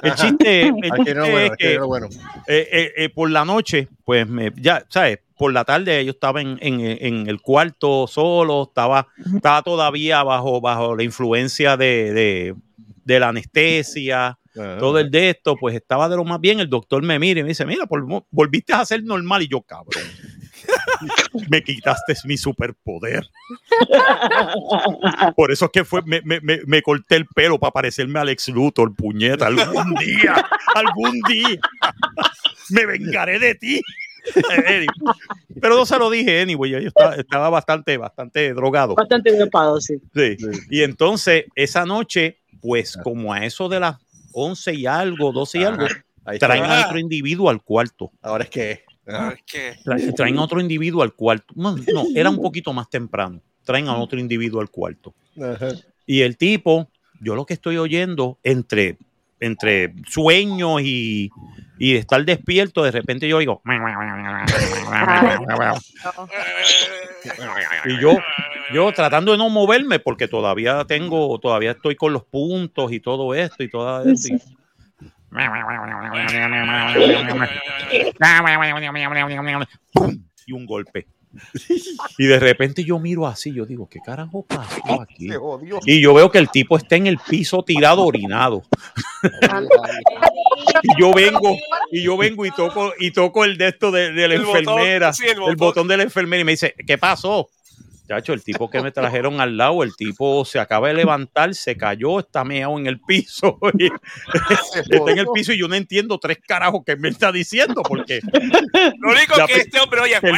el 0.02 0.16
chiste, 0.16 0.68
el 0.68 0.92
chiste 0.94 1.16
no, 1.16 1.22
bueno, 1.30 1.40
es 1.40 1.52
que 1.58 1.78
no, 1.80 1.88
bueno. 1.88 2.08
eh, 2.48 2.68
eh, 2.72 2.92
eh, 2.98 3.10
por 3.10 3.30
la 3.32 3.46
noche, 3.46 3.88
pues 4.04 4.28
me, 4.28 4.52
ya, 4.58 4.84
¿sabes? 4.90 5.20
Por 5.38 5.54
la 5.54 5.64
tarde 5.64 6.04
yo 6.06 6.12
estaba 6.12 6.42
en, 6.42 6.58
en- 6.62 6.82
en 6.82 7.28
el 7.30 7.42
cuarto 7.42 8.08
solo, 8.08 8.64
estaba, 8.64 9.08
estaba 9.36 9.62
todavía 9.62 10.22
bajo, 10.24 10.60
bajo 10.62 10.96
la 10.98 11.04
influencia 11.04 11.78
de, 11.78 12.14
de- 12.14 12.56
de 13.06 13.20
la 13.20 13.30
anestesia, 13.30 14.38
Ajá. 14.56 14.78
todo 14.78 15.00
el 15.00 15.10
de 15.12 15.32
esto, 15.32 15.56
pues 15.60 15.76
estaba 15.76 16.08
de 16.10 16.16
lo 16.16 16.24
más 16.24 16.40
bien. 16.40 16.60
El 16.60 16.70
doctor 16.70 17.02
me 17.04 17.18
mira 17.20 17.40
y 17.40 17.44
me 17.44 17.50
dice, 17.50 17.66
mira, 17.66 17.86
vol- 17.86 18.26
volviste 18.32 18.74
a 18.74 18.86
ser 18.86 19.04
normal 19.04 19.42
y 19.44 19.48
yo, 19.48 19.62
cabrón. 19.62 20.04
me 21.50 21.64
quitaste 21.64 22.14
mi 22.26 22.38
superpoder. 22.38 23.28
Por 25.36 25.52
eso 25.52 25.66
es 25.66 25.72
que 25.72 25.84
fue, 25.84 26.02
me, 26.06 26.22
me- 26.24 26.40
me- 26.42 26.62
me 26.66 26.82
corté 26.82 27.16
el 27.16 27.26
pelo 27.28 27.60
para 27.60 27.72
parecerme 27.72 28.20
a 28.20 28.22
Alex 28.22 28.50
Luthor, 28.50 28.96
puñeta, 28.96 29.48
algún 29.48 29.96
día, 29.96 30.46
algún 30.76 31.20
día. 31.28 31.60
me 32.70 32.86
vengaré 32.86 33.40
de 33.40 33.56
ti. 33.56 33.82
Anyway, 34.66 34.88
Pero 35.60 35.76
no 35.76 35.86
se 35.86 35.98
lo 36.00 36.10
dije, 36.10 36.40
anyway, 36.42 36.72
yo 36.72 36.78
estaba, 36.78 37.16
estaba 37.16 37.50
bastante, 37.50 37.98
bastante 37.98 38.54
drogado. 38.54 38.96
Bastante 38.96 39.38
dopado, 39.38 39.82
sí. 39.82 39.96
Sí. 40.16 40.38
Y 40.70 40.84
entonces, 40.84 41.46
esa 41.56 41.86
noche, 41.86 42.40
pues 42.62 42.96
como 43.04 43.34
a 43.34 43.44
eso 43.46 43.68
de 43.68 43.82
las 43.82 43.98
11 44.34 44.74
y 44.74 44.86
algo, 44.86 45.32
12 45.32 45.60
y 45.60 45.64
algo, 45.64 45.86
Ahí 46.26 46.40
traen 46.40 46.64
a 46.64 46.86
otro 46.88 47.00
individuo 47.00 47.50
al 47.50 47.62
cuarto. 47.62 48.12
Ahora 48.22 48.44
es 48.46 48.50
que. 48.50 48.84
Ajá. 49.06 49.34
Es 49.34 49.44
que 49.46 49.74
Tra- 49.84 50.16
Traen 50.16 50.38
a 50.38 50.44
otro 50.44 50.62
individuo 50.62 51.04
al 51.04 51.14
cuarto. 51.14 51.54
No, 51.58 51.76
no, 51.76 52.06
era 52.16 52.30
un 52.30 52.42
poquito 52.42 52.72
más 52.72 52.90
temprano. 52.90 53.42
Traen 53.64 53.88
a 53.88 53.98
otro 53.98 54.20
individuo 54.20 54.62
al 54.62 54.70
cuarto. 54.70 55.14
Ajá. 55.42 55.70
Y 56.06 56.22
el 56.22 56.38
tipo, 56.38 56.90
yo 57.22 57.36
lo 57.36 57.46
que 57.46 57.54
estoy 57.54 57.78
oyendo 57.78 58.40
entre, 58.44 58.98
entre 59.40 59.94
sueños 60.08 60.82
y 60.82 61.30
y 61.78 61.94
de 61.94 62.00
estar 62.00 62.24
despierto, 62.24 62.84
de 62.84 62.92
repente 62.92 63.28
yo 63.28 63.40
digo, 63.40 63.62
y 67.86 68.00
yo, 68.00 68.18
yo 68.74 68.92
tratando 68.92 69.32
de 69.32 69.38
no 69.38 69.50
moverme 69.50 70.00
porque 70.00 70.28
todavía 70.28 70.86
tengo, 70.86 71.40
todavía 71.40 71.72
estoy 71.72 71.96
con 71.96 72.14
los 72.14 72.24
puntos 72.24 72.92
y 72.92 73.00
todo 73.00 73.34
esto 73.34 73.64
y 73.64 73.70
todo 73.70 74.04
esto. 74.04 74.36
y 80.46 80.54
un 80.54 80.66
golpe. 80.68 81.08
Y 82.18 82.26
de 82.26 82.40
repente 82.40 82.84
yo 82.84 83.00
miro 83.00 83.28
así, 83.28 83.54
yo 83.54 83.66
digo, 83.66 83.88
¿qué 83.90 84.00
carajo 84.00 84.44
pasó 84.44 85.02
aquí? 85.02 85.30
Y 85.86 86.02
yo 86.02 86.14
veo 86.14 86.30
que 86.32 86.38
el 86.38 86.50
tipo 86.50 86.78
está 86.78 86.96
en 86.96 87.08
el 87.08 87.18
piso 87.18 87.64
tirado 87.64 88.04
orinado. 88.06 88.64
y 90.84 91.00
yo 91.00 91.14
vengo, 91.14 91.58
y 91.92 92.04
yo 92.04 92.18
vengo 92.18 92.46
y 92.46 92.52
toco, 92.52 92.94
y 93.00 93.12
toco 93.12 93.46
el 93.46 93.58
de 93.58 93.70
esto 93.70 93.92
de, 93.92 94.12
de 94.12 94.28
la 94.28 94.36
El 94.36 94.46
botón, 94.46 94.60
enfermera, 94.60 95.14
sí, 95.14 95.26
el 95.26 95.56
botón 95.56 95.88
de 95.88 95.98
la 95.98 96.04
enfermera, 96.04 96.42
y 96.42 96.46
me 96.46 96.52
dice, 96.52 96.76
¿qué 96.86 96.98
pasó? 96.98 97.50
Chacho, 98.08 98.34
el 98.34 98.44
tipo 98.44 98.70
que 98.70 98.82
me 98.82 98.92
trajeron 98.92 99.40
al 99.40 99.56
lado, 99.56 99.82
el 99.82 99.96
tipo 99.96 100.44
se 100.44 100.60
acaba 100.60 100.90
de 100.90 100.94
levantar, 100.94 101.56
se 101.56 101.78
cayó, 101.78 102.20
está 102.20 102.44
meado 102.44 102.78
en 102.78 102.86
el 102.88 103.00
piso. 103.00 103.58
y- 103.80 103.86
está 104.92 105.12
en 105.12 105.18
el 105.20 105.28
piso 105.34 105.54
y 105.54 105.58
yo 105.58 105.68
no 105.70 105.76
entiendo 105.76 106.18
tres 106.20 106.38
carajos 106.46 106.82
que 106.86 106.98
me 106.98 107.08
está 107.10 107.32
diciendo 107.32 107.82
porque 107.82 108.20
Lo 109.00 109.12
único 109.12 109.36
que 109.48 109.54
este 109.54 109.80
hombre, 109.80 110.02
oye, 110.02 110.20
perdí, 110.20 110.38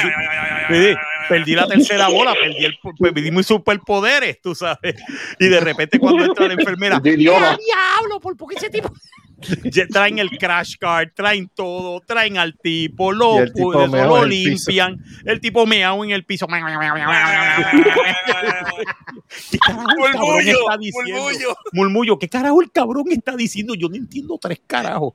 perdí- 0.70 0.98
perdí 1.28 1.56
la 1.56 1.68
tercera 1.68 2.08
bola, 2.08 2.34
perdí, 2.34 2.66
el, 2.66 2.78
perdí 3.00 3.32
mis 3.32 3.48
superpoderes, 3.48 4.40
tú 4.42 4.54
sabes. 4.54 4.96
Y 5.40 5.48
de 5.48 5.60
repente 5.60 5.98
cuando 5.98 6.24
entra 6.24 6.48
la 6.48 6.54
enfermera. 6.54 6.98
¡Ah, 6.98 7.00
diablo! 7.02 8.20
¿Por 8.22 8.38
por 8.38 8.50
qué 8.50 8.58
ese 8.58 8.70
tipo? 8.70 8.94
Ya 9.64 9.88
Traen 9.88 10.20
el 10.20 10.30
crash 10.38 10.76
card, 10.80 11.10
traen 11.14 11.50
todo, 11.54 12.02
traen 12.02 12.38
al 12.38 12.58
tipo, 12.58 13.12
lo, 13.12 13.40
el 13.40 13.54
tipo 13.54 13.88
meao 13.88 14.08
lo 14.08 14.18
en 14.18 14.24
el 14.24 14.30
piso. 14.30 14.72
limpian, 14.72 15.04
el 15.26 15.42
tipo 15.42 15.66
meao 15.66 16.04
en 16.04 16.12
el 16.12 16.24
piso. 16.24 16.48
¿Qué 19.52 19.58
carajo 19.58 20.08
el 20.08 20.14
cabrón 20.14 20.28
Murmullo, 20.28 20.60
está 20.60 20.78
diciendo? 20.78 21.22
murmullo. 21.22 21.56
Murmullo, 21.74 22.20
¿qué 22.20 22.30
carajo 22.30 22.62
el 22.62 22.72
cabrón 22.72 23.06
está 23.12 23.36
diciendo? 23.36 23.76
Yo 23.76 23.90
no 23.90 23.96
entiendo 23.96 24.38
tres 24.42 24.62
carajos. 24.66 25.14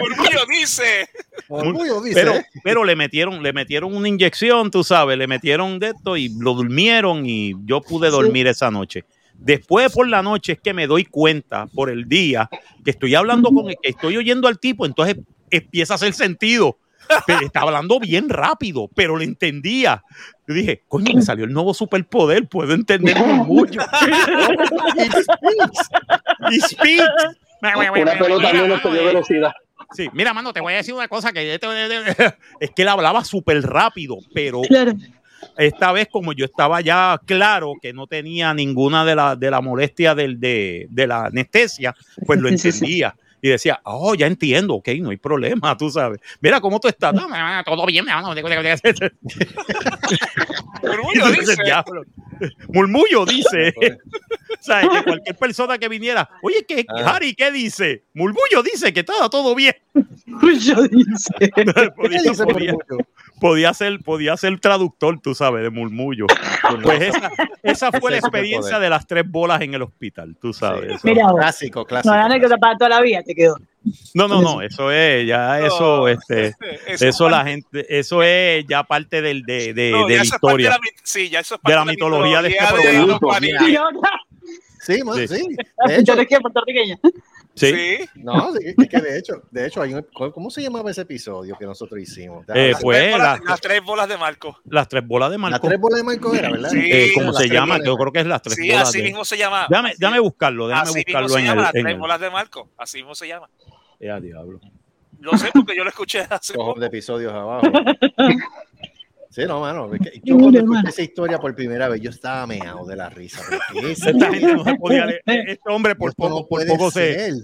Orgullo 0.00 0.40
dice. 0.48 1.08
Orgullo 1.48 2.00
dice. 2.02 2.20
Pero, 2.20 2.34
pero 2.62 2.84
le 2.84 2.96
metieron, 2.96 3.42
le 3.42 3.52
metieron 3.52 3.94
una 3.94 4.08
inyección, 4.08 4.70
tú 4.70 4.84
sabes, 4.84 5.16
le 5.16 5.26
metieron 5.26 5.78
de 5.78 5.88
esto 5.88 6.16
y 6.16 6.28
lo 6.38 6.54
durmieron 6.54 7.24
y 7.26 7.54
yo 7.64 7.80
pude 7.80 8.10
dormir 8.10 8.46
esa 8.46 8.70
noche. 8.70 9.04
Después 9.38 9.92
por 9.92 10.08
la 10.08 10.22
noche 10.22 10.52
es 10.52 10.60
que 10.60 10.74
me 10.74 10.86
doy 10.86 11.04
cuenta 11.04 11.66
por 11.68 11.90
el 11.90 12.08
día 12.08 12.50
que 12.84 12.90
estoy 12.90 13.14
hablando 13.14 13.50
con 13.50 13.70
el 13.70 13.76
que 13.80 13.90
estoy 13.90 14.16
oyendo 14.16 14.48
al 14.48 14.58
tipo, 14.58 14.84
entonces 14.84 15.16
empieza 15.50 15.94
a 15.94 15.96
hacer 15.96 16.12
sentido. 16.12 16.78
Pero 17.26 17.40
está 17.40 17.60
hablando 17.62 17.98
bien 18.00 18.28
rápido, 18.28 18.90
pero 18.94 19.16
le 19.16 19.24
entendía. 19.24 20.02
Yo 20.46 20.54
dije, 20.54 20.82
coño, 20.88 21.14
me 21.14 21.22
salió 21.22 21.46
el 21.46 21.52
nuevo 21.52 21.72
superpoder, 21.72 22.46
puedo 22.48 22.74
entender 22.74 23.16
mucho. 23.46 23.80
He 24.96 25.10
speaks. 25.10 26.68
Speaks. 26.68 27.04
Una 27.62 28.18
pelota 28.18 28.52
menos 28.52 28.82
dio 28.82 29.04
velocidad. 29.04 29.52
Sí, 29.92 30.08
mira, 30.12 30.34
mano, 30.34 30.52
te 30.52 30.60
voy 30.60 30.74
a 30.74 30.76
decir 30.76 30.92
una 30.92 31.08
cosa 31.08 31.32
que 31.32 31.54
es 31.54 32.70
que 32.70 32.82
él 32.82 32.88
hablaba 32.88 33.24
súper 33.24 33.62
rápido, 33.62 34.18
pero 34.34 34.60
esta 35.56 35.92
vez 35.92 36.08
como 36.10 36.32
yo 36.32 36.44
estaba 36.44 36.80
ya 36.80 37.20
claro 37.24 37.74
que 37.80 37.92
no 37.92 38.06
tenía 38.06 38.54
ninguna 38.54 39.04
de 39.04 39.14
la, 39.14 39.36
de 39.36 39.50
la 39.50 39.60
molestia 39.60 40.14
del, 40.14 40.40
de, 40.40 40.86
de 40.90 41.06
la 41.06 41.26
anestesia, 41.26 41.94
pues 42.26 42.40
lo 42.40 42.48
Sí, 42.58 42.58
sí, 42.58 42.72
sí. 42.72 42.78
entendía. 42.78 43.14
Y 43.40 43.48
decía, 43.50 43.80
oh, 43.84 44.14
ya 44.14 44.26
entiendo, 44.26 44.74
ok, 44.74 44.88
no 45.00 45.10
hay 45.10 45.16
problema, 45.16 45.76
tú 45.76 45.90
sabes. 45.90 46.18
Mira 46.40 46.60
cómo 46.60 46.80
tú 46.80 46.88
estás. 46.88 47.14
No, 47.14 47.28
no, 47.28 47.64
todo 47.64 47.86
bien, 47.86 48.06
hermano. 48.08 48.34
Murmullo 50.82 51.30
dice. 51.32 51.56
Murmullo 52.68 53.26
dice. 53.26 53.74
o 54.60 54.62
sea, 54.62 54.80
que 54.82 55.02
cualquier 55.04 55.36
persona 55.36 55.78
que 55.78 55.88
viniera, 55.88 56.28
oye, 56.42 56.64
¿qué, 56.66 56.84
Ah. 56.88 57.14
Harry, 57.16 57.34
¿qué 57.34 57.50
dice? 57.50 58.04
Murmullo 58.14 58.62
dice 58.62 58.92
que 58.92 59.00
está 59.00 59.28
todo 59.28 59.54
bien. 59.54 59.74
Yo 59.94 60.82
dice. 60.82 61.32
podía, 61.96 62.22
dice 62.22 62.44
podía- 62.44 62.72
Murmullo? 62.72 63.04
podía 63.40 63.74
ser, 63.74 64.00
podía 64.00 64.36
ser 64.36 64.58
traductor, 64.60 65.20
tú 65.20 65.34
sabes, 65.34 65.62
de 65.62 65.70
murmullo. 65.70 66.26
Pues 66.82 67.00
esa, 67.02 67.30
esa 67.62 67.92
fue 67.92 68.10
la 68.12 68.18
experiencia 68.18 68.78
de 68.78 68.90
las 68.90 69.06
tres 69.06 69.24
bolas 69.28 69.60
en 69.60 69.74
el 69.74 69.82
hospital, 69.82 70.36
tú 70.40 70.52
sabes. 70.52 71.04
Mira, 71.04 71.24
vos. 71.26 71.36
Clásico, 71.40 71.80
No, 71.80 71.86
clásico. 71.86 72.14
la 72.14 72.24
anécdota 72.24 72.56
para 72.56 72.76
toda 72.76 72.90
la 72.90 73.00
vida 73.00 73.22
te 73.28 73.34
quedó. 73.34 73.56
No, 74.14 74.26
no, 74.26 74.42
no, 74.42 74.60
eso 74.62 74.90
es, 74.90 75.26
ya 75.26 75.60
eso, 75.60 75.98
No, 75.98 76.08
este, 76.08 76.54
eso 76.88 77.28
la 77.28 77.38
parte- 77.38 77.50
gente, 77.50 77.98
eso 77.98 78.22
es 78.22 78.64
ya 78.68 78.82
parte 78.82 79.22
del, 79.22 79.42
de, 79.42 79.72
de, 79.74 79.90
No, 79.92 80.06
de 80.06 80.14
la 80.14 80.20
parte 80.20 80.26
historia. 80.36 80.70
de 80.70 80.76
la 80.76 80.80
sí, 81.04 81.28
ya 81.30 81.40
eso 81.40 81.54
es 81.54 81.60
de 81.62 81.70
la 81.70 81.76
parte 81.84 81.90
mitología 81.92 82.42
de 82.42 82.48
este 82.48 82.64
mitología 82.64 83.18
Panini. 83.20 83.70
Y 83.72 83.76
ahora, 83.76 83.98
Sí, 84.80 85.02
man, 85.04 85.16
Sí. 85.18 85.28
sí. 85.28 85.56
la 85.76 85.86
De 85.92 85.94
hecho, 86.00 86.00
mitología 86.12 86.40
puertorriqueña. 86.40 86.98
Sí. 87.58 87.74
Sí. 87.74 88.08
no, 88.16 88.52
sí, 88.52 88.74
es 88.78 88.88
que 88.88 89.00
de 89.00 89.18
hecho, 89.18 89.42
de 89.50 89.66
hecho 89.66 89.82
hay 89.82 89.94
un, 89.94 90.06
¿cómo 90.32 90.50
se 90.50 90.62
llamaba 90.62 90.90
ese 90.90 91.02
episodio 91.02 91.56
que 91.58 91.66
nosotros 91.66 92.00
hicimos? 92.00 92.44
Eh, 92.54 92.70
Las, 92.72 92.82
pues, 92.82 92.98
tres 92.98 93.12
bolas, 93.12 93.40
la- 93.40 93.50
las 93.50 93.60
tres 93.60 93.82
bolas 93.84 94.08
de 94.08 94.16
Marco. 94.18 94.58
Las 94.68 94.88
tres 94.88 95.06
bolas 95.06 95.30
de 95.30 95.36
Las 95.38 95.50
Marco. 95.50 95.68
tres 95.68 95.80
bolas 95.80 95.98
de 95.98 96.04
Marco 96.04 96.34
era, 96.34 96.50
¿verdad? 96.50 96.70
Sí. 96.70 96.80
Eh, 96.90 97.10
¿Cómo 97.14 97.32
Las 97.32 97.36
se 97.42 97.48
llama? 97.48 97.78
Yo 97.84 97.96
creo 97.96 98.12
que 98.12 98.20
es 98.20 98.26
las 98.26 98.42
tres 98.42 98.56
Sí, 98.56 98.68
bolas. 98.70 98.88
así 98.88 98.98
de- 98.98 99.04
mismo 99.04 99.24
se 99.24 99.36
llama. 99.38 99.66
Déjame, 99.68 99.94
déjame 99.98 100.20
buscarlo, 100.20 100.68
déjame 100.68 100.88
así 100.90 100.94
mismo 100.98 101.08
buscarlo 101.08 101.28
se 101.28 101.38
en 101.40 101.44
llama, 101.44 101.54
el. 101.60 101.62
las 101.64 101.72
tres 101.72 101.86
el- 101.86 101.98
bolas 101.98 102.20
de 102.20 102.30
Marco. 102.30 102.68
Así 102.78 102.96
mismo 102.98 103.14
se 103.14 103.28
llama. 103.28 103.48
Eh, 104.00 104.10
a 104.10 104.20
diablo. 104.20 104.60
Lo 105.20 105.36
sé 105.36 105.50
porque 105.52 105.76
yo 105.76 105.82
lo 105.82 105.90
escuché 105.90 106.20
hace 106.30 106.54
poco. 106.54 106.78
de 106.78 106.86
episodios 106.86 107.32
abajo. 107.32 107.62
Sí, 109.30 109.42
no, 109.46 109.60
mano. 109.60 109.92
es 109.94 110.00
que 110.00 110.20
Yo 110.24 110.36
cuando 110.38 110.58
escuché 110.58 110.88
esa 110.88 111.02
historia 111.02 111.38
por 111.38 111.54
primera 111.54 111.88
vez, 111.88 112.00
yo 112.00 112.10
estaba 112.10 112.46
meado 112.46 112.86
de 112.86 112.96
la 112.96 113.08
risa. 113.10 113.40
Esta 113.74 114.30
gente 114.32 114.54
no 114.54 114.64
se 114.64 114.74
podía 114.76 115.06
leer. 115.06 115.22
Este 115.26 115.70
hombre 115.70 115.94
por 115.94 116.10
esto 116.10 116.22
no 116.24 116.28
poco, 116.36 116.48
por 116.48 116.58
puede 116.60 116.70
poco 116.70 116.90
se. 116.90 117.14
ser. 117.14 117.34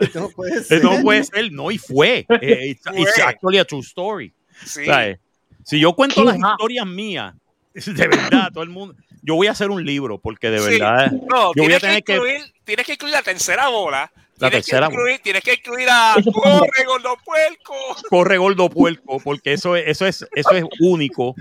Esto 0.00 0.20
no 0.20 0.28
puede 0.30 0.58
Eh, 0.58 0.62
ser. 0.62 0.84
No 0.84 1.00
puede 1.02 1.24
ser, 1.24 1.52
no, 1.52 1.70
y 1.70 1.78
fue. 1.78 2.26
Eh, 2.40 2.68
it's, 2.70 2.82
Fue. 2.82 3.00
it's 3.00 3.18
actually 3.18 3.58
a 3.58 3.64
true 3.64 3.80
story. 3.80 4.32
Sí. 4.64 4.84
¿Sabes? 4.84 5.18
Si 5.64 5.78
yo 5.80 5.94
cuento 5.94 6.22
las 6.24 6.36
historias 6.36 6.86
mías, 6.86 7.34
de 7.74 8.08
verdad, 8.08 8.50
todo 8.52 8.64
el 8.64 8.70
mundo, 8.70 8.94
yo 9.22 9.34
voy 9.36 9.46
a 9.46 9.52
hacer 9.52 9.70
un 9.70 9.84
libro 9.84 10.18
porque 10.18 10.50
de 10.50 10.58
Sí. 10.58 10.70
verdad 10.78 11.10
No, 11.12 11.52
yo 11.54 11.62
voy 11.62 11.72
a 11.72 11.76
que 11.76 11.80
tener 11.80 12.02
que 12.04 12.14
incluir, 12.14 12.40
tienes 12.64 12.86
que 12.86 12.92
incluir 12.94 13.14
la 13.14 13.22
tercera 13.22 13.68
bola. 13.68 14.12
La 14.38 14.48
Tienes 14.50 14.66
tercera 14.66 14.88
que 14.88 14.94
incluir, 14.94 15.20
Tienes 15.22 15.42
que 15.42 15.52
incluir 15.54 15.88
a 15.90 16.14
Corre, 16.32 16.84
gordo 16.86 17.16
puerco. 17.24 17.74
corre 18.08 18.38
gordo 18.38 18.68
puerco 18.70 19.20
porque 19.22 19.52
eso 19.52 19.76
es 19.76 19.84
eso 19.86 20.06
es 20.06 20.26
eso 20.34 20.50
es 20.52 20.64
único. 20.80 21.34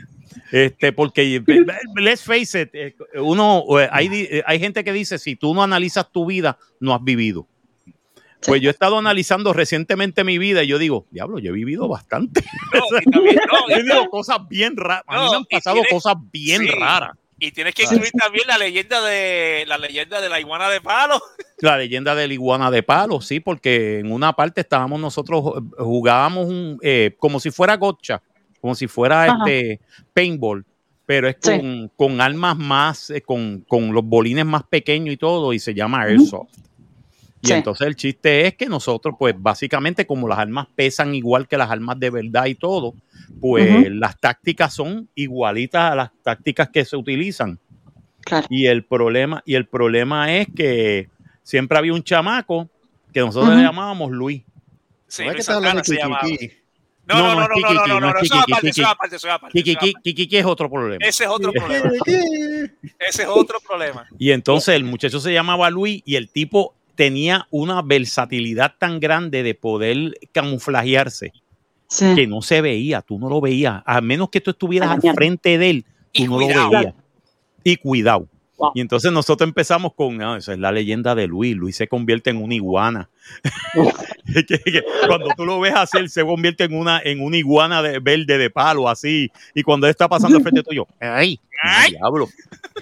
Este, 0.52 0.94
porque 0.94 1.44
let's 1.96 2.24
face 2.24 2.62
it, 2.62 2.70
eh, 2.74 2.96
uno 3.16 3.64
eh, 3.80 3.90
hay, 3.92 4.08
eh, 4.14 4.44
hay 4.46 4.60
gente 4.60 4.84
que 4.84 4.94
dice 4.94 5.18
si 5.20 5.36
tú 5.36 5.54
no 5.54 5.64
analizas 5.64 6.12
tu 6.12 6.26
vida, 6.26 6.58
no 6.80 6.94
has 6.94 7.04
vivido. 7.04 7.48
Pues 8.46 8.60
yo 8.62 8.70
he 8.70 8.72
estado 8.72 8.98
analizando 8.98 9.54
recientemente 9.54 10.24
mi 10.24 10.38
vida 10.40 10.64
y 10.64 10.68
yo 10.68 10.80
digo, 10.80 11.06
diablo, 11.12 11.38
yo 11.40 11.52
he 11.52 11.54
vivido 11.54 11.88
bastante. 11.88 12.44
No, 12.74 13.00
y 13.00 13.12
también, 13.12 13.36
no, 13.52 13.58
He 13.70 13.82
vivido 13.82 14.10
cosas 14.10 14.38
bien 14.50 14.76
raras. 14.78 15.04
A 15.08 15.18
mí 15.20 15.26
No, 15.26 15.32
me 15.32 15.38
han 15.38 15.46
pasado 15.46 15.76
tienes- 15.76 15.92
cosas 15.92 16.16
bien 16.32 16.62
sí. 16.64 16.68
raras. 16.70 17.12
Y 17.44 17.52
tienes 17.52 17.74
que 17.74 17.84
incluir 17.84 18.12
también 18.12 18.46
la 18.48 18.58
leyenda 18.60 19.02
de 19.02 19.66
la 19.68 19.78
leyenda 19.80 20.22
de 20.22 20.30
la 20.30 20.40
iguana 20.40 20.70
de 20.70 20.80
palo. 20.80 21.20
La 21.60 21.78
leyenda 21.78 22.16
de 22.16 22.28
la 22.28 22.34
iguana 22.34 22.72
de 22.72 22.82
palo, 22.82 23.22
sí, 23.22 23.40
porque 23.40 24.00
en 24.00 24.12
una 24.12 24.34
parte 24.34 24.62
estábamos 24.62 25.00
nosotros, 25.00 25.44
eh, 25.58 25.62
jugábamos 25.78 26.48
un, 26.48 26.80
eh, 26.82 27.16
como 27.20 27.40
si 27.40 27.52
fuera 27.52 27.78
gotcha, 27.78 28.20
como 28.60 28.74
si 28.74 28.88
fuera 28.88 29.24
Ajá. 29.26 29.36
este 29.46 29.80
paintball, 30.14 30.66
pero 31.06 31.28
es 31.30 31.36
Sí. 31.40 31.58
con, 31.60 31.92
con 31.96 32.20
armas 32.22 32.58
más, 32.58 33.10
eh, 33.12 33.22
con, 33.22 33.62
con 33.68 33.94
los 33.94 34.04
bolines 34.04 34.46
más 34.46 34.64
pequeños 34.64 35.14
y 35.14 35.18
todo, 35.18 35.54
y 35.54 35.60
se 35.60 35.74
llama 35.76 36.02
Airsoft. 36.04 36.50
Y 37.44 37.48
Sí. 37.48 37.54
entonces 37.54 37.86
el 37.88 37.96
chiste 37.96 38.48
es 38.48 38.56
que 38.56 38.66
nosotros, 38.68 39.16
pues 39.20 39.36
básicamente 39.38 40.06
como 40.08 40.28
las 40.28 40.40
armas 40.40 40.68
pesan 40.76 41.14
igual 41.16 41.48
que 41.48 41.58
las 41.58 41.70
armas 41.70 42.00
de 42.00 42.10
verdad 42.10 42.46
y 42.46 42.56
todo, 42.56 42.94
pues 43.40 43.88
Ujú. 43.88 43.90
las 43.92 44.20
tácticas 44.20 44.74
son 44.74 45.10
igualitas 45.16 45.92
a 45.92 45.96
las 45.96 46.12
tácticas 46.24 46.70
que 46.70 46.86
se 46.86 46.96
utilizan. 46.96 47.60
Claro. 48.24 48.48
Y 48.50 48.68
el 48.68 48.84
problema, 48.84 49.42
y 49.46 49.56
el 49.56 49.66
problema 49.66 50.34
es 50.34 50.48
que 50.56 51.10
siempre 51.44 51.78
había 51.78 51.94
un 51.94 52.04
chamaco 52.04 52.70
que 53.14 53.20
nosotros 53.20 53.50
Ujú. 53.50 53.58
le 53.58 53.64
llamábamos 53.64 54.12
Luis. 54.12 54.44
Sí, 55.08 55.24
¿No 55.24 55.30
es 55.30 55.32
que 55.32 55.38
Luis 55.38 55.46
Santana 55.46 55.84
se 55.84 55.96
llamaba. 55.96 56.22
No, 57.08 57.18
no, 57.18 57.24
no, 57.24 57.36
no, 57.36 57.48
no, 57.48 57.56
Kiki, 57.56 57.74
no, 57.74 57.88
no, 57.88 58.00
no, 58.00 58.20
eso 58.20 58.36
aparte, 58.88 59.16
eso 59.16 59.32
aparte. 59.32 59.64
Kiki 59.64 60.38
es 60.38 60.46
otro 60.46 60.70
problema. 60.70 61.06
Ese 61.06 61.24
es 61.24 61.30
otro 61.30 61.52
problema. 61.54 61.92
Ese 63.00 63.24
es 63.24 63.28
otro 63.28 63.60
problema. 63.60 64.08
Y 64.18 64.32
entonces 64.32 64.76
el 64.76 64.84
muchacho 64.84 65.20
se 65.20 65.34
llamaba 65.34 65.70
Luis 65.70 66.04
y 66.06 66.16
el 66.16 66.30
tipo 66.30 66.76
tenía 66.96 67.48
una 67.50 67.82
versatilidad 67.82 68.76
tan 68.78 69.00
grande 69.00 69.44
de 69.44 69.56
poder 69.56 70.14
camuflajearse 70.32 71.34
Sí. 71.92 72.16
que 72.16 72.26
no 72.26 72.42
se 72.42 72.62
veía, 72.62 73.02
tú 73.02 73.20
no 73.20 73.28
lo 73.28 73.42
veías, 73.42 73.84
a 73.86 74.00
menos 74.00 74.30
que 74.30 74.40
tú 74.40 74.52
estuvieras 74.52 74.92
al 74.92 75.14
frente 75.14 75.58
de 75.58 75.70
él, 75.70 75.84
tú 76.14 76.24
Y 76.24 76.28
no 76.28 76.36
cuidado. 76.38 76.64
lo 76.64 76.70
veías. 76.80 76.94
Y 77.66 77.76
cuidado. 77.76 78.28
Y 78.76 78.80
entonces 78.82 79.12
nosotros 79.12 79.48
empezamos 79.48 79.94
con, 79.96 80.18
no, 80.18 80.36
esa 80.38 80.54
es 80.54 80.60
la 80.60 80.72
leyenda 80.72 81.16
de 81.16 81.26
Luis. 81.28 81.56
Luis 81.56 81.76
se 81.76 81.88
convierte 81.88 82.30
en 82.30 82.38
una 82.38 82.54
iguana. 82.56 83.10
Que- 84.48 84.60
que 84.60 84.84
cuando 85.08 85.30
tú 85.36 85.46
lo 85.46 85.60
ves 85.60 85.74
así, 85.76 85.98
él 85.98 86.10
se 86.10 86.24
convierte 86.24 86.64
en 86.66 86.76
una, 86.78 87.02
en 87.04 87.20
una 87.22 87.36
iguana 87.38 87.82
de, 87.82 88.00
verde 88.00 88.38
de 88.38 88.50
palo, 88.50 88.88
así. 88.88 89.30
Y 89.54 89.64
cuando 89.64 89.88
él 89.88 89.92
está 89.92 90.08
pasando 90.08 90.38
al 90.38 90.44
frente 90.44 90.64
tuyo, 90.64 90.88
¡ay! 91.00 91.40
¡Diablo! 91.90 92.30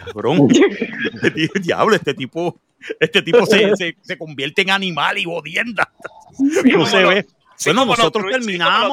¡Cabrón! 0.05 0.49
Este 1.23 1.59
diablo, 1.61 1.95
este 1.95 2.13
tipo, 2.13 2.59
este 2.99 3.21
tipo 3.23 3.45
se, 3.45 3.75
se, 3.77 3.95
se 4.01 4.17
convierte 4.17 4.61
en 4.61 4.69
animal 4.71 5.17
y 5.17 5.25
bodienda. 5.25 5.89
No 6.65 6.85
se 6.85 7.05
ve. 7.05 7.25
Sí, 7.59 7.69
bueno, 7.69 7.85
los 7.85 7.97
nosotros 7.97 8.23
los 8.25 8.31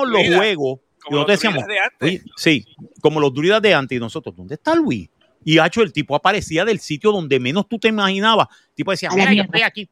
los 0.09 0.13
druidas. 0.23 0.39
juegos 0.39 0.79
y 0.81 1.01
Como 1.03 1.17
nosotros 1.17 1.17
los 1.17 1.27
decíamos, 1.27 1.67
de 1.67 1.79
antes. 1.79 1.99
"Oye, 2.01 2.23
sí, 2.37 2.67
como 3.01 3.21
los 3.21 3.33
druidas 3.33 3.63
de 3.63 3.75
antes 3.75 3.97
y 3.97 4.01
nosotros, 4.01 4.35
¿dónde 4.37 4.55
está 4.57 4.75
Luis? 4.75 5.09
Y 5.45 5.59
hacho, 5.59 5.83
el 5.83 5.93
tipo 5.93 6.17
aparecía 6.17 6.65
del 6.65 6.81
sitio 6.81 7.13
donde 7.13 7.39
menos 7.39 7.69
tú 7.69 7.79
te 7.79 7.87
imaginabas. 7.89 8.49
El 8.71 8.75
tipo 8.75 8.91
decía, 8.91 9.11
mira, 9.15 9.33
yo 9.33 9.43
estoy 9.45 9.63
aquí. 9.63 9.89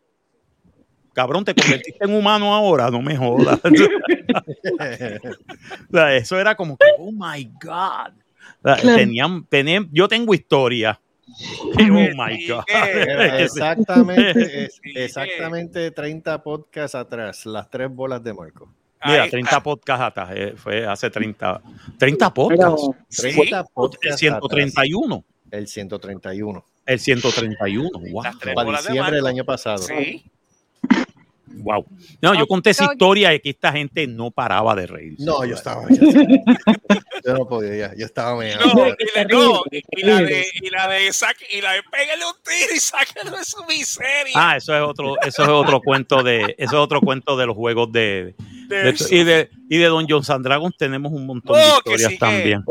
Cabrón, 1.12 1.44
te 1.44 1.54
convertiste 1.54 2.04
en 2.04 2.12
humano 2.12 2.52
ahora, 2.52 2.90
no 2.90 3.00
me 3.00 3.16
jodas. 3.16 3.60
O 5.88 5.96
sea, 5.96 6.16
eso 6.16 6.38
era 6.40 6.54
como 6.56 6.76
que, 6.76 6.86
oh 6.98 7.12
my 7.12 7.44
God. 7.62 8.12
Claro. 8.62 8.96
tenían, 8.96 9.46
tenían, 9.46 9.88
yo 9.92 10.08
tengo 10.08 10.34
historia. 10.34 11.00
Oh 11.80 12.14
my 12.16 12.46
God. 12.46 12.64
Exactamente, 13.40 14.68
exactamente 14.94 15.90
30 15.90 16.42
podcasts 16.42 16.94
atrás, 16.94 17.46
las 17.46 17.68
tres 17.70 17.90
bolas 17.90 18.22
de 18.22 18.34
Marco. 18.34 18.68
Mira, 19.06 19.28
30 19.28 19.62
podcasts 19.62 20.04
atrás, 20.04 20.30
eh, 20.34 20.54
fue 20.56 20.86
hace 20.86 21.10
30, 21.10 21.60
30 21.98 22.32
podcasts. 22.32 22.88
30 23.16 23.64
podcasts 23.64 24.22
El 24.22 24.30
131. 24.30 25.16
atrás. 25.16 25.24
El 25.50 25.68
131. 25.68 26.64
El 26.86 26.98
131. 26.98 27.90
Wow. 28.10 28.22
Para 28.54 28.78
diciembre 28.78 29.16
del 29.16 29.26
año 29.26 29.44
pasado. 29.44 29.84
Wow. 31.58 31.86
No, 32.20 32.34
yo 32.34 32.46
conté 32.46 32.70
esa 32.70 32.84
historia 32.84 33.30
de 33.30 33.40
que 33.40 33.50
esta 33.50 33.72
gente 33.72 34.06
no 34.06 34.30
paraba 34.30 34.74
de 34.74 34.86
reír. 34.86 35.14
No, 35.18 35.44
yo 35.44 35.54
estaba. 35.54 35.84
Yo, 35.88 35.96
yo 37.24 37.34
no 37.34 37.46
podía, 37.48 37.74
ya, 37.88 37.94
yo 37.96 38.06
estaba. 38.06 38.34
No, 38.34 38.42
y 38.44 38.50
la, 39.14 39.24
no, 39.24 39.62
y 39.70 40.02
la 40.04 40.16
de, 40.22 40.46
y 40.62 40.70
la 40.70 40.88
de, 40.88 41.08
saque- 41.12 41.46
y 41.50 41.60
la 41.60 41.72
de 41.72 41.82
pégale 41.84 42.24
un 42.26 42.34
tiro 42.42 42.74
y 42.74 42.80
sáquenlo 42.80 43.36
de 43.38 43.44
su 43.44 43.64
miseria. 43.64 44.32
Ah, 44.34 44.56
eso 44.56 44.74
es 44.74 44.82
otro, 44.82 45.14
eso 45.22 45.42
es 45.42 45.48
otro 45.48 45.80
cuento 45.80 46.22
de, 46.22 46.54
eso 46.58 46.76
es 46.76 46.80
otro 46.82 47.00
cuento 47.00 47.36
de 47.36 47.46
los 47.46 47.56
juegos 47.56 47.90
de, 47.92 48.34
De 48.68 48.76
de- 48.92 48.96
y 49.10 49.24
de 49.24 49.50
y 49.70 49.78
de 49.78 49.86
Don 49.86 50.06
John 50.08 50.24
Sandragon 50.24 50.72
tenemos 50.76 51.12
un 51.12 51.26
montón 51.26 51.56
de 51.56 51.62
Oh, 51.62 51.80
que 51.84 51.94
historias 51.94 52.10
sí, 52.10 52.16
que- 52.16 52.20
también. 52.20 52.64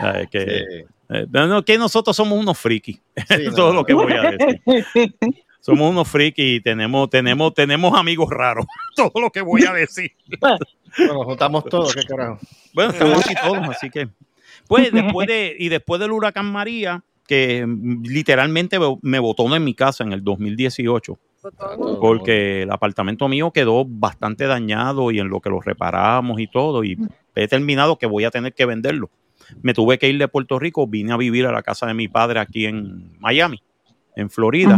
Eh, 0.00 0.26
que, 0.30 0.84
eh, 1.10 1.26
no, 1.30 1.64
que 1.64 1.76
nosotros 1.76 2.14
somos 2.16 2.38
unos 2.38 2.56
frikis. 2.56 3.00
Eso 3.16 3.34
es 3.34 3.54
todo 3.54 3.72
lo 3.74 3.84
que 3.84 3.92
voy 3.94 4.12
a 4.12 4.30
decir. 4.30 4.60
Somos 5.60 5.90
unos 5.90 6.08
frikis 6.08 6.56
y 6.58 6.60
tenemos, 6.60 7.10
tenemos, 7.10 7.52
tenemos 7.54 7.98
amigos 7.98 8.28
raros. 8.30 8.64
Todo 8.96 9.12
lo 9.20 9.30
que 9.30 9.40
voy 9.42 9.64
a 9.64 9.72
decir. 9.72 10.12
Bueno, 10.96 11.24
juntamos 11.24 11.64
todos, 11.64 11.94
qué 11.94 12.02
carajo. 12.04 12.38
Bueno, 12.74 12.90
estamos 12.92 13.18
aquí 13.24 13.34
todos, 13.42 13.68
así 13.68 13.90
que. 13.90 14.08
Pues 14.66 14.90
después 14.92 15.26
de, 15.28 15.54
y 15.58 15.68
después 15.68 16.00
del 16.00 16.12
huracán 16.12 16.46
María, 16.50 17.02
que 17.26 17.66
literalmente 18.02 18.78
me- 18.78 18.98
me 19.02 19.18
botó 19.18 19.54
en 19.54 19.64
mi 19.64 19.74
casa 19.74 20.02
en 20.04 20.12
el 20.12 20.22
2018, 20.24 21.18
porque 22.00 22.62
el 22.62 22.70
apartamento 22.70 23.28
mío 23.28 23.50
quedó 23.52 23.84
bastante 23.86 24.46
dañado 24.46 25.10
y 25.10 25.18
en 25.20 25.28
lo 25.28 25.40
que 25.40 25.50
lo 25.50 25.60
reparamos 25.60 26.40
y 26.40 26.46
todo, 26.46 26.84
y 26.84 26.98
he 27.34 27.48
terminado 27.48 27.98
que 27.98 28.06
voy 28.06 28.24
a 28.24 28.30
tener 28.30 28.52
que 28.54 28.64
venderlo. 28.66 29.10
Me 29.62 29.72
tuve 29.74 29.98
que 29.98 30.08
ir 30.08 30.18
de 30.18 30.28
Puerto 30.28 30.58
Rico, 30.58 30.86
vine 30.86 31.12
a 31.12 31.16
vivir 31.16 31.46
a 31.46 31.52
la 31.52 31.62
casa 31.62 31.86
de 31.86 31.94
mi 31.94 32.08
padre 32.08 32.40
aquí 32.40 32.66
en 32.66 33.18
Miami, 33.20 33.62
en 34.16 34.28
Florida. 34.30 34.76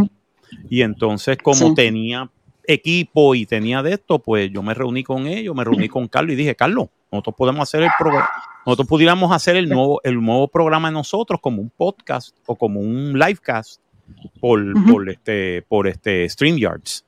Y 0.68 0.82
entonces, 0.82 1.38
como 1.38 1.68
Sí. 1.68 1.74
tenía 1.74 2.30
equipo 2.64 3.34
y 3.34 3.46
tenía 3.46 3.82
de 3.82 3.94
esto, 3.94 4.18
pues 4.20 4.50
yo 4.52 4.62
me 4.62 4.74
reuní 4.74 5.02
con 5.02 5.26
ellos, 5.26 5.54
me 5.54 5.64
reuní 5.64 5.88
con 5.88 6.06
Carlos 6.08 6.32
y 6.34 6.36
dije, 6.36 6.54
Carlos, 6.54 6.88
nosotros 7.10 7.34
podemos 7.36 7.62
hacer 7.62 7.82
el 7.82 7.90
programa, 7.98 8.28
nosotros 8.64 8.86
pudiéramos 8.88 9.32
hacer 9.32 9.56
el 9.56 9.68
nuevo, 9.68 10.00
el 10.04 10.14
nuevo 10.22 10.46
programa 10.48 10.88
de 10.88 10.94
nosotros 10.94 11.40
como 11.42 11.60
un 11.62 11.70
podcast 11.70 12.36
o 12.46 12.54
como 12.56 12.78
un 12.80 13.18
livecast 13.18 13.80
por, 14.40 14.62
por 14.90 15.08
este, 15.10 15.62
por 15.68 15.88
este 15.88 16.28
StreamYards. 16.28 17.04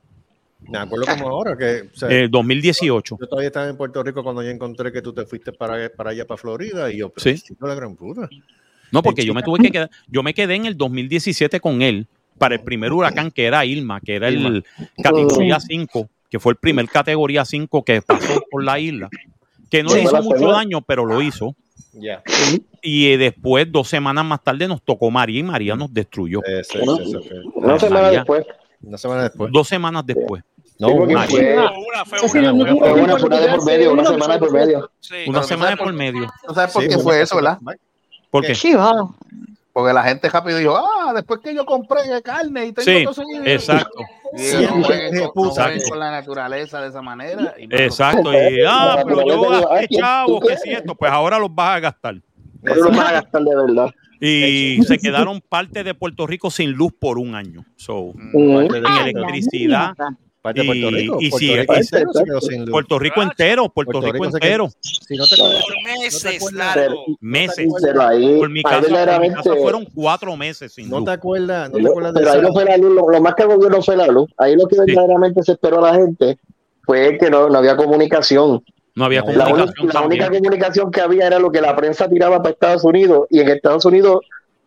Me 0.69 0.79
acuerdo 0.79 1.07
como 1.07 1.29
ahora 1.29 1.57
que. 1.57 1.89
o 1.93 1.97
sea, 1.97 2.09
Eh, 2.09 2.29
2018. 2.29 3.19
Yo 3.21 3.27
todavía 3.29 3.49
estaba 3.49 3.69
en 3.69 3.77
Puerto 3.77 4.03
Rico 4.03 4.23
cuando 4.23 4.43
yo 4.43 4.49
encontré 4.51 4.93
que 4.93 5.03
tú 5.03 5.13
te 5.13 5.27
fuiste 5.27 5.53
para, 5.53 5.91
para 5.91 6.11
allá, 6.11 6.25
para 6.25 6.39
Florida, 6.39 6.91
y 6.93 6.99
yo, 6.99 7.11
pero 7.11 7.23
Sí. 7.37 7.43
chico, 7.43 7.67
la 7.67 7.75
gran 7.75 7.97
puta. 7.97 8.29
No, 8.93 9.03
porque 9.03 9.25
yo 9.25 9.35
me 9.35 9.43
tuve 9.43 9.59
que 9.59 9.71
quedar, 9.71 9.91
yo 10.07 10.23
me 10.23 10.35
quedé 10.35 10.55
en 10.55 10.67
el 10.67 10.77
2017 10.77 11.61
con 11.61 11.83
él 11.83 12.07
para 12.43 12.57
el 12.57 12.61
primer 12.61 12.93
huracán 12.93 13.31
que 13.31 13.45
era 13.45 13.65
Irma, 13.65 14.01
que 14.01 14.17
era 14.17 14.27
el 14.27 14.65
categoría 15.01 15.61
5, 15.61 16.09
que 16.29 16.41
fue 16.41 16.55
el 16.55 16.57
primer 16.57 16.89
categoría 16.89 17.45
5 17.45 17.85
que 17.85 18.03
pasó 18.03 18.43
por 18.51 18.65
la 18.65 18.81
isla, 18.81 19.09
que 19.71 19.85
no 19.85 19.95
le 19.95 20.03
hizo 20.03 20.21
mucho 20.25 20.49
daño, 20.49 20.83
pero 20.83 21.07
lo 21.07 21.23
hizo. 21.23 21.55
Ya. 21.93 22.21
Y 22.83 23.13
eh, 23.13 23.19
después, 23.19 23.71
dos 23.71 23.87
semanas 23.87 24.25
más 24.25 24.43
tarde, 24.43 24.67
nos 24.67 24.83
tocó 24.83 25.09
María 25.13 25.39
y 25.39 25.43
María 25.45 25.77
nos 25.77 25.95
destruyó. 25.95 26.41
Una 27.55 27.79
semana 27.79 28.03
María. 28.03 28.19
después. 28.19 28.45
Una 28.83 28.99
semana 28.99 29.23
después. 29.23 29.53
Dos 29.53 29.69
semanas 29.69 30.05
después. 30.05 30.43
No, 30.81 30.89
Sí, 30.89 30.95
fue- 30.97 31.05
Una 31.07 31.27
fue 31.29 32.29
Fue 32.29 32.41
una, 32.41 33.19
fue 33.19 33.29
una 33.29 33.41
de 33.41 33.49
por 33.51 33.65
medio, 33.65 33.93
una 33.93 34.05
semana 34.05 34.35
de 34.35 34.39
por 34.41 34.53
medio. 34.53 34.91
Una 35.29 35.43
semana 35.45 35.77
por 35.77 35.93
medio. 35.93 36.29
¿No 36.49 36.55
sabes 36.55 36.73
por 36.73 36.89
qué 36.89 36.99
fue 36.99 37.23
eso, 37.23 37.37
verdad? 37.37 37.59
¿Por 38.33 38.45
qué? 38.45 38.57
Sí, 38.57 38.75
va. 38.75 39.15
Porque 39.73 39.93
la 39.95 40.03
gente 40.03 40.29
rápido 40.29 40.59
dijo, 40.59 40.77
ah, 40.77 41.13
después 41.15 41.41
que 41.41 41.55
yo 41.55 41.65
compré 41.65 42.01
carne 42.23 42.67
y 42.67 42.73
tengo 42.73 42.85
Sí, 42.99 43.05
todo 43.05 43.13
ese 43.13 43.25
dinero". 43.25 43.51
exacto. 43.51 43.99
Y 44.35 44.39
Siempre 44.39 44.77
no 44.79 44.85
jueguen 44.85 45.13
se 45.15 45.21
con, 45.25 45.33
puso. 45.35 45.61
no 45.61 45.65
jueguen 45.67 45.89
con 45.91 45.99
la 45.99 46.11
naturaleza 46.11 46.81
de 46.81 46.89
esa 46.89 47.03
manera. 47.03 47.55
Y 47.59 47.67
no- 47.67 47.77
Exacto. 47.77 48.33
Y, 48.33 48.63
ah, 48.67 49.03
pero 49.07 49.27
yo 49.29 49.43
gasté 49.51 49.89
¿quién- 49.89 50.01
chavo, 50.01 50.41
tú 50.41 50.47
que 50.47 50.57
si 50.57 50.71
esto, 50.71 50.95
pues 50.95 51.13
ahora 51.13 51.39
los 51.39 51.55
vas 51.55 51.77
a 51.77 51.81
gastar. 51.81 52.15
Pero 52.63 52.77
lo 52.77 52.91
van 52.91 53.01
a 53.09 53.13
gastar 53.13 53.43
de 53.43 53.55
verdad. 53.57 53.91
Y 54.21 54.79
se 54.87 54.97
quedaron 54.99 55.43
parte 55.47 55.85
de 55.85 55.93
Puerto 55.95 56.27
Rico 56.27 56.51
sin 56.51 56.71
luz 56.73 56.93
por 56.99 57.19
un 57.19 57.35
año. 57.35 57.65
So, 57.77 58.13
Mm. 58.15 58.69
sin 58.71 58.87
electricidad. 58.87 59.93
Parte 60.43 60.61
de 60.61 60.67
Puerto 60.67 60.89
Y- 60.89 60.91
Rico. 60.91 61.17
y 61.21 61.31
Puerto 61.31 61.39
si- 61.39 61.57
Rico 61.57 61.73
y- 61.73 61.77
entero 61.79 62.13
se 62.13 62.25
quedó 62.25 62.41
sin 62.41 62.61
luz. 62.63 62.71
Puerto 62.71 62.99
Rico 62.99 63.23
entero, 63.23 63.69
Puerto, 63.69 63.93
Puerto 64.01 64.13
Rico 64.13 64.25
entero. 64.25 64.69
Si 64.81 65.17
no 65.17 65.25
te 65.27 65.35
acuerdas- 65.37 65.63
Por 65.63 66.01
meses 66.01 66.53
largo. 66.53 67.05
Meses. 67.21 67.69
Por 68.39 68.51
mi 68.51 68.63
casa 68.63 69.43
fueron 69.61 69.87
cuatro 69.95 70.37
meses 70.37 70.73
sin 70.73 70.91
no 70.91 71.05
te 71.05 71.13
acuerdas, 71.13 71.71
no 71.71 71.77
te 71.77 71.83
Pero 71.83 71.91
acuerdas 71.91 72.15
de 72.15 72.21
pero 72.21 72.33
ahí 72.33 72.41
no 72.43 72.53
fue 72.53 72.65
la 72.65 72.77
luz, 72.77 72.93
lo, 72.93 73.09
lo 73.09 73.21
más 73.21 73.35
que 73.37 73.47
movió 73.47 73.71
no 73.71 73.83
fue 73.83 73.97
la 73.97 74.07
luz. 74.09 74.29
Ahí 74.37 74.57
lo 74.57 74.67
que 74.67 74.77
verdaderamente 74.79 75.43
se 75.45 75.53
esperó 75.53 75.79
a 75.85 75.93
la 75.93 75.95
gente 75.99 76.39
fue 76.85 77.17
que 77.19 77.31
no, 77.31 77.49
no 77.49 77.59
había 77.59 77.77
comunicación. 77.77 78.65
No 78.95 79.05
había 79.05 79.21
La, 79.21 79.27
única- 79.27 79.45
comunicación 79.47 79.89
la 79.95 80.01
única 80.03 80.29
comunicación 80.31 80.91
que 80.91 81.01
había 81.01 81.27
era 81.29 81.39
lo 81.39 81.51
que 81.53 81.61
la 81.61 81.75
prensa 81.77 82.09
tiraba 82.09 82.39
para 82.43 82.51
Estados 82.51 82.85
Unidos 82.85 83.27
y 83.31 83.39
en 83.41 83.49
Estados 83.49 83.85
Unidos 83.85 84.19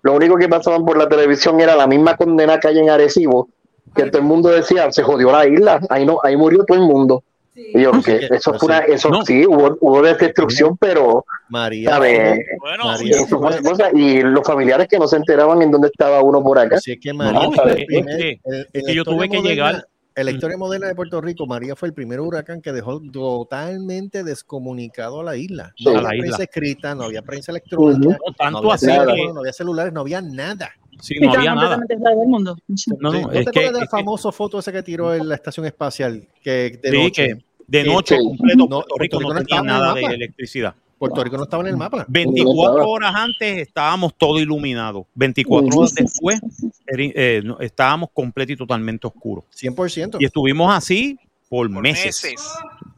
lo 0.02 0.14
único 0.14 0.38
que 0.38 0.48
pasaban 0.48 0.86
por 0.86 0.98
la 0.98 1.10
televisión 1.10 1.60
era 1.60 1.76
la 1.76 1.86
misma 1.86 2.16
condena 2.16 2.60
que 2.60 2.68
hay 2.70 2.80
en 2.80 2.90
Arecibo, 2.90 3.50
que 3.96 4.06
todo 4.12 4.22
el 4.22 4.28
mundo 4.28 4.50
decía, 4.50 4.92
se 4.92 5.02
jodió 5.04 5.32
la 5.32 5.48
isla, 5.48 5.80
ahí 5.90 6.06
no, 6.06 6.20
ahí 6.24 6.36
murió 6.38 6.64
todo 6.66 6.78
el 6.78 6.84
mundo. 6.84 7.24
Y 7.58 7.82
yo, 7.84 7.92
que 8.04 8.28
eso 8.32 8.52
pues 8.52 8.60
fue 8.60 8.66
una, 8.68 8.80
sí. 8.86 8.92
eso 8.92 9.10
No. 9.10 9.22
sí, 9.26 9.46
hubo, 9.46 9.78
hubo 9.80 10.02
destrucción, 10.02 10.76
pero 10.78 11.24
María. 11.48 11.90
¿sabes? 11.92 12.40
Bueno, 12.60 12.84
María 12.86 13.16
Eso 13.16 13.40
fue 13.40 13.54
fue- 13.54 13.64
cosa, 13.64 13.90
y 13.94 14.22
los 14.22 14.46
familiares 14.46 14.88
que 14.90 15.00
no 15.00 15.08
se 15.08 15.16
enteraban 15.16 15.62
en 15.62 15.72
dónde 15.72 15.88
estaba 15.88 16.22
uno 16.22 16.44
por 16.44 16.60
acá. 16.60 16.78
Si 16.80 16.92
es 16.92 17.00
que 17.00 17.14
María 17.14 17.40
No, 17.44 17.52
fue 17.54 17.72
es 17.72 17.78
el 17.80 17.86
primer. 17.86 18.18
que- 18.18 18.40
yo 18.44 18.60
historia 18.74 19.04
tuve 19.06 19.30
que 19.30 19.38
moderna- 19.38 19.50
llegar- 19.50 19.88
En 20.18 20.26
la 20.26 20.32
historia 20.32 20.56
moderna 20.58 20.88
de 20.88 20.96
Puerto 20.96 21.20
Rico, 21.20 21.46
María 21.46 21.76
fue 21.76 21.90
el 21.90 21.94
primer 21.94 22.22
huracán 22.22 22.62
que 22.62 22.72
dejó 22.72 23.02
totalmente 23.12 24.24
descomunicado 24.24 25.20
a 25.22 25.24
la 25.26 25.36
isla. 25.36 25.74
Sí. 25.78 25.84
No 25.86 25.92
había 25.92 26.02
la 26.04 26.10
prensa 26.10 26.26
isla. 26.28 26.44
escrita, 26.46 26.96
no 26.96 27.04
había 27.04 27.22
prensa 27.22 27.52
electrónica, 27.52 28.18
tanto 28.38 28.58
había, 28.60 28.74
así 28.76 28.86
nada. 28.88 29.06
teléfono, 29.06 29.28
que 29.28 29.34
no 29.34 29.40
había 29.42 29.54
celulares, 29.54 29.94
no 29.94 30.00
había 30.02 30.22
nada. 30.22 30.72
Sí, 31.02 31.16
no 31.20 31.34
había 31.34 31.56
nada. 31.56 31.78
del 31.88 32.28
mundo. 32.28 32.58
No, 32.68 32.78
Sí, 32.78 32.92
no, 33.00 33.12
¿No 33.12 33.32
es 33.32 33.46
te 33.46 33.52
que, 33.52 33.60
acuerdas 33.60 33.74
de 33.74 33.80
la 33.82 33.88
famosa 33.88 34.32
foto 34.32 34.60
esa 34.60 34.72
que 34.72 34.84
tiró 34.84 35.14
en 35.14 35.28
la 35.28 35.36
estación 35.36 35.66
espacial? 35.66 36.28
Que 36.44 36.80
de 36.82 36.92
sí, 36.92 36.98
noche, 36.98 37.28
que 37.28 37.46
de 37.68 37.84
noche 37.84 38.18
completo 38.18 38.68
No, 38.70 38.82
Puerto 38.82 38.96
Rico 39.00 39.20
no 39.20 39.28
Puerto 39.28 39.34
Rico 39.34 39.34
no 39.34 39.34
tenía 39.34 39.42
estaba 39.42 39.62
en 39.62 39.66
el 39.68 39.74
nada 39.74 39.94
de 39.96 40.02
mapa. 40.02 40.14
electricidad. 40.14 40.76
Puerto 40.98 41.24
Rico 41.24 41.38
no 41.38 41.44
estaba 41.44 41.64
en 41.64 41.68
el 41.70 41.78
mapa. 41.78 42.06
24 42.08 42.90
horas 42.90 43.14
antes 43.16 43.58
estábamos 43.60 44.14
todo 44.18 44.40
iluminados. 44.40 45.06
24 45.16 45.78
horas 45.78 45.94
después 45.94 46.40
eh, 46.88 47.42
no, 47.44 47.60
estábamos 47.60 48.10
completo 48.14 48.54
y 48.54 48.56
totalmente 48.58 49.06
oscuros. 49.06 49.44
100%. 49.56 50.18
Y 50.20 50.26
estuvimos 50.26 50.74
así 50.74 51.20
por, 51.50 51.72
por 51.72 51.82
meses. 51.82 52.22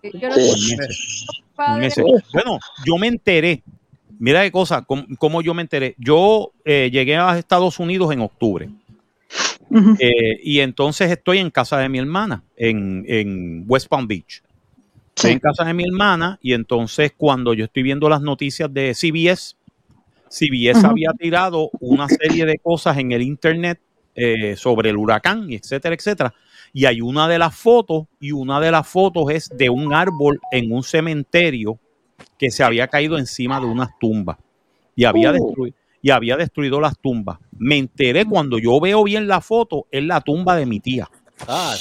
no 0.03 0.11
Por 0.11 0.35
meses. 0.35 1.25
por 1.55 1.77
meses. 1.79 2.05
Bueno, 2.33 2.59
yo 2.85 2.97
me 2.97 3.07
enteré. 3.07 3.63
Mira 4.19 4.43
qué 4.43 4.51
cosa, 4.51 4.83
cómo, 4.83 5.05
cómo 5.19 5.41
yo 5.41 5.53
me 5.53 5.61
enteré. 5.61 5.95
Yo 5.97 6.51
eh, 6.65 6.89
llegué 6.91 7.15
a 7.17 7.37
Estados 7.37 7.79
Unidos 7.79 8.11
en 8.11 8.21
octubre. 8.21 8.69
Eh, 9.99 10.39
y 10.43 10.59
entonces 10.59 11.11
estoy 11.11 11.39
en 11.39 11.49
casa 11.51 11.77
de 11.77 11.89
mi 11.89 11.99
hermana, 11.99 12.41
en, 12.55 13.03
en 13.07 13.65
West 13.67 13.87
Palm 13.87 14.07
Beach. 14.07 14.41
Estoy 15.15 15.31
Sí. 15.31 15.33
en 15.33 15.39
casa 15.39 15.65
de 15.65 15.73
mi 15.73 15.83
hermana 15.83 16.37
y 16.43 16.53
entonces 16.53 17.11
cuando 17.17 17.53
yo 17.55 17.65
estoy 17.65 17.81
viendo 17.83 18.07
las 18.07 18.21
noticias 18.21 18.71
de 18.73 18.93
CBS, 18.93 19.55
CBS 20.29 20.85
había 20.85 21.11
tirado 21.13 21.69
una 21.79 22.07
serie 22.07 22.45
de 22.45 22.59
cosas 22.59 22.97
en 22.97 23.11
el 23.11 23.23
internet 23.23 23.79
eh, 24.15 24.55
sobre 24.55 24.89
el 24.91 24.97
huracán, 24.97 25.51
y 25.51 25.55
etcétera, 25.55 25.95
etcétera. 25.95 26.33
Y 26.73 26.85
hay 26.85 27.01
una 27.01 27.27
de 27.27 27.39
las 27.39 27.55
fotos, 27.55 28.05
y 28.19 28.31
una 28.31 28.59
de 28.59 28.71
las 28.71 28.87
fotos 28.87 29.29
es 29.31 29.49
de 29.55 29.69
un 29.69 29.93
árbol 29.93 30.39
en 30.51 30.71
un 30.71 30.83
cementerio 30.83 31.79
que 32.37 32.51
se 32.51 32.63
había 32.63 32.87
caído 32.87 33.17
encima 33.17 33.59
de 33.59 33.65
unas 33.65 33.89
tumbas 33.99 34.37
y 34.95 35.05
había, 35.05 35.29
Uh. 35.31 35.33
destruido, 35.33 35.75
y 36.01 36.09
había 36.11 36.37
destruido 36.37 36.79
las 36.79 36.97
tumbas. 36.99 37.37
Me 37.57 37.77
enteré 37.77 38.25
cuando 38.25 38.59
yo 38.59 38.79
veo 38.79 39.03
bien 39.03 39.27
la 39.27 39.41
foto, 39.41 39.87
es 39.91 40.03
la 40.03 40.21
tumba 40.21 40.55
de 40.55 40.65
mi 40.65 40.79
tía. 40.79 41.09
Ah, 41.47 41.75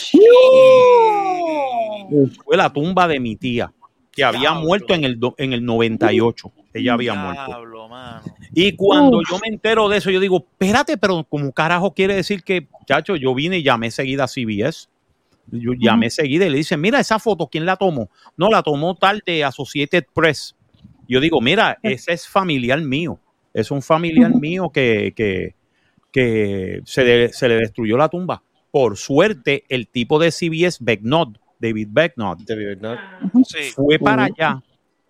Fue 2.44 2.56
la 2.56 2.72
tumba 2.72 3.08
de 3.08 3.20
mi 3.20 3.36
tía, 3.36 3.72
que 4.12 4.24
había 4.24 4.52
muerto 4.52 4.94
en 4.94 5.04
el, 5.04 5.18
en 5.38 5.52
el 5.52 5.64
98. 5.64 6.52
Ella 6.74 6.92
había 6.94 7.14
muerto. 7.14 7.50
Mano. 7.88 8.20
Y 8.52 8.72
cuando 8.72 9.20
yo 9.30 9.38
me 9.38 9.48
entero 9.48 9.88
de 9.88 9.98
eso, 9.98 10.10
yo 10.10 10.20
digo, 10.20 10.38
espérate, 10.38 10.98
pero 10.98 11.24
como 11.24 11.52
carajo 11.52 11.94
quiere 11.94 12.14
decir 12.14 12.42
que, 12.42 12.66
chacho, 12.86 13.16
yo 13.16 13.34
vine 13.34 13.58
y 13.58 13.62
llamé 13.62 13.90
seguida 13.90 14.24
a 14.24 14.28
CBS. 14.28 14.88
Yo 15.50 15.72
llamé 15.78 16.10
seguida 16.10 16.46
y 16.46 16.50
le 16.50 16.56
dicen, 16.58 16.80
mira 16.80 16.98
esa 17.00 17.18
foto, 17.18 17.46
¿quién 17.48 17.64
la 17.66 17.76
tomó? 17.76 18.10
No, 18.36 18.48
la 18.48 18.62
tomó 18.62 18.94
tal 18.96 19.22
de 19.24 19.44
Associated 19.44 20.04
Press. 20.14 20.56
Yo 21.08 21.20
digo, 21.20 21.40
mira, 21.40 21.78
ese 21.82 22.12
es 22.12 22.26
familiar 22.26 22.80
mío. 22.80 23.18
Es 23.54 23.70
un 23.70 23.80
familiar 23.80 24.34
mío 24.34 24.70
que, 24.70 25.12
que, 25.16 25.54
que 26.12 26.80
se, 26.84 27.04
le- 27.04 27.32
se 27.32 27.48
le 27.48 27.56
destruyó 27.56 27.96
la 27.96 28.08
tumba. 28.08 28.42
Por 28.70 28.96
suerte, 28.96 29.64
el 29.68 29.88
tipo 29.88 30.18
de 30.18 30.30
CBS, 30.30 30.78
Becknott, 30.84 31.38
David 31.58 31.88
Becknott, 31.90 32.40
fue 33.74 33.98
para 33.98 34.24
allá 34.24 34.62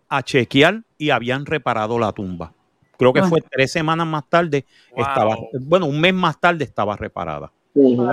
a 0.09 0.23
chequear 0.23 0.83
y 0.99 1.11
habían 1.11 1.47
reparado 1.47 1.99
la 1.99 2.13
tumba. 2.13 2.53
Creo 2.99 3.13
que 3.13 3.21
Ah. 3.21 3.27
fue 3.29 3.41
tres 3.43 3.73
semanas 3.73 4.07
más 4.07 4.29
tarde, 4.29 4.65
estaba, 4.97 5.37
bueno, 5.61 5.87
un 5.87 6.01
mes 6.01 6.15
más 6.15 6.39
tarde 6.41 6.65
estaba 6.65 6.97
reparada. 6.97 7.53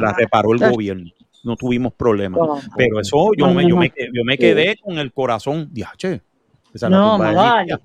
La 0.01 0.13
reparó 0.13 0.53
el 0.53 0.59
gobierno. 0.71 1.11
No 1.43 1.55
tuvimos 1.57 1.93
problemas. 1.93 2.39
Pero 2.77 2.99
eso 3.01 3.31
yo, 3.37 3.47
No, 3.47 3.53
me, 3.53 3.63
yo, 3.63 3.69
no. 3.69 3.77
me, 3.77 3.91
yo 4.13 4.23
me 4.23 4.37
quedé 4.37 4.77
con 4.81 4.97
el 4.97 5.11
corazón. 5.13 5.69
Diache, 5.71 6.21
esa 6.73 6.87
es 6.87 6.91
la 6.91 6.97
No, 6.97 7.11
tumba 7.13 7.29
de 7.29 7.35
más 7.35 7.43
mi 7.45 7.49
vale. 7.51 7.65
tía. 7.67 7.79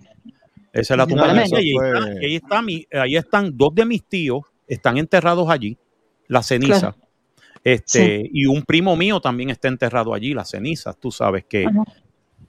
Esa 0.72 0.94
es 0.94 0.98
la 0.98 1.06
tumba 1.06 1.32
de 1.32 1.40
ahí, 1.40 1.44
está- 1.74 2.04
ahí 2.20 2.34
está 2.36 2.62
mi- 2.62 2.86
ahí 2.92 3.16
están 3.16 3.56
dos 3.56 3.74
de 3.74 3.84
mis 3.84 4.04
tíos, 4.04 4.42
están 4.66 4.96
enterrados 4.98 5.48
allí, 5.50 5.76
la 6.28 6.42
ceniza. 6.42 6.92
Claro. 6.92 6.96
Este, 7.64 8.30
y 8.32 8.46
un 8.46 8.62
primo 8.62 8.94
mío 8.96 9.20
también 9.20 9.50
está 9.50 9.66
enterrado 9.68 10.14
allí, 10.14 10.32
las 10.34 10.50
cenizas. 10.50 10.96
Tú 10.98 11.10
sabes 11.10 11.44
que 11.44 11.64
Ajá. 11.66 11.82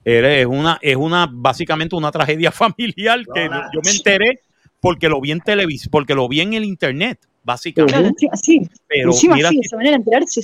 es 0.04 0.46
una, 0.46 0.78
es 0.80 0.96
una, 0.96 1.28
básicamente 1.30 1.96
una 1.96 2.12
tragedia 2.12 2.52
familiar 2.52 3.20
que 3.34 3.48
no- 3.48 3.62
yo 3.74 3.80
me 3.84 3.90
enteré 3.90 4.40
porque 4.78 5.08
lo 5.08 5.20
vi 5.20 5.32
en 5.32 5.40
televisión, 5.40 5.90
porque 5.90 6.14
lo 6.14 6.28
vi 6.28 6.40
en 6.40 6.54
el 6.54 6.64
internet, 6.64 7.18
básicamente. 7.42 7.92
Claro, 8.16 8.36
sí. 8.40 8.60
Pero 8.86 9.10
encima 9.10 9.34
mira 9.34 9.48
sí, 9.48 9.56
que- 9.56 9.60
de 9.60 9.66
esa 9.66 9.76
manera 9.76 9.96
enterarse 9.96 10.42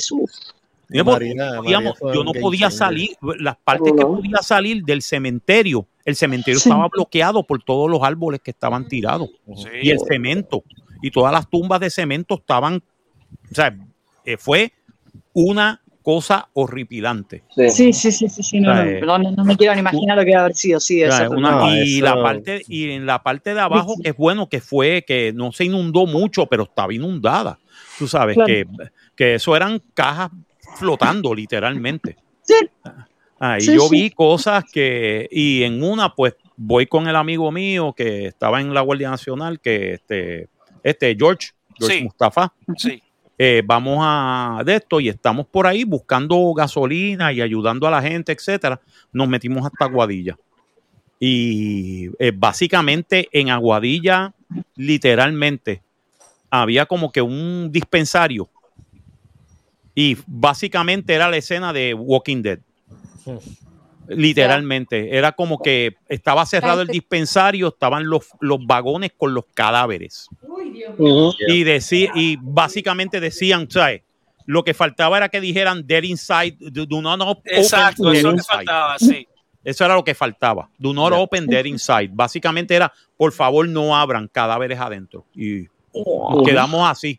Marina- 0.88 1.54
no 1.56 1.62
podíamos- 1.62 1.64
María 1.64 1.94
fue 1.98 2.14
yo 2.14 2.24
no 2.24 2.32
podía 2.32 2.70
salir, 2.70 3.10
las 3.38 3.56
partes 3.56 3.92
que 3.96 4.02
podía 4.04 4.38
salir 4.42 4.82
del 4.84 5.02
cementerio, 5.02 5.86
el 6.04 6.14
cementerio 6.16 6.60
Sí. 6.60 6.68
estaba 6.68 6.88
bloqueado 6.88 7.42
por 7.44 7.62
todos 7.62 7.90
los 7.90 8.02
árboles 8.02 8.40
que 8.40 8.50
estaban 8.52 8.86
tirados 8.88 9.28
y 9.82 9.90
el 9.90 9.98
cemento 10.00 10.62
y 11.02 11.10
todas 11.10 11.32
las 11.32 11.48
tumbas 11.50 11.80
de 11.80 11.90
cemento 11.90 12.36
estaban, 12.36 12.82
o 13.50 13.54
sea, 13.54 13.76
eh, 14.24 14.36
fue 14.36 14.72
una 15.32 15.80
cosa 16.02 16.48
horripilante. 16.52 17.42
Sí, 17.68 17.92
sí, 17.92 18.12
sí, 18.12 18.28
sí, 18.28 18.42
sí, 18.42 18.60
no, 18.60 18.72
no, 18.72 18.80
eh, 18.82 19.00
no, 19.04 19.18
no, 19.18 19.44
me 19.44 19.56
quiero 19.56 19.74
ni 19.74 19.80
imaginar 19.80 20.16
lo 20.16 20.24
que 20.24 20.36
haber 20.36 20.54
sido, 20.54 20.78
sí, 20.78 21.02
O 21.02 21.08
sea, 21.08 21.16
exacto. 21.16 21.36
una- 21.36 21.50
No, 21.50 21.74
y 21.76 21.96
eso- 21.96 22.04
la 22.04 22.22
parte 22.22 22.62
y 22.68 22.90
en 22.90 23.06
la 23.06 23.24
parte 23.24 23.54
de 23.54 23.60
abajo 23.60 23.94
que 24.00 24.10
es 24.10 24.16
bueno 24.16 24.48
que 24.48 24.60
fue 24.60 25.04
que 25.04 25.32
no 25.34 25.50
se 25.50 25.64
inundó 25.64 26.06
mucho 26.06 26.46
pero 26.46 26.62
estaba 26.62 26.94
inundada 26.94 27.58
tú 27.98 28.06
sabes 28.06 28.34
Claro. 28.34 28.46
que, 28.46 28.66
que 29.16 29.34
eso 29.34 29.56
eran 29.56 29.82
cajas 29.94 30.30
flotando 30.76 31.34
literalmente 31.34 32.16
Sí. 32.42 32.54
Ahí 33.38 33.60
Sí, 33.60 33.74
yo 33.74 33.82
sí. 33.88 33.88
vi 33.90 34.10
cosas 34.10 34.64
que 34.72 35.28
y 35.30 35.62
en 35.64 35.82
una 35.82 36.14
pues 36.14 36.34
voy 36.56 36.86
con 36.86 37.06
el 37.08 37.16
amigo 37.16 37.50
mío 37.52 37.92
que 37.96 38.26
estaba 38.26 38.60
en 38.60 38.72
la 38.72 38.80
Guardia 38.82 39.10
Nacional 39.10 39.60
que 39.60 39.94
este 39.94 40.48
este 40.82 41.14
George 41.18 41.50
George 41.78 41.98
Sí. 41.98 42.04
Mustafa 42.04 42.52
Sí. 42.76 43.02
eh, 43.38 43.62
vamos 43.66 43.98
a 44.00 44.62
de 44.64 44.76
esto 44.76 45.00
y 45.00 45.08
estamos 45.10 45.46
por 45.46 45.66
ahí 45.66 45.84
buscando 45.84 46.52
gasolina 46.54 47.32
y 47.32 47.40
ayudando 47.42 47.86
a 47.86 47.90
la 47.90 48.00
gente, 48.00 48.32
etcétera. 48.32 48.80
Nos 49.12 49.28
metimos 49.28 49.66
hasta 49.66 49.84
Aguadilla. 49.84 50.38
Y 51.20 52.08
eh, 52.18 52.32
básicamente 52.34 53.28
en 53.32 53.50
Aguadilla, 53.50 54.34
literalmente, 54.76 55.82
había 56.50 56.86
como 56.86 57.10
que 57.12 57.20
un 57.22 57.70
dispensario. 57.72 58.48
Y 59.98 60.16
básicamente 60.26 61.14
era 61.14 61.28
la 61.30 61.38
escena 61.38 61.72
de 61.72 61.94
Walking 61.94 62.42
Dead. 62.42 62.58
Literalmente. 64.08 65.16
Era 65.16 65.32
como 65.32 65.58
que 65.60 65.96
estaba 66.08 66.46
cerrado 66.46 66.82
el 66.82 66.88
dispensario, 66.88 67.68
estaban 67.68 68.08
los, 68.08 68.28
los 68.40 68.64
vagones 68.64 69.10
con 69.16 69.34
los 69.34 69.44
cadáveres. 69.54 70.28
Y, 71.48 71.64
decí- 71.64 72.10
y 72.14 72.36
básicamente 72.40 73.18
decían, 73.20 73.68
¿sabes? 73.70 74.02
Lo 74.44 74.62
que 74.62 74.74
faltaba 74.74 75.16
era 75.16 75.28
que 75.28 75.40
dijeran 75.40 75.84
dead 75.86 76.04
inside, 76.04 76.56
do, 76.60 76.86
do 76.86 77.02
not 77.02 77.20
open 77.20 77.52
Exacto, 77.56 78.04
dead 78.10 78.12
eso 78.14 78.18
es 78.18 78.24
lo 78.24 78.30
que 78.30 78.36
inside". 78.36 78.54
faltaba, 78.56 78.98
sí. 78.98 79.26
Eso 79.64 79.84
era 79.84 79.94
lo 79.96 80.04
que 80.04 80.14
faltaba. 80.14 80.70
Do 80.78 80.92
not 80.94 81.12
open 81.12 81.46
dead 81.48 81.64
inside. 81.64 82.10
Básicamente 82.12 82.76
era, 82.76 82.92
por 83.16 83.32
favor, 83.32 83.66
no 83.66 83.96
abran 83.96 84.28
cadáveres 84.28 84.78
adentro. 84.78 85.24
Y 85.34 85.66
nos 85.92 86.46
quedamos 86.46 86.88
así. 86.88 87.18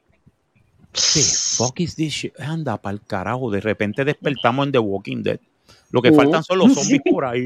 ¿Qué 0.91 1.21
fuck 1.21 1.79
is 1.79 1.95
this 1.95 2.13
shit? 2.13 2.39
Anda, 2.39 2.77
para 2.77 2.93
el 2.95 3.01
carajo. 3.05 3.51
De 3.51 3.61
repente 3.61 4.03
despertamos 4.03 4.65
en 4.65 4.71
The 4.71 4.79
Walking 4.79 5.23
Dead. 5.23 5.39
Lo 5.91 6.01
que 6.01 6.09
Ujú. 6.09 6.17
faltan 6.17 6.43
son 6.43 6.57
los 6.59 6.73
zombies 6.73 7.01
por 7.09 7.23
ahí. 7.25 7.45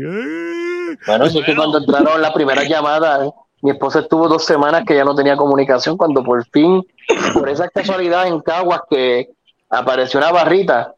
Bueno, 1.06 1.26
eso 1.26 1.40
es 1.40 1.46
que 1.46 1.56
cuando 1.56 1.78
entraron 1.80 2.22
la 2.22 2.34
primera 2.34 2.64
llamada, 2.64 3.26
¿eh? 3.26 3.32
mi 3.62 3.72
esposa 3.72 4.00
estuvo 4.00 4.28
dos 4.28 4.44
semanas 4.46 4.84
que 4.86 4.96
ya 4.96 5.04
no 5.04 5.14
tenía 5.16 5.36
comunicación, 5.38 5.96
cuando 5.98 6.24
por 6.24 6.44
fin, 6.50 6.82
por 7.34 7.48
esa 7.50 7.70
casualidad 7.70 8.28
en 8.28 8.40
Caguas 8.42 8.82
que 8.90 9.30
apareció 9.70 10.20
una 10.20 10.32
barrita, 10.32 10.94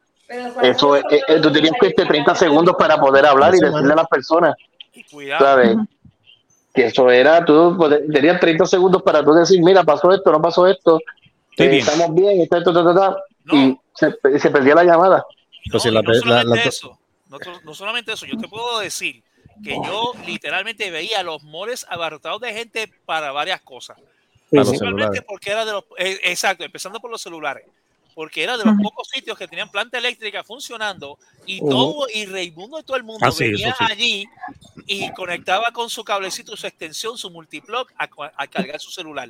eso, 0.62 0.96
eh, 0.96 1.04
eh, 1.28 1.40
tú 1.42 1.52
tenías 1.52 1.74
que 1.80 1.88
este 1.88 2.06
30 2.06 2.34
segundos 2.36 2.76
para 2.80 2.98
poder 2.98 3.26
hablar 3.26 3.54
y 3.54 3.60
decirle 3.60 3.92
a 3.94 3.98
las 3.98 4.08
personas, 4.08 4.56
¿sabes? 5.38 5.76
Que 6.74 6.86
eso 6.86 7.12
era, 7.12 7.44
tú 7.46 7.76
poder- 7.78 8.06
tenías 8.12 8.40
30 8.40 8.66
segundos 8.66 9.04
para 9.04 9.24
tú 9.24 9.34
decir, 9.34 9.62
mira, 9.62 9.84
pasó 9.84 10.12
esto, 10.12 10.32
no 10.32 10.42
pasó 10.42 10.66
esto, 10.66 11.00
Estoy 11.54 11.68
eh, 11.68 11.70
bien. 11.70 11.82
estamos 11.82 12.16
bien, 12.16 12.42
y 13.52 13.78
se, 13.94 14.40
se 14.40 14.50
perdía 14.50 14.74
la 14.76 14.84
llamada. 14.84 15.24
Pues 15.72 15.74
No, 15.74 15.80
si 15.80 15.92
la- 15.92 16.00
y 16.00 16.04
no 16.04 16.14
la- 16.14 16.20
solamente 16.20 16.56
la- 16.64 16.70
eso, 16.70 17.00
no, 17.64 17.74
solamente 17.74 18.14
eso, 18.14 18.26
yo 18.26 18.38
te 18.38 18.48
puedo 18.48 18.80
decir 18.80 19.24
que 19.64 19.76
yo 19.86 20.14
literalmente 20.26 20.90
veía 20.90 21.22
los 21.22 21.44
moles 21.44 21.86
abarrotados 21.88 22.42
de 22.42 22.54
gente 22.54 22.92
para 23.06 23.32
varias 23.32 23.62
cosas. 23.62 23.98
Principalmente 24.50 25.22
porque 25.22 25.52
era 25.52 25.64
de 25.64 25.72
los, 25.74 25.84
eh, 25.98 26.20
exacto, 26.24 26.64
empezando 26.64 27.00
por 27.00 27.12
los 27.12 27.22
celulares, 27.22 27.66
porque 28.14 28.44
era 28.44 28.58
de 28.58 28.64
los 28.66 28.76
pocos 28.82 29.08
sitios 29.10 29.38
que 29.38 29.48
tenían 29.48 29.70
planta 29.70 29.98
eléctrica 29.98 30.44
funcionando 30.44 31.18
y 31.46 31.60
todo, 31.60 32.08
y 32.14 32.26
Raimundo 32.26 32.80
y 32.80 32.84
todo 32.84 32.98
el 32.98 33.04
mundo 33.04 33.26
Ah, 33.26 33.32
sí, 33.32 33.46
venía 33.52 33.76
sí. 33.78 33.84
allí 33.90 34.30
y 34.86 35.12
conectaba 35.14 35.72
con 35.72 35.90
su 35.90 36.04
cablecito, 36.04 36.56
su 36.56 36.68
extensión, 36.68 37.18
su 37.18 37.30
multiplug 37.32 37.88
a, 37.98 38.08
a 38.38 38.48
cargar 38.48 38.80
su 38.80 38.92
celular. 38.92 39.30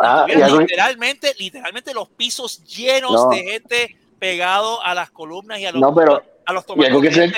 Ah, 0.00 0.26
algo- 0.28 0.60
literalmente, 0.60 1.34
literalmente 1.38 1.94
los 1.94 2.08
pisos 2.08 2.64
llenos 2.64 3.12
No. 3.12 3.28
de 3.30 3.42
gente 3.44 3.96
pegado 4.18 4.82
a 4.82 4.94
las 4.94 5.10
columnas 5.10 5.58
y 5.60 5.66
a 5.66 5.72
los, 5.72 5.80
No, 5.80 5.94
pero- 5.94 6.22
a 6.46 6.52
los 6.52 6.64
y 6.76 6.84
algo 6.84 7.00
que 7.00 7.12
se-. 7.12 7.32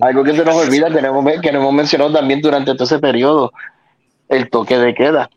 Algo 0.00 0.24
que 0.24 0.34
se 0.34 0.44
nos 0.44 0.56
olvida, 0.56 0.90
que 0.92 1.00
no 1.00 1.18
hemos, 1.20 1.40
que 1.40 1.52
no 1.52 1.60
hemos 1.60 1.72
mencionado 1.72 2.12
también 2.12 2.40
durante 2.40 2.72
todo 2.74 2.84
ese 2.84 2.98
periodo, 2.98 3.52
el 4.28 4.50
toque 4.50 4.76
de 4.76 4.92
queda. 4.94 5.30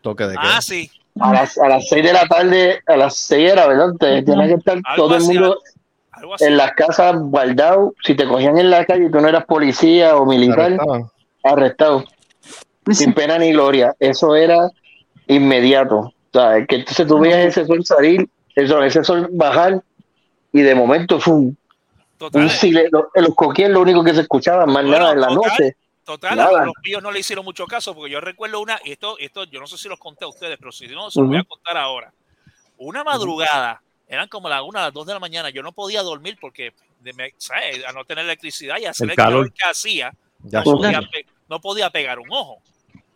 Toque 0.00 0.24
de 0.24 0.34
Ah, 0.38 0.62
sí. 0.62 0.90
A 1.20 1.32
las, 1.32 1.58
a 1.58 1.68
las 1.68 1.88
6 1.88 2.04
de 2.04 2.12
la 2.12 2.26
tarde, 2.26 2.82
a 2.86 2.96
las 2.96 3.16
6 3.16 3.52
era, 3.52 3.66
¿verdad? 3.66 3.92
Te, 3.98 4.22
tenía 4.22 4.46
que 4.48 4.54
estar 4.54 4.78
todo 4.96 5.16
el 5.16 5.22
mundo 5.22 5.58
así. 6.10 6.44
en 6.44 6.56
las 6.56 6.72
casas 6.72 7.16
guardado. 7.18 7.94
Si 8.02 8.14
te 8.14 8.26
cogían 8.26 8.58
en 8.58 8.70
la 8.70 8.84
calle 8.84 9.06
y 9.06 9.10
tú 9.10 9.20
no 9.20 9.28
eras 9.28 9.46
policía 9.46 10.16
o 10.16 10.26
militar, 10.26 10.76
arrestado. 11.42 12.04
Sin 12.90 13.14
pena 13.14 13.38
ni 13.38 13.52
gloria. 13.52 13.94
Eso 13.98 14.36
era 14.36 14.70
inmediato. 15.26 15.96
O 15.96 16.12
sea, 16.32 16.64
que 16.66 16.76
entonces 16.76 17.06
tú 17.06 17.18
veías 17.18 17.46
ese 17.46 17.66
sol 17.66 17.84
salir, 17.84 18.28
eso, 18.54 18.82
ese 18.82 19.02
sol 19.02 19.28
bajar, 19.32 19.82
y 20.52 20.60
de 20.60 20.74
momento 20.74 21.18
¡fum! 21.18 21.54
un 22.32 22.48
silencio. 22.50 23.10
En 23.14 23.24
los 23.24 23.34
coquíes 23.34 23.70
lo 23.70 23.80
único 23.80 24.04
que 24.04 24.14
se 24.14 24.22
escuchaba, 24.22 24.66
más 24.66 24.84
nada 24.84 25.12
en 25.12 25.20
la 25.20 25.28
total, 25.28 25.50
noche. 25.50 25.76
Total, 26.06 26.36
Nada. 26.36 26.64
los 26.64 26.74
pillos 26.82 27.02
no 27.02 27.10
le 27.10 27.18
hicieron 27.18 27.44
mucho 27.44 27.66
caso, 27.66 27.92
porque 27.92 28.12
yo 28.12 28.20
recuerdo 28.20 28.60
una, 28.60 28.80
y 28.84 28.92
esto, 28.92 29.18
esto 29.18 29.42
yo 29.44 29.58
no 29.60 29.66
sé 29.66 29.76
si 29.76 29.88
los 29.88 29.98
conté 29.98 30.24
a 30.24 30.28
ustedes, 30.28 30.56
pero 30.56 30.70
si 30.70 30.86
no, 30.86 31.10
se 31.10 31.18
los 31.20 31.28
voy 31.28 31.38
a 31.38 31.42
contar 31.44 31.76
ahora. 31.76 32.12
Una 32.78 33.02
madrugada, 33.02 33.82
eran 34.06 34.28
como 34.28 34.48
las 34.48 34.62
una, 34.62 34.82
las 34.82 34.92
dos 34.92 35.04
de 35.04 35.12
la 35.14 35.18
mañana, 35.18 35.50
yo 35.50 35.62
no 35.64 35.72
podía 35.72 36.02
dormir 36.02 36.38
porque, 36.40 36.72
de 37.00 37.12
me- 37.12 37.34
¿sabes? 37.38 37.84
A 37.84 37.90
no 37.92 38.04
tener 38.04 38.24
electricidad 38.24 38.78
y 38.78 38.86
hacer 38.86 39.06
El 39.06 39.10
el 39.10 39.16
calor, 39.16 39.32
calor. 39.46 39.52
que 39.52 39.64
hacía, 39.64 40.12
Ya 40.44 40.60
no, 40.60 40.64
podía, 40.76 41.00
pe- 41.00 41.26
no 41.48 41.60
podía 41.60 41.90
pegar 41.90 42.20
un 42.20 42.30
ojo. 42.30 42.62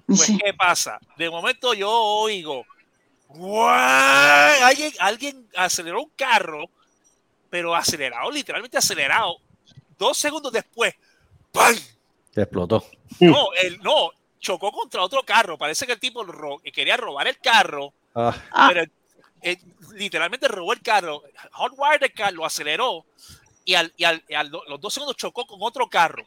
Pues, 0.06 0.26
¿qué 0.44 0.52
pasa? 0.54 0.98
De 1.16 1.30
momento 1.30 1.72
yo 1.74 1.88
oigo. 1.92 2.66
Alguien, 3.32 4.92
alguien 4.98 5.48
aceleró 5.56 6.02
un 6.02 6.10
carro, 6.16 6.64
pero 7.48 7.74
acelerado, 7.76 8.30
literalmente 8.30 8.78
acelerado. 8.78 9.36
Dos 9.96 10.16
segundos 10.18 10.52
después, 10.52 10.94
¡pam! 11.52 11.76
Se 12.34 12.42
explotó. 12.42 12.84
No, 13.20 13.48
él 13.62 13.78
no, 13.82 14.10
chocó 14.38 14.70
contra 14.72 15.02
otro 15.02 15.22
carro. 15.24 15.58
Parece 15.58 15.86
que 15.86 15.92
el 15.92 16.00
tipo 16.00 16.22
ro- 16.24 16.60
quería 16.72 16.96
robar 16.96 17.26
el 17.28 17.38
carro, 17.38 17.92
Ah, 18.14 18.34
pero 18.68 18.84
eh, 19.42 19.56
literalmente 19.94 20.48
robó 20.48 20.72
el 20.72 20.80
carro. 20.82 21.22
Hotwire 21.52 22.02
el 22.04 22.12
carro, 22.12 22.36
lo 22.36 22.44
aceleró 22.44 23.04
y, 23.64 23.74
al, 23.74 23.92
y, 23.96 24.04
al, 24.04 24.22
y 24.28 24.34
al 24.34 24.50
do- 24.50 24.64
los 24.68 24.80
dos 24.80 24.92
segundos 24.94 25.16
chocó 25.16 25.46
con 25.46 25.58
otro 25.62 25.88
carro. 25.88 26.24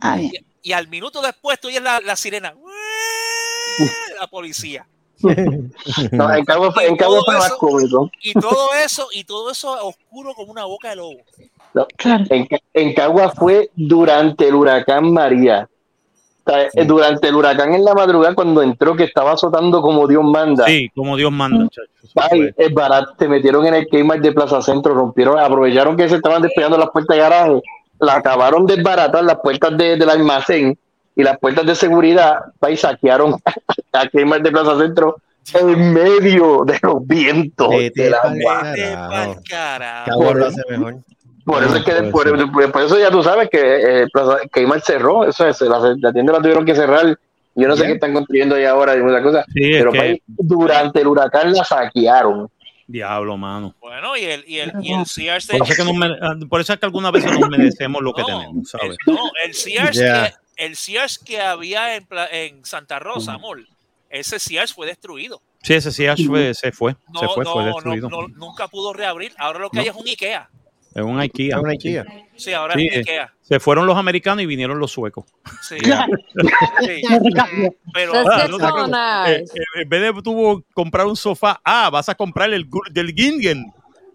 Ah, 0.00 0.18
y 0.62 0.72
al 0.72 0.88
minuto 0.88 1.20
después 1.22 1.58
tú 1.60 1.68
oyes 1.68 1.82
la, 1.82 2.00
la 2.00 2.16
sirena. 2.16 2.54
La 4.20 4.26
policía. 4.26 4.86
No, 6.12 6.32
en 6.34 6.44
Cabo, 6.44 6.72
en 6.80 6.96
Cabo 6.96 7.24
fue 7.24 7.34
más 7.38 7.52
cómico. 7.54 8.10
Y 8.20 8.34
todo 8.34 8.74
eso, 8.74 9.08
y 9.12 9.24
todo 9.24 9.50
eso 9.50 9.72
oscuro 9.86 10.34
como 10.34 10.50
una 10.52 10.64
boca 10.64 10.90
de 10.90 10.96
lobo. 10.96 11.18
No, 11.74 11.86
en, 12.30 12.46
Ca- 12.46 12.58
en 12.72 12.94
Cagua 12.94 13.30
fue 13.30 13.70
durante 13.74 14.48
el 14.48 14.54
huracán 14.54 15.12
María. 15.12 15.68
O 16.46 16.50
sea, 16.50 16.84
Durante 16.84 17.28
el 17.28 17.34
huracán 17.36 17.72
en 17.74 17.84
la 17.84 17.94
madrugada, 17.94 18.34
cuando 18.34 18.62
entró, 18.62 18.94
que 18.94 19.04
estaba 19.04 19.32
azotando 19.32 19.80
como 19.80 20.06
Dios 20.06 20.22
manda. 20.22 20.66
Sí, 20.66 20.90
como 20.94 21.16
Dios 21.16 21.32
manda, 21.32 21.66
chacho. 21.70 21.90
Ay, 22.30 22.50
es 22.56 22.72
barato, 22.72 23.14
te 23.18 23.26
metieron 23.28 23.66
en 23.66 23.74
el 23.74 23.88
Kmart 23.88 24.20
de 24.20 24.32
Plaza 24.32 24.60
Centro, 24.62 24.94
rompieron, 24.94 25.38
aprovecharon 25.38 25.96
que 25.96 26.08
se 26.08 26.16
estaban 26.16 26.42
despegando 26.42 26.76
las 26.78 26.90
puertas 26.90 27.16
de 27.16 27.22
garaje, 27.22 27.60
la 27.98 28.16
acabaron 28.16 28.66
de 28.66 28.76
desbaratar 28.76 29.24
las 29.24 29.38
puertas 29.40 29.76
de- 29.78 29.96
del 29.96 30.10
almacén 30.10 30.78
y 31.16 31.22
las 31.22 31.38
puertas 31.38 31.64
de 31.66 31.74
seguridad, 31.74 32.36
y 32.70 32.76
saquearon 32.76 33.36
a 33.94 34.08
Kmart 34.08 34.42
de 34.42 34.50
Plaza 34.52 34.78
Centro 34.78 35.16
en 35.54 35.92
medio 35.94 36.62
de 36.66 36.78
los 36.82 37.06
vientos 37.06 37.70
Vete 37.70 38.02
del 38.04 38.14
agua. 38.14 38.74
carajo. 39.48 40.34
Lo 40.34 40.46
hace 40.46 40.62
mejor. 40.68 40.96
Por 41.44 41.62
eso 41.62 41.76
es 41.76 41.84
que 41.84 41.92
ser. 41.92 42.10
por, 42.10 42.72
por 42.72 42.82
eso 42.82 42.98
ya 42.98 43.10
tú 43.10 43.22
sabes 43.22 43.48
que 43.50 44.02
eh, 44.02 44.06
Plaza- 44.12 44.40
Kmart 44.50 44.84
cerró, 44.84 45.24
eso 45.28 45.46
es, 45.46 45.60
la, 45.60 45.78
la 46.00 46.12
tienda 46.12 46.32
la 46.32 46.38
tuvieron 46.40 46.64
que 46.64 46.74
cerrar. 46.74 47.18
Yo 47.56 47.68
no 47.68 47.76
sé 47.76 47.86
qué 47.86 47.92
están 47.92 48.12
construyendo 48.12 48.56
ahí 48.56 48.64
ahora 48.64 48.96
y 48.96 49.00
muchas 49.00 49.22
cosas, 49.22 49.44
Sí, 49.52 49.70
pero 49.72 49.92
que- 49.92 50.20
durante 50.26 51.00
el 51.00 51.06
huracán 51.06 51.52
la 51.52 51.62
saquearon. 51.64 52.48
Diablo, 52.86 53.36
mano. 53.36 53.74
Bueno, 53.80 54.16
y 54.16 54.24
el, 54.24 54.44
y 54.46 54.58
el, 54.58 54.72
y 54.82 54.92
el 54.92 55.06
Sears 55.06 55.46
Por 55.46 55.56
eso, 55.62 55.64
es 55.72 55.76
que 55.78 55.84
nos 55.84 55.94
ah, 56.20 56.34
por 56.48 56.60
eso 56.60 56.72
es 56.74 56.78
que 56.78 56.84
algunas 56.86 57.12
veces 57.12 57.38
nos 57.38 57.48
merecemos 57.48 58.02
lo 58.02 58.12
que 58.12 58.22
No, 58.22 58.26
tenemos, 58.26 58.70
¿sabes? 58.70 58.96
No, 59.06 59.18
el 59.44 59.52
Yeah. 59.52 59.90
que, 60.30 60.64
el 60.64 60.76
Sears 60.76 61.18
que 61.18 61.40
había 61.40 61.96
en, 61.96 62.04
Pla- 62.04 62.28
en 62.30 62.64
Santa 62.64 62.98
Rosa, 62.98 63.34
amor, 63.34 63.60
ese 64.10 64.38
Sears 64.38 64.72
fue 64.74 64.86
destruido. 64.86 65.40
Sí, 65.62 65.72
ese 65.72 66.10
Ash 66.10 66.26
fue, 66.26 66.52
se 66.52 66.72
fue, 66.72 66.94
No, 67.10 67.20
se 67.20 67.28
fue, 67.28 67.42
no, 67.44 67.52
fue 67.52 67.62
no, 67.62 67.68
destruido. 67.72 68.10
no, 68.10 68.28
nunca 68.28 68.68
pudo 68.68 68.92
reabrir. 68.92 69.32
Ahora 69.38 69.60
lo 69.60 69.70
que 69.70 69.76
No. 69.78 69.82
hay 69.82 69.88
es 69.88 69.94
un 69.96 70.06
Ikea. 70.06 70.50
Es 70.94 71.02
un 71.02 71.18
IKEA. 71.18 71.56
Es 71.56 71.62
un 71.62 71.68
IKEA. 71.70 72.04
Sí, 72.36 72.52
ahora 72.52 72.74
Sí, 72.74 72.86
es 72.86 72.92
un 72.94 72.98
Ikea. 73.00 73.34
se 73.40 73.60
fueron 73.60 73.86
los 73.86 73.96
americanos 73.96 74.42
y 74.42 74.46
vinieron 74.46 74.78
los 74.78 74.90
suecos. 74.92 75.24
Sí. 75.62 75.76
Pero 77.92 78.12
Ah, 78.14 78.46
no 78.48 78.58
sé, 78.58 79.32
eh, 79.32 79.44
eh, 79.44 79.82
en 79.82 79.88
vez 79.88 80.14
de 80.14 80.22
tú 80.22 80.64
comprar 80.72 81.06
un 81.06 81.16
sofá, 81.16 81.60
ah, 81.64 81.90
vas 81.90 82.08
a 82.08 82.14
comprar 82.14 82.52
el 82.52 82.68
del 82.92 83.12
Gingen. 83.14 83.72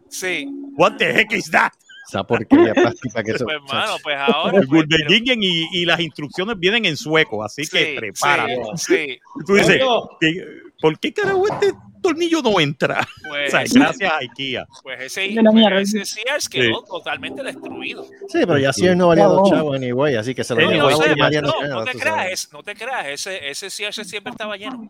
sí. 0.10 0.48
What 0.78 0.94
the 0.98 1.12
heck 1.12 1.34
is 1.34 1.52
that? 1.52 1.72
Esa 2.08 2.24
porquería 2.24 2.74
plástica 2.74 3.22
que 3.22 3.32
eso. 3.36 3.44
Pues, 3.44 3.58
hermano, 3.58 3.96
pues 4.02 4.16
ahora. 4.18 4.60
El 4.60 4.68
pues, 4.68 4.86
del 4.88 5.06
Gingen 5.08 5.44
y, 5.44 5.68
y 5.74 5.86
las 5.86 6.00
instrucciones 6.00 6.58
vienen 6.58 6.86
en 6.86 6.96
sueco, 6.96 7.44
así 7.44 7.68
que 7.68 7.96
prepárate. 8.00 8.56
sí, 8.78 8.96
sí. 8.96 9.20
Tú 9.46 9.56
dices, 9.56 9.80
Coño. 9.84 10.10
¿qué- 10.22 10.46
¿por 10.82 10.98
qué 11.00 11.12
carajo 11.14 11.46
este 11.50 11.74
tornillo 12.02 12.42
no 12.42 12.60
entra? 12.60 13.08
Pues, 13.28 13.48
O 13.48 13.52
sea, 13.52 13.62
ese- 13.64 13.80
gracias 13.80 14.12
a 14.12 14.18
IKEA. 14.18 14.66
Pues 14.84 15.02
ese, 15.02 15.36
pues 15.42 15.94
ese 15.94 16.06
Sears 16.06 16.50
quedó 16.50 16.80
Sí. 16.80 16.86
totalmente 16.90 17.44
destruido. 17.44 18.04
Sí, 18.28 18.40
pero 18.46 18.58
ya 18.58 18.72
él 18.78 18.98
no 18.98 19.08
valía 19.10 19.26
dos 19.26 19.50
chavos 19.50 19.76
anyway, 19.76 20.16
así 20.16 20.34
que 20.36 20.44
se 20.44 20.56
lo 20.56 20.62
Sí, 20.62 20.68
sé, 21.04 21.16
María 21.16 21.42
no, 21.42 21.48
Nocera, 21.50 21.68
no 21.76 21.84
te 21.84 21.92
creas, 21.92 22.50
no 22.52 22.64
te 22.64 22.76
creas, 22.76 23.06
ese, 23.08 23.50
ese 23.50 23.70
Sears 23.70 23.96
siempre 24.08 24.32
estaba 24.32 24.56
lleno. 24.58 24.90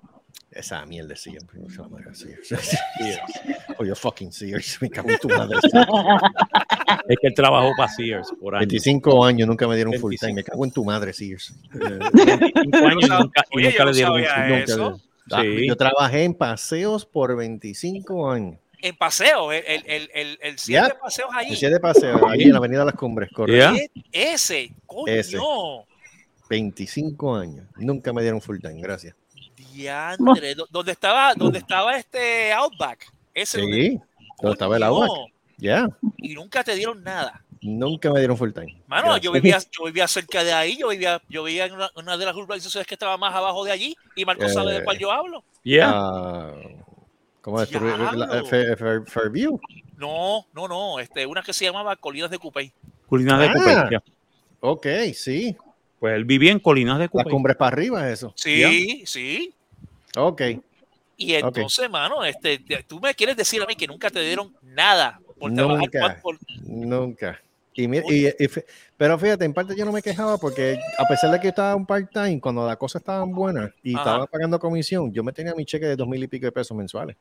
Esa 0.52 0.84
mierda 0.86 1.16
siempre. 1.16 1.60
esa 1.68 1.88
madre 1.88 2.14
Sears. 2.16 2.50
O 3.78 3.86
yo 3.86 3.96
fucking 3.96 4.32
Sears. 4.32 4.80
Me 4.82 4.90
cago 4.90 5.10
en 5.12 5.20
tu 5.20 5.30
madre. 5.30 5.58
Es 7.08 7.18
que 7.22 7.28
él 7.28 7.34
trabajó 7.36 7.72
para 7.78 7.92
Sears 7.92 8.32
por 8.40 8.56
años. 8.56 8.68
25 8.68 9.26
años 9.26 9.48
nunca 9.48 9.68
me 9.68 9.76
dieron 9.76 9.94
full 10.00 10.16
time. 10.20 10.34
Me 10.34 10.44
cago 10.44 10.66
en 10.66 10.72
tu 10.72 10.84
madre, 10.84 11.14
Sears. 11.14 11.54
25 11.72 12.78
años 12.78 13.04
y 13.06 13.10
nunca, 13.10 13.44
y 13.52 13.58
Oye, 13.58 13.70
nunca 13.70 13.86
le 13.86 13.92
no 13.92 13.94
dieron 13.96 14.14
un 14.16 14.26
sabía 14.26 14.96
Ah. 15.32 15.44
Yo 15.68 15.76
trabajé 15.76 16.24
en 16.24 16.34
paseos 16.34 17.06
por 17.06 17.36
25 17.36 18.30
años. 18.32 18.60
En 18.82 18.96
paseo, 18.96 19.52
el, 19.52 19.64
el, 19.68 19.84
el, 19.86 20.10
el, 20.14 20.38
el 20.42 20.56
de 20.56 20.96
paseos 21.02 21.30
allí. 21.34 21.50
Decía 21.52 21.70
de 21.70 21.80
paseo, 21.82 22.26
allí 22.30 22.44
en 22.44 22.52
la 22.54 22.58
Avenida 22.60 22.86
Las 22.86 22.96
Cumbres, 22.96 23.30
correcto. 23.34 23.76
E- 23.76 23.92
Ese, 24.12 24.72
coño. 24.86 25.06
Ese. 25.14 25.38
25 26.50 27.36
años. 27.36 27.66
Nunca 27.76 28.14
me 28.14 28.22
dieron 28.22 28.42
full 28.42 28.58
time, 28.60 28.82
gracias. 28.82 29.16
Diantre, 29.74 30.56
do- 30.56 30.68
donde 30.70 30.94
estaba, 30.94 31.34
donde 31.36 31.60
estaba 31.60 31.96
este 31.98 32.52
Outback. 32.54 33.12
Ese 33.34 33.62
donde- 33.62 33.82
Sí, 33.82 34.00
donde 34.42 34.54
estaba 34.54 34.78
el. 34.78 34.84
Coño. 35.08 35.26
Ya, 35.58 35.90
y 36.18 36.34
nunca 36.34 36.64
te 36.64 36.74
dieron 36.76 37.04
nada. 37.04 37.44
Nunca 37.62 38.12
me 38.12 38.20
dieron 38.20 38.38
full 38.38 38.52
time. 38.52 38.82
Mano, 38.88 39.04
Gracias. 39.08 39.22
yo 39.24 39.32
vivía, 39.32 39.58
yo 39.72 39.86
vivía 39.86 40.08
cerca 40.08 40.44
de 40.44 40.54
ahí, 40.54 40.78
yo 40.78 40.88
vivía, 40.90 41.22
yo 41.30 41.44
vivía 41.44 41.66
en 41.66 41.74
una, 41.74 41.90
una 41.96 42.18
de 42.18 42.26
las 42.26 42.36
urbanizaciones 42.36 42.88
que 42.88 42.96
estaba 42.96 43.18
más 43.18 43.34
abajo 43.36 43.64
de 43.66 43.72
allí, 43.72 43.96
y 44.16 44.26
Marco 44.26 44.44
Eh, 44.46 44.50
sabe 44.50 44.74
de 44.74 44.84
cuál 44.84 44.98
yo 44.98 45.12
hablo. 45.12 45.44
Ah, 45.84 46.54
¿Cómo 47.42 47.62
es? 47.62 47.70
Fair- 47.72 49.06
Fairview. 49.08 49.60
No, 49.98 50.46
no, 50.54 50.68
no, 50.68 51.00
este, 51.00 51.26
una 51.26 51.42
que 51.42 51.54
se 51.54 51.66
llamaba 51.66 51.96
Colinas 51.96 52.30
de 52.32 52.38
Cupey. 52.40 52.72
Colinas 53.08 53.40
de 53.40 53.46
Ah. 53.48 53.54
Cupey. 53.54 53.76
ya. 53.92 54.04
Ok, 54.62 54.88
sí. 55.14 55.56
Pues 56.00 56.16
él 56.16 56.24
vivía 56.26 56.52
en 56.52 56.60
Colinas 56.60 56.98
de 56.98 57.06
Las 57.06 57.12
Cupey. 57.12 57.32
cumbres 57.32 57.58
para 57.58 57.74
arriba, 57.74 58.10
eso. 58.10 58.32
Sí, 58.36 59.04
sí. 59.06 59.54
Ok. 60.16 60.42
Y 61.18 61.34
entonces, 61.34 61.90
mano, 61.90 62.24
este, 62.24 62.60
te- 62.60 62.84
tú 62.84 63.00
me 63.02 63.14
quieres 63.14 63.36
decir 63.36 63.62
a 63.62 63.66
mí 63.66 63.76
que 63.76 63.88
nunca 63.88 64.10
te 64.10 64.22
dieron 64.22 64.56
nada 64.64 65.20
por 65.38 65.54
trabajar 65.54 65.80
Nunca. 65.82 66.20
por- 66.22 66.38
Nunca. 66.64 67.42
Y, 67.82 67.88
mi- 67.88 68.00
y- 68.10 68.28
y 68.38 68.48
fe- 68.48 68.66
pero 68.98 69.18
fíjate, 69.18 69.46
en 69.46 69.54
parte 69.54 69.76
yo 69.76 69.86
no 69.86 69.92
me 69.92 70.02
quejaba 70.02 70.38
porque 70.38 70.78
a 70.98 71.06
pesar 71.06 71.32
de 71.32 71.38
que 71.40 71.46
yo 71.46 71.50
estaba 71.50 71.76
un 71.76 71.86
part-time, 71.86 72.42
cuando 72.42 72.66
las 72.68 72.76
cosas 72.78 73.02
estaban 73.02 73.32
buenas 73.32 73.72
y 73.84 73.94
Ajá. 73.94 74.02
estaba 74.04 74.28
pagando 74.28 74.60
comisión, 74.60 75.14
yo 75.14 75.24
me 75.24 75.32
tenía 75.32 75.54
mi 75.56 75.64
cheque 75.66 75.86
de 75.86 75.96
dos 75.96 76.08
mil 76.08 76.22
y 76.24 76.28
pico 76.28 76.46
de 76.46 76.52
pesos 76.52 76.76
mensuales. 76.76 77.16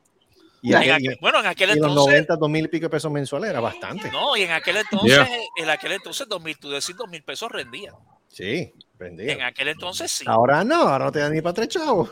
Y, 0.61 0.73
En 0.73 0.91
aquel- 0.91 1.17
bueno, 1.21 1.39
en 1.39 1.45
aquel 1.45 1.69
y 1.69 1.73
en 1.73 1.79
los 1.79 1.87
entonces- 1.91 2.11
90, 2.13 2.35
dos 2.35 2.49
mil 2.49 2.65
y 2.65 2.67
pico 2.67 2.83
de 2.87 2.89
pesos 2.89 3.09
mensuales 3.11 3.49
era 3.49 3.61
bastante. 3.61 4.11
No, 4.11 4.35
y 4.35 4.41
en 4.41 4.51
aquel 4.51 4.75
entonces, 4.77 5.09
Yeah. 5.11 5.27
en 5.63 5.69
aquel 5.69 5.93
entonces, 5.93 6.27
dos 6.27 6.43
mil, 6.43 6.57
tú 6.59 6.69
decís 6.69 6.95
dos 6.97 7.07
mil 7.09 7.23
pesos 7.23 7.49
rendía. 7.49 7.93
Sí, 8.27 8.73
vendía. 8.99 9.31
En 9.33 9.41
aquel 9.43 9.69
entonces 9.69 10.11
sí. 10.11 10.25
Ahora 10.27 10.63
no, 10.65 10.75
ahora 10.89 11.05
no 11.05 11.11
te 11.13 11.19
dan 11.19 11.33
ni 11.33 11.41
para 11.41 11.53
tres 11.53 11.69
chavos. 11.69 12.09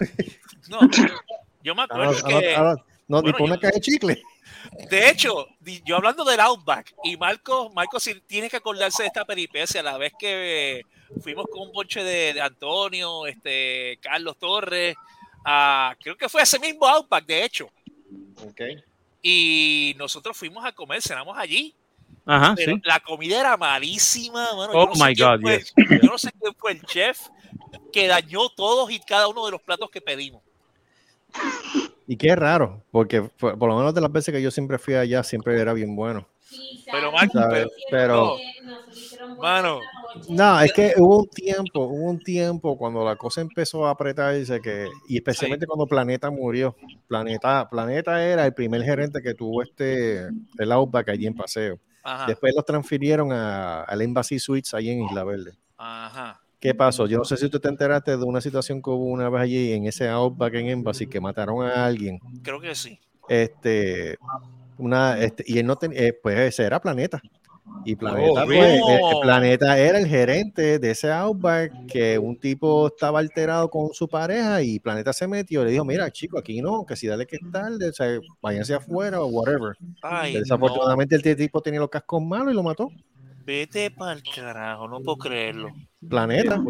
No, 0.69 0.79
yo 1.61 1.75
me 1.75 1.81
acuerdo 1.83 2.03
Ahora- 2.05 2.21
que. 2.25 2.33
ahora- 2.55 2.57
ahora 2.71 2.85
no, 3.09 3.17
ni 3.17 3.21
bueno, 3.23 3.37
por 3.37 3.45
una 3.47 3.55
yo- 3.55 3.61
caja 3.61 3.73
de 3.73 3.81
chicle. 3.81 4.23
De 4.89 5.09
hecho, 5.09 5.47
yo 5.85 5.95
hablando 5.97 6.23
del 6.23 6.39
Outback, 6.39 6.93
y 7.03 7.17
Marco, 7.17 7.69
Marco 7.71 7.99
sí 7.99 8.21
tiene 8.27 8.49
que 8.49 8.57
acordarse 8.57 9.03
de 9.03 9.07
esta 9.07 9.25
peripecia, 9.25 9.81
la 9.83 9.97
vez 9.97 10.13
que 10.17 10.79
eh, 10.79 10.83
fuimos 11.21 11.45
con 11.51 11.67
un 11.67 11.71
bonche 11.73 12.03
de, 12.03 12.33
de 12.33 12.41
Antonio, 12.41 13.25
este, 13.25 13.97
Carlos 14.01 14.37
Torres, 14.37 14.95
a- 15.45 15.95
creo 16.01 16.17
que 16.17 16.29
fue 16.29 16.41
ese 16.41 16.59
mismo 16.59 16.85
Outback, 16.87 17.25
de 17.25 17.43
hecho. 17.43 17.69
Y 19.21 19.95
nosotros 19.97 20.37
fuimos 20.37 20.63
a 20.65 20.71
comer, 20.71 21.01
cenamos 21.01 21.37
allí. 21.37 21.73
Ajá, 22.25 22.53
pero 22.55 22.75
sí. 22.75 22.81
la 22.83 22.99
comida 22.99 23.39
era 23.39 23.55
malísima, 23.57 24.53
mano. 24.53 24.73
Oh 24.73 24.83
yo 24.83 24.85
no 24.87 24.95
sé 24.95 25.03
my 25.05 25.15
God, 25.15 25.41
fue- 25.41 25.57
yes. 25.59 25.73
Yo 26.03 26.09
no 26.11 26.17
sé 26.17 26.31
quién 26.39 26.53
fue 26.55 26.71
el 26.73 26.81
chef 26.83 27.19
que 27.93 28.07
dañó 28.07 28.49
todos 28.49 28.91
y 28.91 28.99
cada 28.99 29.27
uno 29.29 29.45
de 29.45 29.51
los 29.51 29.61
platos 29.61 29.89
que 29.89 30.01
pedimos. 30.01 30.41
Y 32.07 32.15
qué 32.15 32.35
raro, 32.35 32.83
porque 32.91 33.21
por, 33.21 33.59
por 33.59 33.69
lo 33.69 33.77
menos 33.77 33.93
de 33.93 34.01
las 34.01 34.11
veces 34.11 34.33
que 34.33 34.41
yo 34.41 34.49
siempre 34.49 34.77
fui 34.77 34.93
allá, 34.95 35.23
siempre 35.23 35.59
era 35.59 35.73
bien 35.73 35.95
bueno. 35.95 36.25
Pero, 36.89 37.11
Marco. 37.11 37.39
Pero, 37.91 38.37
mano, 39.39 39.81
no, 40.29 40.61
es 40.61 40.71
que 40.71 40.93
hubo 40.97 41.19
un 41.19 41.27
tiempo, 41.27 41.81
hubo 41.81 42.09
un 42.09 42.19
tiempo 42.19 42.77
cuando 42.77 43.03
la 43.03 43.15
cosa 43.15 43.41
empezó 43.41 43.85
a 43.85 43.91
apretarse, 43.91 44.61
que, 44.61 44.87
y 45.07 45.17
especialmente 45.17 45.67
cuando 45.67 45.85
Planeta 45.85 46.29
murió. 46.31 46.75
Planeta, 47.07 47.69
Planeta 47.69 48.23
era 48.23 48.45
el 48.45 48.53
primer 48.53 48.83
gerente 48.83 49.21
que 49.21 49.33
tuvo 49.33 49.61
este, 49.61 50.27
el 50.57 50.71
Outback 50.71 51.09
allí 51.09 51.27
en 51.27 51.35
Paseo. 51.35 51.79
Ajá. 52.03 52.25
Después 52.27 52.53
los 52.55 52.65
transfirieron 52.65 53.33
a, 53.33 53.83
al 53.83 54.01
Embassy 54.01 54.39
Suites 54.39 54.73
allí 54.73 54.91
en 54.91 55.03
Isla 55.03 55.25
Verde. 55.25 55.57
Ajá. 55.77 56.41
¿Qué 56.59 56.73
pasó? 56.73 57.05
Yo 57.07 57.19
no 57.19 57.23
sé 57.25 57.37
si 57.37 57.49
tú 57.49 57.59
te 57.59 57.67
enteraste 57.69 58.17
de 58.17 58.23
una 58.23 58.41
situación 58.41 58.81
que 58.81 58.89
hubo 58.89 59.05
una 59.05 59.29
vez 59.29 59.41
allí 59.43 59.73
en 59.73 59.85
ese 59.85 60.07
Outback 60.09 60.55
en 60.55 60.67
Embassy 60.69 61.05
que 61.07 61.21
mataron 61.21 61.63
a 61.63 61.85
alguien. 61.85 62.19
Creo 62.41 62.59
que 62.59 62.73
sí. 62.73 62.99
Este, 63.29 64.17
una, 64.77 65.19
este, 65.19 65.43
y 65.45 65.59
él 65.59 65.65
no 65.67 65.75
tenía, 65.75 66.11
pues 66.21 66.37
ese 66.39 66.63
era 66.63 66.79
Planeta. 66.81 67.21
Y 67.83 67.95
Planeta, 67.95 68.43
Oh, 68.43 68.45
pues, 68.45 68.57
el- 68.57 68.75
el 68.75 68.81
really? 68.99 69.21
Planeta 69.21 69.79
era 69.79 69.99
el 69.99 70.07
gerente 70.07 70.79
de 70.79 70.91
ese 70.91 71.11
Outback 71.11 71.71
que 71.87 72.17
un 72.19 72.37
tipo 72.37 72.87
estaba 72.87 73.19
alterado 73.19 73.69
con 73.69 73.93
su 73.93 74.07
pareja 74.09 74.61
y 74.61 74.79
Planeta 74.79 75.13
se 75.13 75.27
metió 75.27 75.63
le 75.63 75.71
dijo, 75.71 75.85
mira, 75.85 76.11
chico, 76.11 76.37
aquí 76.37 76.61
no, 76.61 76.85
que 76.85 76.95
si 76.95 77.07
dale 77.07 77.25
que 77.25 77.37
es 77.37 77.43
tarde, 77.51 77.89
o 77.89 77.93
sea, 77.93 78.19
váyanse 78.41 78.73
afuera 78.73 79.21
o 79.21 79.27
whatever. 79.27 79.77
Ay, 80.01 80.33
Desafortunadamente 80.33 81.15
el 81.15 81.37
tipo 81.37 81.61
tenía 81.61 81.79
los 81.79 81.89
cascos 81.89 82.21
malos 82.21 82.51
y 82.51 82.55
lo 82.55 82.63
mató. 82.63 82.89
Vete 83.45 83.89
pa'l 83.91 84.21
carajo, 84.35 84.87
no 84.89 84.99
puedo 85.01 85.17
creerlo. 85.17 85.69
Planeta. 86.09 86.61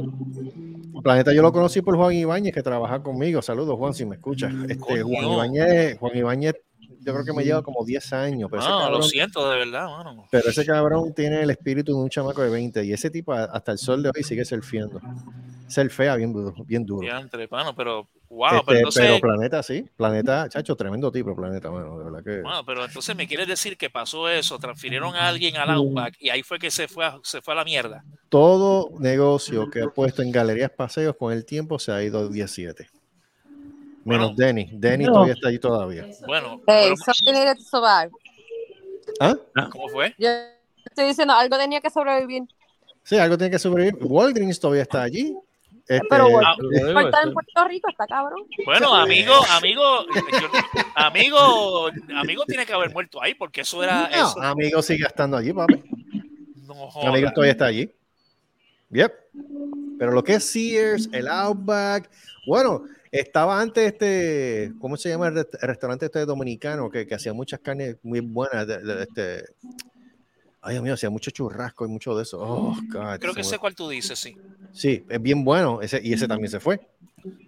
Planeta 1.03 1.33
yo 1.33 1.41
lo 1.41 1.51
conocí 1.53 1.81
por 1.81 1.95
Juan 1.95 2.13
Ibáñez 2.13 2.53
que 2.53 2.63
trabaja 2.63 3.01
conmigo. 3.01 3.41
Saludos, 3.41 3.77
Juan, 3.77 3.93
si 3.93 4.05
me 4.05 4.15
escuchas. 4.15 4.51
Este, 4.67 5.01
Juan. 5.03 5.23
Ibáñez, 5.31 5.97
Juan 5.99 6.17
Ibáñez, 6.17 6.55
yo 7.01 7.13
creo 7.13 7.23
que 7.23 7.33
me 7.33 7.43
lleva 7.43 7.61
como 7.61 7.85
10 7.85 8.13
años. 8.13 8.49
Pero, 8.49 8.61
ese 8.61 8.69
No, 8.69 8.77
lo 8.79 8.83
cabrón, 8.85 9.03
siento, 9.03 9.49
de 9.49 9.57
verdad, 9.59 9.87
mano. 9.87 10.25
pero 10.31 10.49
ese 10.49 10.65
cabrón 10.65 11.13
tiene 11.13 11.41
el 11.43 11.49
espíritu 11.51 11.93
de 11.95 12.01
un 12.03 12.09
chamaco 12.09 12.41
de 12.41 12.49
20 12.49 12.83
y 12.83 12.91
ese 12.93 13.09
tipo 13.09 13.31
hasta 13.33 13.71
el 13.71 13.77
sol 13.77 14.03
de 14.03 14.11
hoy 14.15 14.23
sigue 14.23 14.43
surfeando. 14.43 14.99
Ser 15.67 15.89
fea 15.89 16.15
bien 16.15 16.33
duro, 16.33 16.53
bien 16.65 16.85
duro. 16.85 17.01
Diantre, 17.01 17.47
mano, 17.49 17.75
pero, 17.75 18.07
wow, 18.29 18.55
Este, 18.55 18.65
pero 18.65 18.77
entonces, 18.77 19.03
pero 19.03 19.19
Planeta 19.19 19.63
sí, 19.63 19.85
Planeta, 19.95 20.49
chacho, 20.49 20.75
tremendo 20.75 21.11
tipo 21.11 21.35
Planeta, 21.35 21.69
bueno, 21.69 21.97
de 21.97 22.05
verdad 22.05 22.23
que 22.23 22.41
bueno, 22.41 22.65
pero 22.65 22.85
entonces 22.85 23.15
me 23.15 23.27
quieres 23.27 23.47
decir 23.47 23.77
que 23.77 23.89
pasó 23.89 24.29
eso, 24.29 24.59
transfirieron 24.59 25.15
a 25.15 25.27
alguien 25.27 25.57
al 25.57 25.69
Outback 25.69 26.15
y 26.19 26.29
ahí 26.29 26.43
fue 26.43 26.59
que 26.59 26.71
se 26.71 26.87
fue 26.87 27.05
a, 27.05 27.19
se 27.23 27.41
fue 27.41 27.53
a 27.53 27.57
la 27.57 27.63
mierda. 27.63 28.03
todo 28.29 28.89
negocio 28.99 29.69
que 29.69 29.81
ha 29.83 29.87
puesto 29.87 30.21
en 30.21 30.31
galerías 30.31 30.71
paseos 30.71 31.15
con 31.17 31.33
el 31.33 31.45
tiempo 31.45 31.79
se 31.79 31.91
ha 31.91 32.03
ido 32.03 32.19
a 32.19 32.29
17. 32.29 32.87
Menos 34.05 34.37
Denny, 34.37 34.69
Denny 34.71 35.03
No. 35.03 35.11
todavía 35.13 35.33
está 35.33 35.49
allí 35.49 35.59
todavía. 35.59 36.07
Bueno, 36.25 36.61
Hey, 36.65 36.93
needed 37.25 37.57
to 37.57 37.63
survive. 37.63 38.09
¿Ah? 39.19 39.35
¿cómo 39.71 39.89
fue? 39.89 40.15
Yo 40.17 40.29
estoy 40.85 41.07
diciendo, 41.07 41.33
algo 41.33 41.57
tenía 41.57 41.81
que 41.81 41.89
sobrevivir. 41.89 42.43
Sí, 43.03 43.17
algo 43.17 43.37
tiene 43.37 43.51
que 43.51 43.59
sobrevivir. 43.59 43.97
Walgreens 44.01 44.59
todavía 44.59 44.83
está 44.83 45.01
allí. 45.01 45.35
Este, 45.87 46.05
Pero 46.09 46.29
bueno, 46.29 46.47
estar 47.01 47.27
en 47.27 47.33
Puerto 47.33 47.65
Rico 47.67 47.89
está 47.89 48.05
cabrón. 48.07 48.41
Bueno, 48.65 48.93
amigo, 48.93 49.33
amigo, 49.51 49.81
yo- 50.31 50.49
amigo, 50.95 51.89
amigo 52.15 52.43
tiene 52.45 52.65
que 52.65 52.73
haber 52.73 52.91
muerto 52.91 53.21
ahí 53.21 53.33
porque 53.35 53.61
eso 53.61 53.81
era 53.83 54.09
no, 54.09 54.15
eso. 54.15 54.41
amigo 54.41 54.81
sigue 54.81 55.05
estando 55.05 55.37
allí, 55.37 55.53
papi. 55.53 55.75
No 56.65 56.73
Amigo 56.73 56.89
jodas. 56.89 57.33
todavía 57.33 57.51
está 57.51 57.65
allí. 57.67 57.89
Yep. 58.89 59.13
Pero 59.97 60.11
lo 60.11 60.23
que 60.23 60.33
es 60.35 60.43
Sears, 60.43 61.09
el 61.13 61.27
Outback, 61.27 62.09
bueno, 62.45 62.83
estaba 63.11 63.59
antes 63.59 63.93
este, 63.93 64.73
¿cómo 64.79 64.97
se 64.97 65.09
llama 65.09 65.27
el, 65.29 65.35
rest- 65.35 65.57
el 65.61 65.67
restaurante 65.69 66.05
este 66.07 66.25
dominicano 66.25 66.89
que, 66.89 67.07
que 67.07 67.15
hacía 67.15 67.31
muchas 67.33 67.61
carnes 67.61 67.95
muy 68.03 68.19
buenas? 68.19 68.67
De, 68.67 68.79
de- 68.79 69.03
este, 69.03 69.45
ay, 70.67 70.73
Dios 70.75 70.83
mío, 70.83 70.93
hacía 70.93 71.09
mucho 71.09 71.31
churrasco 71.31 71.85
y 71.85 71.89
mucho 71.89 72.15
de 72.15 72.23
eso. 72.23 72.39
Oh, 72.41 72.75
God, 72.91 73.19
Creo 73.19 73.33
se 73.33 73.37
que 73.39 73.43
sé 73.43 73.57
cuál 73.57 73.73
tú 73.75 73.89
dices, 73.89 74.19
sí. 74.19 74.35
Sí, 74.73 75.03
es 75.09 75.21
bien 75.21 75.43
bueno. 75.43 75.81
Ese, 75.81 75.99
y 76.03 76.13
ese 76.13 76.27
también 76.27 76.51
se 76.51 76.59
fue. 76.59 76.79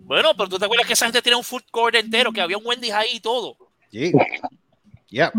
Bueno, 0.01 0.29
pero 0.35 0.49
tú 0.49 0.57
te 0.57 0.65
acuerdas 0.65 0.87
que 0.87 0.93
esa 0.93 1.05
gente 1.05 1.21
tiene 1.21 1.35
un 1.37 1.43
food 1.43 1.61
court 1.71 1.95
entero, 1.95 2.31
que 2.31 2.41
había 2.41 2.57
un 2.57 2.65
Wendy's 2.65 2.91
ahí 2.93 3.09
y 3.15 3.19
todo. 3.19 3.55
Sí. 3.91 4.11
Ya. 5.11 5.31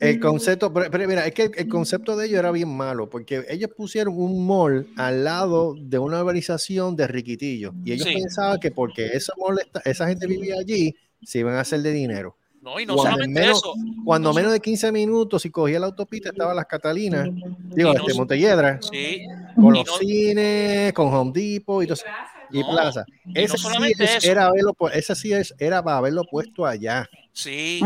El 0.00 0.18
concepto, 0.18 0.72
pero, 0.72 0.90
pero 0.90 1.06
mira, 1.06 1.24
es 1.26 1.32
que 1.32 1.44
el, 1.44 1.52
el 1.56 1.68
concepto 1.68 2.16
de 2.16 2.26
ellos 2.26 2.38
era 2.40 2.50
bien 2.50 2.68
malo, 2.76 3.08
porque 3.08 3.44
ellos 3.48 3.70
pusieron 3.76 4.14
un 4.16 4.44
mall 4.46 4.88
al 4.96 5.22
lado 5.24 5.74
de 5.78 5.98
una 5.98 6.20
urbanización 6.20 6.96
de 6.96 7.06
riquitillos, 7.06 7.74
y 7.84 7.92
ellos 7.92 8.08
Sí. 8.08 8.14
pensaban 8.14 8.58
que 8.58 8.70
porque 8.72 9.06
esa, 9.12 9.32
mall 9.38 9.58
esta- 9.60 9.80
esa 9.88 10.08
gente 10.08 10.26
vivía 10.26 10.56
allí, 10.60 10.94
se 11.22 11.38
iban 11.40 11.54
a 11.54 11.60
hacer 11.60 11.80
de 11.82 11.92
dinero. 11.92 12.36
No, 12.60 12.78
y 12.80 12.86
no 12.86 12.94
Cuando 12.96 13.12
solamente 13.12 13.40
menos, 13.40 13.58
eso. 13.58 13.74
Cuando 14.04 14.34
menos 14.34 14.52
de 14.52 14.60
15 14.60 14.90
minutos, 14.92 15.42
si 15.42 15.50
cogía 15.50 15.78
la 15.78 15.86
autopista, 15.86 16.30
estaban 16.30 16.56
las 16.56 16.66
Catalinas, 16.66 17.28
digo, 17.32 17.90
Y 17.92 17.94
no- 17.94 18.00
este, 18.00 18.14
Montelledra, 18.14 18.80
Sí. 18.82 19.22
con 19.54 19.76
y 19.76 19.78
los 19.78 19.86
no- 19.86 19.96
cines, 19.98 20.92
con 20.92 21.14
Home 21.14 21.30
Depot 21.32 21.82
y, 21.82 21.86
todo 21.86 21.94
eso, 21.94 22.04
y 22.50 22.60
No, 22.60 22.70
Plaza. 22.70 23.04
y 23.24 23.32
no 23.32 23.40
Ese 23.40 23.58
solamente 23.58 24.06
Sears 24.06 24.24
eso. 24.24 24.32
era 24.32 24.46
haberlo, 24.46 24.72
pu- 24.74 24.90
ese 24.92 25.14
Sears 25.14 25.54
era 25.58 25.82
para 25.82 25.98
haberlo 25.98 26.24
puesto 26.24 26.66
allá. 26.66 27.08
Sí, 27.32 27.80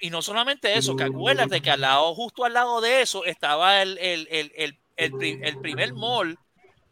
y 0.00 0.10
no 0.10 0.20
solamente 0.22 0.76
eso, 0.76 0.96
que 0.96 1.04
acuérdate 1.04 1.60
que 1.60 1.70
al 1.70 1.80
lado, 1.82 2.12
justo 2.14 2.44
al 2.44 2.54
lado 2.54 2.80
de 2.80 3.02
eso, 3.02 3.24
estaba 3.24 3.80
el, 3.82 3.96
el, 3.98 4.26
el, 4.30 4.52
el, 4.56 4.78
el, 4.96 5.12
pri- 5.12 5.38
el 5.42 5.58
primer 5.58 5.94
mall 5.94 6.36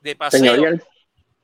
de 0.03 0.15
paseo. 0.15 0.39
Señorial. 0.41 0.85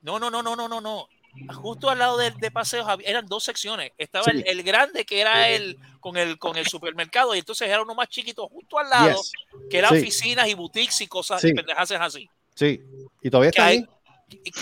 No, 0.03 0.21
no, 0.21 0.31
no, 0.31 0.43
no, 0.43 0.55
no, 0.55 0.69
no, 0.69 0.81
no. 0.81 1.09
Justo 1.55 1.89
al 1.89 1.99
lado 1.99 2.19
del 2.19 2.35
de 2.37 2.51
paseos 2.51 2.87
había- 2.89 3.09
eran 3.09 3.27
dos 3.27 3.43
secciones. 3.45 3.93
Estaba 3.97 4.27
el, 4.31 4.39
Sí. 4.39 4.45
el 4.47 4.63
grande 4.63 5.05
que 5.07 5.21
era 5.21 5.49
el 5.49 5.79
con 6.01 6.17
el 6.17 6.39
con 6.39 6.57
el 6.57 6.67
supermercado 6.67 7.35
y 7.35 7.39
entonces 7.39 7.69
era 7.69 7.83
uno 7.83 7.95
más 7.95 8.09
chiquito 8.09 8.49
justo 8.49 8.79
al 8.79 8.91
lado 8.91 9.17
Yes. 9.17 9.33
que 9.71 9.79
eran 9.79 9.93
Sí. 9.95 10.01
oficinas 10.03 10.49
y 10.49 10.55
boutiques 10.55 11.01
y 11.01 11.07
cosas 11.07 11.41
Sí. 11.41 11.49
y 11.49 11.55
pendejas 11.55 11.91
así. 11.93 12.29
Sí, 12.55 12.81
y 13.23 13.31
todavía 13.31 13.51
Que 13.51 13.59
está 13.61 13.67
ahí- 13.67 13.87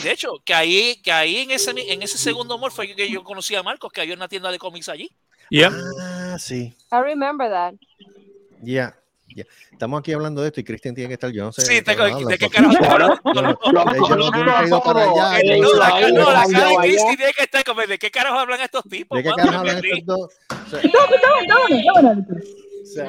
de 0.03 0.11
hecho, 0.13 0.35
que 0.45 0.55
ahí, 0.55 1.01
que 1.03 1.11
ahí 1.13 1.39
en 1.39 1.51
ese 1.51 1.71
en 1.71 2.03
ese 2.03 2.19
segundo 2.19 2.57
mall 2.59 2.71
fue 2.71 2.95
que 2.95 3.11
yo 3.11 3.25
conocí 3.25 3.55
a 3.57 3.63
Marcos, 3.63 3.93
que 3.93 4.01
había 4.01 4.15
una 4.15 4.29
tienda 4.29 4.51
de 4.53 4.59
cómics 4.59 4.89
allí. 4.89 5.11
Ah, 5.65 6.37
sí. 6.39 6.73
I 6.93 6.97
remember 7.03 7.51
that. 7.51 7.75
Ya, 8.63 8.97
ya. 9.35 9.45
Estamos 9.73 10.01
aquí 10.01 10.13
hablando 10.13 10.43
de 10.43 10.49
esto 10.49 10.61
y 10.61 10.65
Cristian 10.65 10.95
tiene 10.95 11.09
que 11.09 11.15
estar, 11.15 11.31
yo 11.31 11.45
no 11.45 11.53
sé. 11.53 11.63
Sí, 11.63 11.75
qué 11.75 11.83
tengo- 11.83 12.03
habla, 12.05 12.19
¿de 12.29 12.39
qué 12.39 12.47
porque- 12.47 12.79
carajo? 12.79 13.21
Yo 13.35 13.43
no- 13.43 13.59
no 13.73 14.63
he 14.63 14.67
ido 14.67 14.83
para 14.83 15.03
allá. 15.03 15.41
No, 15.45 15.63
no 15.63 15.75
la, 15.79 15.89
cara- 15.89 16.09
no, 16.11 16.31
de 16.31 16.37
allá. 16.37 16.77
Cristi 16.81 17.17
tiene 17.17 17.33
que 17.33 17.43
estar 17.45 17.65
como, 17.65 17.81
¿de 17.83 17.99
qué 17.99 18.11
carajo 18.11 18.39
hablan 18.39 18.61
estos 18.61 18.83
tipos? 18.85 19.17
¿De 19.17 19.23
qué 19.23 19.29
mano? 19.31 19.43
carajo 19.43 19.59
hablan 19.61 19.85
estos 19.85 20.05
dos? 20.07 20.33
O 20.51 20.71
sea, 20.71 20.81
No, 20.83 21.15
está 21.15 21.29
bueno, 21.31 21.41
está 21.41 21.55
bueno, 21.61 21.77
está 21.77 21.93
bueno. 21.93 22.25
o 22.83 22.87
sea, 22.87 23.07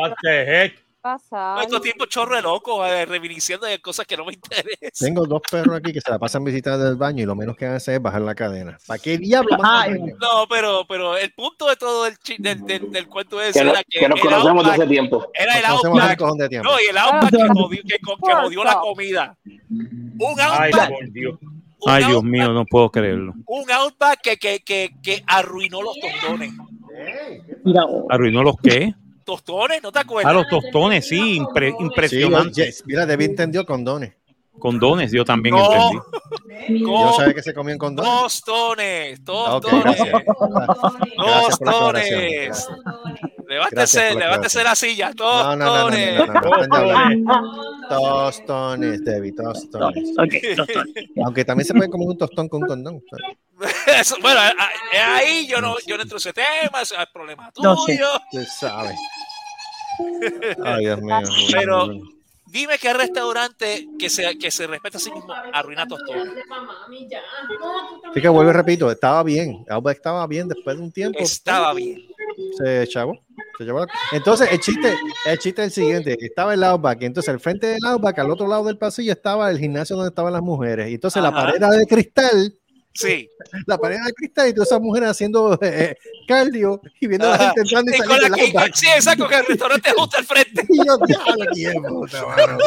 What 0.00 0.12
the 0.22 0.44
heck? 0.64 0.83
Pasa. 1.04 1.56
Estos 1.60 1.82
tipos 1.82 2.08
chorro 2.08 2.34
de 2.34 2.40
locos, 2.40 2.80
eh, 2.88 3.04
de 3.06 3.78
cosas 3.82 4.06
que 4.06 4.16
no 4.16 4.24
me 4.24 4.32
interesan. 4.32 4.90
Tengo 4.98 5.26
dos 5.26 5.42
perros 5.50 5.76
aquí 5.76 5.92
que 5.92 6.00
se 6.00 6.10
la 6.10 6.18
pasan 6.18 6.42
visitando 6.44 6.88
el 6.88 6.96
baño 6.96 7.22
y 7.22 7.26
lo 7.26 7.36
menos 7.36 7.58
que 7.58 7.66
van 7.66 7.74
a 7.74 7.76
hacer 7.76 7.96
es 7.96 8.00
bajar 8.02 8.22
la 8.22 8.34
cadena. 8.34 8.78
¿Para 8.86 8.98
qué 8.98 9.18
diablo 9.18 9.54
Ay? 9.62 9.98
No, 10.00 10.46
pero, 10.48 10.86
pero 10.88 11.14
el 11.18 11.30
punto 11.34 11.68
de 11.68 11.76
todo 11.76 12.06
el 12.06 12.16
chi- 12.16 12.38
del, 12.38 12.64
del, 12.64 12.90
del 12.90 13.06
cuento 13.06 13.38
ese 13.38 13.60
Que, 13.62 13.68
era 13.68 13.82
que, 13.84 14.00
que 14.00 14.08
nos 14.08 14.18
conocemos 14.18 14.64
de 14.64 14.70
Outback- 14.70 14.80
hace 14.80 14.86
tiempo. 14.88 15.30
era 15.34 15.58
el 15.58 15.64
Outback. 15.66 16.48
tiempo. 16.48 16.70
No, 16.70 16.80
y 16.80 16.84
el 16.88 16.96
Outback 16.96 17.30
que 17.32 17.48
jodió, 17.48 17.82
que, 17.82 17.88
que 17.98 18.32
jodió 18.34 18.64
la 18.64 18.74
comida. 18.80 19.36
Un 19.44 20.40
Ay, 20.40 20.70
Outback, 20.72 20.90
Ay, 21.86 22.04
Dios 22.06 22.22
mío, 22.24 22.50
no 22.54 22.64
puedo 22.64 22.90
creerlo. 22.90 23.34
un 23.44 23.70
Outback 23.70 24.22
que, 24.22 24.36
que, 24.38 24.60
que, 24.64 24.90
que 25.02 25.22
arruinó 25.26 25.82
los 25.82 25.96
tostones. 26.00 26.50
Mira, 27.62 27.82
¿Arruinó 28.08 28.42
los 28.42 28.56
qué? 28.62 28.94
¿Tostones? 29.24 29.82
¿No 29.82 29.90
te 29.90 29.98
A 29.98 30.02
acuerdas? 30.02 30.34
los 30.34 30.48
tostones, 30.48 31.08
sí, 31.08 31.38
impre- 31.38 31.70
Sí, 31.76 31.82
impresionante. 31.84 32.62
oye, 32.62 32.74
mira, 32.86 33.06
Debbie 33.06 33.26
entendió 33.26 33.64
condones. 33.64 34.14
Condones, 34.58 35.10
yo 35.10 35.24
también 35.24 35.56
No. 35.56 35.64
entendí. 35.72 36.80
Yo 36.86 37.12
sabía 37.16 37.34
que 37.34 37.42
se 37.42 37.52
comían 37.52 37.76
condones. 37.76 38.10
Tostones, 38.12 39.20
Ah, 39.26 39.60
tostones. 39.60 39.98
Tostones. 41.16 42.68
Levántese, 43.48 44.14
levántese 44.14 44.62
la 44.64 44.74
silla. 44.74 45.12
Tostones. 45.12 46.16
no, 46.68 47.16
no. 47.18 47.88
Tostones, 47.88 49.04
Debbie, 49.04 49.32
tostones. 49.32 50.10
ok, 50.18 50.56
doctor. 50.56 50.86
Aunque 51.24 51.44
también 51.44 51.66
se 51.66 51.74
pueden 51.74 51.90
comer 51.90 52.08
un 52.08 52.18
tostón 52.18 52.48
con 52.48 52.62
un 52.62 52.68
condón. 52.68 53.02
Eso, 54.00 54.16
bueno, 54.20 54.40
a- 54.40 55.16
ahí 55.16 55.46
yo 55.46 55.60
no, 55.60 55.76
yo 55.86 55.96
no 55.96 56.02
entro 56.02 56.16
en 56.16 56.20
ese 56.20 56.32
tema, 56.32 56.82
ese 56.82 56.94
es 56.94 57.00
el 57.00 57.06
problema 57.12 57.50
No 57.62 57.76
sé. 57.78 57.96
tuyo. 57.96 58.08
Sabes. 58.58 58.98
Ay, 60.64 60.84
Dios 60.84 61.00
mío. 61.00 61.16
Pero 61.52 61.88
dime 62.46 62.78
qué 62.78 62.92
restaurante 62.92 63.88
que 63.98 64.08
se, 64.10 64.36
que 64.38 64.50
se 64.50 64.66
respeta 64.66 64.98
a 64.98 65.00
sí 65.00 65.10
mismo 65.12 65.32
arruina 65.52 65.86
tostones. 65.86 66.28
Así 68.10 68.20
que 68.20 68.28
vuelvo 68.28 68.50
y 68.50 68.54
repito, 68.54 68.90
estaba 68.90 69.22
bien. 69.22 69.64
Estaba 69.90 70.26
bien 70.26 70.48
después 70.48 70.76
de 70.76 70.82
un 70.82 70.92
tiempo. 70.92 71.18
Estaba 71.20 71.72
bien. 71.74 72.02
Se 72.58 72.86
chavo. 72.88 73.18
La- 73.60 73.86
Entonces, 74.12 74.48
el 74.50 74.58
chiste, 74.60 74.92
el 75.26 75.38
chiste 75.38 75.62
es 75.62 75.66
el 75.68 75.72
siguiente: 75.72 76.16
estaba 76.20 76.54
el 76.54 76.64
Outback, 76.64 77.02
y 77.02 77.04
entonces 77.06 77.32
al 77.32 77.38
frente 77.38 77.68
del 77.68 77.84
Outback, 77.84 78.18
al 78.18 78.30
otro 78.32 78.48
lado 78.48 78.64
del 78.64 78.76
pasillo, 78.78 79.12
estaba 79.12 79.48
el 79.50 79.58
gimnasio 79.58 79.94
donde 79.94 80.08
estaban 80.08 80.32
las 80.32 80.42
mujeres. 80.42 80.90
Y 80.90 80.94
entonces 80.94 81.22
la 81.22 81.28
Ajá. 81.28 81.42
pared 81.42 81.56
era 81.56 81.68
de 81.70 81.86
cristal, 81.86 82.52
Sí. 82.94 83.28
la 83.66 83.76
pared 83.78 83.98
de 84.04 84.12
cristal, 84.12 84.48
y 84.48 84.54
todas 84.54 84.68
esas 84.68 84.80
mujeres 84.80 85.10
haciendo 85.10 85.58
eh, 85.60 85.96
cardio 86.28 86.80
y 87.00 87.06
viendo 87.06 87.26
a 87.26 87.30
la 87.36 87.38
gente 87.38 87.60
entrando 87.62 87.90
y 87.90 87.94
Y 87.94 87.98
con 87.98 88.08
saliendo 88.08 88.36
la 88.60 88.66
que- 88.66 88.72
sí, 88.74 88.86
exacto, 88.86 89.28
que 89.28 89.34
el 89.36 89.46
restaurante 89.46 89.88
es 89.88 89.94
justo 89.94 90.16
al 90.18 90.24
frente. 90.24 90.64
Y 90.74 90.78
yo, 90.86 90.96
diablo, 91.54 92.06
mano. 92.36 92.58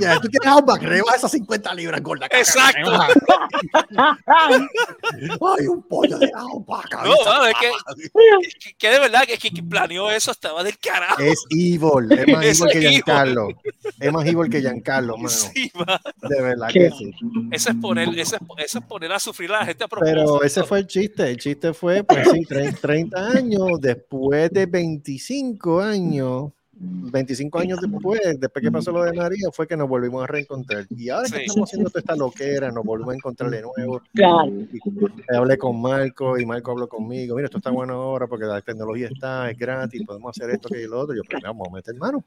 Ya, 0.00 0.18
tú 0.20 0.28
tienes 0.28 0.48
Outback, 0.48 0.82
rebaja 0.82 1.16
esas 1.16 1.30
50 1.32 1.74
libras 1.74 2.00
gorda. 2.02 2.26
Exacto. 2.30 2.90
Ay, 3.98 5.66
un 5.66 5.82
pollo 5.82 6.18
de 6.18 6.30
Outback. 6.34 6.92
No, 7.04 7.14
no, 7.24 7.46
es 7.46 7.54
que, 7.60 8.74
que, 8.78 8.90
de 8.90 8.98
verdad 8.98 9.22
que, 9.26 9.38
que, 9.38 9.50
que 9.50 9.62
planeó 9.62 10.10
eso 10.10 10.30
estaba 10.30 10.62
del 10.62 10.78
carajo. 10.78 11.20
Es 11.22 11.44
evil, 11.50 12.12
es 12.12 12.28
más 12.28 12.44
Eso 12.44 12.64
evil 12.64 12.72
que 12.72 12.78
es 12.78 12.84
evil. 12.84 13.02
Giancarlo. 13.04 13.48
es 14.00 14.12
más 14.12 14.26
evil 14.26 14.50
que 14.50 14.60
Giancarlo, 14.60 15.16
mano. 15.16 15.28
Sí, 15.28 15.70
mano. 15.74 15.98
De 16.22 16.42
verdad 16.42 16.68
¿Qué? 16.72 16.80
que 16.80 16.90
sí. 16.90 17.14
Eso 17.52 17.70
es 17.70 17.76
poner, 17.76 18.08
eso 18.26 18.36
es, 18.58 18.64
eso 18.64 18.78
es 18.78 18.84
poner 18.84 19.12
a 19.12 19.18
sufrir 19.18 19.50
a 19.52 19.60
la 19.60 19.66
gente 19.66 19.84
a 19.84 19.88
propósito. 19.88 20.16
Pero 20.16 20.42
ese 20.42 20.62
fue 20.64 20.78
el 20.80 20.86
chiste. 20.86 21.28
El 21.30 21.36
chiste 21.36 21.72
fue, 21.72 22.02
pues 22.04 22.28
sí, 22.30 22.40
tre- 22.44 22.78
30 22.80 23.28
años 23.30 23.80
después 23.80 24.50
de 24.50 24.66
25 24.66 25.80
años. 25.80 26.50
25 26.78 27.58
años 27.58 27.80
después, 27.80 28.20
después 28.38 28.62
que 28.62 28.70
pasó 28.70 28.92
lo 28.92 29.02
de 29.02 29.14
María, 29.14 29.48
fue 29.50 29.66
que 29.66 29.78
nos 29.78 29.88
volvimos 29.88 30.22
a 30.22 30.26
reencontrar. 30.26 30.84
Y 30.90 31.08
ahora 31.08 31.26
que 31.26 31.36
Sí. 31.38 31.44
estamos 31.46 31.70
haciendo 31.70 31.88
toda 31.88 32.00
esta 32.00 32.14
loquera, 32.16 32.70
nos 32.70 32.84
volvimos 32.84 33.14
a 33.14 33.16
encontrar 33.16 33.50
de 33.50 33.62
nuevo. 33.62 34.02
Claro. 34.14 34.44
Y 34.50 35.34
hablé 35.34 35.56
con 35.56 35.80
Marco 35.80 36.38
y 36.38 36.44
Marco 36.44 36.72
habló 36.72 36.86
conmigo. 36.86 37.34
Mira, 37.36 37.46
esto 37.46 37.56
está 37.56 37.70
bueno 37.70 37.94
ahora 37.94 38.26
porque 38.26 38.44
la 38.44 38.60
tecnología 38.60 39.08
está, 39.10 39.50
es 39.50 39.56
gratis, 39.56 40.02
podemos 40.06 40.36
hacer 40.36 40.50
esto, 40.50 40.68
que 40.68 40.82
y 40.82 40.86
lo 40.86 41.00
otro. 41.00 41.16
Yo, 41.16 41.22
pues 41.30 41.42
vamos 41.42 41.66
a 41.66 41.72
meter 41.76 41.94
mano. 41.96 42.22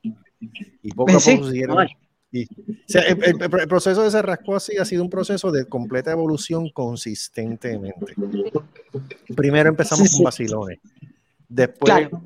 Y 0.81 0.91
poco 0.93 1.11
a 1.15 1.19
Sí, 1.19 1.35
poco 1.35 1.49
siguieron. 1.49 1.87
O 2.31 2.73
sea, 2.87 3.01
el, 3.03 3.23
el- 3.23 3.41
el 3.41 3.67
proceso 3.67 4.01
de 4.03 4.07
ese 4.09 4.21
rascó 4.21 4.55
así 4.55 4.77
ha 4.77 4.85
sido 4.85 5.03
un 5.03 5.09
proceso 5.09 5.51
de 5.51 5.65
completa 5.65 6.11
evolución 6.11 6.69
consistentemente. 6.69 8.13
Primero 9.35 9.69
empezamos 9.69 10.09
Sí, 10.09 10.17
con 10.17 10.25
vacilones. 10.25 10.79
Después, 11.47 11.91
Claro. 11.91 12.21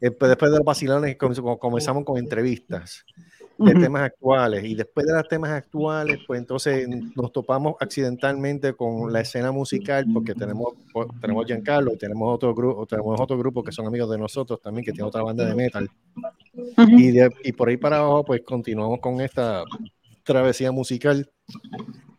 después, 0.00 0.28
después 0.28 0.50
de 0.52 0.58
los 0.58 0.64
vacilones 0.64 1.16
com- 1.16 1.58
comenzamos 1.58 2.04
con 2.04 2.18
entrevistas 2.18 3.04
de 3.56 3.74
temas 3.74 4.02
actuales 4.04 4.64
y 4.64 4.74
después 4.74 5.06
de 5.06 5.12
los 5.12 5.28
temas 5.28 5.50
actuales 5.50 6.18
pues 6.26 6.40
entonces 6.40 6.88
nos 7.14 7.30
topamos 7.30 7.74
accidentalmente 7.78 8.72
con 8.72 9.12
la 9.12 9.20
escena 9.20 9.52
musical 9.52 10.06
porque 10.14 10.34
tenemos 10.34 10.72
pues, 10.94 11.06
tenemos 11.20 11.44
Giancarlo 11.44 11.92
y 11.92 11.98
tenemos 11.98 12.34
otro 12.34 12.54
grupo 12.54 12.86
tenemos 12.86 13.20
otro 13.20 13.36
grupo 13.36 13.62
que 13.62 13.70
son 13.70 13.86
amigos 13.86 14.10
de 14.10 14.16
nosotros 14.16 14.62
también 14.62 14.82
que 14.86 14.92
tiene 14.92 15.06
otra 15.06 15.22
banda 15.22 15.44
de 15.44 15.54
metal 15.54 15.90
y, 16.98 17.10
de- 17.12 17.30
y 17.44 17.52
por 17.52 17.68
ahí 17.68 17.76
para 17.76 17.98
abajo 17.98 18.24
pues 18.24 18.42
continuamos 18.44 19.00
con 19.00 19.20
esta 19.20 19.64
travesía 20.22 20.70
musical. 20.72 21.30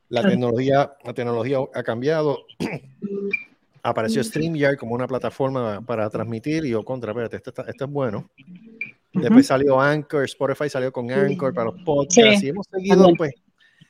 La 0.09 0.22
tecnología 0.23 0.91
la 1.03 1.13
tecnología 1.13 1.57
ha 1.73 1.84
cambiado. 1.84 2.39
Apareció 3.84 4.23
StreamYard 4.23 4.77
como 4.77 4.93
una 4.93 5.07
plataforma 5.07 5.81
para 5.81 6.07
transmitir 6.09 6.65
y 6.65 6.69
yo 6.69 6.84
contra, 6.84 7.11
espérate, 7.11 7.38
esto, 7.38 7.49
está- 7.49 7.63
esto 7.68 7.85
es 7.85 7.91
bueno. 7.91 8.30
Después 9.13 9.47
salió 9.47 9.81
Anchor, 9.81 10.23
Spotify 10.26 10.69
salió 10.69 10.91
con 10.91 11.09
Anchor 11.11 11.53
para 11.53 11.72
los 11.72 11.81
podcasts 11.84 12.39
Sí, 12.39 12.45
y 12.45 12.49
hemos 12.49 12.68
seguido, 12.68 13.11
pues, 13.18 13.34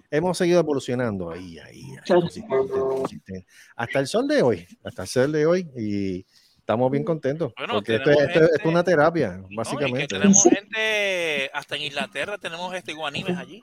hemos 0.10 0.38
seguido 0.38 0.62
evolucionando 0.62 1.30
ahí, 1.30 1.60
ahí, 1.60 1.82
ahí, 1.84 2.14
consistente, 2.22 2.74
consistente. 2.74 3.46
hasta 3.76 4.00
el 4.00 4.08
sol 4.08 4.28
de 4.30 4.42
hoy, 4.42 4.66
hasta 4.84 5.02
el 5.04 5.08
sol 5.10 5.32
de 5.34 5.46
hoy 5.46 5.68
y 5.78 6.26
estamos 6.62 6.90
bien 6.92 7.04
contentos 7.04 7.52
Bueno, 7.58 7.74
porque 7.76 7.96
esto, 7.96 8.12
es- 8.12 8.36
esto 8.56 8.70
una 8.70 8.84
terapia, 8.84 9.38
No, 9.38 9.48
básicamente. 9.56 10.08
tenemos 10.08 10.44
gente, 10.44 11.50
hasta 11.54 11.76
en 11.76 11.82
Inglaterra 11.84 12.38
tenemos 12.38 12.74
este 12.74 12.94
guanimes 12.94 13.38
allí. 13.38 13.62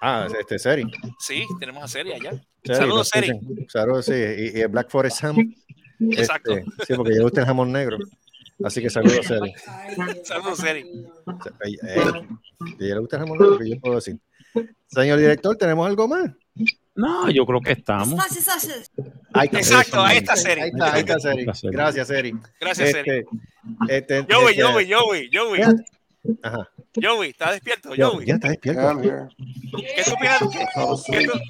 Ah, 0.00 0.26
este 0.38 0.58
Seri. 0.58 0.84
Sí, 1.20 1.44
tenemos 1.60 1.84
a 1.84 1.88
Seri 1.88 2.12
allá. 2.12 2.32
Seri, 2.64 2.78
Saludos, 2.78 3.08
Seri. 3.08 3.30
Saludos, 3.68 4.04
sí, 4.06 4.12
y, 4.12 4.58
y 4.58 4.60
el 4.62 4.68
Black 4.68 4.90
Forest 4.90 5.22
Ham. 5.24 5.36
Exacto. 6.00 6.52
Este, 6.56 6.86
sí, 6.86 6.94
porque 6.94 7.12
le 7.12 7.22
gusta 7.22 7.40
el 7.42 7.46
jamón 7.46 7.70
negro. 7.72 7.98
Así 8.64 8.82
que 8.82 8.90
saludos, 8.90 9.24
Seri. 9.26 9.52
Saludos, 10.24 10.58
Seri. 10.58 10.84
Ey, 11.64 11.76
que 12.78 12.84
le 12.84 12.98
gusta 12.98 13.16
el 13.16 13.22
jamón 13.22 13.38
negro, 13.38 13.58
que 13.58 13.70
yo 13.70 13.80
puedo 13.80 13.94
decir. 13.96 14.18
Señor 14.88 15.18
director, 15.18 15.56
¿tenemos 15.56 15.86
algo 15.86 16.08
más? 16.08 16.30
No, 16.96 17.28
yo 17.30 17.44
creo 17.44 17.60
que 17.60 17.72
estamos. 17.72 18.18
Ahí 19.32 19.46
está. 19.46 19.58
Exacto, 19.58 20.00
ahí 20.02 20.18
está 20.18 20.36
Seri. 20.36 20.60
Ahí 20.62 20.70
está, 20.70 20.92
ahí 20.94 21.00
está 21.00 21.18
Seri. 21.18 21.44
Gracias, 21.72 22.08
Seri. 22.08 22.32
Gracias, 22.60 22.88
Este, 22.88 23.02
Seri. 23.04 23.24
este, 23.88 24.26
Joey, 24.32 24.54
este, 24.54 24.62
Joey, 24.62 24.92
Joey, 24.92 25.30
Joey. 25.32 25.60
Espérate. 25.60 25.84
Ajá. 26.42 26.70
Joey, 27.02 27.30
¿estás 27.30 27.50
despierto? 27.52 27.94
Yo, 27.94 28.12
Joey. 28.12 28.26
ya 28.26 28.34
está 28.36 28.48
despierto. 28.48 29.00
¿Qué 29.02 30.02
tú 30.04 30.12
opinas? 30.14 30.38
qué- 30.52 31.18
qué 31.18 31.26
tú- 31.26 31.40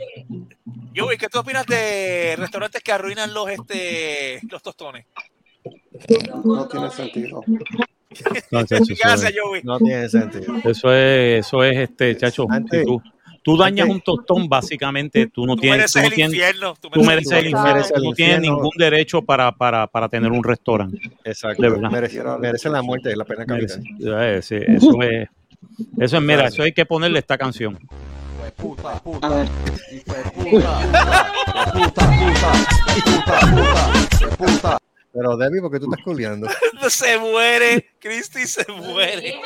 Joey, 0.96 1.16
¿qué 1.18 1.28
tú 1.28 1.38
opinas 1.38 1.66
de 1.66 2.34
restaurantes 2.38 2.82
que 2.82 2.92
arruinan 2.92 3.32
los 3.34 3.48
este 3.50 4.40
los 4.50 4.62
tostones? 4.62 5.06
No 6.44 6.66
tiene 6.68 6.90
sentido. 6.90 7.42
No, 8.50 8.64
chacho, 8.64 8.84
Gracias, 9.00 9.30
es- 9.30 9.36
Joey. 9.40 9.62
No 9.62 9.78
tiene 9.78 10.08
sentido. 10.08 10.54
Eso 10.64 10.92
es, 10.92 11.46
eso 11.46 11.62
es 11.64 11.76
este, 11.78 12.16
chacho. 12.16 12.46
Antes- 12.48 12.86
tú, 13.44 13.56
dañas 13.56 13.88
un 13.88 14.00
tostón, 14.00 14.48
básicamente, 14.48 15.28
tú 15.28 15.46
no 15.46 15.54
Tú 15.54 15.60
tienes, 15.62 15.78
mereces 15.78 15.92
tú 15.94 16.00
no 16.00 16.06
el 16.06 16.14
tienes, 16.14 16.32
infierno. 16.34 16.74
Tú 16.80 16.90
tú 16.90 17.04
mereces 17.04 17.32
el 17.32 17.46
infierno. 17.46 17.64
mereces 17.72 17.90
el 17.92 18.02
Tú 18.02 18.08
no 18.08 18.14
tienes 18.14 18.40
ningún 18.40 18.70
derecho 18.76 19.22
para, 19.22 19.52
para, 19.52 19.86
para 19.86 20.08
tener 20.08 20.32
un 20.32 20.42
restaurante. 20.42 20.98
Exacto. 21.24 21.62
De 21.62 21.68
verdad. 21.68 21.90
Merece, 21.90 22.22
merece 22.40 22.68
la 22.70 22.82
muerte 22.82 23.12
y 23.12 23.16
la 23.16 23.24
pena 23.24 23.46
capital. 23.46 23.82
eh, 24.00 24.40
sí, 24.42 24.56
eso 24.56 25.00
es, 25.02 25.28
eso 25.98 26.16
es, 26.16 26.22
mira, 26.22 26.48
eso 26.48 26.62
hay 26.62 26.72
que 26.72 26.84
ponerle 26.86 27.20
esta 27.20 27.38
canción. 27.38 27.78
Pero 35.12 35.36
Debbie, 35.36 35.60
¿por 35.60 35.70
qué 35.70 35.78
tú 35.78 35.86
estás 35.90 36.04
culiando? 36.04 36.48
se 36.88 37.18
muere, 37.18 37.90
Cristi 38.00 38.46
se 38.46 38.64
muere. 38.72 39.40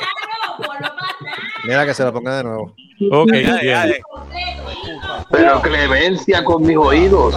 Mira 1.65 1.85
que 1.85 1.93
se 1.93 2.03
la 2.03 2.11
ponga 2.11 2.37
de 2.37 2.43
nuevo. 2.43 2.73
Ok, 3.11 3.31
bien. 3.31 3.93
Pero 5.31 5.61
clemencia 5.61 6.43
con 6.43 6.63
mis 6.63 6.77
oídos. 6.77 7.35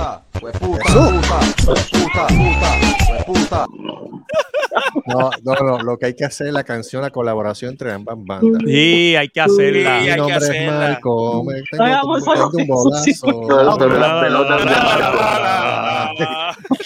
No, 5.07 5.31
no, 5.45 5.55
no, 5.55 5.79
lo 5.83 5.99
que 5.99 6.07
hay 6.07 6.15
que 6.15 6.25
hacer 6.25 6.47
es 6.49 6.53
la 6.53 6.65
canción, 6.65 7.03
la 7.03 7.11
colaboración 7.11 7.73
entre 7.73 7.93
ambas 7.93 8.17
bandas. 8.19 8.63
Sí, 8.65 9.15
hay 9.17 9.29
que 9.29 9.41
Sí, 9.45 9.51
hacerla. 9.53 9.97
hay 9.97 10.05
Mi 10.05 10.11
que 10.11 10.17
nombre 10.17 10.65
es. 10.65 10.73
Marco, 10.73 11.41
un 11.41 12.67
bolazo. 12.67 13.27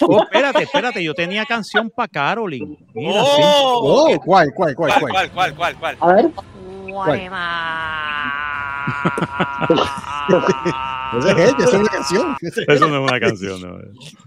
Oh, 0.09 0.21
espérate, 0.23 0.63
espérate, 0.63 1.03
yo 1.03 1.13
tenía 1.13 1.45
canción 1.45 1.89
para 1.89 2.07
Carolyn. 2.07 2.77
Mira, 2.93 3.23
sí. 3.23 3.41
Oh, 3.43 4.07
Oh, 4.09 4.19
¿cuál, 4.23 4.53
cuál, 4.53 4.75
cuál, 4.75 4.91
¿Cuál, 4.99 5.11
cuál? 5.11 5.31
cuál, 5.31 5.53
cuál, 5.55 5.75
cuál, 5.75 5.97
cuál? 5.97 5.97
A 5.99 6.13
ver. 6.13 6.26
Esa 11.17 11.31
es 11.31 11.37
ella, 11.37 11.55
esa 11.59 11.67
es 11.67 11.73
una 11.73 11.89
canción. 11.89 12.35
Esa 12.41 12.61
es 12.61 12.67
Eso 12.67 12.87
no 12.87 13.05
es 13.05 13.11
una 13.11 13.19
canción. 13.19 13.61
no. 13.61 13.77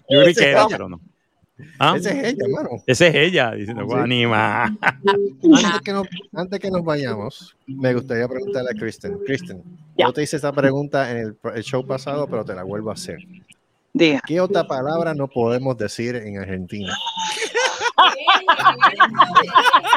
Yo 0.09 0.23
creí 0.23 0.35
que 0.35 0.51
era, 0.51 0.67
pero 0.69 0.89
no. 0.89 1.01
¿Ah? 1.79 1.95
esa 1.97 2.11
es 2.11 2.33
ella, 2.33 2.45
hermano. 2.47 2.71
Esa 2.87 3.07
es 3.09 3.15
ella, 3.15 3.51
diciendo, 3.53 3.85
Sí. 3.87 3.93
Antes 5.65 5.81
que, 5.85 5.93
nos, 5.93 6.07
antes 6.35 6.59
que 6.59 6.71
nos 6.71 6.83
vayamos, 6.83 7.55
me 7.67 7.93
gustaría 7.93 8.27
preguntarle 8.27 8.71
a 8.71 8.75
Kristen. 8.79 9.19
Kristen, 9.27 9.63
Ya. 9.97 10.07
yo 10.07 10.13
te 10.15 10.23
hice 10.23 10.37
esa 10.39 10.53
pregunta 10.53 11.11
en 11.11 11.19
el, 11.19 11.37
el 11.55 11.63
show 11.63 11.87
pasado, 11.87 12.27
pero 12.29 12.45
te 12.47 12.55
la 12.55 12.63
vuelvo 12.63 12.89
a 12.91 12.95
hacer. 12.95 13.19
Diga. 13.93 14.23
¿Qué 14.27 14.41
otra 14.41 14.67
palabra 14.67 15.13
no 15.15 15.29
podemos 15.29 15.77
decir 15.77 16.17
en 16.17 16.39
Argentina? 16.39 16.95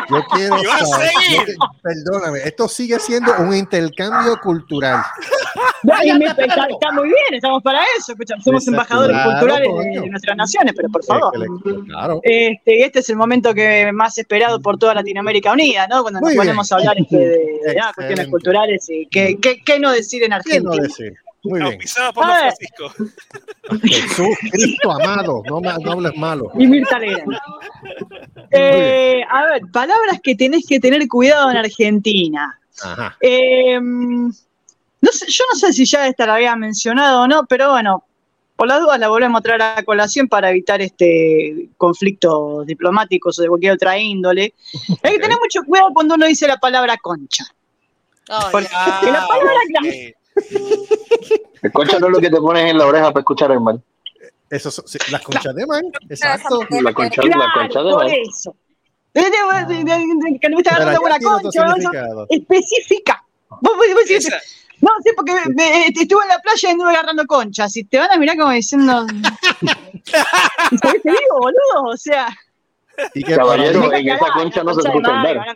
Yo 0.10 0.24
quiero 0.34 0.58
¿Y 0.62 0.66
vas 0.66 0.82
a 0.82 0.86
saber- 0.86 1.10
seguir? 1.10 1.40
yo 1.40 1.46
que- 1.46 1.56
perdóname, 1.82 2.40
esto 2.46 2.68
sigue 2.68 3.00
siendo 3.00 3.34
un 3.40 3.56
intercambio 3.56 4.38
cultural. 4.42 5.04
Me- 5.84 6.26
está, 6.26 6.46
está 6.46 6.92
muy 6.94 7.06
bien, 7.06 7.34
estamos 7.34 7.62
para 7.64 7.82
eso. 7.98 8.14
somos 8.44 8.68
embajadores 8.68 9.16
claro, 9.16 9.32
culturales 9.32 9.70
de 10.02 10.10
nuestras 10.10 10.38
naciones, 10.38 10.74
pero 10.76 10.90
por 10.90 11.04
favor. 11.04 11.34
Claro. 11.88 12.20
Este, 12.24 12.86
este 12.86 13.00
es 13.00 13.10
el 13.10 13.16
momento 13.18 13.54
que 13.54 13.92
más 13.94 14.18
esperado 14.18 14.62
por 14.62 14.78
toda 14.78 14.94
Latinoamérica 14.96 15.52
Unida, 15.52 15.88
¿no? 15.88 16.02
Cuando 16.02 16.20
nos 16.20 16.28
Muy 16.28 16.32
bien. 16.34 16.42
ponemos 16.46 16.72
a 16.72 16.76
hablar 16.76 16.96
este, 17.00 17.18
de, 17.18 17.28
de, 17.66 17.80
ah, 17.82 17.92
cuestiones 17.94 18.28
culturales 18.28 18.90
y 18.90 19.08
qué, 19.08 19.38
qué, 19.42 19.62
qué 19.64 19.80
no 19.80 19.92
decir 19.92 20.24
en 20.24 20.30
¿Qué 20.30 20.36
Argentina. 20.36 20.72
no 20.76 20.82
decir? 20.82 21.14
Muy 21.44 21.60
bien. 21.60 21.74
Auspiciada 21.74 22.14
por 22.14 22.24
A 22.24 22.28
los 22.28 22.36
ver. 22.36 22.54
Francisco. 22.54 23.82
Jesús 23.88 24.38
Cristo 24.52 24.92
amado, 24.92 25.44
no, 25.46 25.60
no 25.60 25.92
hables 25.92 26.16
malo. 26.16 26.52
Y 26.58 26.68
Mirta. 26.68 27.00
Eh, 28.52 29.22
a 29.30 29.46
ver, 29.48 29.62
palabras 29.72 30.20
que 30.22 30.36
tenés 30.36 30.66
que 30.68 30.80
tener 30.80 31.08
cuidado 31.08 31.52
en 31.52 31.58
Argentina. 31.58 32.60
Ajá. 32.82 33.18
Eh, 33.20 33.80
no 33.80 35.12
sé, 35.12 35.26
yo 35.28 35.44
no 35.52 35.60
sé 35.60 35.74
si 35.74 35.86
ya 35.86 36.08
esta 36.08 36.26
la 36.26 36.36
había 36.36 36.56
mencionado 36.56 37.24
o 37.24 37.28
no, 37.28 37.46
pero 37.46 37.72
bueno, 37.72 38.06
por 38.56 38.68
las 38.68 38.80
dudas 38.80 38.98
la 39.00 39.10
volvemos 39.10 39.40
a 39.40 39.42
traer 39.42 39.62
a 39.62 39.84
colación 39.84 40.30
para 40.30 40.50
evitar 40.50 40.82
este 40.82 41.68
conflictos 41.76 42.66
diplomáticos 42.66 43.38
o 43.38 43.42
de 43.42 43.50
cualquier 43.50 43.74
otra 43.74 43.98
índole. 43.98 44.54
Hay 45.04 45.14
que 45.14 45.20
tener 45.20 45.38
mucho 45.38 45.64
cuidado 45.66 45.90
cuando 45.94 46.16
uno 46.16 46.26
dice 46.26 46.48
la 46.48 46.58
palabra 46.58 46.96
concha. 46.98 47.44
Porque 48.52 48.70
la 48.72 49.28
palabra 49.28 49.54
ok. 49.80 50.16
El 51.62 51.72
concha 51.72 52.00
no 52.00 52.08
es 52.08 52.14
lo 52.14 52.20
que 52.20 52.30
te 52.30 52.38
pones 52.38 52.70
en 52.70 52.78
la 52.78 52.86
oreja 52.86 53.06
para 53.12 53.20
escuchar 53.22 53.52
el 53.52 53.60
mal. 53.60 53.82
Eso, 54.50 54.70
son- 54.70 54.88
sí, 54.88 54.98
las 55.12 55.22
conchas 55.22 55.56
de 55.56 55.66
man, 55.66 55.84
exacto. 56.10 56.60
La 56.70 56.94
concha, 56.94 57.22
la 57.24 57.30
Claro, 57.34 57.52
concha 57.56 57.84
de 57.84 57.92
por 57.92 58.04
mal. 58.06 58.14
eso. 58.30 58.56
Que 59.14 59.22
no 59.22 60.56
me 60.56 60.62
está 60.62 60.78
tiene 60.78 60.98
otro 60.98 61.42
concha, 61.42 62.26
específica. 62.30 63.24
Vos, 63.50 63.60
vos- 63.62 63.76
vos 63.78 64.06
decís, 64.08 64.28
Esa- 64.28 64.42
no, 64.82 64.90
sí, 65.04 65.12
porque 65.16 65.34
me- 65.34 65.54
me- 65.56 65.88
estuve 65.88 66.24
en 66.24 66.28
la 66.30 66.40
playa 66.40 66.70
y 66.70 66.72
anduve 66.72 66.90
agarrando 66.92 67.26
conchas. 67.26 67.76
Y 67.78 67.84
te 67.86 67.98
van 68.00 68.12
a 68.12 68.18
mirar 68.18 68.38
como 68.38 68.52
diciendo. 68.52 69.06
¿Sabés 70.82 71.02
qué 71.04 71.10
digo, 71.12 71.38
boludo? 71.40 71.84
O 71.92 71.98
sea, 71.98 72.28
Y 73.14 73.24
que 73.24 73.36
Caballero, 73.36 73.92
en 73.94 74.10
esa 74.10 74.32
concha 74.34 74.64
no 74.64 74.74
se 74.74 74.82
escucha 74.88 75.10
andar. 75.10 75.56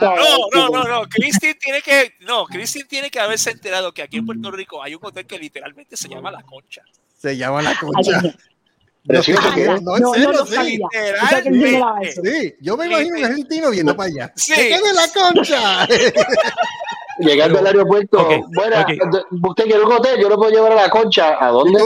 No, 0.00 0.68
no, 0.68 0.68
no, 0.70 0.84
no. 0.84 1.08
Christine 1.08 1.54
tiene 1.54 1.82
que, 1.82 2.14
no, 2.20 2.46
Christine 2.46 2.86
tiene 2.86 3.10
que 3.10 3.20
haberse 3.20 3.50
enterado 3.50 3.92
que 3.92 4.02
aquí 4.02 4.18
en 4.18 4.26
Puerto 4.26 4.50
Rico 4.50 4.82
hay 4.82 4.94
un 4.94 5.04
hotel 5.04 5.26
que 5.26 5.38
literalmente 5.38 5.96
se 5.96 6.08
llama 6.08 6.30
La 6.30 6.42
Concha. 6.42 6.82
Se 7.18 7.36
llama 7.36 7.60
la 7.60 7.76
concha. 7.78 8.22
No, 9.04 9.20
no, 9.80 9.98
no, 9.98 10.14
no 10.14 10.32
lo 10.32 10.46
sí. 10.46 10.78
que 10.90 11.50
no 11.50 11.62
yo 12.60 12.76
me 12.76 12.86
imagino 12.86 13.16
un 13.16 13.24
argentino 13.24 13.70
viendo 13.70 13.96
para 13.96 14.08
allá. 14.08 14.32
Sí. 14.36 14.54
¡Se 14.54 14.68
quede 14.68 14.92
la 14.94 15.08
concha! 15.08 15.86
Llegando 17.20 17.58
al 17.58 17.66
aeropuerto, 17.66 18.18
Ok, 18.20 18.32
bueno, 18.54 18.76
ok. 18.80 19.48
usted 19.48 19.64
quiere 19.64 19.82
un 19.82 19.92
hotel, 19.92 20.20
yo 20.20 20.28
lo 20.28 20.36
puedo 20.36 20.50
llevar 20.50 20.72
a 20.72 20.74
la 20.74 20.90
concha. 20.90 21.36
¿A 21.44 21.48
dónde? 21.50 21.78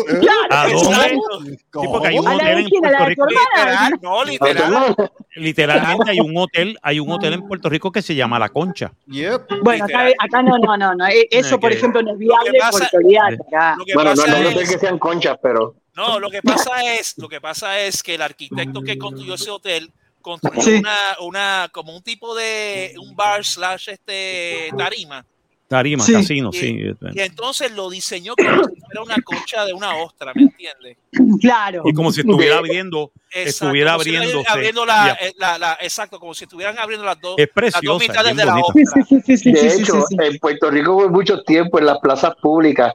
¿A 0.50 0.68
dónde? 0.68 0.72
Exacto. 0.72 1.40
Sí, 1.44 1.88
porque 1.90 2.08
hay 2.08 2.18
un 2.18 2.26
¿A 2.28 2.30
la 2.34 2.36
hotel 2.36 2.58
en 2.58 2.68
Puerto 2.80 3.04
Rico. 3.06 3.26
Literal, 3.26 3.98
no, 4.02 4.20
¿A 4.20 4.24
tu 4.24 4.30
literal. 4.30 4.96
Literalmente 5.36 6.10
hay 6.10 6.20
un 6.20 6.36
hotel, 6.36 6.78
hay 6.82 7.00
un 7.00 7.10
hotel 7.10 7.32
en 7.34 7.46
Puerto 7.48 7.68
Rico 7.68 7.90
que 7.92 8.02
se 8.02 8.14
llama 8.14 8.38
La 8.38 8.48
Concha. 8.48 8.92
Yep. 9.06 9.60
Bueno, 9.62 9.84
acá, 9.84 10.06
acá 10.18 10.42
no, 10.42 10.56
no, 10.58 10.76
no, 10.76 10.94
no. 10.94 11.06
E- 11.06 11.26
Eso, 11.30 11.56
Eh, 11.56 11.58
por 11.58 11.72
ejemplo, 11.72 12.02
no 12.02 12.12
es 12.12 12.18
viable 12.18 12.58
pasa- 12.60 12.88
porque 12.92 13.18
acá. 13.18 13.76
Que 13.84 13.94
Bueno, 13.94 14.14
no, 14.14 14.26
no, 14.26 14.38
no 14.40 14.50
sé 14.52 14.62
es, 14.62 14.70
que 14.72 14.78
sean 14.78 14.98
conchas, 14.98 15.36
pero 15.42 15.74
no, 15.96 16.18
lo 16.20 16.30
que 16.30 16.42
pasa 16.42 16.70
es, 16.94 17.16
lo 17.18 17.28
que 17.28 17.40
pasa 17.40 17.80
es 17.80 18.02
que 18.02 18.14
el 18.14 18.22
arquitecto 18.22 18.82
que 18.82 18.96
construyó 18.98 19.34
ese 19.34 19.50
hotel 19.50 19.90
construyó 20.24 20.60
Sí. 20.62 20.74
una, 20.78 20.96
una, 21.20 21.68
como 21.70 21.94
un 21.94 22.02
tipo 22.02 22.34
de 22.34 22.94
un 22.98 23.14
bar 23.14 23.44
slash 23.44 23.90
este 23.90 24.70
tarima. 24.76 25.24
Tarima, 25.68 26.04
Sí. 26.04 26.12
casino, 26.12 26.50
Y- 26.52 26.58
sí. 26.58 26.78
Y 27.14 27.20
entonces 27.20 27.72
lo 27.72 27.88
diseñó 27.90 28.34
como 28.36 28.64
si 28.68 28.80
fuera 28.80 29.02
una 29.02 29.16
concha 29.24 29.64
de 29.64 29.72
una 29.72 29.96
ostra, 29.96 30.32
¿me 30.34 30.42
entiendes? 30.42 30.98
Claro. 31.40 31.82
Y 31.86 31.92
como 31.94 32.12
si 32.12 32.20
estuviera 32.20 32.58
abriendo, 32.58 33.10
Exacto, 33.30 33.48
estuviera 33.66 33.92
como 33.92 34.04
si 34.04 34.14
abriéndose. 34.16 34.50
abriendo 34.50 34.86
la, 34.86 35.18
eh, 35.20 35.32
la- 35.38 35.58
la- 35.58 35.78
exacto, 35.80 36.20
como 36.20 36.34
si 36.34 36.44
estuvieran 36.44 36.78
abriendo 36.78 37.04
las 37.06 37.18
dos, 37.20 37.36
Es 37.38 37.48
las 37.54 37.80
dos 37.82 37.98
mitades 38.00 38.30
es 38.32 38.36
de 38.36 38.44
la 38.44 38.56
ostra. 38.58 38.82
sí, 39.08 39.20
sí, 39.24 39.36
sí, 39.38 39.52
de 39.52 39.74
hecho, 39.74 40.02
sí. 40.08 40.16
en 40.20 40.38
Puerto 40.38 40.70
Rico 40.70 40.96
por 40.96 41.10
mucho 41.10 41.42
tiempo 41.42 41.78
en 41.78 41.86
las 41.86 41.98
plazas 41.98 42.34
públicas 42.40 42.92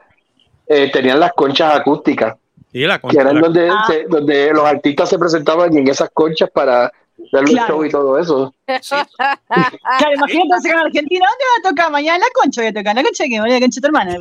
eh, 0.68 0.90
tenían 0.94 1.20
las 1.20 1.34
conchas 1.34 1.76
acústicas, 1.76 2.36
Y 2.72 2.86
la 2.86 2.98
que 3.00 3.02
concha. 3.02 3.22
eran 3.22 3.36
la- 3.36 3.42
donde, 3.42 3.68
Ah. 3.70 3.84
se- 3.88 4.06
donde 4.08 4.54
los 4.54 4.64
artistas 4.64 5.10
se 5.10 5.18
presentaban 5.18 5.74
y 5.74 5.80
en 5.80 5.88
esas 5.88 6.12
conchas 6.14 6.50
para 6.54 6.92
darle 7.32 7.52
Claro. 7.52 7.68
show 7.76 7.86
y 7.86 7.90
todo 7.90 8.20
eso. 8.20 8.54
Sí. 8.82 8.96
Claro, 9.50 10.14
imagínate 10.16 10.44
entonces 10.44 10.72
en 10.72 10.78
Argentina, 10.78 11.26
¿dónde 11.28 11.44
va 11.44 11.58
a 11.58 11.70
tocar 11.72 11.92
mañana? 11.92 12.16
En 12.16 12.22
la 12.22 12.28
concha 12.34 12.62
voy 12.62 12.68
a 12.70 12.74
tocar. 12.74 12.92
¿En 12.92 12.96
la 12.98 13.04
concha 13.04 13.24
de 13.24 13.30
qué? 13.30 13.36
¿En 13.36 13.44
la 13.44 13.60
concha 13.60 13.76
de 13.76 13.82
tu 13.82 13.88
hermana? 13.88 14.16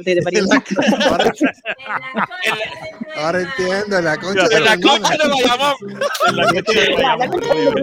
Ahora, 1.10 1.24
En 3.14 3.22
ahora 3.24 3.40
entiendo, 3.40 4.00
la 4.00 4.16
concha 4.16 4.48
de 4.48 4.56
En 4.56 4.64
la 4.64 4.78
concha 4.80 5.16
de 5.16 5.28
Bayamón. 5.28 5.74
la 6.32 6.46
concha 6.52 7.54
de. 7.54 7.74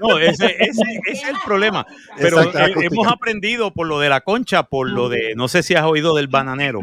No, 0.00 0.18
ese, 0.18 0.46
ese, 0.58 0.82
ese 1.06 1.22
es 1.22 1.28
el 1.28 1.36
problema. 1.44 1.86
Pero 2.18 2.42
Exacto, 2.42 2.80
eh, 2.80 2.88
hemos 2.90 3.06
aprendido 3.08 3.70
por 3.72 3.86
lo 3.86 3.98
de 4.00 4.08
la 4.08 4.20
concha, 4.20 4.64
por 4.64 4.88
lo 4.90 5.08
de, 5.08 5.34
no 5.36 5.48
sé 5.48 5.62
si 5.62 5.74
has 5.74 5.84
oído 5.84 6.14
del 6.16 6.28
bananero, 6.28 6.80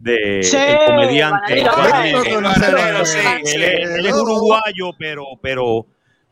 de 0.00 0.42
Sí, 0.42 0.56
el 0.56 0.78
comediante. 0.86 1.60
Él 3.44 4.06
es 4.06 4.14
uruguayo, 4.14 4.90
pero, 4.98 5.24
pero 5.40 5.86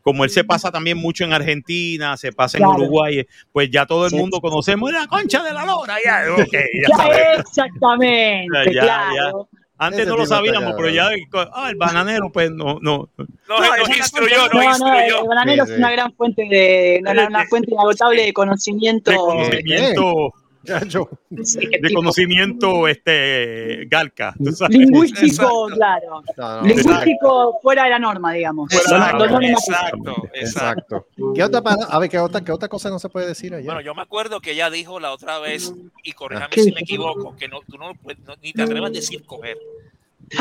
como 0.05 0.23
él 0.23 0.29
se 0.29 0.43
pasa 0.43 0.71
también 0.71 0.99
mucho 0.99 1.23
en 1.23 1.33
Argentina, 1.33 2.15
se 2.15 2.31
pasa 2.31 2.59
en. 2.59 2.65
Uruguay, 2.65 3.25
pues 3.51 3.71
ya 3.71 3.87
todo 3.87 4.05
el 4.05 4.11
Sí. 4.11 4.17
mundo 4.17 4.39
conocemos 4.39 4.91
la 4.91 5.07
concha 5.07 5.41
de 5.41 5.51
la 5.51 5.65
lora. 5.65 5.95
Ya, 6.05 6.25
ok, 6.33 6.53
ya 6.53 7.33
exactamente, 7.39 8.47
Ya, 8.75 8.81
claro. 8.81 9.49
Antes 9.79 10.01
Ese 10.01 10.09
no 10.11 10.17
lo 10.17 10.25
sabíamos, 10.27 10.73
pero 10.77 10.89
ya, 10.89 11.09
ah, 11.53 11.69
el 11.71 11.75
bananero, 11.75 12.31
pues 12.31 12.51
no, 12.51 12.77
no. 12.81 13.09
No, 13.17 13.87
instruyó, 13.97 14.37
No, 14.53 14.53
no, 14.53 14.61
el, 14.61 14.69
instruyó. 14.69 15.21
el 15.23 15.27
bananero 15.27 15.65
Sí, 15.65 15.71
es 15.73 15.77
una 15.79 15.91
gran 15.91 16.13
fuente 16.13 16.43
de, 16.47 16.99
una, 17.01 17.27
una 17.27 17.45
fuente 17.47 17.71
inagotable 17.71 18.25
de 18.25 18.31
conocimiento. 18.33 19.09
De 19.09 19.17
conocimiento, 19.17 20.33
Chacho. 20.65 21.09
De 21.29 21.43
tipo. 21.43 21.99
conocimiento, 21.99 22.87
este, 22.87 23.85
galca. 23.89 24.33
tú 24.43 24.51
sabes. 24.51 24.77
Lingüístico, 24.77 25.25
Exacto. 25.25 25.65
claro. 25.75 26.23
No, 26.37 26.61
no, 26.61 26.67
Lingüístico 26.67 27.59
fuera 27.61 27.83
de 27.85 27.89
la 27.91 27.99
norma, 27.99 28.33
digamos. 28.33 28.69
Fuera 28.71 28.91
de 28.93 28.99
la 28.99 29.11
No, 29.13 29.19
no, 29.19 29.25
no, 29.25 29.31
no, 29.31 29.39
no. 29.39 29.47
Exacto, 29.47 30.29
exacto. 30.33 30.95
Exacto. 31.05 31.33
¿Qué 31.35 31.43
otra, 31.43 31.61
a 31.89 31.99
ver, 31.99 32.09
¿qué 32.09 32.19
otra, 32.19 32.41
¿qué 32.43 32.51
otra 32.51 32.67
cosa 32.67 32.89
no 32.89 32.99
se 32.99 33.09
puede 33.09 33.27
decir 33.27 33.53
allá? 33.53 33.65
Bueno, 33.65 33.81
yo 33.81 33.93
me 33.95 34.01
acuerdo 34.01 34.39
que 34.41 34.51
ella 34.51 34.69
dijo 34.69 34.99
la 34.99 35.11
otra 35.13 35.39
vez, 35.39 35.73
y 36.03 36.11
corríjame 36.13 36.49
¿Qué 36.49 36.63
si 36.63 36.71
me 36.71 36.81
equivoco, 36.81 37.35
que 37.35 37.47
no, 37.47 37.59
tú 37.69 37.77
no, 37.77 37.93
puedes- 37.95 38.19
no- 38.25 38.35
ni 38.41 38.51
te 38.53 38.63
atrevas 38.63 38.89
a 38.89 38.93
decir 38.93 39.23
coger. 39.25 39.57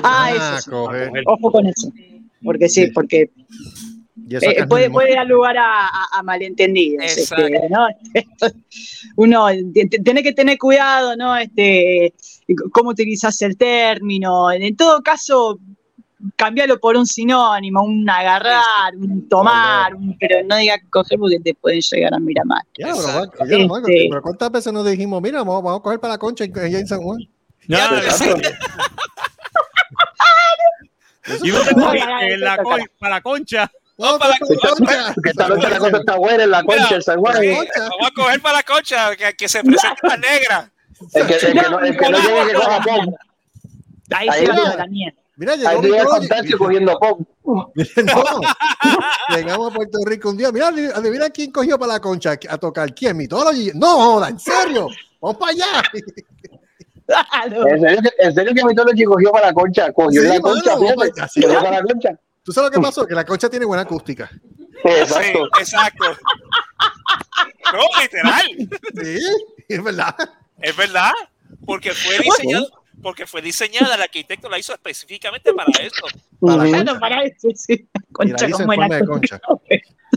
Ah, 0.02 0.30
eso 0.34 0.62
sí. 0.62 0.70
coger. 0.70 1.10
Ojo 1.26 1.52
con 1.52 1.66
eso. 1.66 1.92
Porque 2.42 2.68
sí, 2.68 2.86
porque 2.88 3.30
Y 4.16 4.36
eh, 4.36 4.66
puede, 4.68 4.84
de 4.84 4.90
puede 4.90 5.14
dar 5.14 5.26
lugar 5.26 5.56
a, 5.58 5.86
a- 5.88 6.08
a 6.18 6.22
malentendidos. 6.22 7.04
Este, 7.04 7.50
¿no? 7.68 7.88
Uno 9.16 9.46
tiene 10.04 10.22
que 10.22 10.32
tener 10.32 10.56
cuidado, 10.58 11.16
¿no? 11.16 11.36
Este, 11.36 12.14
cómo 12.72 12.90
utilizas 12.90 13.40
el 13.42 13.56
término. 13.56 14.52
En 14.52 14.76
todo 14.76 15.02
caso, 15.02 15.58
cambiarlo 16.36 16.78
por 16.78 16.96
un 16.96 17.06
sinónimo, 17.06 17.82
un 17.82 18.08
agarrar, 18.08 18.94
un 18.96 19.28
tomar, 19.28 19.94
un- 19.96 20.16
pero 20.18 20.46
no 20.46 20.56
diga 20.56 20.76
coger 20.90 21.18
porque 21.18 21.40
te 21.40 21.54
pueden 21.54 21.80
llegar 21.80 22.14
a 22.14 22.18
mirar 22.20 22.46
mal. 22.46 22.62
Ya, 22.78 22.92
pero, 22.94 23.26
Este- 23.76 24.06
pero 24.08 24.22
¿cuántas 24.22 24.50
veces 24.52 24.72
nos 24.72 24.86
dijimos, 24.88 25.20
mira, 25.20 25.38
vamos, 25.38 25.62
vamos 25.62 25.80
a 25.80 25.82
coger 25.82 25.98
para 25.98 26.14
la 26.14 26.18
concha 26.18 26.44
en- 26.44 26.56
allá 26.58 26.78
en 26.78 26.86
San 26.86 27.00
Juan? 27.02 27.18
Y 31.42 31.50
uno 31.50 31.58
No, 31.76 31.92
eso 31.94 32.62
co- 32.62 32.70
toca. 32.70 32.84
para 32.98 33.14
la 33.14 33.20
concha. 33.22 33.72
Vamos 33.96 34.18
para 34.18 34.30
la 34.32 34.38
concha. 34.38 35.14
Que 35.22 35.30
esta 35.30 35.48
noche 35.48 35.68
la 35.70 35.78
cosa 35.78 35.96
está 35.98 36.16
buena 36.16 36.44
en 36.44 36.50
la 36.50 36.62
concha 36.64 36.94
en 36.96 37.02
San 37.02 37.18
Juan. 37.20 37.42
El 37.44 37.54
Vamos 37.54 38.06
a 38.06 38.10
coger 38.14 38.40
para 38.42 38.56
la 38.58 38.62
concha, 38.62 39.14
que, 39.16 39.34
que 39.34 39.48
se 39.48 39.62
presente 39.62 40.00
la 40.02 40.16
negra. 40.16 40.70
que, 41.12 41.20
el 41.20 41.26
que 41.52 41.54
no, 41.70 41.80
el 41.80 41.96
que 41.96 42.08
no 42.10 42.18
llegue 42.18 42.46
que 42.48 42.54
coja 42.54 42.80
pop. 42.80 43.14
Ahí, 44.10 44.46
va 44.46 44.54
la. 44.76 44.86
Mira, 45.36 45.52
Ahí 45.54 45.60
llegó 45.60 45.82
el 45.82 45.92
Rico, 46.00 46.10
fantasio 46.10 46.58
cogiendo 46.58 46.98
pop. 46.98 47.20
No. 47.44 48.40
Llegamos 49.36 49.70
a 49.72 49.74
Puerto 49.74 49.98
Rico 50.06 50.30
un 50.30 50.36
día. 50.36 50.50
Mira, 50.52 50.68
adivina 50.68 51.30
quién 51.30 51.50
cogió 51.50 51.78
para 51.78 51.94
la 51.94 52.00
concha 52.00 52.38
a 52.48 52.58
tocar. 52.58 52.94
¿Quién? 52.94 53.16
Mi 53.16 53.26
todo 53.28 53.50
No, 53.74 53.86
joda, 53.96 54.28
en 54.28 54.38
serio. 54.38 54.88
Vamos 55.20 55.36
para 55.38 55.52
allá. 55.52 55.82
En 57.06 57.80
serio, 57.80 58.00
que- 58.00 58.24
en 58.24 58.34
serio 58.34 58.54
que 58.54 58.74
Tolochi 58.74 59.04
cogió 59.04 59.30
para 59.30 59.48
la 59.48 59.52
concha. 59.52 59.92
Cogió 59.92 60.22
Sí, 60.22 60.26
la 60.26 60.32
mano, 60.40 60.42
concha, 60.42 60.72
Cogió 60.74 60.94
para 61.62 61.70
la 61.70 61.82
concha. 61.82 62.18
¿Tú 62.44 62.52
sabes 62.52 62.70
lo 62.70 62.76
que 62.76 62.86
pasó? 62.86 63.06
Que 63.06 63.14
la 63.14 63.24
concha 63.24 63.48
tiene 63.48 63.64
buena 63.64 63.82
acústica. 63.82 64.30
Exacto. 64.84 65.48
Sí, 65.56 65.60
exacto. 65.60 66.04
No, 67.72 68.00
literal. 68.00 68.42
Sí, 69.02 69.18
es 69.68 69.82
verdad. 69.82 70.14
Es 70.60 70.76
verdad. 70.76 71.12
Porque 71.64 71.92
fue 71.92 72.18
diseñado, 72.18 72.68
porque 73.02 73.26
fue 73.26 73.40
diseñada, 73.40 73.94
el 73.94 74.02
arquitecto 74.02 74.48
la 74.48 74.58
hizo 74.58 74.74
específicamente 74.74 75.52
para 75.54 75.70
eso. 75.80 76.06
Para 76.40 76.64
Claro, 76.64 77.00
para 77.00 77.24
eso, 77.24 77.48
sí. 77.54 77.88
Concha 78.12 78.48
forma 78.48 78.88
de 78.88 79.04
concha. 79.06 79.40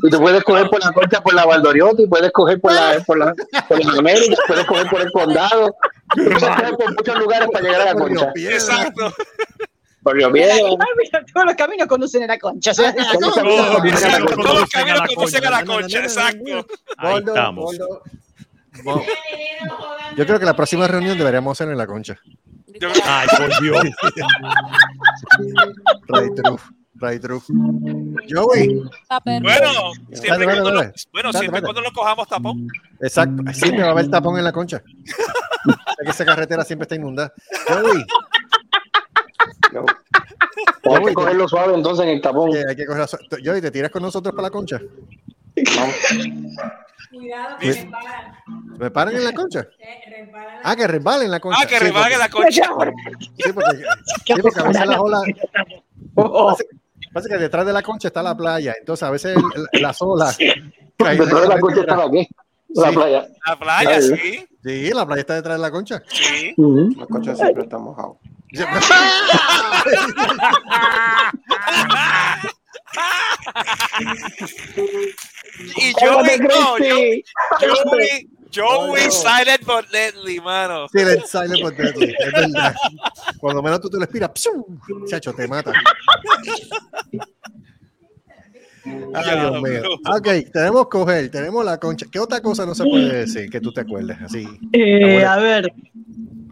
Y 0.04 0.10
tú 0.10 0.20
puedes 0.20 0.44
coger 0.44 0.70
por 0.70 0.84
la 0.84 0.92
concha 0.92 1.22
por 1.22 1.34
la 1.34 1.46
Valdoriotti, 1.46 2.06
puedes 2.08 2.32
coger 2.32 2.60
por 2.60 2.74
la, 2.74 3.02
por 3.06 3.18
la, 3.18 3.34
por 3.68 3.84
la 3.84 4.00
América, 4.00 4.36
puedes 4.48 4.66
coger 4.66 4.90
por 4.90 5.02
el 5.02 5.12
condado. 5.12 5.76
Puedes 6.14 6.44
coger 6.44 6.76
por 6.76 6.94
muchos 6.94 7.20
lugares 7.20 7.50
para 7.52 7.66
llegar 7.66 7.82
a 7.82 7.86
la 7.86 7.96
concha. 7.96 8.32
Exacto. 8.36 9.14
Por 10.08 11.26
todos 11.34 11.46
los 11.46 11.56
caminos 11.56 11.88
conducen 11.88 12.24
a 12.24 12.28
la 12.28 12.40
concha. 12.40 12.72
Todos 12.74 12.96
los 14.60 14.70
caminos 14.70 15.02
conducen 15.16 15.46
a 15.46 15.50
la 15.50 15.66
concha. 15.66 16.00
Exacto. 16.00 16.66
Ahí 16.98 17.18
estamos. 17.18 17.78
Yo 20.16 20.26
creo 20.26 20.40
que 20.40 20.46
la 20.46 20.56
próxima 20.56 20.88
reunión 20.88 21.18
deberíamos 21.18 21.58
hacer 21.58 21.72
en 21.72 21.78
la 21.78 21.88
concha. 21.88 22.18
Ay, 23.04 23.28
por 23.38 23.62
Dios. 23.62 23.84
Ray 26.08 26.30
Truff. 26.36 26.70
Ray 26.96 27.20
Truff. 27.20 27.50
Joey. 28.30 28.82
Bueno, 29.24 29.92
siempre 30.12 30.30
Dale, 30.30 30.46
cuando, 30.46 30.64
dale. 30.64 30.88
lo, 30.88 30.94
bueno, 31.12 31.32
Dale, 31.32 31.40
siempre 31.40 31.62
cuando 31.62 31.82
lo 31.82 31.92
cojamos 31.92 32.28
tapón. 32.28 32.68
Exacto. 33.02 33.44
Siempre 33.54 33.82
va 33.82 33.90
a 33.90 33.92
haber 33.92 34.10
tapón 34.10 34.38
en 34.38 34.44
la 34.44 34.52
concha. 34.52 34.82
Esa 36.00 36.26
carretera 36.26 36.64
siempre 36.64 36.84
está 36.86 36.96
inundada. 36.96 37.34
Joey. 37.68 38.06
Hay 39.74 41.04
que 41.06 41.14
cogerlo 41.14 41.48
suave 41.48 41.74
entonces 41.76 42.06
en 42.06 42.12
el 42.12 42.22
tapón. 42.22 42.52
hay 42.56 42.76
que 42.76 42.86
coger 42.86 43.02
la- 43.30 43.38
Joey, 43.44 43.62
¿te 43.62 43.72
tiras 43.72 43.92
con 43.92 44.02
nosotros 44.02 44.34
para 44.34 44.48
la 44.48 44.52
concha? 44.52 44.80
Cuidado, 47.10 47.58
que 47.60 47.72
resbalan. 47.72 48.36
¿Me 48.78 48.92
paran 48.92 49.16
en 49.16 49.24
la 49.24 49.34
concha? 49.34 49.68
Ah, 50.64 50.76
que 50.76 50.88
resbalen 50.88 51.32
la 51.32 51.40
concha. 51.40 51.60
Ah, 51.62 51.66
que 51.68 51.78
Sí, 51.80 51.92
porque- 51.94 52.18
la 52.18 52.30
concha. 52.30 52.64
Sí, 53.38 53.54
porque, 53.54 53.78
sí, 54.26 54.34
porque 54.42 54.60
a 54.60 54.64
veces 54.64 54.86
las 54.88 54.98
olas. 55.00 55.22
Pasa, 56.14 56.64
pasa 57.14 57.30
que 57.30 57.38
detrás 57.38 57.66
de 57.66 57.74
la 57.74 57.82
concha 57.82 58.08
está 58.10 58.22
la 58.22 58.36
playa, 58.36 58.76
entonces 58.78 59.04
a 59.04 59.12
veces 59.12 59.38
el- 59.72 59.82
las 59.82 60.02
olas. 60.02 60.38
Detrás 60.38 61.18
de 61.18 61.48
la 61.48 61.60
concha 61.60 61.82
estaba 61.82 62.06
aquí, 62.06 62.28
la 62.70 62.90
Sí. 62.90 62.96
playa. 62.96 63.28
La 63.48 63.56
playa, 63.60 63.90
Ay, 63.92 64.02
sí. 64.02 64.48
Sí, 64.64 64.90
la 64.94 65.06
playa 65.06 65.22
está 65.22 65.36
detrás 65.36 65.56
de 65.58 65.62
la 65.62 65.72
concha. 65.72 66.04
Sí. 66.10 66.54
La 66.98 67.06
concha 67.06 67.36
siempre 67.36 67.64
está 67.64 67.78
mojado. 67.78 68.18
Y 75.76 75.94
Joey, 76.00 76.40
no, 76.40 76.76
Cristi. 76.76 77.24
Joey, 77.60 78.30
Joey, 78.52 79.02
No, 79.02 79.06
no. 79.06 79.12
silent 79.12 79.66
but 79.66 79.86
deadly, 79.92 80.40
mano. 80.40 80.88
Silent, 80.90 81.26
silent 81.28 81.62
but 81.62 81.76
deadly, 81.76 82.16
es 82.18 82.32
verdad. 82.34 82.76
Cuando 83.40 83.62
menos 83.62 83.82
tú 83.82 83.90
te 83.90 83.98
lo 83.98 84.04
expiras, 84.04 84.32
chacho, 85.08 85.34
te 85.34 85.48
mata. 85.48 85.74
Ay, 89.14 89.40
Dios 89.40 89.62
mío. 89.62 89.82
Ok, 90.16 90.28
tenemos 90.54 90.88
coger, 90.88 91.30
tenemos 91.30 91.66
la 91.66 91.78
concha. 91.78 92.06
¿Qué 92.10 92.20
otra 92.20 92.42
cosa 92.42 92.66
no 92.66 92.74
se 92.74 92.86
puede 92.86 93.14
decir 93.26 93.50
que 93.50 93.60
tú 93.60 93.74
te 93.74 93.82
acuerdes? 93.82 94.18
Así. 94.22 94.48
Eh, 94.72 95.26
a 95.26 95.36
ver. 95.38 95.74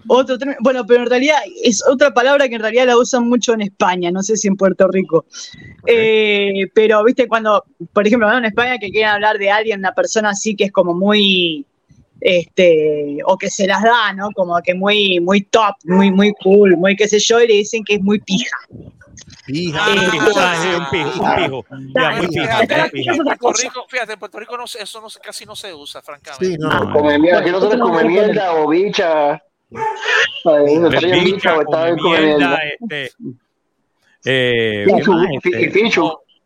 Otro 0.07 0.37
término- 0.37 0.57
bueno, 0.61 0.85
pero 0.85 1.03
en 1.03 1.09
realidad 1.09 1.37
es 1.63 1.83
otra 1.87 2.13
palabra 2.13 2.47
que 2.47 2.55
en 2.55 2.61
realidad 2.61 2.85
la 2.87 2.97
usan 2.97 3.27
mucho 3.27 3.53
en 3.53 3.61
España, 3.61 4.11
no 4.11 4.21
sé 4.23 4.37
si 4.37 4.47
en 4.47 4.55
Puerto 4.55 4.87
Rico. 4.87 5.25
Eh, 5.87 6.67
pero, 6.73 7.03
viste, 7.03 7.27
cuando, 7.27 7.63
por 7.93 8.05
ejemplo, 8.05 8.29
¿no? 8.29 8.37
en 8.37 8.45
España 8.45 8.77
que 8.77 8.89
quieren 8.91 9.09
hablar 9.09 9.37
de 9.37 9.49
alguien, 9.51 9.79
una 9.79 9.93
persona 9.93 10.29
así 10.29 10.55
que 10.55 10.65
es 10.65 10.71
como 10.71 10.93
muy, 10.93 11.65
este, 12.21 13.17
o 13.25 13.37
que 13.37 13.49
se 13.49 13.67
las 13.67 13.83
da, 13.83 14.13
¿no? 14.13 14.29
Como 14.31 14.59
que 14.63 14.73
muy, 14.73 15.19
muy 15.19 15.41
top, 15.41 15.75
muy, 15.85 16.11
muy 16.11 16.33
cool, 16.43 16.75
muy 16.77 16.95
qué 16.95 17.07
sé 17.07 17.19
yo, 17.19 17.39
y 17.41 17.47
le 17.47 17.53
dicen 17.55 17.83
que 17.83 17.95
es 17.95 18.01
muy 18.01 18.19
pija. 18.19 18.57
Pija. 19.45 19.79
Ah, 19.81 19.93
es 19.93 20.03
un 20.03 20.89
pijo, 20.91 21.23
un 21.23 21.35
pijo. 21.35 21.65
Ya, 21.95 22.11
muy 22.11 22.27
pija, 22.27 22.57
muy 22.57 22.67
Fíjate, 22.67 22.89
pija. 22.91 23.11
en 23.13 23.23
Puerto 23.23 23.53
Rico, 23.53 23.85
fíjate, 23.87 24.13
en 24.13 24.19
Puerto 24.19 24.39
Rico 24.39 24.57
no, 24.57 24.63
eso 24.65 25.01
no, 25.01 25.09
se- 25.09 25.19
casi 25.19 25.45
no 25.45 25.55
se 25.55 25.73
usa, 25.73 26.01
francamente. 26.01 26.45
Sí, 26.47 26.55
no, 26.59 26.69
no. 26.83 26.93
Come 26.93 27.17
mierda, 27.19 27.39
aquí 27.41 27.51
nosotros 27.51 27.79
come 27.81 28.03
mierda 28.05 28.53
o 28.55 28.67
bicha. 28.69 29.41
O 29.71 30.57
este, 32.81 33.11
eh, 34.25 34.85
Y 34.87 34.95
¿qué 34.95 35.03
su- 35.03 35.11
más, 35.11 35.27
y 35.31 35.35
este? 35.35 35.49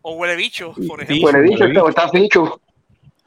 huele 0.03 0.35
bicho, 0.35 0.73
por 0.87 1.01
ejemplo. 1.01 1.25
Huele 1.27 1.41
bicho, 1.49 1.65
está- 1.65 1.83
o 1.83 1.89
está 1.89 2.09
fichu. 2.09 2.59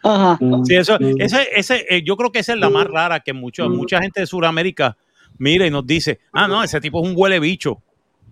Ajá. 0.05 0.39
Sí, 0.65 0.75
eso, 0.75 0.99
ese, 1.19 1.49
ese, 1.55 1.87
eh, 1.89 2.03
yo 2.05 2.17
creo 2.17 2.33
que 2.33 2.41
esa 2.41 2.55
es 2.55 2.59
la 2.59 2.71
más 2.71 2.87
rara 2.89 3.21
que 3.21 3.33
mucho, 3.33 3.69
mucha 3.69 4.01
gente 4.01 4.21
de 4.21 4.27
Sudamérica 4.27 4.97
mira 5.39 5.67
y 5.67 5.71
nos 5.71 5.87
dice, 5.87 6.19
ah, 6.33 6.49
no, 6.49 6.63
ese 6.65 6.81
tipo 6.81 7.03
es 7.03 7.09
un 7.09 7.15
huele 7.17 7.39
bicho. 7.39 7.81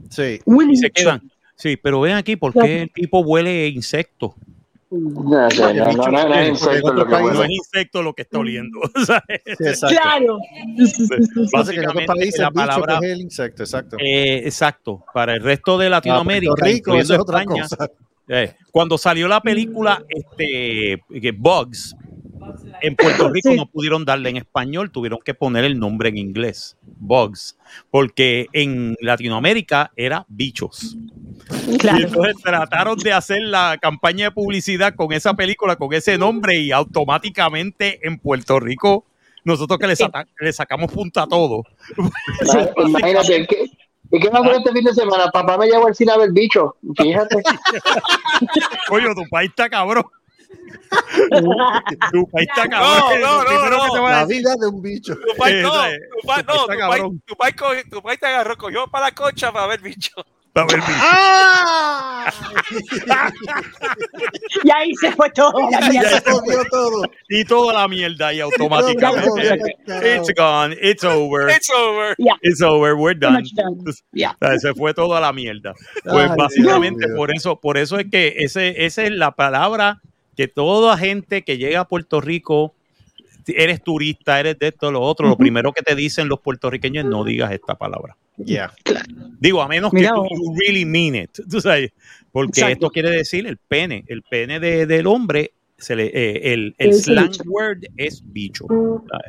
Sí. 0.08 0.40
Huele 0.44 0.72
Y 0.72 0.76
se 0.76 0.90
quedan. 0.90 1.30
Sí, 1.54 1.76
pero 1.76 2.00
ven 2.00 2.14
aquí, 2.16 2.36
¿por 2.36 2.52
qué 2.54 2.82
el 2.82 2.90
tipo 2.90 3.20
huele 3.20 3.68
insecto? 3.68 4.34
No, 4.92 5.48
no, 5.48 5.72
no, 5.72 5.92
no, 5.92 6.06
no, 6.10 6.28
no 6.28 6.34
es 6.34 6.48
insecto 6.50 6.92
lo 6.92 7.06
que 7.06 7.12
No 7.12 7.24
huele. 7.24 7.44
es 7.44 7.50
insecto 7.50 8.02
lo 8.02 8.12
que 8.14 8.22
está 8.22 8.38
oliendo. 8.40 8.80
Claro. 9.88 10.38
Básicamente, 11.52 12.06
la 12.06 12.50
bicho 12.50 12.52
palabra- 12.52 12.98
que 13.00 13.06
es 13.06 13.12
el 13.12 13.20
insecto, 13.20 13.62
exacto. 13.62 13.96
Eh, 14.00 14.38
exacto. 14.44 15.04
Para 15.14 15.34
el 15.34 15.42
resto 15.42 15.78
de 15.78 15.90
Latinoamérica, 15.90 16.52
Ah, 16.52 16.54
Puerto 16.58 16.64
Rico, 16.66 16.78
incluyendo 16.90 17.04
eso 17.04 17.14
es 17.14 17.20
otra 17.20 17.40
España, 17.42 17.62
cosa. 17.62 17.90
eh, 18.28 18.54
cuando 18.70 18.98
salió 18.98 19.28
la 19.28 19.40
película 19.40 20.02
este, 20.08 21.00
que 21.20 21.32
Bugs, 21.36 21.94
en 22.82 22.96
Puerto 22.96 23.28
Rico 23.32 23.50
Sí. 23.50 23.56
no 23.56 23.66
pudieron 23.66 24.04
darle 24.04 24.30
en 24.30 24.36
español, 24.38 24.90
tuvieron 24.90 25.18
que 25.24 25.34
poner 25.34 25.64
el 25.64 25.78
nombre 25.78 26.08
en 26.08 26.18
inglés, 26.18 26.76
Bugs, 26.82 27.56
porque 27.90 28.46
en 28.52 28.96
Latinoamérica 29.00 29.90
era 29.96 30.24
bichos. 30.28 30.96
Y 31.68 31.78
Claro. 31.78 31.98
entonces 32.06 32.36
trataron 32.42 32.96
de 32.98 33.12
hacer 33.12 33.42
la 33.42 33.76
campaña 33.80 34.26
de 34.26 34.30
publicidad 34.30 34.94
con 34.94 35.12
esa 35.12 35.34
película, 35.34 35.76
con 35.76 35.92
ese 35.92 36.16
nombre, 36.18 36.58
y 36.60 36.70
automáticamente 36.72 38.06
en 38.06 38.18
Puerto 38.18 38.60
Rico, 38.60 39.04
nosotros 39.44 39.78
que 39.78 39.86
le, 39.86 39.96
saca- 39.96 40.26
le 40.38 40.52
sacamos 40.52 40.92
punta 40.92 41.22
a 41.22 41.26
todo. 41.26 41.64
Imagínate, 42.86 43.46
¿qué, 43.46 43.64
¿y 44.12 44.20
qué 44.20 44.28
va 44.28 44.38
a 44.38 44.42
hacer 44.42 44.56
este 44.56 44.72
fin 44.72 44.84
de 44.84 44.94
semana? 44.94 45.28
Papá 45.32 45.56
me 45.58 45.66
llevó 45.66 45.86
al 45.86 45.94
cine 45.94 46.12
a 46.12 46.18
ver 46.18 46.30
bicho. 46.32 46.76
Fíjate. 46.96 47.36
Oye, 48.90 49.06
tu 49.14 49.28
país 49.30 49.50
está 49.50 49.68
cabrón. 49.68 50.04
tu 52.12 52.28
país 52.30 52.48
está 52.48 52.64
No, 52.64 52.70
cabrón. 52.70 53.20
no, 53.20 53.44
no, 53.44 53.50
que 53.50 53.98
no. 53.98 54.06
a 54.06 54.10
La 54.12 54.24
vida 54.26 54.54
de 54.60 54.66
un 54.66 54.82
bicho. 54.82 55.14
País 55.38 55.62
no, 55.62 55.70
país 55.72 56.44
no, 56.46 56.66
coge- 57.56 57.88
tu 57.90 58.02
país 58.02 58.18
te 58.20 58.26
agarró, 58.26 58.56
cogió 58.56 58.86
para 58.88 59.06
la 59.06 59.12
concha 59.14 59.52
para 59.52 59.66
ver 59.68 59.80
bicho. 59.80 60.12
A 60.54 60.64
ver, 60.64 60.80
bicho. 60.80 60.90
¡Ah! 61.00 62.32
Y 64.64 64.70
ahí 64.70 64.94
se 64.96 65.12
fue 65.12 65.30
todo. 65.30 65.52
Ya 65.70 65.80
mierda. 65.88 66.20
se 66.20 66.30
Jodió 66.30 66.64
todo. 66.70 67.02
y 67.28 67.44
toda 67.44 67.72
la 67.72 67.88
mierda 67.88 68.32
y 68.32 68.40
automáticamente. 68.40 69.76
It's 69.86 70.32
gone, 70.36 70.76
it's 70.80 71.04
over, 71.04 71.48
It's 71.50 71.70
over. 71.70 72.14
Yeah. 72.18 72.34
it's 72.42 72.60
over, 72.62 72.94
we're 72.94 73.18
done. 73.18 73.42
done. 73.54 73.78
Yeah. 74.12 74.36
Ah, 74.40 74.58
Se 74.58 74.74
fue 74.74 74.92
toda 74.92 75.20
la 75.20 75.32
mierda. 75.32 75.72
Pues 76.04 76.30
Ay, 76.30 76.36
básicamente 76.36 77.06
Dios 77.06 77.16
por 77.16 77.30
eso, 77.34 77.60
por 77.60 77.78
eso 77.78 77.98
es 77.98 78.06
que 78.10 78.34
ese, 78.38 78.84
esa 78.84 79.04
es 79.04 79.10
la 79.12 79.30
palabra 79.32 80.00
que 80.40 80.48
toda 80.48 80.96
gente 80.96 81.42
que 81.42 81.58
llega 81.58 81.80
a 81.80 81.84
Puerto 81.86 82.18
Rico, 82.22 82.74
eres 83.46 83.82
turista, 83.84 84.40
eres 84.40 84.58
de 84.58 84.68
esto, 84.68 84.90
lo 84.90 85.02
otro, 85.02 85.28
lo 85.28 85.36
primero 85.36 85.70
que 85.72 85.82
te 85.82 85.94
dicen 85.94 86.28
los 86.28 86.40
puertorriqueños 86.40 87.04
es 87.04 87.10
no 87.10 87.24
digas 87.24 87.52
esta 87.52 87.74
palabra. 87.74 88.16
Yeah. 88.42 88.72
Digo, 89.38 89.60
a 89.60 89.68
menos 89.68 89.92
Mira 89.92 90.08
que 90.08 90.14
tú 90.14 90.22
you 90.30 90.54
really 90.58 90.86
mean 90.86 91.14
it, 91.14 91.30
tú 91.50 91.60
sabes, 91.60 91.92
porque 92.32 92.60
Exacto. 92.60 92.72
esto 92.72 92.90
quiere 92.90 93.10
decir 93.10 93.46
el 93.46 93.58
pene, 93.58 94.04
el 94.06 94.22
pene 94.22 94.60
de- 94.60 94.86
del 94.86 95.06
hombre, 95.06 95.52
se 95.80 95.96
le, 95.96 96.06
eh, 96.06 96.52
el, 96.52 96.74
slang 96.94 97.28
bicho. 97.30 97.42
word 97.46 97.78
es 97.96 98.22
bicho. 98.24 98.66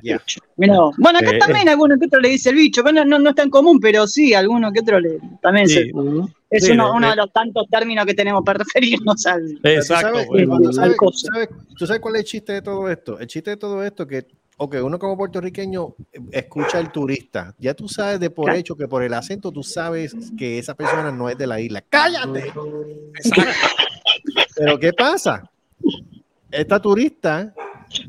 Yeah. 0.03 0.21
Bueno, 0.57 0.93
acá 1.19 1.31
Eh, 1.31 1.39
también 1.39 1.69
alguno 1.69 1.97
que 1.97 2.05
otro 2.05 2.19
le 2.19 2.29
dice 2.29 2.49
el 2.49 2.55
bicho, 2.55 2.83
pero 2.83 2.93
no, 2.93 3.05
no, 3.05 3.19
no 3.19 3.29
es 3.31 3.35
tan 3.35 3.49
común, 3.49 3.79
pero 3.79 4.05
sí, 4.07 4.33
alguno 4.33 4.71
que 4.71 4.81
otro 4.81 4.99
le, 4.99 5.17
también 5.41 5.67
Sí. 5.67 5.73
se- 5.75 5.91
es 6.51 6.65
Sí, 6.65 6.71
uno, 6.73 6.87
de- 6.87 6.91
uno 6.97 7.07
de- 7.07 7.11
de 7.11 7.15
los 7.15 7.31
tantos 7.31 7.65
términos 7.69 8.05
que 8.05 8.13
tenemos 8.13 8.43
para 8.45 8.59
referirnos 8.65 9.25
al. 9.25 9.57
Exacto. 9.63 10.19
¿Tú 10.29 10.73
sabes, 10.73 10.75
sabes- 10.75 10.97
coso. 10.97 11.27
tú 11.27 11.33
sabes- 11.33 11.49
tú 11.77 11.87
sabes 11.87 12.01
cuál 12.01 12.15
es 12.17 12.19
el 12.21 12.25
chiste 12.27 12.53
de 12.53 12.61
todo 12.61 12.89
esto? 12.89 13.17
El 13.19 13.27
chiste 13.27 13.51
de 13.51 13.57
todo 13.57 13.83
esto 13.83 14.05
que, 14.05 14.25
ok, 14.57 14.75
uno 14.83 14.99
como 14.99 15.15
puertorriqueño 15.17 15.95
eh, 16.11 16.19
escucha 16.31 16.77
al 16.79 16.91
turista. 16.91 17.55
Ya 17.57 17.73
tú 17.73 17.87
sabes 17.87 18.19
de 18.19 18.29
por 18.29 18.53
hecho 18.53 18.75
que 18.75 18.87
por 18.89 19.01
el 19.03 19.13
acento 19.13 19.51
tú 19.51 19.63
sabes 19.63 20.13
que 20.37 20.59
esa 20.59 20.75
persona 20.75 21.11
no 21.11 21.29
es 21.29 21.37
de 21.37 21.47
la 21.47 21.61
isla. 21.61 21.81
¡Cállate! 21.89 22.51
Pero 24.55 24.77
¿qué 24.79 24.91
pasa? 24.93 25.49
Esta 26.51 26.81
turista 26.81 27.53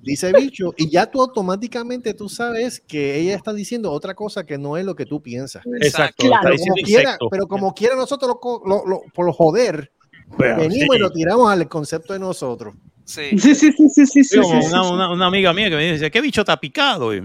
dice 0.02 0.32
bicho 0.32 0.72
y 0.76 0.88
ya 0.90 1.06
tú 1.10 1.20
automáticamente 1.22 2.14
tú 2.14 2.28
sabes 2.28 2.80
que 2.80 3.16
ella 3.18 3.34
está 3.34 3.52
diciendo 3.52 3.90
otra 3.90 4.14
cosa 4.14 4.44
que 4.46 4.58
no 4.58 4.76
es 4.76 4.84
lo 4.84 4.94
que 4.94 5.06
tú 5.06 5.20
piensas. 5.22 5.64
Exacto. 5.80 6.26
Claro. 6.28 6.42
Pero 6.50 6.56
como 6.58 6.74
quiera, 6.84 7.18
pero 7.30 7.46
como 7.48 7.74
quiera 7.74 7.96
nosotros 7.96 8.36
lo 8.42 8.62
lo- 8.66 8.86
lo- 8.86 9.02
por 9.12 9.32
joder, 9.32 9.90
Pero 10.38 10.56
venimos 10.56 10.88
sí. 10.90 10.96
y 10.96 10.98
lo 10.98 11.10
tiramos 11.10 11.50
al 11.50 11.68
concepto 11.68 12.12
de 12.12 12.18
nosotros. 12.18 12.74
Sí. 13.04 13.36
Sí, 13.38 13.54
sí, 13.54 13.72
sí, 13.72 13.88
sí, 13.88 14.06
sí, 14.06 14.06
sí, 14.06 14.24
Sí, 14.24 14.38
una, 14.38 14.60
sí. 14.62 14.92
una- 14.92 15.12
una 15.12 15.26
amiga 15.26 15.52
mía 15.52 15.68
que 15.68 15.76
me 15.76 15.92
dice, 15.92 16.10
¿qué 16.10 16.20
bicho 16.20 16.42
está 16.42 16.58
picado? 16.58 17.14
Y, 17.14 17.22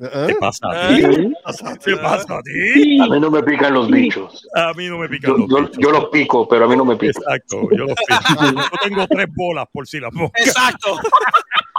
¿Eh? 0.00 0.26
¿Qué 0.28 0.34
pasa 0.36 0.66
a 0.70 0.96
¿Eh? 0.96 1.02
ti? 1.02 1.32
¿Qué 1.84 1.96
pasa 1.96 2.38
a 2.38 2.42
ti? 2.42 3.00
A 3.00 3.06
mí 3.06 3.20
no 3.20 3.30
me 3.30 3.42
pican 3.42 3.74
los 3.74 3.90
bichos. 3.90 4.46
A 4.54 4.72
mí 4.74 4.86
no 4.86 4.98
me 4.98 5.08
pican 5.08 5.32
Yo, 5.32 5.36
los 5.38 5.48
yo, 5.48 5.56
bichos. 5.58 5.76
yo 5.78 5.90
los 5.90 6.04
pico, 6.10 6.48
pero 6.48 6.66
a 6.66 6.68
mí 6.68 6.76
no 6.76 6.84
me 6.84 6.96
pican. 6.96 7.20
Exacto, 7.22 7.62
yo 7.76 7.84
los 7.84 7.94
pico. 8.06 8.44
Yo 8.44 8.88
tengo 8.88 9.06
tres 9.08 9.26
bolas 9.34 9.66
por 9.72 9.86
si 9.88 9.98
las 9.98 10.12
moscas. 10.12 10.46
Exacto. 10.46 10.98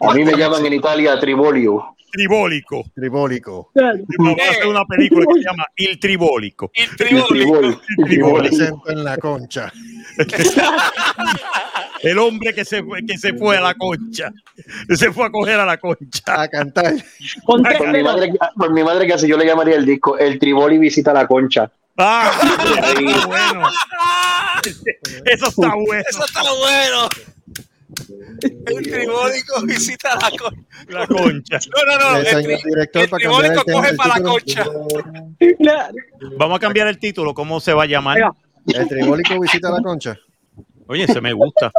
A 0.00 0.14
mí 0.14 0.24
me 0.24 0.36
llaman 0.36 0.64
en 0.66 0.72
Italia 0.74 1.18
tribolio. 1.18 1.96
Tribólico. 2.12 2.84
Tribólico. 2.94 3.70
Claro. 3.74 3.98
Vamos 4.18 4.36
a 4.38 4.50
hacer 4.50 4.66
una 4.66 4.84
película 4.84 5.24
que 5.26 5.40
se 5.40 5.46
llama 5.48 5.64
Il 5.76 5.98
Tribólico. 5.98 6.70
El 6.74 6.90
El 6.90 6.96
tribólico. 6.96 8.38
el 8.38 8.46
acento 8.46 8.90
en 8.90 9.04
la 9.04 9.16
concha. 9.16 9.72
El 12.02 12.18
hombre 12.18 12.52
que 12.52 12.64
se, 12.64 12.82
fue, 12.82 13.00
que 13.06 13.16
se 13.16 13.32
fue 13.34 13.56
a 13.56 13.60
la 13.60 13.74
concha. 13.74 14.32
Se 14.94 15.12
fue 15.12 15.26
a 15.26 15.30
coger 15.30 15.60
a 15.60 15.64
la 15.64 15.78
concha. 15.78 16.42
A 16.42 16.48
cantar. 16.48 16.94
Con 17.44 17.62
tres 17.62 17.78
Por 17.78 17.92
mi, 17.92 18.02
madre, 18.02 18.32
por 18.56 18.72
mi 18.72 18.82
madre 18.82 19.06
que 19.06 19.14
así 19.14 19.28
yo 19.28 19.36
le 19.38 19.46
llamaría 19.46 19.76
el 19.76 19.86
disco 19.86 20.18
El 20.18 20.38
Triboli 20.38 20.78
visita 20.78 21.12
la 21.12 21.26
concha. 21.28 21.70
Ah, 21.96 22.32
está 22.74 22.94
bueno. 23.26 23.68
Eso 25.26 25.46
está 25.48 25.74
bueno. 25.74 26.04
Eso 26.08 26.24
está 26.24 26.42
bueno. 26.42 27.08
El 28.42 28.82
tribólico 28.82 29.62
visita 29.66 30.14
la 30.16 30.30
concha. 30.30 30.62
La 30.88 31.06
concha. 31.06 31.58
No, 31.74 31.98
no, 31.98 32.10
no. 32.12 32.16
El 32.18 32.26
tri- 32.26 32.62
director 32.64 33.02
el 33.02 33.10
tema 33.10 33.62
coge 33.64 33.94
para 33.94 34.18
la 34.18 34.22
concha. 34.22 34.64
Claro. 35.58 35.94
Vamos 36.38 36.56
a 36.56 36.60
cambiar 36.60 36.88
el 36.88 36.98
título. 36.98 37.34
¿Cómo 37.34 37.60
se 37.60 37.72
va 37.72 37.84
a 37.84 37.86
llamar? 37.86 38.18
El 38.66 38.88
tribólico 38.88 39.38
visita 39.40 39.70
la 39.70 39.80
concha. 39.82 40.18
Oye, 40.86 41.04
ese 41.04 41.20
me 41.20 41.32
gusta. 41.32 41.70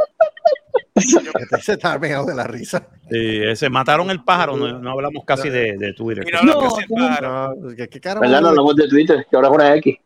Este 0.94 1.60
se 1.60 1.72
está 1.74 1.98
pegado 2.00 2.24
de 2.26 2.34
la 2.34 2.44
risa. 2.44 2.86
Sí, 3.10 3.40
ese 3.44 3.68
mataron 3.68 4.10
el 4.10 4.24
pájaro. 4.24 4.56
No, 4.56 4.78
no 4.78 4.90
hablamos 4.90 5.24
casi 5.24 5.50
de, 5.50 5.76
de 5.76 5.92
Twitter. 5.92 6.24
Mira 6.24 6.42
lo 6.42 6.58
que 6.76 6.86
No. 6.88 7.54
No, 7.54 7.76
¿qué, 7.76 7.88
qué 7.88 8.00
carajo? 8.00 8.22
¿Verdad? 8.22 8.40
No 8.40 8.48
hablamos 8.48 8.76
de 8.76 8.88
Twitter, 8.88 9.26
que 9.28 9.36
ahora 9.36 9.48
es 9.48 9.54
una 9.54 9.74
X. 9.76 9.96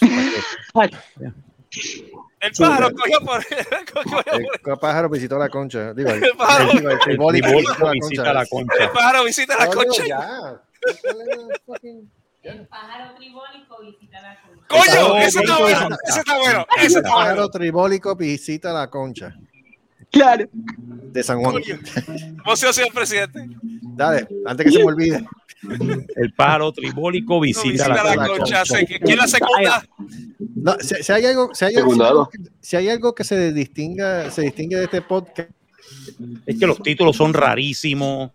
El 2.40 2.52
pájaro 2.52 2.90
cogió 2.94 3.20
por. 3.20 3.44
cogió 3.92 4.22
por- 4.22 4.72
El 4.72 4.78
pájaro 4.78 5.08
visitó 5.08 5.38
la 5.38 5.48
concha. 5.48 5.92
Digo, 5.94 6.10
el, 6.10 6.24
El 6.24 6.30
pájaro- 6.36 6.70
el 6.70 6.78
El 6.78 7.42
visitó 7.42 7.90
visita 7.90 8.24
concha. 8.24 8.32
la 8.32 8.46
concha. 8.46 8.74
El 8.84 8.90
pájaro 8.90 9.24
visita 9.24 9.56
la 9.58 9.66
concha. 9.66 10.06
ya. 10.06 10.18
¿Cuál 11.02 11.20
es 11.20 11.36
la 11.36 11.60
fucking- 11.66 12.08
El 12.42 12.66
pájaro 12.68 13.14
tribólico 13.16 13.78
visita 13.82 14.20
la 14.22 14.40
concha. 14.40 14.64
¡Coño! 14.68 15.16
Ese 15.18 15.40
está 15.40 15.58
bueno, 15.58 15.88
ese 16.06 16.18
está 16.20 16.38
bueno, 16.38 16.66
El 16.78 16.86
está 16.86 17.00
bueno. 17.00 17.14
pájaro 17.16 17.48
tribólico 17.50 18.14
visita 18.16 18.72
la 18.72 18.88
concha 18.88 19.34
Claro. 20.10 20.48
de 21.12 21.22
San 21.22 21.40
Juan. 21.40 21.56
Emoción, 22.44 22.72
señor 22.72 22.92
presidente. 22.94 23.46
Dale, 23.96 24.26
antes 24.46 24.66
que 24.66 24.72
se 24.72 24.78
me 24.78 24.84
olvide. 24.84 25.26
El 26.16 26.32
pájaro 26.34 26.72
tribólico 26.72 27.40
visita, 27.40 27.88
Visita 27.88 28.04
la 28.16 28.26
concha. 28.28 28.62
¿Quién 29.02 29.18
la 29.18 29.26
segunda? 29.26 29.86
No, 30.54 30.76
si, 30.80 30.94
si 31.02 31.12
hay 31.12 31.24
algo, 31.26 31.50
si 31.52 31.64
hay, 31.64 31.74
algo 31.76 32.28
que- 32.30 32.38
si 32.60 32.76
hay 32.76 32.88
algo 32.88 33.14
que 33.14 33.24
se 33.24 33.52
distinga, 33.52 34.30
se 34.30 34.42
distingue 34.42 34.76
de 34.76 34.84
este 34.84 35.02
podcast, 35.02 35.50
Es 36.46 36.58
que 36.58 36.66
los 36.66 36.80
títulos 36.82 37.16
son 37.16 37.34
rarísimos. 37.34 38.30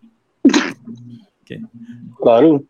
Claro. 2.20 2.62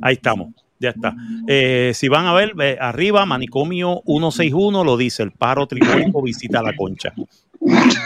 Ahí 0.00 0.14
estamos, 0.14 0.48
ya 0.82 0.90
está. 0.90 1.14
Eh, 1.46 1.92
si 1.94 2.08
van 2.08 2.26
a 2.26 2.34
ver, 2.34 2.52
eh, 2.60 2.76
arriba, 2.80 3.24
manicomio 3.24 4.02
161 4.04 4.84
lo 4.84 4.96
dice, 4.96 5.22
el 5.22 5.30
pájaro 5.30 5.66
tribólico 5.66 6.20
visita 6.20 6.60
la 6.62 6.74
concha. 6.76 7.14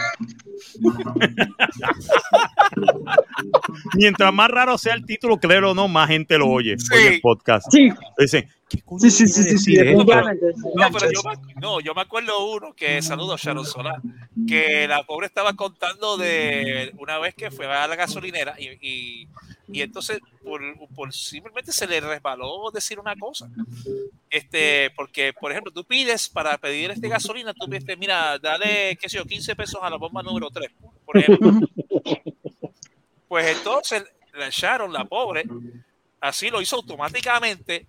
Mientras 3.95 4.33
más 4.33 4.49
raro 4.49 4.77
sea 4.77 4.93
el 4.93 5.05
título, 5.05 5.37
créelo 5.37 5.71
o 5.71 5.73
no, 5.73 5.87
más 5.87 6.09
gente 6.09 6.37
lo 6.37 6.47
oye 6.47 6.73
en 6.73 7.13
el 7.13 7.19
podcast. 7.21 7.65
Sí. 7.71 7.89
Dicen, 8.17 8.47
Sí, 8.69 9.09
sí, 9.09 9.27
sí, 9.27 9.43
sí, 9.43 9.57
sí, 9.57 9.75
definitivamente. 9.75 10.45
No, 10.75 10.91
pero 10.91 11.09
yo 11.11 11.21
me, 11.23 11.53
no, 11.61 11.79
yo 11.79 11.95
me 11.95 12.01
acuerdo 12.01 12.51
uno 12.51 12.73
que, 12.73 13.01
saludos 13.01 13.41
Sharon 13.41 13.65
Solar, 13.65 14.01
que 14.45 14.87
la 14.87 15.03
pobre 15.03 15.27
estaba 15.27 15.53
contando 15.53 16.17
de 16.17 16.93
una 16.97 17.17
vez 17.17 17.33
que 17.33 17.49
fue 17.49 17.65
a 17.65 17.87
la 17.87 17.95
gasolinera 17.95 18.55
y, 18.59 18.67
y, 18.81 19.27
y 19.69 19.81
entonces 19.81 20.19
por, 20.43 20.61
por 20.95 21.13
simplemente 21.13 21.71
se 21.71 21.87
le 21.87 22.01
resbaló 22.01 22.69
decir 22.71 22.99
una 22.99 23.15
cosa. 23.15 23.49
Este, 24.29 24.91
porque, 24.97 25.31
por 25.31 25.51
ejemplo, 25.51 25.71
tú 25.71 25.85
pides 25.85 26.27
para 26.27 26.57
pedir 26.57 26.91
este 26.91 27.07
gasolina, 27.07 27.53
tú 27.53 27.69
pides, 27.69 27.97
mira, 27.97 28.37
dale, 28.37 28.97
qué 28.99 29.07
sé 29.07 29.17
yo, 29.17 29.25
15 29.25 29.55
pesos 29.55 29.79
a 29.81 29.89
la 29.89 29.95
bomba 29.95 30.21
número 30.21 30.49
3, 30.49 30.69
por 31.05 31.17
ejemplo. 31.17 31.51
Pues 33.27 33.57
entonces 33.57 34.05
la 34.33 34.49
Sharon, 34.49 34.93
la 34.93 35.05
pobre, 35.05 35.43
así 36.21 36.49
lo 36.49 36.61
hizo 36.61 36.77
automáticamente. 36.77 37.85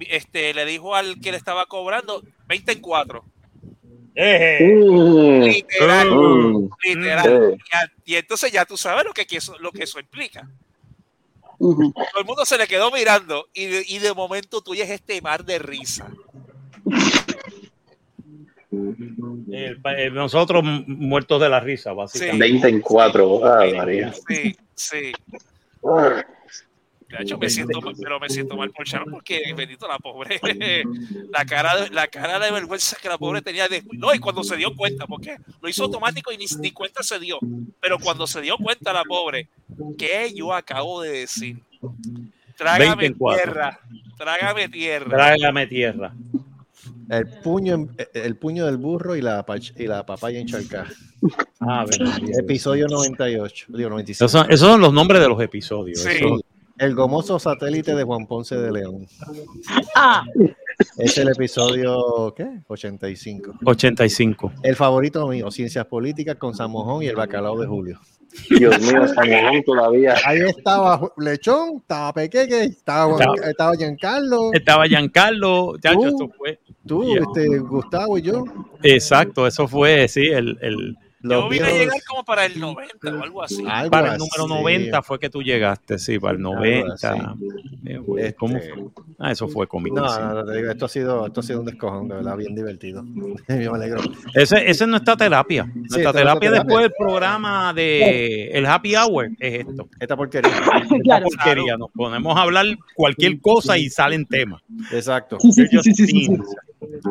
Este, 0.00 0.52
le 0.54 0.64
dijo 0.66 0.94
al 0.94 1.20
que 1.20 1.30
le 1.30 1.36
estaba 1.36 1.66
cobrando 1.66 2.22
20 2.46 2.72
en 2.72 2.80
4. 2.80 3.24
Mm. 4.14 5.42
Literal, 5.42 6.10
Mm. 6.10 6.70
literal. 6.84 7.56
Sí. 7.58 8.02
Y, 8.06 8.14
entonces 8.16 8.50
ya 8.50 8.64
tú 8.64 8.76
sabes 8.76 9.04
lo 9.04 9.12
que, 9.12 9.26
eso, 9.30 9.58
lo 9.58 9.72
que 9.72 9.84
eso 9.84 10.00
implica. 10.00 10.48
Todo 11.58 11.92
el 12.18 12.24
mundo 12.24 12.44
se 12.44 12.58
le 12.58 12.66
quedó 12.66 12.90
mirando 12.90 13.48
y 13.54 13.66
de, 13.66 13.84
y 13.86 13.98
de 13.98 14.12
momento 14.12 14.60
tú 14.62 14.72
oyes 14.72 14.90
este 14.90 15.20
mar 15.22 15.44
de 15.44 15.58
risa. 15.58 16.10
El 19.50 20.14
nosotros 20.14 20.62
muertos 20.64 21.40
de 21.40 21.48
la 21.48 21.60
risa, 21.60 21.92
básicamente. 21.92 22.38
20 22.38 22.68
en 22.68 22.80
4. 22.80 23.40
Ah, 23.46 23.64
María. 23.74 24.12
Sí, 24.28 24.56
sí. 24.74 25.12
De 27.08 27.22
hecho, 27.22 27.38
me 27.38 27.48
siento 27.48 27.80
mal, 27.80 27.94
pero 28.02 28.18
me 28.18 28.28
siento 28.28 28.56
mal 28.56 28.70
por 28.72 28.84
Sharon 28.86 29.10
porque 29.10 29.40
bendito 29.56 29.86
la 29.86 29.98
pobre. 29.98 30.40
La 31.32 31.44
cara, 31.44 31.76
de- 31.82 31.90
la 31.90 32.08
cara 32.08 32.38
de 32.38 32.50
vergüenza 32.50 32.96
que 33.00 33.08
la 33.08 33.16
pobre 33.18 33.42
tenía 33.42 33.68
de, 33.68 33.82
no, 33.92 34.12
y 34.14 34.18
cuando 34.18 34.42
se 34.42 34.56
dio 34.56 34.74
cuenta, 34.74 35.06
porque 35.06 35.36
lo 35.60 35.68
hizo 35.68 35.84
automático 35.84 36.32
y 36.32 36.36
ni, 36.38 36.46
ni 36.60 36.70
cuenta 36.72 37.02
se 37.02 37.18
dio. 37.20 37.38
Pero 37.80 37.98
cuando 37.98 38.26
se 38.26 38.40
dio 38.40 38.56
cuenta 38.56 38.92
la 38.92 39.04
pobre, 39.04 39.48
¿qué 39.98 40.32
yo 40.34 40.52
acabo 40.54 41.02
de 41.02 41.10
decir? 41.20 41.58
20 41.80 42.32
Trágame 42.56 43.10
tierra, 43.10 43.78
trágame 44.16 44.68
tierra. 44.68 45.10
Trágame 45.10 45.66
tierra. 45.66 46.12
el 47.10 47.28
puño, 47.42 47.88
el 48.14 48.36
puño 48.36 48.66
del 48.66 48.78
burro 48.78 49.14
y 49.14 49.20
la, 49.22 49.44
y 49.76 49.86
la 49.86 50.04
papaya 50.06 50.40
encharcada. 50.40 50.88
Ah, 51.60 51.84
verdad. 51.88 52.18
Episodio 52.38 52.86
98, 52.88 53.66
digo 53.68 53.90
95. 53.90 54.24
Esos 54.24 54.32
son, 54.32 54.50
esos 54.50 54.68
son 54.68 54.80
los 54.80 54.92
nombres 54.92 55.20
de 55.20 55.28
los 55.28 55.40
episodios. 55.40 56.00
Sí. 56.00 56.08
Eso- 56.16 56.40
El 56.78 56.94
gomoso 56.94 57.38
satélite 57.38 57.94
de 57.94 58.02
Juan 58.04 58.26
Ponce 58.26 58.56
de 58.56 58.70
León. 58.70 59.06
Ah, 59.94 60.22
Es 60.98 61.16
el 61.16 61.28
episodio, 61.28 62.34
¿qué? 62.36 62.46
85. 62.68 63.54
85. 63.64 64.52
El 64.62 64.76
favorito 64.76 65.26
mío, 65.26 65.50
Ciencias 65.50 65.86
Políticas 65.86 66.36
con 66.36 66.54
San 66.54 66.70
Mojón 66.70 67.02
y 67.02 67.06
el 67.06 67.16
bacalao 67.16 67.58
de 67.58 67.66
Julio. 67.66 67.98
Dios 68.50 68.78
mío, 68.80 69.06
San 69.08 69.30
Mojón 69.30 69.62
todavía. 69.64 70.14
Ahí 70.26 70.40
estaba 70.40 71.00
Lechón, 71.16 71.76
estaba 71.78 72.12
Pequeque, 72.12 72.64
estaba, 72.64 73.14
Juan- 73.14 73.20
Estaba- 73.34 73.50
estaba 73.50 73.74
Giancarlo, 73.76 74.52
Estaba 74.52 74.86
Giancarlo, 74.86 75.78
chacho, 75.80 75.98
Tú. 76.00 76.06
esto 76.08 76.28
fue. 76.36 76.58
tú, 76.86 77.16
este, 77.16 77.58
Gustavo 77.58 78.18
y 78.18 78.22
yo. 78.22 78.44
Exacto, 78.82 79.46
eso 79.46 79.66
fue, 79.66 80.06
sí, 80.08 80.26
el, 80.26 80.58
el- 80.60 80.96
Yo 81.28 81.48
vine 81.48 81.66
a 81.66 81.70
llegar 81.72 81.96
como 82.06 82.24
para 82.24 82.46
el 82.46 82.58
90 82.60 82.94
o 83.14 83.22
algo 83.22 83.42
así. 83.42 83.64
Algo 83.68 83.90
para 83.90 84.08
el 84.08 84.12
así. 84.14 84.28
número 84.38 84.60
90 84.60 85.02
fue 85.02 85.18
que 85.18 85.30
tú 85.30 85.42
llegaste, 85.42 85.98
sí, 85.98 86.18
para 86.18 86.34
el 86.34 86.40
90. 86.42 86.94
así. 87.12 87.20
Eh, 87.86 87.98
güey, 87.98 88.32
¿Cómo 88.34 88.56
Este, 88.56 88.72
fue? 88.74 88.82
Ah, 89.18 89.32
eso 89.32 89.48
fue 89.48 89.66
cómico. 89.66 89.96
No, 89.96 90.08
sí. 90.08 90.20
no, 90.20 90.34
no, 90.34 90.44
te 90.44 90.56
digo, 90.56 90.70
esto 90.70 90.84
ha 90.86 90.88
sido, 90.88 91.26
esto 91.26 91.40
ha 91.40 91.42
sido 91.42 91.60
un 91.60 91.66
descojón, 91.66 92.08
de 92.08 92.14
verdad, 92.16 92.36
bien 92.36 92.54
divertido. 92.54 93.04
Yo 93.48 93.70
me 93.72 93.78
alegro. 93.78 94.00
Ese, 94.34 94.58
ese 94.68 94.84
es 94.84 94.88
nuestra 94.88 95.16
terapia. 95.16 95.70
Nuestra 95.74 96.12
terapia 96.12 96.50
después 96.50 96.82
del 96.82 96.92
programa 96.98 97.72
de 97.72 98.48
el 98.50 98.66
Happy 98.66 98.94
Hour 98.96 99.30
es 99.38 99.66
esto. 99.66 99.88
Esta 100.00 100.16
porquería. 100.16 100.50
Esta 100.82 100.96
Claro. 101.02 101.26
porquería. 101.26 101.76
Nos 101.76 101.90
ponemos 101.92 102.36
a 102.36 102.42
hablar 102.42 102.66
cualquier 102.94 103.40
cosa 103.40 103.78
y 103.78 103.88
salen 103.88 104.26
temas. 104.26 104.62
Exacto. 104.92 105.38
sí, 105.40 105.52
sí, 105.52 105.66
sí, 105.70 105.78
sí, 105.82 105.94
sí, 105.94 106.06
sí. 106.06 106.36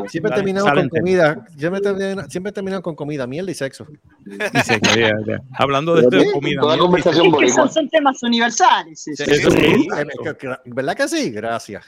Siempre 0.08 0.30
Salen- 0.32 0.36
terminamos 0.36 0.72
con 0.74 0.90
comida. 0.90 1.48
Siempre 1.58 1.82
terminamos, 1.82 2.32
siempre 2.32 2.52
terminamos 2.52 2.84
con 2.84 2.96
comida, 2.96 3.26
mierda 3.26 3.50
y 3.52 3.56
sexo. 3.56 3.88
Dice, 4.24 4.80
ya, 4.96 5.12
ya. 5.28 5.42
Hablando 5.58 5.96
de 5.96 6.02
esto 6.04 6.18
de 6.18 6.32
comida. 6.32 6.62
Toda 6.62 6.74
mira, 6.76 6.84
conversación 6.84 7.26
Es 7.26 7.30
que 7.32 7.36
boricua. 7.36 7.56
son, 7.56 7.72
son 7.74 7.90
temas 7.90 8.22
universales. 8.24 9.00
sí, 9.00 9.16
sí. 9.16 9.24
Eso 9.24 9.50
Sí, 9.52 9.58
sí. 9.60 9.88
que- 10.24 10.36
que- 10.38 10.56
¿Verdad 10.66 10.96
que 10.96 11.08
sí? 11.08 11.32
Gracias. 11.32 11.84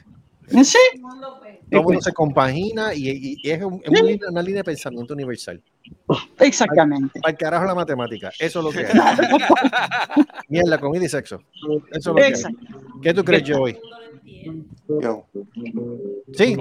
Sí, 0.63 0.77
Todo 1.69 1.83
mundo 1.83 1.99
se 2.01 2.13
compagina 2.13 2.93
y, 2.93 3.09
y- 3.09 3.37
y 3.43 3.51
es, 3.51 3.61
un- 3.61 3.81
es 3.83 3.89
una, 3.89 4.01
línea, 4.01 4.29
una 4.29 4.41
línea 4.41 4.59
de 4.61 4.63
pensamiento 4.63 5.13
universal. 5.13 5.61
exactamente. 6.39 7.19
Al 7.23 7.37
carajo 7.37 7.65
la 7.65 7.75
matemática. 7.75 8.31
Eso 8.39 8.59
es 8.59 8.65
lo 8.65 8.71
que 8.71 8.81
es. 8.81 8.89
Mierda, 10.49 10.79
comida 10.79 11.05
y 11.05 11.09
sexo. 11.09 11.41
Eso 11.91 11.99
es 11.99 12.05
lo 12.07 12.15
que 12.15 12.27
es. 12.27 12.43
¿Qué 13.01 13.13
tú 13.13 13.23
crees, 13.25 13.43
Joey? 13.47 13.77
Yo. 15.01 15.25
Sí. 16.33 16.55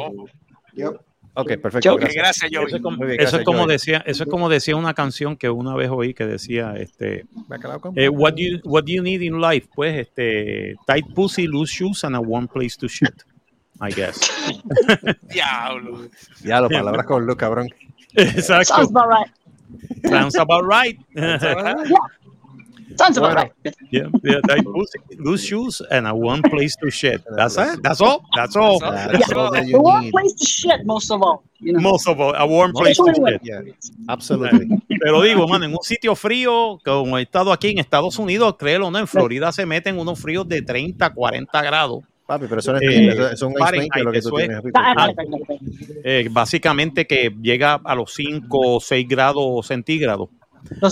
Yo. 0.76 1.00
Ok, 1.38 1.48
perfecto. 1.60 1.96
Gracias. 1.96 2.14
gracias, 2.14 2.50
Joey. 2.52 2.66
Eso 2.66 2.76
es 2.76 2.82
como, 2.82 2.96
Muy 2.96 3.06
bien, 3.08 3.20
eso 3.20 3.26
es 3.26 3.32
gracias, 3.32 3.44
como 3.44 3.58
Joey. 3.58 3.72
decía, 3.72 4.02
eso 4.06 4.22
es 4.22 4.30
como 4.30 4.48
decía 4.48 4.76
una 4.76 4.94
canción 4.94 5.36
que 5.36 5.50
una 5.50 5.74
vez 5.74 5.90
oí 5.90 6.14
que 6.14 6.24
decía, 6.24 6.74
este, 6.76 7.26
eh, 7.94 8.08
what 8.08 8.32
do 8.32 8.38
you 8.38 8.60
what 8.64 8.84
do 8.84 8.92
you 8.92 9.02
need 9.02 9.20
in 9.20 9.40
life? 9.40 9.68
Pues, 9.74 9.98
este, 9.98 10.76
tight 10.86 11.04
pussy, 11.14 11.46
loose 11.46 11.72
shoes, 11.72 12.04
and 12.04 12.16
a 12.16 12.20
warm 12.20 12.48
place 12.48 12.76
to 12.78 12.88
shit. 12.88 13.22
I 13.80 13.90
guess. 13.92 14.18
Diablo. 15.28 16.08
Ya, 16.42 16.60
las 16.60 16.70
palabras 16.72 17.06
con 17.06 17.26
luz, 17.26 17.36
cabrón. 17.36 17.68
Exacto. 18.14 18.74
Sounds 18.74 18.90
about 18.90 19.08
right. 19.10 19.30
Sounds 20.08 20.36
about 20.36 20.64
right. 20.66 20.98
Sounds 21.14 21.42
about 21.42 21.86
Bueno. 23.18 23.34
right. 23.34 23.52
yeah, 23.90 24.08
yeah, 24.22 24.40
tight 24.46 24.64
pussy, 24.64 24.98
loose 25.18 25.44
shoes, 25.44 25.82
and 25.90 26.06
a 26.06 26.12
warm 26.14 26.42
place 26.42 26.76
to 26.80 26.90
shit. 26.90 27.22
That's 27.36 27.56
it. 27.58 27.82
That's 27.82 28.00
all. 28.00 28.22
That's 28.34 28.56
all. 28.56 28.78
That's 28.80 29.32
all 29.32 29.50
that 29.52 29.64
The 29.64 29.70
you 29.70 29.78
one 29.80 30.04
need. 30.04 30.12
place 30.12 30.34
to 30.34 30.46
shit, 30.46 30.84
most 30.84 31.10
of 31.10 31.20
all. 31.22 31.42
You 31.60 31.72
know? 31.72 31.80
Most 31.80 32.06
of 32.08 32.20
all, 32.20 32.34
a 32.34 32.46
warm 32.46 32.72
place 32.72 32.96
to 32.98 33.12
shit. 33.14 33.40
Yeah, 33.42 33.62
absolutely. 34.08 34.68
Pero 35.00 35.22
digo, 35.22 35.46
mano, 35.48 35.64
en 35.64 35.72
un 35.72 35.82
sitio 35.82 36.14
frío, 36.14 36.78
como 36.84 37.18
he 37.18 37.22
estado 37.22 37.52
aquí 37.52 37.68
en 37.70 37.78
Estados 37.78 38.18
Unidos, 38.18 38.56
créelo 38.58 38.88
o 38.88 38.90
no, 38.90 38.98
en 38.98 39.06
Florida 39.06 39.52
se 39.52 39.64
meten 39.66 39.98
unos 39.98 40.18
fríos 40.20 40.46
de 40.48 40.62
30, 40.62 41.10
40 41.12 41.62
grados. 41.62 42.04
Papi, 42.26 42.46
pero 42.48 42.58
eso 42.60 42.72
no 42.72 42.78
es 42.78 42.82
Eh, 42.84 43.08
eso 43.08 43.28
es 43.28 43.42
un 43.42 43.52
maker 43.54 44.02
lo 44.04 44.10
que 44.12 44.20
tú 44.20 44.28
eso 44.28 44.38
es- 44.40 44.46
tienes. 44.48 44.62
Ah, 44.74 44.94
Ah, 44.96 45.12
vale. 45.14 45.14
Eh, 46.04 46.28
básicamente 46.30 47.06
que 47.06 47.32
llega 47.40 47.74
a 47.84 47.94
los 47.94 48.12
5 48.14 48.76
o 48.76 48.80
6 48.80 49.06
grados 49.08 49.66
centígrados. 49.66 50.28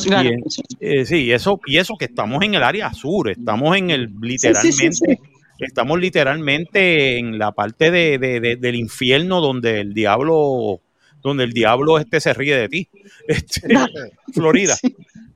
Claro, 0.08 0.30
sí. 0.48 0.62
Eh, 0.80 1.04
sí, 1.04 1.32
eso, 1.32 1.60
y 1.66 1.78
eso 1.78 1.94
que 1.98 2.06
estamos 2.06 2.42
en 2.42 2.54
el 2.54 2.62
área 2.62 2.92
sur, 2.92 3.28
estamos 3.30 3.76
en 3.76 3.90
el 3.90 4.10
literalmente, 4.20 4.72
sí, 4.72 4.92
sí. 4.92 5.18
estamos 5.58 5.98
literalmente 6.00 7.18
en 7.18 7.38
la 7.38 7.52
parte 7.52 7.90
de, 7.90 8.18
de- 8.18 8.40
de- 8.40 8.56
del 8.56 8.74
infierno 8.76 9.40
donde 9.40 9.80
el 9.80 9.94
diablo, 9.94 10.80
donde 11.22 11.44
el 11.44 11.52
diablo 11.52 11.98
este 11.98 12.20
se 12.20 12.34
ríe 12.34 12.56
de 12.56 12.68
ti. 12.68 12.88
Este, 13.28 13.74
Florida. 14.34 14.76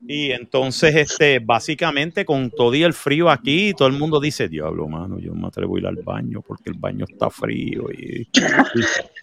Y 0.07 0.31
entonces, 0.31 0.95
este, 0.95 1.39
básicamente 1.39 2.25
con 2.25 2.49
todo 2.51 2.73
y 2.75 2.83
el 2.83 2.93
frío 2.93 3.29
aquí, 3.29 3.73
todo 3.77 3.87
el 3.87 3.93
mundo 3.97 4.19
dice, 4.19 4.47
diablo, 4.49 4.87
mano, 4.87 5.19
yo 5.19 5.33
no 5.33 5.41
me 5.41 5.47
atrevo 5.47 5.75
a 5.75 5.79
ir 5.79 5.85
al 5.87 5.95
baño 5.97 6.41
porque 6.41 6.69
el 6.71 6.77
baño 6.77 7.05
está 7.07 7.29
frío. 7.29 7.91
Y 7.91 8.27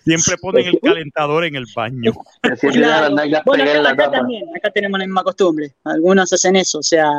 siempre 0.07 0.37
ponen 0.39 0.67
el 0.69 0.81
calentador 0.81 1.45
en 1.45 1.57
el 1.57 1.67
baño. 1.75 2.13
Bueno, 3.45 3.89
acá, 3.89 4.11
también, 4.11 4.45
acá 4.57 4.71
tenemos 4.71 4.99
la 4.99 5.07
misma 5.07 5.23
costumbre. 5.25 5.75
Algunos 5.85 6.33
hacen 6.33 6.57
eso, 6.57 6.79
o 6.79 6.83
sea, 6.83 7.11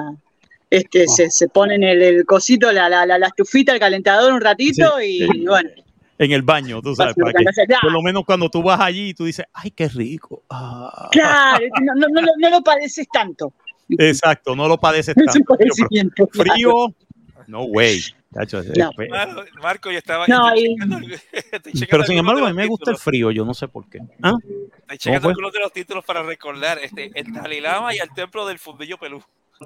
este, 0.69 1.07
se, 1.07 1.29
se 1.29 1.47
ponen 1.49 1.83
el, 1.83 2.01
el 2.01 2.25
cosito, 2.25 2.71
la, 2.71 2.89
la, 2.89 3.05
la, 3.05 3.17
la 3.17 3.27
estufita, 3.27 3.73
el 3.73 3.79
calentador 3.79 4.33
un 4.33 4.41
ratito 4.41 5.01
y, 5.01 5.45
bueno, 5.45 5.69
En 6.17 6.31
el 6.31 6.41
baño, 6.41 6.81
tú 6.81 6.95
sabes. 6.95 7.13
Para 7.15 7.33
que- 7.33 7.45
ya. 7.69 7.79
por 7.81 7.91
lo 7.91 8.01
menos 8.01 8.23
cuando 8.25 8.49
tú 8.49 8.63
vas 8.63 8.79
allí, 8.79 9.13
tú 9.13 9.25
dices, 9.25 9.45
ay, 9.53 9.71
qué 9.71 9.87
rico. 9.87 10.43
Ah. 10.49 11.09
Claro, 11.11 11.65
no, 11.83 11.93
no, 11.95 12.21
no, 12.21 12.27
no 12.37 12.49
lo 12.49 12.61
padeces 12.61 13.07
tanto. 13.11 13.53
Exacto, 13.89 14.55
no 14.55 14.67
lo 14.67 14.77
padeces 14.77 15.15
Es 15.17 15.35
un 15.35 15.43
tanto. 15.43 15.55
Frío, 15.55 15.57
padecimiento. 15.57 16.27
pero 16.33 16.53
Frío, 16.53 16.73
no 17.47 17.63
way. 17.63 18.01
No. 18.31 18.91
Marco, 19.61 19.91
yo 19.91 19.97
estaba. 19.97 20.27
No, 20.27 20.55
y- 20.55 20.75
checando- 20.75 20.99
pero 21.89 22.03
sin 22.03 22.17
embargo, 22.17 22.45
a 22.45 22.49
mí 22.49 22.55
me 22.55 22.67
gusta 22.67 22.91
el 22.91 22.97
frío, 22.97 23.31
yo 23.31 23.45
no 23.45 23.53
sé 23.53 23.67
por 23.67 23.89
qué. 23.89 23.99
¿Ah? 24.21 24.33
Estoy 24.81 24.97
checando 24.97 25.29
algunos 25.29 25.53
de 25.53 25.59
los 25.59 25.71
títulos 25.73 26.03
para 26.05 26.23
recordar. 26.23 26.77
Este, 26.79 27.11
el 27.15 27.33
Dalai 27.33 27.61
Lama 27.61 27.95
y 27.95 27.99
el 27.99 28.09
templo 28.13 28.45
del 28.45 28.59
fundillo 28.59 28.97
pelú. 28.97 29.21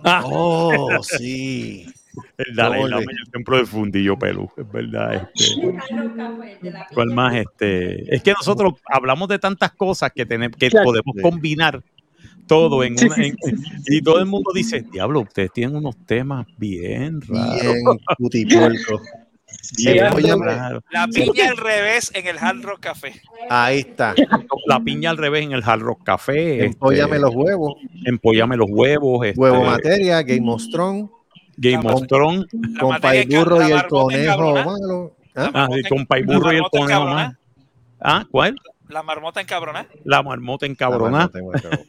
Ah. 0.06 0.22
Oh, 0.26 0.88
sí. 1.04 1.86
El 2.38 2.56
Dalai 2.58 2.84
Lama 2.90 3.04
y 3.10 3.22
el 3.26 3.32
templo 3.32 3.56
del 3.56 3.66
fundillo 3.68 4.20
pelú, 4.20 4.52
es 4.58 4.70
verdad. 4.70 5.30
Este, 5.34 5.62
¿Cuál 6.94 7.08
más? 7.14 7.36
Este, 7.36 8.14
es 8.14 8.22
que 8.22 8.32
nosotros 8.34 8.74
hablamos 8.86 9.30
de 9.30 9.40
tantas 9.40 9.72
cosas 9.72 10.12
que 10.14 10.26
tenemos, 10.26 10.58
que 10.58 10.70
Claro. 10.70 10.86
podemos 10.88 11.16
combinar 11.22 11.82
todo 12.52 12.84
en 12.84 12.98
una, 13.02 13.16
en- 13.16 13.38
y 13.88 14.02
todo 14.02 14.20
el 14.20 14.26
mundo 14.26 14.52
dice, 14.54 14.82
diablo, 14.92 15.22
ustedes 15.22 15.54
tienen 15.54 15.78
unos 15.78 15.96
temas 16.06 16.46
bien 16.58 17.22
raros. 17.22 17.62
Bien 17.62 17.98
putipuerco. 18.18 19.02
La 20.92 21.08
piña 21.08 21.50
al 21.50 21.56
revés 21.58 22.12
en 22.14 22.28
el 22.28 22.38
Hard 22.38 22.62
Rock 22.62 22.82
Café. 22.82 23.14
Ahí 23.50 23.80
está. 23.80 24.14
La 24.66 24.82
piña 24.82 25.12
al 25.12 25.18
revés 25.18 25.46
en 25.46 25.54
el 25.54 25.64
Hard 25.64 25.80
Rock 25.80 26.04
Café. 26.04 26.66
Empóllame 26.66 27.16
este, 27.16 27.20
los 27.20 27.36
huevos. 27.36 27.76
Empóllame 28.06 28.58
los 28.58 28.68
huevos. 28.70 29.26
este, 29.26 29.40
Huevo 29.40 29.64
materia, 29.64 30.22
Game 30.24 30.52
of 30.52 30.64
Thrones, 30.70 31.10
Game 31.56 31.88
of 31.90 32.06
Thrones. 32.08 32.48
Con 32.80 32.90
materia 32.90 33.24
Pai 33.26 33.38
Burro 33.38 33.60
la 33.60 33.70
y 33.70 33.72
el 33.72 33.88
conejo 33.88 34.56
malo. 34.66 35.16
¿Ah? 35.36 35.52
Ah, 35.54 35.68
con 35.88 36.06
Pai 36.06 36.24
Burro 36.24 36.52
y 36.52 36.58
el 36.58 36.64
conejo 36.70 37.06
más. 37.06 37.36
Ah, 38.02 38.26
¿cuál? 38.30 38.56
La 38.92 39.04
marmota 39.04 39.40
encabronada. 39.42 39.88
La 40.06 40.22
marmota 40.22 40.66
encabronada. 40.66 41.32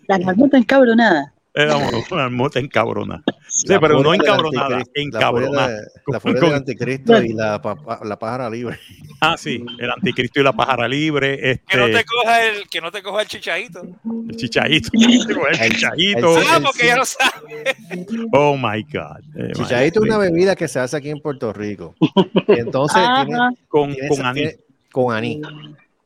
La 0.08 0.18
marmota 0.18 0.56
encabronada. 0.58 1.34
Era 1.54 1.76
una 1.76 1.90
marmota 2.10 2.58
encabronada. 2.60 3.22
Sí, 3.46 3.66
pero 3.78 4.02
no 4.02 4.14
encabronada, 4.14 4.76
anticristo, 4.78 5.18
la 5.20 5.30
furia 5.30 5.46
encabronada. 5.46 5.80
La 6.06 6.20
furia 6.20 6.40
del 6.40 6.54
anticristo 6.54 7.22
y 7.22 7.32
la, 7.34 7.60
la 8.04 8.18
pájara 8.18 8.48
libre. 8.48 8.78
Ah, 9.20 9.36
sí, 9.36 9.62
el 9.78 9.90
anticristo 9.90 10.40
y 10.40 10.44
la 10.44 10.54
pájara 10.54 10.88
libre, 10.88 11.60
Que 11.68 11.76
no 11.76 11.84
este, 11.84 11.98
te 11.98 12.04
coja 12.06 12.42
el, 12.46 12.68
que 12.70 12.80
no 12.80 12.90
te 12.90 13.02
coja 13.02 13.20
el 13.20 13.28
chichadito. 13.28 13.82
el 14.30 14.36
chichadito, 14.36 14.88
el 15.50 15.58
chichadito. 15.58 16.36
Ah, 16.50 16.58
porque 16.64 16.86
ya 16.86 16.96
lo 16.96 17.04
sabes. 17.04 17.76
Oh 18.32 18.56
my 18.56 18.82
God. 18.84 19.20
Eh, 19.36 19.52
Chichadito 19.52 20.00
es 20.02 20.06
una 20.06 20.16
bebida 20.16 20.56
que 20.56 20.68
se 20.68 20.78
hace 20.80 20.96
aquí 20.96 21.10
en 21.10 21.20
Puerto 21.20 21.52
Rico. 21.52 21.94
Entonces 22.48 23.02
tiene, 23.26 23.38
con, 23.68 23.92
tiene 23.92 24.08
con 24.08 24.18
esa- 24.20 24.28
anís. 24.30 24.42
tiene- 24.42 24.58
con 24.90 25.14
anís. 25.14 25.38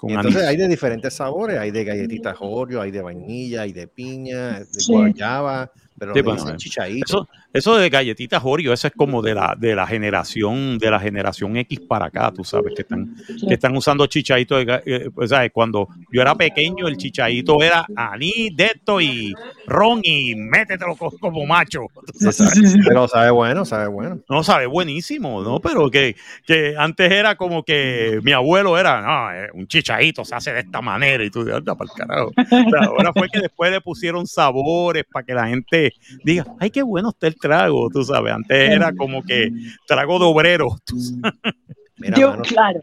Con 0.07 0.13
Y 0.13 0.15
entonces 0.15 0.43
anís. 0.43 0.47
hay 0.47 0.57
de 0.57 0.69
diferentes 0.69 1.15
sabores, 1.15 1.59
hay 1.59 1.71
de 1.73 1.85
galletitas 1.85 2.37
Oreo, 2.41 2.81
hay 2.81 2.91
de 2.93 3.03
vainilla, 3.03 3.63
hay 3.63 3.73
de 3.73 3.89
piña, 3.89 4.61
de 4.61 4.85
Sí. 4.85 4.93
guayaba, 4.93 5.73
pero 5.99 6.13
Sí, 6.15 6.23
bueno, 6.23 6.57
chichadito. 6.57 7.05
Eso, 7.07 7.29
eso 7.53 7.77
de 7.77 7.89
galletitas 7.91 8.43
Oreo, 8.45 8.73
eso 8.73 8.87
es 8.89 8.93
como 8.95 9.23
de 9.23 9.35
la, 9.35 9.55
de 9.59 9.75
la 9.75 9.87
generación, 9.87 10.79
de 10.79 10.91
la 10.91 11.01
generación 11.01 11.57
X 11.57 11.81
para 11.89 12.07
acá, 12.07 12.33
tú 12.35 12.45
sabes, 12.45 12.75
que 12.75 12.83
están, 12.83 13.15
que 13.49 13.55
están 13.55 13.77
usando 13.77 14.07
chichadito 14.07 14.57
de 14.57 14.83
eh, 14.87 15.11
pues, 15.15 15.31
¿sabes? 15.31 15.51
Cuando 15.53 15.89
yo 16.13 16.21
era 16.23 16.35
pequeño, 16.35 16.87
el 16.89 16.97
chichadito 16.97 17.63
era 17.63 17.87
anís 17.97 18.55
de 18.57 18.65
esto 18.67 19.01
y 19.01 19.33
ron 19.67 20.01
y 20.03 20.35
métetelo 20.35 20.97
co- 20.97 21.17
como 21.19 21.47
macho. 21.47 21.87
Pero 22.87 23.09
sabe 23.09 23.31
bueno, 23.31 23.65
sabe 23.65 23.89
bueno. 23.89 24.21
No, 24.29 24.43
sabe 24.43 24.67
buenísimo, 24.67 25.43
¿no? 25.43 25.61
Pero 25.61 25.91
que, 25.91 26.17
que 26.47 26.75
antes 26.77 27.11
era 27.11 27.37
como 27.37 27.63
que 27.65 28.21
mi 28.23 28.33
abuelo 28.33 28.79
era, 28.79 29.01
no, 29.01 29.33
eh, 29.33 29.49
un 29.55 29.67
chichadito 29.67 30.25
se 30.25 30.35
hace 30.35 30.53
de 30.53 30.61
esta 30.61 30.81
manera 30.81 31.25
y 31.25 31.31
tú 31.31 31.41
anda 31.53 31.75
para 31.75 31.91
el 31.91 31.97
carajo. 31.99 32.29
O 32.29 32.71
sea, 32.71 32.81
ahora 32.89 33.13
fue 33.13 33.29
que 33.29 33.41
después 33.41 33.71
le 33.71 33.81
pusieron 33.81 34.27
sabores 34.27 35.05
para 35.11 35.25
que 35.25 35.35
la 35.35 35.47
gente 35.49 35.86
diga, 36.25 36.45
ay, 36.59 36.71
qué 36.71 36.83
bueno 36.83 37.11
está 37.11 37.27
el 37.27 37.35
trago, 37.37 37.89
tú 37.91 38.05
sabes. 38.05 38.33
Antes 38.33 38.71
era 38.71 38.93
como 38.93 39.23
que 39.23 39.51
trago 39.87 40.19
de 40.19 40.25
obrero. 40.27 40.69
tú 40.85 40.99
sabes. 41.01 41.35
Mira, 41.99 42.19
Yo, 42.19 42.31
mano, 42.31 42.43
claro. 42.43 42.81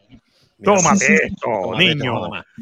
Tómate 0.64 0.98
sí, 1.00 1.06
sí. 1.08 1.14
esto, 1.26 1.48
Tómate 1.64 1.84
niño, 1.96 2.14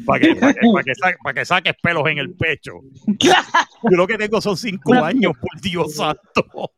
para 0.04 0.20
que, 0.20 0.34
para, 0.34 0.52
que, 0.54 0.60
para 0.72 0.82
que 0.84 0.94
sa- 0.96 1.14
para 1.22 1.34
que 1.34 1.44
saques 1.44 1.74
pelos 1.80 2.04
en 2.08 2.18
el 2.18 2.34
pecho. 2.34 2.72
Yo 3.20 3.96
lo 3.96 4.06
que 4.08 4.18
tengo 4.18 4.40
son 4.40 4.56
cinco 4.56 4.92
años, 4.94 5.32
por 5.40 5.60
Dios 5.60 5.94
santo. 5.94 6.70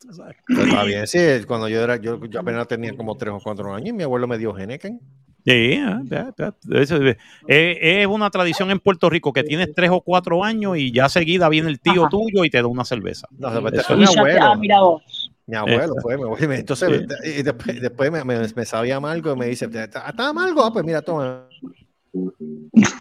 está 0.49 0.85
bien, 0.85 1.07
sí, 1.07 1.19
cuando 1.47 1.69
yo 1.69 1.81
era, 1.83 1.97
yo, 1.97 2.23
yo 2.27 2.41
apenas 2.41 2.69
tenía 2.69 2.95
como 2.95 3.17
tres 3.17 3.33
o 3.33 3.41
cuatro 3.43 3.73
años 3.75 3.89
y 3.89 3.93
mi 3.95 4.03
abuelo 4.03 4.27
me 4.29 4.37
dio 4.37 4.57
Henneken. 4.57 5.01
Sí, 5.45 5.75
ah, 5.75 6.01
ya, 6.05 6.35
ya, 6.39 6.55
eso 6.81 6.99
es, 7.47 8.07
una 8.07 8.31
tradición 8.31 8.71
en 8.71 8.81
Puerto 8.81 9.11
Rico 9.11 9.31
que 9.31 9.43
tienes 9.43 9.75
tres 9.75 9.91
o 9.93 10.01
cuatro 10.01 10.43
años 10.43 10.79
y 10.79 10.91
ya 10.91 11.09
seguida 11.11 11.51
viene 11.51 11.69
el 11.69 11.81
tío 11.81 12.03
Ajá. 12.03 12.09
tuyo 12.09 12.45
y 12.45 12.51
te 12.51 12.59
da 12.59 12.67
una 12.67 12.85
cerveza. 12.85 13.29
No, 13.31 13.51
mi 13.51 14.05
abuelo. 14.05 14.57
mira 14.57 14.81
vos. 14.81 15.31
Mi 15.47 15.57
abuelo 15.57 15.95
fue, 16.01 16.15
abuelo. 16.15 16.53
entonces 16.55 17.07
y 17.23 17.43
después, 17.43 17.79
después 17.79 18.11
me, 18.11 18.25
me, 18.25 18.39
me 18.39 18.65
sabía 18.65 18.97
amargo 18.97 19.35
y 19.35 19.37
me 19.37 19.47
dice, 19.47 19.67
¿está 19.67 20.09
está 20.09 20.29
amargo? 20.29 20.65
Ah, 20.65 20.73
pues 20.73 20.83
mira, 20.83 21.03
toma. 21.03 21.47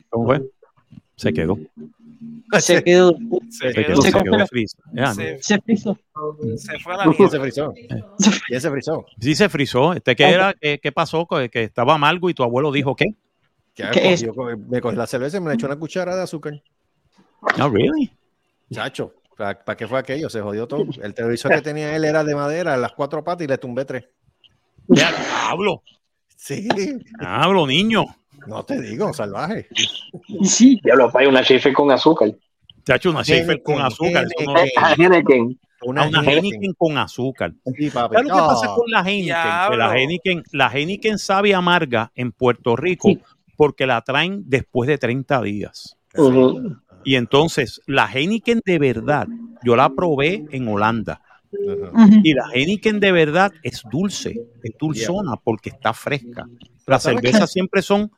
¿Cómo 0.09 0.25
fue? 0.25 0.41
Se 1.15 1.31
quedó. 1.31 1.57
Se 2.59 2.83
quedó. 2.83 3.15
Se 3.49 3.71
Se 3.71 3.85
quedó, 3.85 4.01
se 4.01 4.11
Se 4.11 4.19
quedó. 4.23 4.37
Ya. 4.93 5.13
Se, 5.13 5.37
Se 5.41 5.59
frizó. 5.61 5.97
se 6.57 6.79
fue 6.79 6.93
a 6.93 6.97
la 6.97 7.03
¿Quién 7.03 7.15
mierda. 7.17 7.29
se 7.29 7.39
frizó? 7.39 7.73
¿Quién 8.47 8.61
se 8.61 8.69
frizó? 8.71 9.05
Sí 9.19 9.35
se 9.35 9.49
frizó. 9.49 9.93
Este, 9.93 10.15
¿qué, 10.15 10.29
era, 10.29 10.53
qué, 10.53 10.79
qué 10.79 10.91
pasó? 10.91 11.27
Que, 11.27 11.49
estaba 11.63 11.95
amargo 11.95 12.29
y 12.29 12.33
tu 12.33 12.43
abuelo 12.43 12.71
dijo 12.71 12.95
¿qué? 12.95 13.05
Que 13.73 13.89
¿Qué 13.91 14.13
es? 14.13 14.25
me 14.69 14.81
cogí 14.81 14.95
la 14.95 15.07
cerveza 15.07 15.37
y 15.37 15.41
me 15.41 15.49
le 15.49 15.55
echó 15.55 15.65
una 15.65 15.77
cuchara 15.77 16.15
de 16.15 16.23
azúcar. 16.23 16.61
No, 17.57 17.69
really? 17.69 18.11
Chacho, 18.71 19.13
¿para 19.35 19.75
qué 19.75 19.87
fue 19.87 19.99
aquello? 19.99 20.29
Se 20.29 20.41
jodió 20.41 20.67
todo. 20.67 20.85
El 21.01 21.13
televisor 21.13 21.53
que 21.53 21.61
tenía 21.61 21.95
él 21.95 22.05
era 22.05 22.23
de 22.23 22.35
madera, 22.35 22.77
las 22.77 22.93
cuatro 22.93 23.23
patas 23.23 23.45
y 23.45 23.47
le 23.47 23.57
tumbé 23.57 23.85
tres. 23.85 24.05
Ya, 24.87 25.11
hablo. 25.49 25.81
Sí, 26.35 26.67
Hablo, 27.19 27.65
niño. 27.65 28.03
No 28.47 28.63
te 28.63 28.81
digo, 28.81 29.13
salvaje. 29.13 29.67
Y 30.27 30.45
sí. 30.45 30.79
Diablo, 30.83 31.11
hay 31.13 31.27
una 31.27 31.43
chifre 31.43 31.73
con 31.73 31.91
azúcar. 31.91 32.33
Te 32.83 32.93
ha 32.93 32.95
hecho 32.97 33.11
una 33.11 33.23
Schaefer 33.23 33.63
con 33.63 33.75
Heineken, 33.75 34.17
azúcar. 34.17 34.27
Heineken. 34.37 34.97
Heineken. 34.97 35.59
Una 35.83 36.05
Heineken 36.05 36.73
con 36.77 36.97
azúcar. 36.97 37.53
Sí, 37.77 37.89
papi. 37.89 38.15
¿Sabes 38.15 38.29
lo 38.29 38.35
que 38.35 38.41
pasa 38.41 38.67
con 38.75 38.91
la 38.91 39.01
Heineken? 39.01 39.71
Que 39.71 39.77
la. 39.77 39.97
Heineken, 39.97 40.43
la 40.51 40.67
Heineken 40.67 41.17
sabe 41.17 41.55
amarga 41.55 42.11
en 42.15 42.31
Puerto 42.31 42.75
Rico 42.75 43.09
Sí. 43.09 43.19
porque 43.55 43.85
la 43.87 44.01
traen 44.01 44.43
después 44.45 44.87
de 44.87 44.97
30 44.97 45.41
días. 45.41 45.97
Y 47.05 47.15
entonces, 47.15 47.81
la 47.85 48.09
Heineken 48.11 48.61
de 48.65 48.79
verdad, 48.79 49.27
yo 49.63 49.75
la 49.75 49.89
probé 49.89 50.45
en 50.51 50.67
Holanda. 50.67 51.21
Y 52.23 52.33
la 52.33 52.45
Heineken 52.53 52.99
de 52.99 53.11
verdad 53.11 53.51
es 53.61 53.83
dulce, 53.89 54.35
es 54.63 54.71
dulzona 54.79 55.35
porque 55.41 55.69
está 55.69 55.93
fresca. 55.93 56.47
Las 56.85 57.03
¿Sabes 57.03 57.21
cervezas 57.21 57.51
siempre 57.51 57.81
son, 57.81 58.11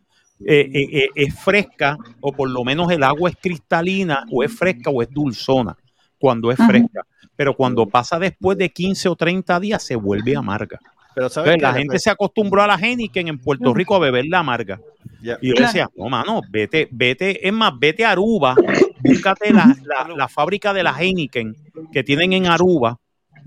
eh, 0.43 0.69
eh, 0.73 0.87
eh, 0.91 1.09
es 1.15 1.39
fresca 1.39 1.97
o 2.19 2.31
por 2.31 2.49
lo 2.49 2.63
menos 2.63 2.91
el 2.91 3.03
agua 3.03 3.29
es 3.29 3.37
cristalina 3.41 4.25
o 4.31 4.43
es 4.43 4.51
fresca 4.53 4.89
o 4.89 5.01
es 5.01 5.09
dulzona 5.09 5.75
cuando 6.19 6.51
es 6.51 6.59
Ajá. 6.59 6.69
fresca. 6.69 7.01
Pero 7.35 7.55
cuando 7.55 7.85
pasa 7.85 8.17
después 8.19 8.57
de 8.57 8.69
15 8.69 9.09
o 9.09 9.15
30 9.15 9.59
días 9.59 9.83
se 9.83 9.95
vuelve 9.95 10.35
amarga. 10.35 10.79
Pero 11.13 11.29
¿sabes 11.29 11.53
Entonces, 11.53 11.55
qué? 11.55 11.61
la 11.61 11.73
gente 11.79 11.99
se 11.99 12.09
acostumbró 12.09 12.61
a 12.61 12.67
la 12.67 12.75
Heineken 12.75 13.27
en 13.29 13.37
Puerto 13.39 13.73
Rico 13.73 13.95
a 13.95 13.99
beber 13.99 14.25
la 14.25 14.39
amarga. 14.39 14.79
Y 15.21 15.27
yo 15.49 15.53
Claro. 15.55 15.67
decía, 15.67 15.89
no, 15.95 16.09
mano, 16.09 16.41
vete, 16.49 16.87
vete, 16.91 17.45
es 17.47 17.53
más, 17.53 17.71
vete 17.79 18.03
a 18.05 18.11
Aruba, 18.11 18.55
búscate 18.99 19.51
la, 19.53 19.73
la- 19.85 20.13
la 20.15 20.27
fábrica 20.27 20.73
de 20.73 20.83
la 20.83 20.91
Heineken 20.97 21.55
que 21.91 22.03
tienen 22.03 22.33
en 22.33 22.47
Aruba, 22.47 22.97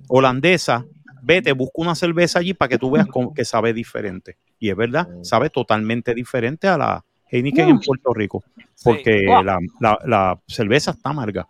holandesa, 0.08 0.84
vete, 1.22 1.52
busca 1.52 1.74
una 1.76 1.94
cerveza 1.94 2.38
allí 2.38 2.54
para 2.54 2.70
que 2.70 2.78
tú 2.78 2.90
veas 2.90 3.06
cómo- 3.06 3.32
que 3.34 3.44
sabe 3.44 3.72
diferente. 3.72 4.36
Y 4.58 4.70
es 4.70 4.76
verdad, 4.76 5.06
sabe 5.22 5.50
totalmente 5.50 6.14
diferente 6.14 6.66
a 6.68 6.76
la 6.78 7.04
Heineken 7.30 7.68
en 7.68 7.78
Puerto 7.80 8.12
Rico, 8.14 8.42
porque 8.82 9.24
Wow. 9.26 9.42
la, 9.44 9.58
la- 9.80 9.98
la 10.04 10.40
cerveza 10.46 10.92
está 10.92 11.10
amarga. 11.10 11.46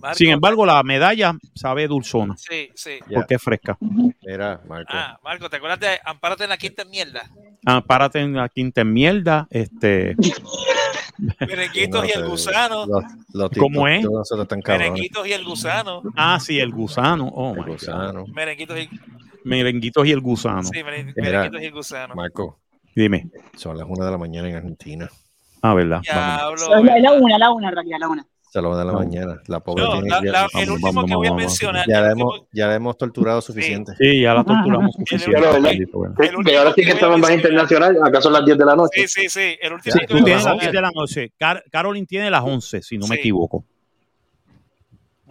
Marco, 0.00 0.16
Sin 0.16 0.30
embargo, 0.30 0.64
la 0.64 0.80
medalla 0.84 1.34
sabe 1.54 1.88
dulzona, 1.88 2.36
Sí, 2.36 2.70
sí. 2.74 2.98
Porque 3.12 3.34
es 3.34 3.42
fresca. 3.42 3.76
Mira, 4.24 4.60
Marco. 4.68 4.92
Ah, 4.92 5.18
Marco, 5.24 5.50
¿te 5.50 5.56
acuerdas 5.56 5.80
de 5.80 5.98
Ampárate 6.04 6.44
en 6.44 6.50
la 6.50 6.56
quinta 6.56 6.84
mierda? 6.84 7.28
Ah, 7.66 7.82
párate 7.84 8.20
en 8.20 8.34
la 8.34 8.48
quinta 8.48 8.82
en 8.82 8.92
mierda, 8.92 9.46
este, 9.50 10.14
Merenguitos 11.46 12.06
y 12.08 12.10
el 12.12 12.22
No, 12.22 12.30
gusano. 12.30 12.86
Los, 12.86 13.04
los 13.32 13.50
¿Cómo 13.58 13.88
es? 13.88 14.06
Merenguitos 14.66 15.26
y 15.26 15.32
el 15.32 15.44
gusano. 15.44 16.02
ah, 16.16 16.38
sí, 16.40 16.58
el 16.60 16.70
gusano, 16.72 17.26
oh 17.28 17.50
El 17.50 17.56
my 17.56 17.62
God. 17.62 17.68
gusano. 17.72 18.24
Merenguitos 18.28 18.78
y, 18.78 18.88
merenguitos 19.48 20.06
y 20.06 20.12
el 20.12 20.20
gusano. 20.20 20.62
sí, 20.64 20.82
merenguitos 20.84 21.60
y 21.62 21.64
el 21.64 21.72
gusano. 21.72 22.14
Marco, 22.14 22.58
Dime. 22.94 23.28
son 23.56 23.76
las 23.76 23.86
una 23.88 24.04
de 24.06 24.10
la 24.12 24.18
mañana 24.18 24.48
en 24.48 24.56
Argentina. 24.56 25.08
Ah, 25.62 25.74
¿verdad? 25.74 26.00
Diablo, 26.02 26.68
La, 26.84 26.98
la 27.00 27.12
una, 27.12 27.38
la 27.38 27.50
una 27.50 27.68
en 27.68 27.74
realidad, 27.74 27.98
la 28.00 28.08
una. 28.08 28.26
Se 28.50 28.62
lo 28.62 28.70
van 28.70 28.78
a 28.80 28.84
dar 28.84 28.86
en 28.86 28.92
la 28.94 28.98
mañana. 28.98 29.42
La 29.46 29.60
pobre 29.60 29.84
No, 29.84 29.92
tiene 29.92 30.08
la- 30.08 30.22
ya- 30.24 30.32
la- 30.32 30.48
el 30.62 30.70
último 30.70 30.92
vamos, 30.92 31.04
que 31.10 31.14
voy 31.16 31.26
a 31.26 31.30
vamos, 31.30 31.42
mencionar, 31.44 31.86
Ya 31.86 32.00
la 32.00 32.08
último- 32.12 32.34
hemos, 32.34 32.46
ya 32.50 32.66
la 32.66 32.74
hemos 32.76 32.96
torturado 32.96 33.40
suficiente. 33.42 33.92
Sí, 33.98 34.22
ya 34.22 34.32
la 34.32 34.42
torturamos 34.44 34.94
suficiente. 34.94 35.30
Pero, 35.76 35.92
bueno. 35.92 36.14
Ahora 36.58 36.72
sí 36.74 36.82
que 36.82 36.90
estamos 36.92 37.18
más 37.20 37.30
internacional, 37.32 37.98
acá 38.02 38.20
son 38.22 38.32
las 38.32 38.44
10 38.46 38.56
de 38.56 38.64
la 38.64 38.74
noche. 38.74 39.06
Sí, 39.06 39.22
sí, 39.22 39.28
sí. 39.28 39.58
El 39.60 39.74
último 39.74 39.92
Sí, 39.92 39.98
que 40.00 40.06
tú 40.06 40.14
tienes 40.24 40.44
las 40.44 40.54
mencionar- 40.54 40.60
10 40.60 40.72
de 40.72 40.80
la 40.80 40.90
noche. 40.94 41.32
Car- 41.38 41.64
Caroline 41.70 42.06
tiene 42.06 42.30
las 42.30 42.42
11, 42.42 42.80
si 42.80 42.96
no 42.96 43.06
me 43.06 43.16
Sí. 43.16 43.20
equivoco. 43.20 43.64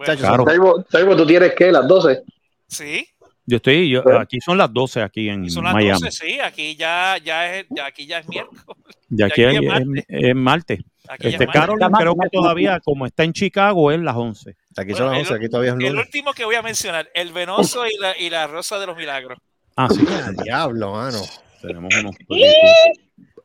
Chacho, 0.04 0.20
Claro. 0.20 0.44
Saibo, 0.46 0.84
Saibo, 0.88 1.16
¿tú 1.16 1.26
tienes 1.26 1.54
qué? 1.56 1.72
¿Las 1.72 1.88
12? 1.88 2.22
Sí, 2.68 3.04
Yo 3.50 3.56
estoy, 3.56 3.88
yo, 3.88 4.02
aquí 4.20 4.40
son 4.42 4.58
las 4.58 4.70
12 4.72 5.00
aquí 5.00 5.28
en 5.30 5.48
son 5.50 5.64
las 5.64 5.72
Miami. 5.72 6.00
12, 6.00 6.10
sí. 6.10 6.38
Aquí 6.38 6.76
ya, 6.76 7.16
ya 7.24 7.56
es, 7.56 7.66
ya, 7.70 7.86
aquí 7.86 8.06
ya 8.06 8.18
es 8.18 8.28
miércoles. 8.28 8.62
Y 9.10 9.22
aquí 9.22 9.40
Ya 9.40 9.50
es, 9.52 9.56
aquí 9.56 9.66
es 9.66 9.72
es- 9.72 9.86
martes. 9.86 10.04
es 10.08 10.34
martes. 10.34 10.78
Aquí 11.08 11.28
Este, 11.28 11.44
Está 11.44 11.66
creo 11.98 12.14
que 12.14 12.28
todavía, 12.30 12.78
como 12.80 13.06
está 13.06 13.24
en 13.24 13.32
Chicago, 13.32 13.90
es 13.90 13.98
las 14.00 14.14
11. 14.14 14.50
Aquí 14.76 14.90
Bueno, 14.92 14.96
son 14.98 15.06
las 15.06 15.14
el- 15.14 15.20
11, 15.20 15.34
aquí 15.34 15.48
todavía 15.48 15.70
es 15.70 15.76
El 15.78 15.82
lunes. 15.92 16.04
último 16.04 16.32
que 16.34 16.44
voy 16.44 16.56
a 16.56 16.62
mencionar, 16.62 17.08
el 17.14 17.32
venoso 17.32 17.86
y 17.86 17.96
la, 17.98 18.18
y 18.18 18.28
la 18.28 18.46
rosa 18.48 18.78
de 18.78 18.86
los 18.86 18.96
milagros. 18.98 19.38
Ah, 19.76 19.88
sí. 19.90 20.04
Ah, 20.06 20.30
diablo, 20.44 20.92
mano. 20.92 21.20
Tenemos 21.62 21.94
unos, 21.98 22.14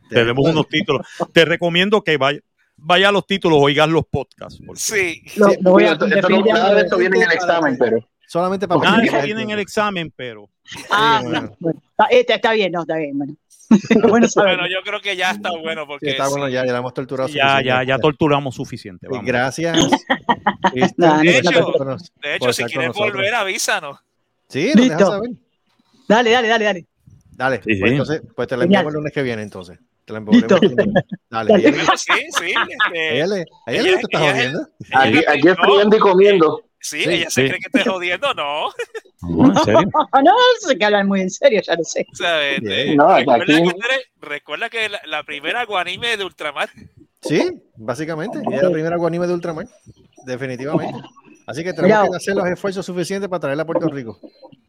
tenemos 0.09 0.49
unos 0.49 0.67
títulos. 0.67 1.07
Te 1.31 1.45
recomiendo 1.45 2.03
que 2.03 2.17
vaya, 2.17 2.39
vaya 2.75 3.09
a 3.09 3.11
los 3.13 3.25
títulos, 3.25 3.59
oigas 3.61 3.87
los 3.87 4.05
podcasts. 4.05 4.59
porque- 4.65 4.81
Sí. 4.81 5.21
Lo, 5.37 5.47
lo 5.61 5.71
voy 5.71 5.85
a 5.85 5.93
Esto- 5.93 6.05
esto 6.07 6.29
no- 6.29 6.41
nada 6.45 6.75
de 6.75 6.81
esto 6.81 6.97
viene 6.97 7.17
en 7.17 7.23
el 7.23 7.31
examen, 7.31 7.77
pero. 7.79 7.97
Solamente 8.33 8.67
para 8.67 8.79
practicar 8.81 9.19
eso 9.19 9.25
viene 9.27 9.41
en 9.43 9.49
el 9.51 9.59
examen, 9.59 10.11
pero 10.15 10.49
Ah, 10.89 11.19
Sí, 11.21 11.27
bueno. 11.29 11.55
bueno, 11.59 11.81
está, 11.91 12.05
está- 12.09 12.33
está 12.35 12.51
bien, 12.53 12.71
no, 12.71 12.81
está 12.81 12.97
bien, 12.97 13.15
bueno. 13.15 13.35
bueno 14.35 14.67
yo 14.67 14.77
creo 14.83 14.99
que 15.01 15.15
ya 15.15 15.29
está 15.31 15.51
bueno 15.51 15.81
Sí, 15.83 15.87
porque 15.87 16.09
está 16.09 16.27
bueno, 16.29 16.49
ya, 16.49 16.65
ya 16.65 16.71
la 16.73 16.79
hemos 16.79 16.93
torturado 16.95 17.29
ya, 17.29 17.33
suficiente. 17.57 17.65
ya, 17.67 17.83
ya 17.83 17.97
torturamos 17.99 18.55
suficiente. 18.55 19.07
Vamos. 19.07 19.25
Gracias. 19.25 19.77
Nah, 20.97 21.19
De 21.21 21.37
hecho, 21.37 21.51
de 22.21 22.35
hecho, 22.35 22.53
si 22.53 22.63
quieres 22.63 22.87
nosotros. 22.87 23.13
volver, 23.13 23.35
avísanos. 23.35 23.99
Sí, 24.47 24.71
nos 24.75 24.85
Listo. 24.87 25.05
saber. 25.05 25.29
Dale, 26.07 26.31
dale, 26.31 26.47
dale, 26.47 26.65
dale. 26.65 26.87
Dale, 27.31 27.57
Sí, 27.57 27.61
pues 27.63 27.77
sí. 27.79 27.87
entonces, 27.89 28.21
pues 28.35 28.47
te 28.47 28.57
la 28.57 28.63
enviamos 28.63 28.91
el 28.91 28.95
lunes 28.95 29.13
que 29.13 29.21
viene 29.23 29.41
entonces. 29.43 29.77
Te 30.05 30.13
la 30.13 30.19
Listo. 30.21 30.55
el 30.55 30.61
lunes 30.71 30.75
que 30.77 30.83
viene. 30.83 31.01
Dale, 31.29 31.53
ella 31.55 31.71
sí, 31.95 32.13
sí. 32.39 32.53
este, 32.53 33.15
ella 33.15 33.27
le- 33.27 33.45
ella 33.67 33.83
le 33.83 34.17
jodiendo. 34.17 34.67
Aquí, 34.93 35.47
friendo 35.65 35.95
y 35.97 35.99
comiendo. 35.99 36.61
Sí, 36.83 37.01
Sí, 37.03 37.09
ella 37.09 37.29
se 37.29 37.47
cree 37.47 37.59
que 37.59 37.67
esté 37.77 37.89
jodiendo, 37.89 38.33
no. 38.33 38.69
No, 39.21 39.47
en 39.47 39.63
serio. 39.63 39.89
No, 40.23 40.31
sé 40.59 40.77
que 40.77 40.83
hablan 40.85 41.07
muy 41.07 41.21
en 41.21 41.29
serio, 41.29 41.61
ya 41.65 41.75
lo 41.75 41.83
sé. 41.85 42.05
No, 42.95 43.15
recuerda, 43.17 43.43
aquí- 43.43 43.53
que, 43.53 43.69
eres- 43.69 44.07
recuerda 44.19 44.69
que 44.69 44.89
la, 44.89 44.99
la 45.05 45.23
primera 45.23 45.65
guanime 45.65 46.17
de 46.17 46.25
Ultramar. 46.25 46.69
Sí, 47.21 47.61
básicamente. 47.77 48.39
Ella 48.45 48.57
es 48.57 48.63
la 48.63 48.69
primera 48.71 48.97
guanime 48.97 49.27
de 49.27 49.33
Ultramar. 49.33 49.65
Definitivamente. 50.25 50.99
Así 51.47 51.63
que 51.63 51.73
tenemos 51.73 51.97
Mira. 51.99 52.09
que 52.11 52.17
hacer 52.17 52.35
los 52.35 52.47
esfuerzos 52.47 52.85
suficientes 52.85 53.29
para 53.29 53.39
traerla 53.39 53.63
a 53.63 53.65
Puerto 53.65 53.87
Rico. 53.89 54.19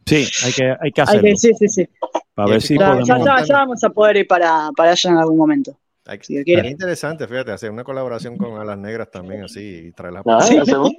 Sí, 0.05 0.25
hay 0.45 0.51
que, 0.53 0.63
hay 0.79 0.91
que 0.91 1.01
Hay 1.01 1.03
hacerlo. 1.03 1.21
que- 1.23 1.35
sí, 1.37 1.51
sí, 1.59 1.67
sí. 1.67 1.89
Para 2.33 2.49
ver 2.51 2.61
si 2.61 2.77
Ya, 2.77 2.87
podemos. 2.91 3.07
ya, 3.07 3.43
ya 3.45 3.53
vamos 3.57 3.83
a 3.83 3.89
poder 3.89 4.17
ir 4.17 4.27
para, 4.27 4.69
para 4.75 4.91
allá 4.91 5.09
en 5.09 5.17
algún 5.17 5.37
momento. 5.37 5.77
Hay 6.07 6.17
que- 6.19 6.25
Si 6.25 6.43
quiere. 6.43 6.61
Sería 6.61 6.71
interesante, 6.71 7.27
fíjate, 7.27 7.51
hacer 7.51 7.71
una 7.71 7.83
colaboración 7.83 8.37
con 8.37 8.59
Alas 8.59 8.77
Negras 8.77 9.09
también, 9.11 9.43
así, 9.43 9.87
y 9.87 9.91
traerlas 9.91 10.23
Sí. 10.47 10.57
hacemos, 10.57 10.91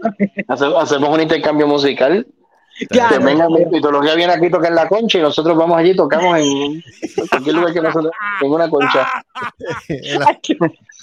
hace- 0.48 0.66
hacemos 0.76 1.08
un 1.10 1.20
intercambio 1.20 1.66
musical. 1.66 2.26
Que 2.78 2.86
Claro. 2.88 3.24
venga 3.24 3.48
mi 3.48 3.64
mitología 3.64 4.14
viene 4.14 4.34
aquí 4.34 4.46
a 4.46 4.50
tocar 4.50 4.70
la 4.70 4.86
concha 4.86 5.16
y 5.16 5.22
nosotros 5.22 5.56
vamos 5.56 5.78
allí 5.78 5.92
y 5.92 5.96
tocamos 5.96 6.38
en 6.38 6.82
cualquier 7.30 7.54
lugar 7.56 7.72
que 7.72 7.80
nosotros 7.80 8.12
en 8.42 8.50
una 8.50 8.68
concha. 8.68 9.08
En 9.88 10.20
la- 10.20 10.38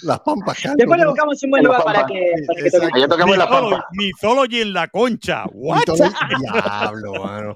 las 0.03 0.19
pampas, 0.19 0.57
Carlos, 0.61 0.77
Después 0.77 0.99
le 0.99 1.05
¿no? 1.05 1.09
buscamos 1.11 1.43
un 1.43 1.49
buen 1.49 1.63
lugar 1.63 1.83
para 1.83 2.05
que, 2.05 2.33
para 2.45 2.61
que 2.61 2.69
toque. 2.69 2.87
Allá 2.93 3.07
tocamos 3.07 3.33
en 3.33 3.39
la 3.39 3.47
Mytholo- 3.47 3.69
pampa. 3.71 3.87
Mythology 3.93 4.61
en 4.61 4.73
la 4.73 4.87
concha. 4.89 5.45
What? 5.51 5.79
Diablo, 5.87 7.13
mano. 7.23 7.55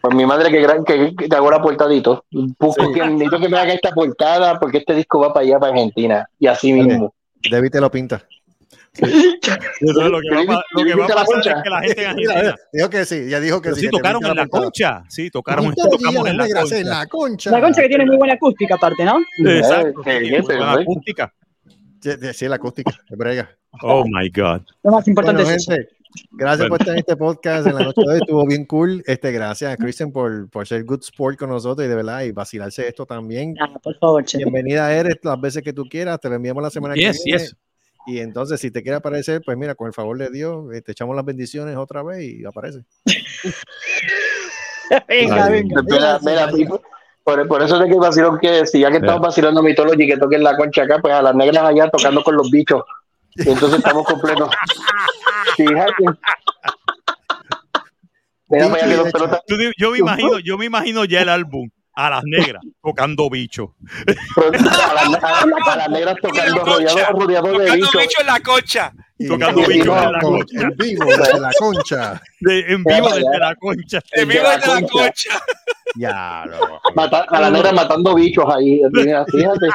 Pues 0.00 0.14
mi 0.14 0.24
madre 0.26 0.50
que, 0.50 0.60
gran- 0.60 0.84
que, 0.84 1.14
que 1.16 1.36
ahora 1.36 1.60
portadito. 1.60 2.24
Busco 2.30 2.92
que 2.92 3.04
necesito 3.06 3.40
que 3.40 3.48
me 3.48 3.58
haga 3.58 3.72
esta 3.72 3.90
portada 3.90 4.58
porque 4.60 4.78
este 4.78 4.94
disco 4.94 5.20
va 5.20 5.32
para 5.32 5.44
allá, 5.44 5.58
para 5.58 5.72
Argentina. 5.72 6.28
Y 6.38 6.46
así 6.46 6.72
mismo. 6.72 7.14
David 7.50 7.70
te 7.70 7.80
lo 7.80 7.90
pinta. 7.90 8.22
Entonces, 9.00 9.30
lo 9.80 10.20
que 10.20 10.46
va, 10.46 10.54
a 10.54 10.64
lo 10.72 10.84
que 10.84 10.94
va 10.94 11.04
a 11.04 11.06
¿Viste 11.06 11.14
la 11.14 11.14
pasar 11.14 11.26
concha? 11.26 11.52
es 11.52 11.62
que 11.62 11.70
la 11.70 11.80
gente 11.80 12.02
en 12.02 12.08
Argentina. 12.08 12.56
dijo 12.72 12.90
que 12.90 13.04
sí, 13.04 13.28
ya 13.28 13.40
dijo 13.40 13.62
que 13.62 13.68
sí. 13.74 13.80
sí 13.80 13.86
que 13.86 13.90
tocaron 13.90 14.24
en 14.24 14.36
la 14.36 14.46
concha. 14.48 15.04
Sí, 15.08 15.30
tocaron, 15.30 15.74
tocamos 15.74 16.28
en 16.28 16.36
la 16.36 16.48
concha. 16.48 16.78
en 16.78 16.88
la 16.88 17.06
concha. 17.06 17.50
La 17.50 17.60
concha 17.60 17.82
que 17.82 17.88
tiene 17.88 18.06
muy 18.06 18.16
buena 18.16 18.34
acústica 18.34 18.74
aparte, 18.74 19.04
¿no? 19.04 19.18
Exacto. 19.46 20.02
Sí, 20.04 20.30
muy 20.30 20.40
buena 20.40 20.72
acústica. 20.72 21.32
Sí, 22.00 22.10
sí, 22.32 22.48
la 22.48 22.56
acústica, 22.56 22.92
de 23.08 23.16
brega. 23.16 23.50
Oh 23.82 24.04
my 24.04 24.28
God. 24.30 24.62
Lo 24.82 24.92
más 24.92 25.06
importante 25.08 25.42
Bueno, 25.42 25.56
es 25.56 25.68
eso. 25.68 25.80
Gracias 26.32 26.68
Bueno. 26.68 26.70
por 26.70 26.80
estar 26.80 26.94
en 26.94 26.98
este 27.00 27.16
podcast 27.16 27.66
en 27.66 27.74
la 27.74 27.82
noche 27.84 28.00
de 28.04 28.12
hoy. 28.12 28.18
Estuvo 28.20 28.46
bien 28.46 28.64
cool. 28.66 29.02
Este, 29.06 29.32
gracias 29.32 29.72
a 29.72 29.76
Christian 29.76 30.12
por, 30.12 30.48
por 30.50 30.66
ser 30.66 30.84
good 30.84 31.00
sport 31.02 31.38
con 31.38 31.50
nosotros 31.50 31.86
y 31.86 31.88
de 31.88 31.94
verdad 31.96 32.22
y 32.22 32.32
vacilarse 32.32 32.86
esto 32.88 33.06
también. 33.06 33.54
Ah, 33.60 33.72
por 33.82 33.96
favor, 33.98 34.24
che. 34.24 34.38
Bienvenida 34.38 34.92
eres 34.92 35.16
las 35.22 35.40
veces 35.40 35.62
que 35.62 35.72
tú 35.72 35.84
quieras. 35.88 36.20
Te 36.20 36.28
lo 36.28 36.36
enviamos 36.36 36.62
la 36.62 36.70
semana 36.70 36.94
Yes, 36.94 37.18
que 37.18 37.22
viene. 37.24 37.38
yes. 37.40 37.56
Y 38.06 38.20
entonces, 38.20 38.58
si 38.60 38.70
te 38.70 38.82
quiere 38.82 38.96
aparecer, 38.96 39.42
pues 39.44 39.56
mira, 39.58 39.74
con 39.74 39.86
el 39.86 39.92
favor 39.92 40.16
de 40.16 40.30
Dios, 40.30 40.64
te 40.84 40.92
echamos 40.92 41.14
las 41.14 41.24
bendiciones 41.26 41.76
otra 41.76 42.02
vez 42.02 42.22
y 42.22 42.44
aparece. 42.46 42.84
venga, 45.08 45.44
Ay, 45.44 45.52
venga. 45.52 45.82
Mira, 45.82 46.18
mira, 46.22 46.50
por, 47.24 47.46
por 47.46 47.62
eso 47.62 47.82
es 47.82 47.90
que 47.92 47.98
vacilón 47.98 48.38
que 48.38 48.50
decía 48.50 48.90
que 48.90 48.96
estamos 48.96 49.20
vacilando 49.20 49.62
Mythology 49.62 50.06
que 50.06 50.16
toquen 50.16 50.42
la 50.42 50.56
concha 50.56 50.84
acá, 50.84 50.98
pues 51.02 51.12
a 51.12 51.20
las 51.20 51.34
negras 51.34 51.62
allá 51.64 51.90
tocando 51.90 52.22
con 52.22 52.36
los 52.36 52.50
bichos. 52.50 52.82
Y 53.38 53.48
entonces 53.50 53.78
estamos 53.78 54.04
completos. 54.06 54.50
Fíjate. 55.56 55.92
Mira, 58.50 58.64
allá 58.66 58.88
que 58.88 58.96
los 58.96 59.12
pelotas. 59.12 59.40
Yo 59.78 59.90
me 59.92 59.98
imagino, 59.98 60.38
yo 60.38 60.58
me 60.58 60.64
imagino 60.66 61.04
ya 61.04 61.22
el 61.22 61.28
álbum 61.28 61.68
a 61.94 62.10
las 62.10 62.22
negras 62.24 62.62
tocando 62.82 63.28
bicho. 63.28 63.74
A 64.36 64.94
las, 64.94 65.24
a- 65.24 65.72
a 65.72 65.76
las 65.76 65.90
negras 65.90 66.16
tocando 66.22 66.64
rodeado, 66.64 67.12
rodeado 67.12 67.48
de 67.48 67.52
Tocando 67.58 67.74
bichos. 67.74 68.00
bicho 68.02 68.20
en 68.20 68.26
la 68.26 68.40
concha. 68.40 68.92
Tocando 69.28 69.66
bicho 69.66 69.96
en 69.98 70.12
la 70.12 70.18
con- 70.20 70.38
concha. 70.38 70.60
En 70.62 70.76
vivo, 70.76 71.04
desde 71.06 71.40
la 71.40 71.50
concha. 71.58 72.22
De- 72.40 72.72
en 72.72 72.84
vivo 72.84 73.08
desde 73.08 73.38
la 73.38 73.54
concha. 73.56 74.00
En 74.12 74.28
vivo 74.28 74.42
la 74.44 74.56
desde 74.56 74.66
la 74.68 74.74
concha. 74.80 74.92
concha. 74.92 75.40
Ya, 75.96 76.44
lo- 76.46 76.80
Mata- 76.94 77.26
a 77.28 77.40
las 77.40 77.50
negras 77.52 77.72
matando 77.74 78.14
bichos 78.14 78.44
ahí. 78.54 78.80
Mira, 78.92 79.24
fíjate. 79.26 79.66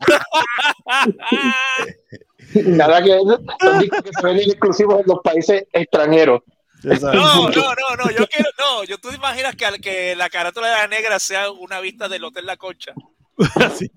Nada 2.66 3.02
que 3.02 3.10
son 3.18 3.78
discos 3.78 4.02
que 4.02 4.10
se 4.44 4.50
exclusivos 4.50 5.00
en 5.00 5.06
los 5.06 5.18
países 5.22 5.64
extranjeros. 5.72 6.40
No, 6.82 6.94
no, 6.94 7.50
no, 7.50 7.96
no, 8.04 8.10
yo 8.10 8.26
quiero, 8.26 8.48
no, 8.58 8.84
yo 8.84 8.96
tú 8.98 9.10
te 9.10 9.16
imaginas 9.16 9.54
que, 9.54 9.66
al- 9.66 9.80
que 9.80 10.16
la 10.16 10.30
carátula 10.30 10.68
de 10.68 10.74
la 10.74 10.88
negra 10.88 11.18
sea 11.18 11.50
una 11.50 11.78
vista 11.80 12.08
del 12.08 12.24
Hotel 12.24 12.46
La 12.46 12.56
Concha. 12.56 12.94
Sí. 13.76 13.90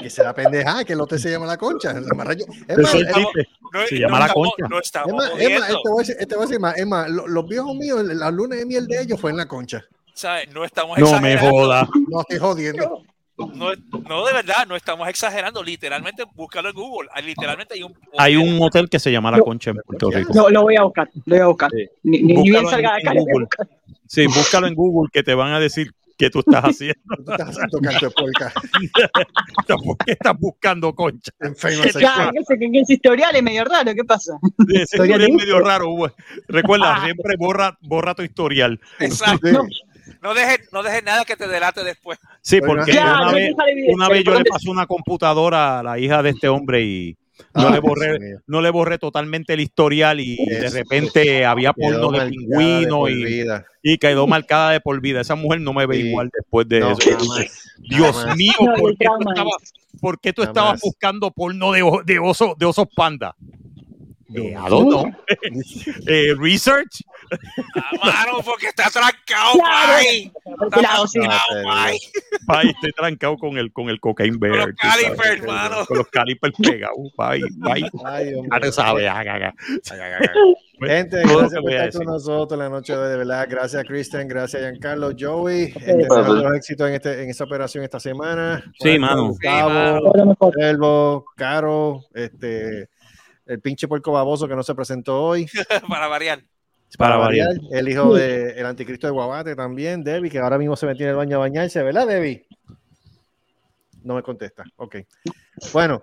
Que 0.00 0.08
será 0.08 0.34
pendeja, 0.34 0.82
que 0.86 0.94
el 0.94 1.00
hotel 1.02 1.18
se 1.20 1.30
llama 1.30 1.44
la 1.44 1.58
concha. 1.58 1.90
Es 1.90 2.06
más. 2.06 2.24
No, 2.24 3.86
Se 3.86 3.94
no 3.94 4.00
llama 4.00 4.18
La 4.20 4.26
estamos- 4.26 4.48
Concha. 4.54 4.68
No 4.70 4.78
es 4.78 4.86
estamos 4.86 5.12
más, 5.14 5.28
jodiendo. 5.30 5.64
este 5.66 5.88
voy 5.90 5.96
a 5.96 5.98
decir, 5.98 6.16
este 6.18 6.34
voy 6.34 6.42
a 6.44 6.46
decir 6.46 6.60
más, 6.60 6.78
es 6.78 6.86
más, 6.86 7.10
lo- 7.10 7.26
los 7.26 7.46
viejos 7.46 7.74
míos, 7.76 8.02
la 8.02 8.30
luna 8.30 8.56
de 8.56 8.64
miel 8.64 8.86
de 8.86 9.02
ellos 9.02 9.20
fue 9.20 9.30
en 9.32 9.36
la 9.36 9.46
concha. 9.46 9.84
¿sabes? 10.14 10.48
No 10.50 10.64
estamos 10.64 10.98
No 10.98 11.20
me 11.20 11.36
joda. 11.36 11.86
No 12.08 12.20
estoy 12.22 12.38
jodiendo. 12.38 13.02
No, 13.48 13.70
no, 14.08 14.26
de 14.26 14.32
verdad, 14.32 14.66
no 14.68 14.76
estamos 14.76 15.08
exagerando. 15.08 15.62
Literalmente, 15.62 16.24
búscalo 16.34 16.68
en 16.70 16.74
Google. 16.74 17.08
Ah, 17.14 17.20
Literalmente 17.20 17.74
hay 17.74 17.82
un. 17.82 17.94
Hay 18.18 18.36
un 18.36 18.60
hotel 18.62 18.88
que 18.88 18.98
se 18.98 19.10
llama 19.12 19.30
La 19.30 19.38
Concha 19.40 19.70
en 19.70 19.76
Puerto 19.84 20.10
Rico. 20.10 20.32
Lo, 20.34 20.50
lo 20.50 20.62
voy 20.62 20.76
a 20.76 20.82
buscar, 20.82 21.08
lo 21.26 21.34
voy 21.36 21.42
a 21.42 21.46
buscar. 21.46 21.70
Sí. 21.70 21.86
Ni, 22.04 22.22
ni- 22.22 22.34
ni 22.34 22.50
bien 22.50 22.66
salga 22.68 22.94
de 22.94 23.00
en- 23.02 23.08
en 23.18 23.24
Google. 23.24 23.46
Sí, 24.06 24.26
búscalo 24.26 24.66
en 24.66 24.74
Google 24.74 25.08
que 25.12 25.22
te 25.22 25.34
van 25.34 25.52
a 25.52 25.60
decir 25.60 25.92
qué 26.18 26.28
tú 26.30 26.40
estás 26.40 26.62
haciendo. 26.64 27.00
Tú 27.24 27.32
estás 27.32 27.48
haciendo 27.48 27.78
canto 27.80 28.06
de 28.06 28.12
polka. 28.12 28.52
¿Por 29.84 29.96
qué 29.98 30.12
estás 30.12 30.38
buscando 30.38 30.94
concha? 30.94 31.32
Enfermo 31.40 31.82
Claro, 31.82 31.92
sexual. 31.92 32.30
que 32.32 32.80
ese, 32.80 32.92
historial 32.92 33.34
es 33.36 33.42
medio 33.42 33.64
raro, 33.64 33.92
¿qué 33.94 34.04
pasa? 34.04 34.38
Ese 34.68 34.82
Historial 34.82 35.20
es 35.22 35.30
medio 35.34 35.60
raro. 35.60 35.88
Recuerda, 36.48 37.02
siempre 37.04 37.34
borra, 37.38 37.76
borra 37.80 38.14
tu 38.14 38.22
historial. 38.22 38.78
Exacto. 39.00 39.48
Sí. 39.48 39.82
No 40.22 40.34
dejes 40.34 40.72
no 40.72 40.82
dejes 40.82 41.02
nada 41.04 41.24
que 41.24 41.36
te 41.36 41.46
delate 41.48 41.82
después. 41.84 42.18
Sí, 42.40 42.60
porque 42.60 42.92
una, 42.92 43.26
no 43.26 43.32
vez, 43.32 43.52
una 43.88 44.08
yo 44.08 44.14
le 44.14 44.22
¿dónde- 44.24 44.50
pasé 44.50 44.70
una 44.70 44.86
computadora 44.86 45.80
a 45.80 45.82
la 45.82 45.98
hija 45.98 46.22
de 46.22 46.30
este 46.30 46.48
hombre 46.48 46.82
y 46.82 47.16
no, 47.54 47.68
Ah, 47.68 47.70
le 47.70 47.80
borré, 47.80 48.18
no 48.46 48.60
le 48.60 48.70
borré 48.70 48.98
totalmente 48.98 49.52
el 49.54 49.60
historial 49.60 50.20
y 50.20 50.36
de 50.36 50.66
Eso. 50.66 50.76
repente 50.76 51.44
había 51.44 51.72
Quedó 51.72 52.10
porno 52.12 52.18
de 52.24 52.30
pingüino 52.30 53.08
y, 53.08 53.98
quedó 53.98 54.26
marcada 54.26 54.70
de 54.70 54.80
por 54.80 55.00
vida. 55.00 55.20
Esa 55.20 55.34
mujer 55.34 55.60
no 55.60 55.72
me 55.72 55.86
ve 55.86 55.96
Sí. 55.96 56.08
igual 56.08 56.30
después 56.32 56.68
de 56.68 56.80
No, 56.80 56.92
eso. 56.92 57.10
jamás. 57.18 57.68
Dios 57.78 58.16
Jamás. 58.16 58.36
mío, 58.36 58.52
¿por 58.78 58.96
qué 58.96 59.06
tú, 59.06 59.28
estabas, 59.30 59.72
por 60.00 60.20
qué 60.20 60.32
tú 60.32 60.42
estabas 60.42 60.80
buscando 60.80 61.30
porno 61.32 61.72
de, 61.72 61.82
de, 62.04 62.18
oso, 62.20 62.54
de 62.56 62.66
osos 62.66 62.86
panda? 62.94 63.34
Eh, 64.34 64.50
I 64.58 64.68
don't 64.70 64.88
know. 64.88 65.12
Eh, 66.06 66.34
research. 66.38 67.02
Ah, 68.02 68.24
mano, 68.26 68.40
porque 68.44 68.66
está 68.66 68.90
trancado, 68.90 69.52
Claro. 69.54 69.98
Está 70.02 70.78
Claro, 70.78 71.04
trancado, 71.10 72.68
estoy 72.68 72.92
trancado 72.92 73.36
con 73.38 73.56
el, 73.58 73.72
con 73.72 73.88
el 73.88 74.00
cocaine 74.00 74.36
bear. 74.38 74.56
los 74.56 74.66
tú 74.76 74.86
sabes, 74.88 75.04
calipers, 75.04 75.40
que- 75.40 75.46
mano. 75.46 75.86
Con 75.86 75.98
los 75.98 76.08
calipers 76.08 76.54
pegados, 76.62 77.12
pai, 77.16 77.40
pai. 77.62 77.84
Ay, 78.04 78.34
hombre. 78.34 78.60
Ya 78.62 78.72
sabes, 78.72 79.08
ah, 79.08 79.22
ah, 79.26 79.52
ah. 79.52 79.52
Gente, 80.84 81.22
gracias 81.22 81.60
por 81.60 81.72
a 81.72 81.84
estar 81.86 81.92
con 82.04 82.12
nosotros 82.12 82.58
la 82.58 82.68
noche 82.68 82.92
de 82.92 82.98
hoy, 82.98 83.08
de 83.10 83.16
verdad. 83.18 83.46
Gracias, 83.48 83.84
Kristen. 83.84 84.26
Gracias, 84.26 84.60
Giancarlo, 84.62 85.12
Joey. 85.18 85.72
pues. 85.72 85.86
Entendemos 85.88 86.28
los 86.42 86.54
éxitos 86.56 86.88
en, 86.88 86.94
este, 86.94 87.22
en 87.22 87.30
esta 87.30 87.44
operación 87.44 87.84
esta 87.84 88.00
semana. 88.00 88.64
Sí, 88.80 88.98
Bueno, 88.98 89.06
mano. 89.06 89.26
Gustavo, 89.28 90.52
Elbo, 90.58 91.24
Caro, 91.36 92.00
este, 92.14 92.88
el 93.52 93.60
pinche 93.60 93.88
puerco 93.88 94.12
baboso 94.12 94.48
que 94.48 94.56
no 94.56 94.62
se 94.62 94.74
presentó 94.74 95.22
hoy. 95.22 95.46
Para 95.88 96.08
variar. 96.08 96.42
Para 96.98 97.16
variar. 97.16 97.48
El 97.70 97.88
hijo 97.88 98.14
del 98.14 98.66
anticristo 98.66 99.06
de 99.06 99.12
Guabate 99.12 99.56
también, 99.56 100.04
Debbie, 100.04 100.30
que 100.30 100.38
ahora 100.38 100.58
mismo 100.58 100.76
se 100.76 100.86
metió 100.86 101.06
en 101.06 101.10
el 101.10 101.16
baño 101.16 101.36
a 101.36 101.40
bañarse, 101.40 101.82
¿verdad, 101.82 102.06
Debbie? 102.06 102.46
No 104.04 104.14
me 104.14 104.22
contesta. 104.22 104.64
Ok. 104.76 104.96
Bueno, 105.72 106.02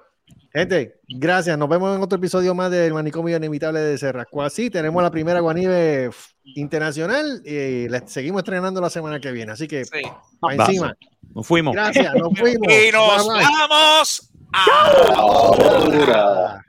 gente, 0.53 0.99
gracias. 1.07 1.57
Nos 1.57 1.69
vemos 1.69 1.95
en 1.95 2.01
otro 2.01 2.17
episodio 2.17 2.55
más 2.55 2.71
del 2.71 2.93
Manicomio 2.93 3.35
Inevitable 3.37 3.81
de 3.81 3.97
Cerrasco. 3.97 4.41
Así 4.41 4.69
tenemos 4.69 5.03
la 5.03 5.11
primera 5.11 5.41
Guanive 5.41 6.09
internacional 6.55 7.41
y 7.45 7.87
la 7.89 8.07
seguimos 8.07 8.39
estrenando 8.39 8.81
la 8.81 8.89
semana 8.89 9.19
que 9.19 9.31
viene. 9.31 9.51
Así 9.51 9.67
que, 9.67 9.85
Sí. 9.85 10.01
pa' 10.39 10.53
encima. 10.55 10.95
Nos 11.35 11.45
fuimos. 11.45 11.73
Gracias, 11.75 12.15
nos 12.15 12.37
fuimos. 12.39 12.67
Y 12.71 12.91
nos 12.91 13.27
Bye, 13.27 13.35
bye. 13.35 13.45
vamos. 13.69 14.31
Ahora. 14.51 16.63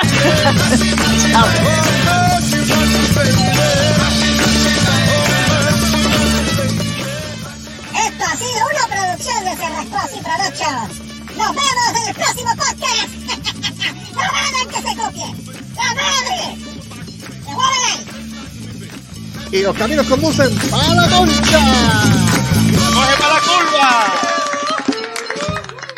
Esto 0.00 0.08
ha 8.24 8.32
sido 8.36 8.60
una 8.70 8.86
producción 8.88 9.44
de 9.44 9.52
Cerrascosi 9.56 10.20
Productions. 10.22 11.00
Nos 11.36 11.50
vemos 11.54 11.90
en 11.96 12.04
el 12.08 12.14
próximo 12.14 12.50
podcast. 12.56 13.10
¡No 14.14 14.20
hagan 14.22 14.68
que 14.68 14.76
se 14.76 14.96
copie! 14.96 15.28
¡La 15.76 15.94
madre! 15.94 16.56
¡Se 17.44 17.50
mueven 17.52 17.82
ahí! 17.90 18.00
Y 19.52 19.62
los 19.62 19.76
caminos 19.76 20.06
conducen 20.06 20.56
a 20.72 20.94
la 20.94 21.08
concha. 21.08 21.60
Coge 22.94 23.16
para 23.18 23.34
la 23.34 23.40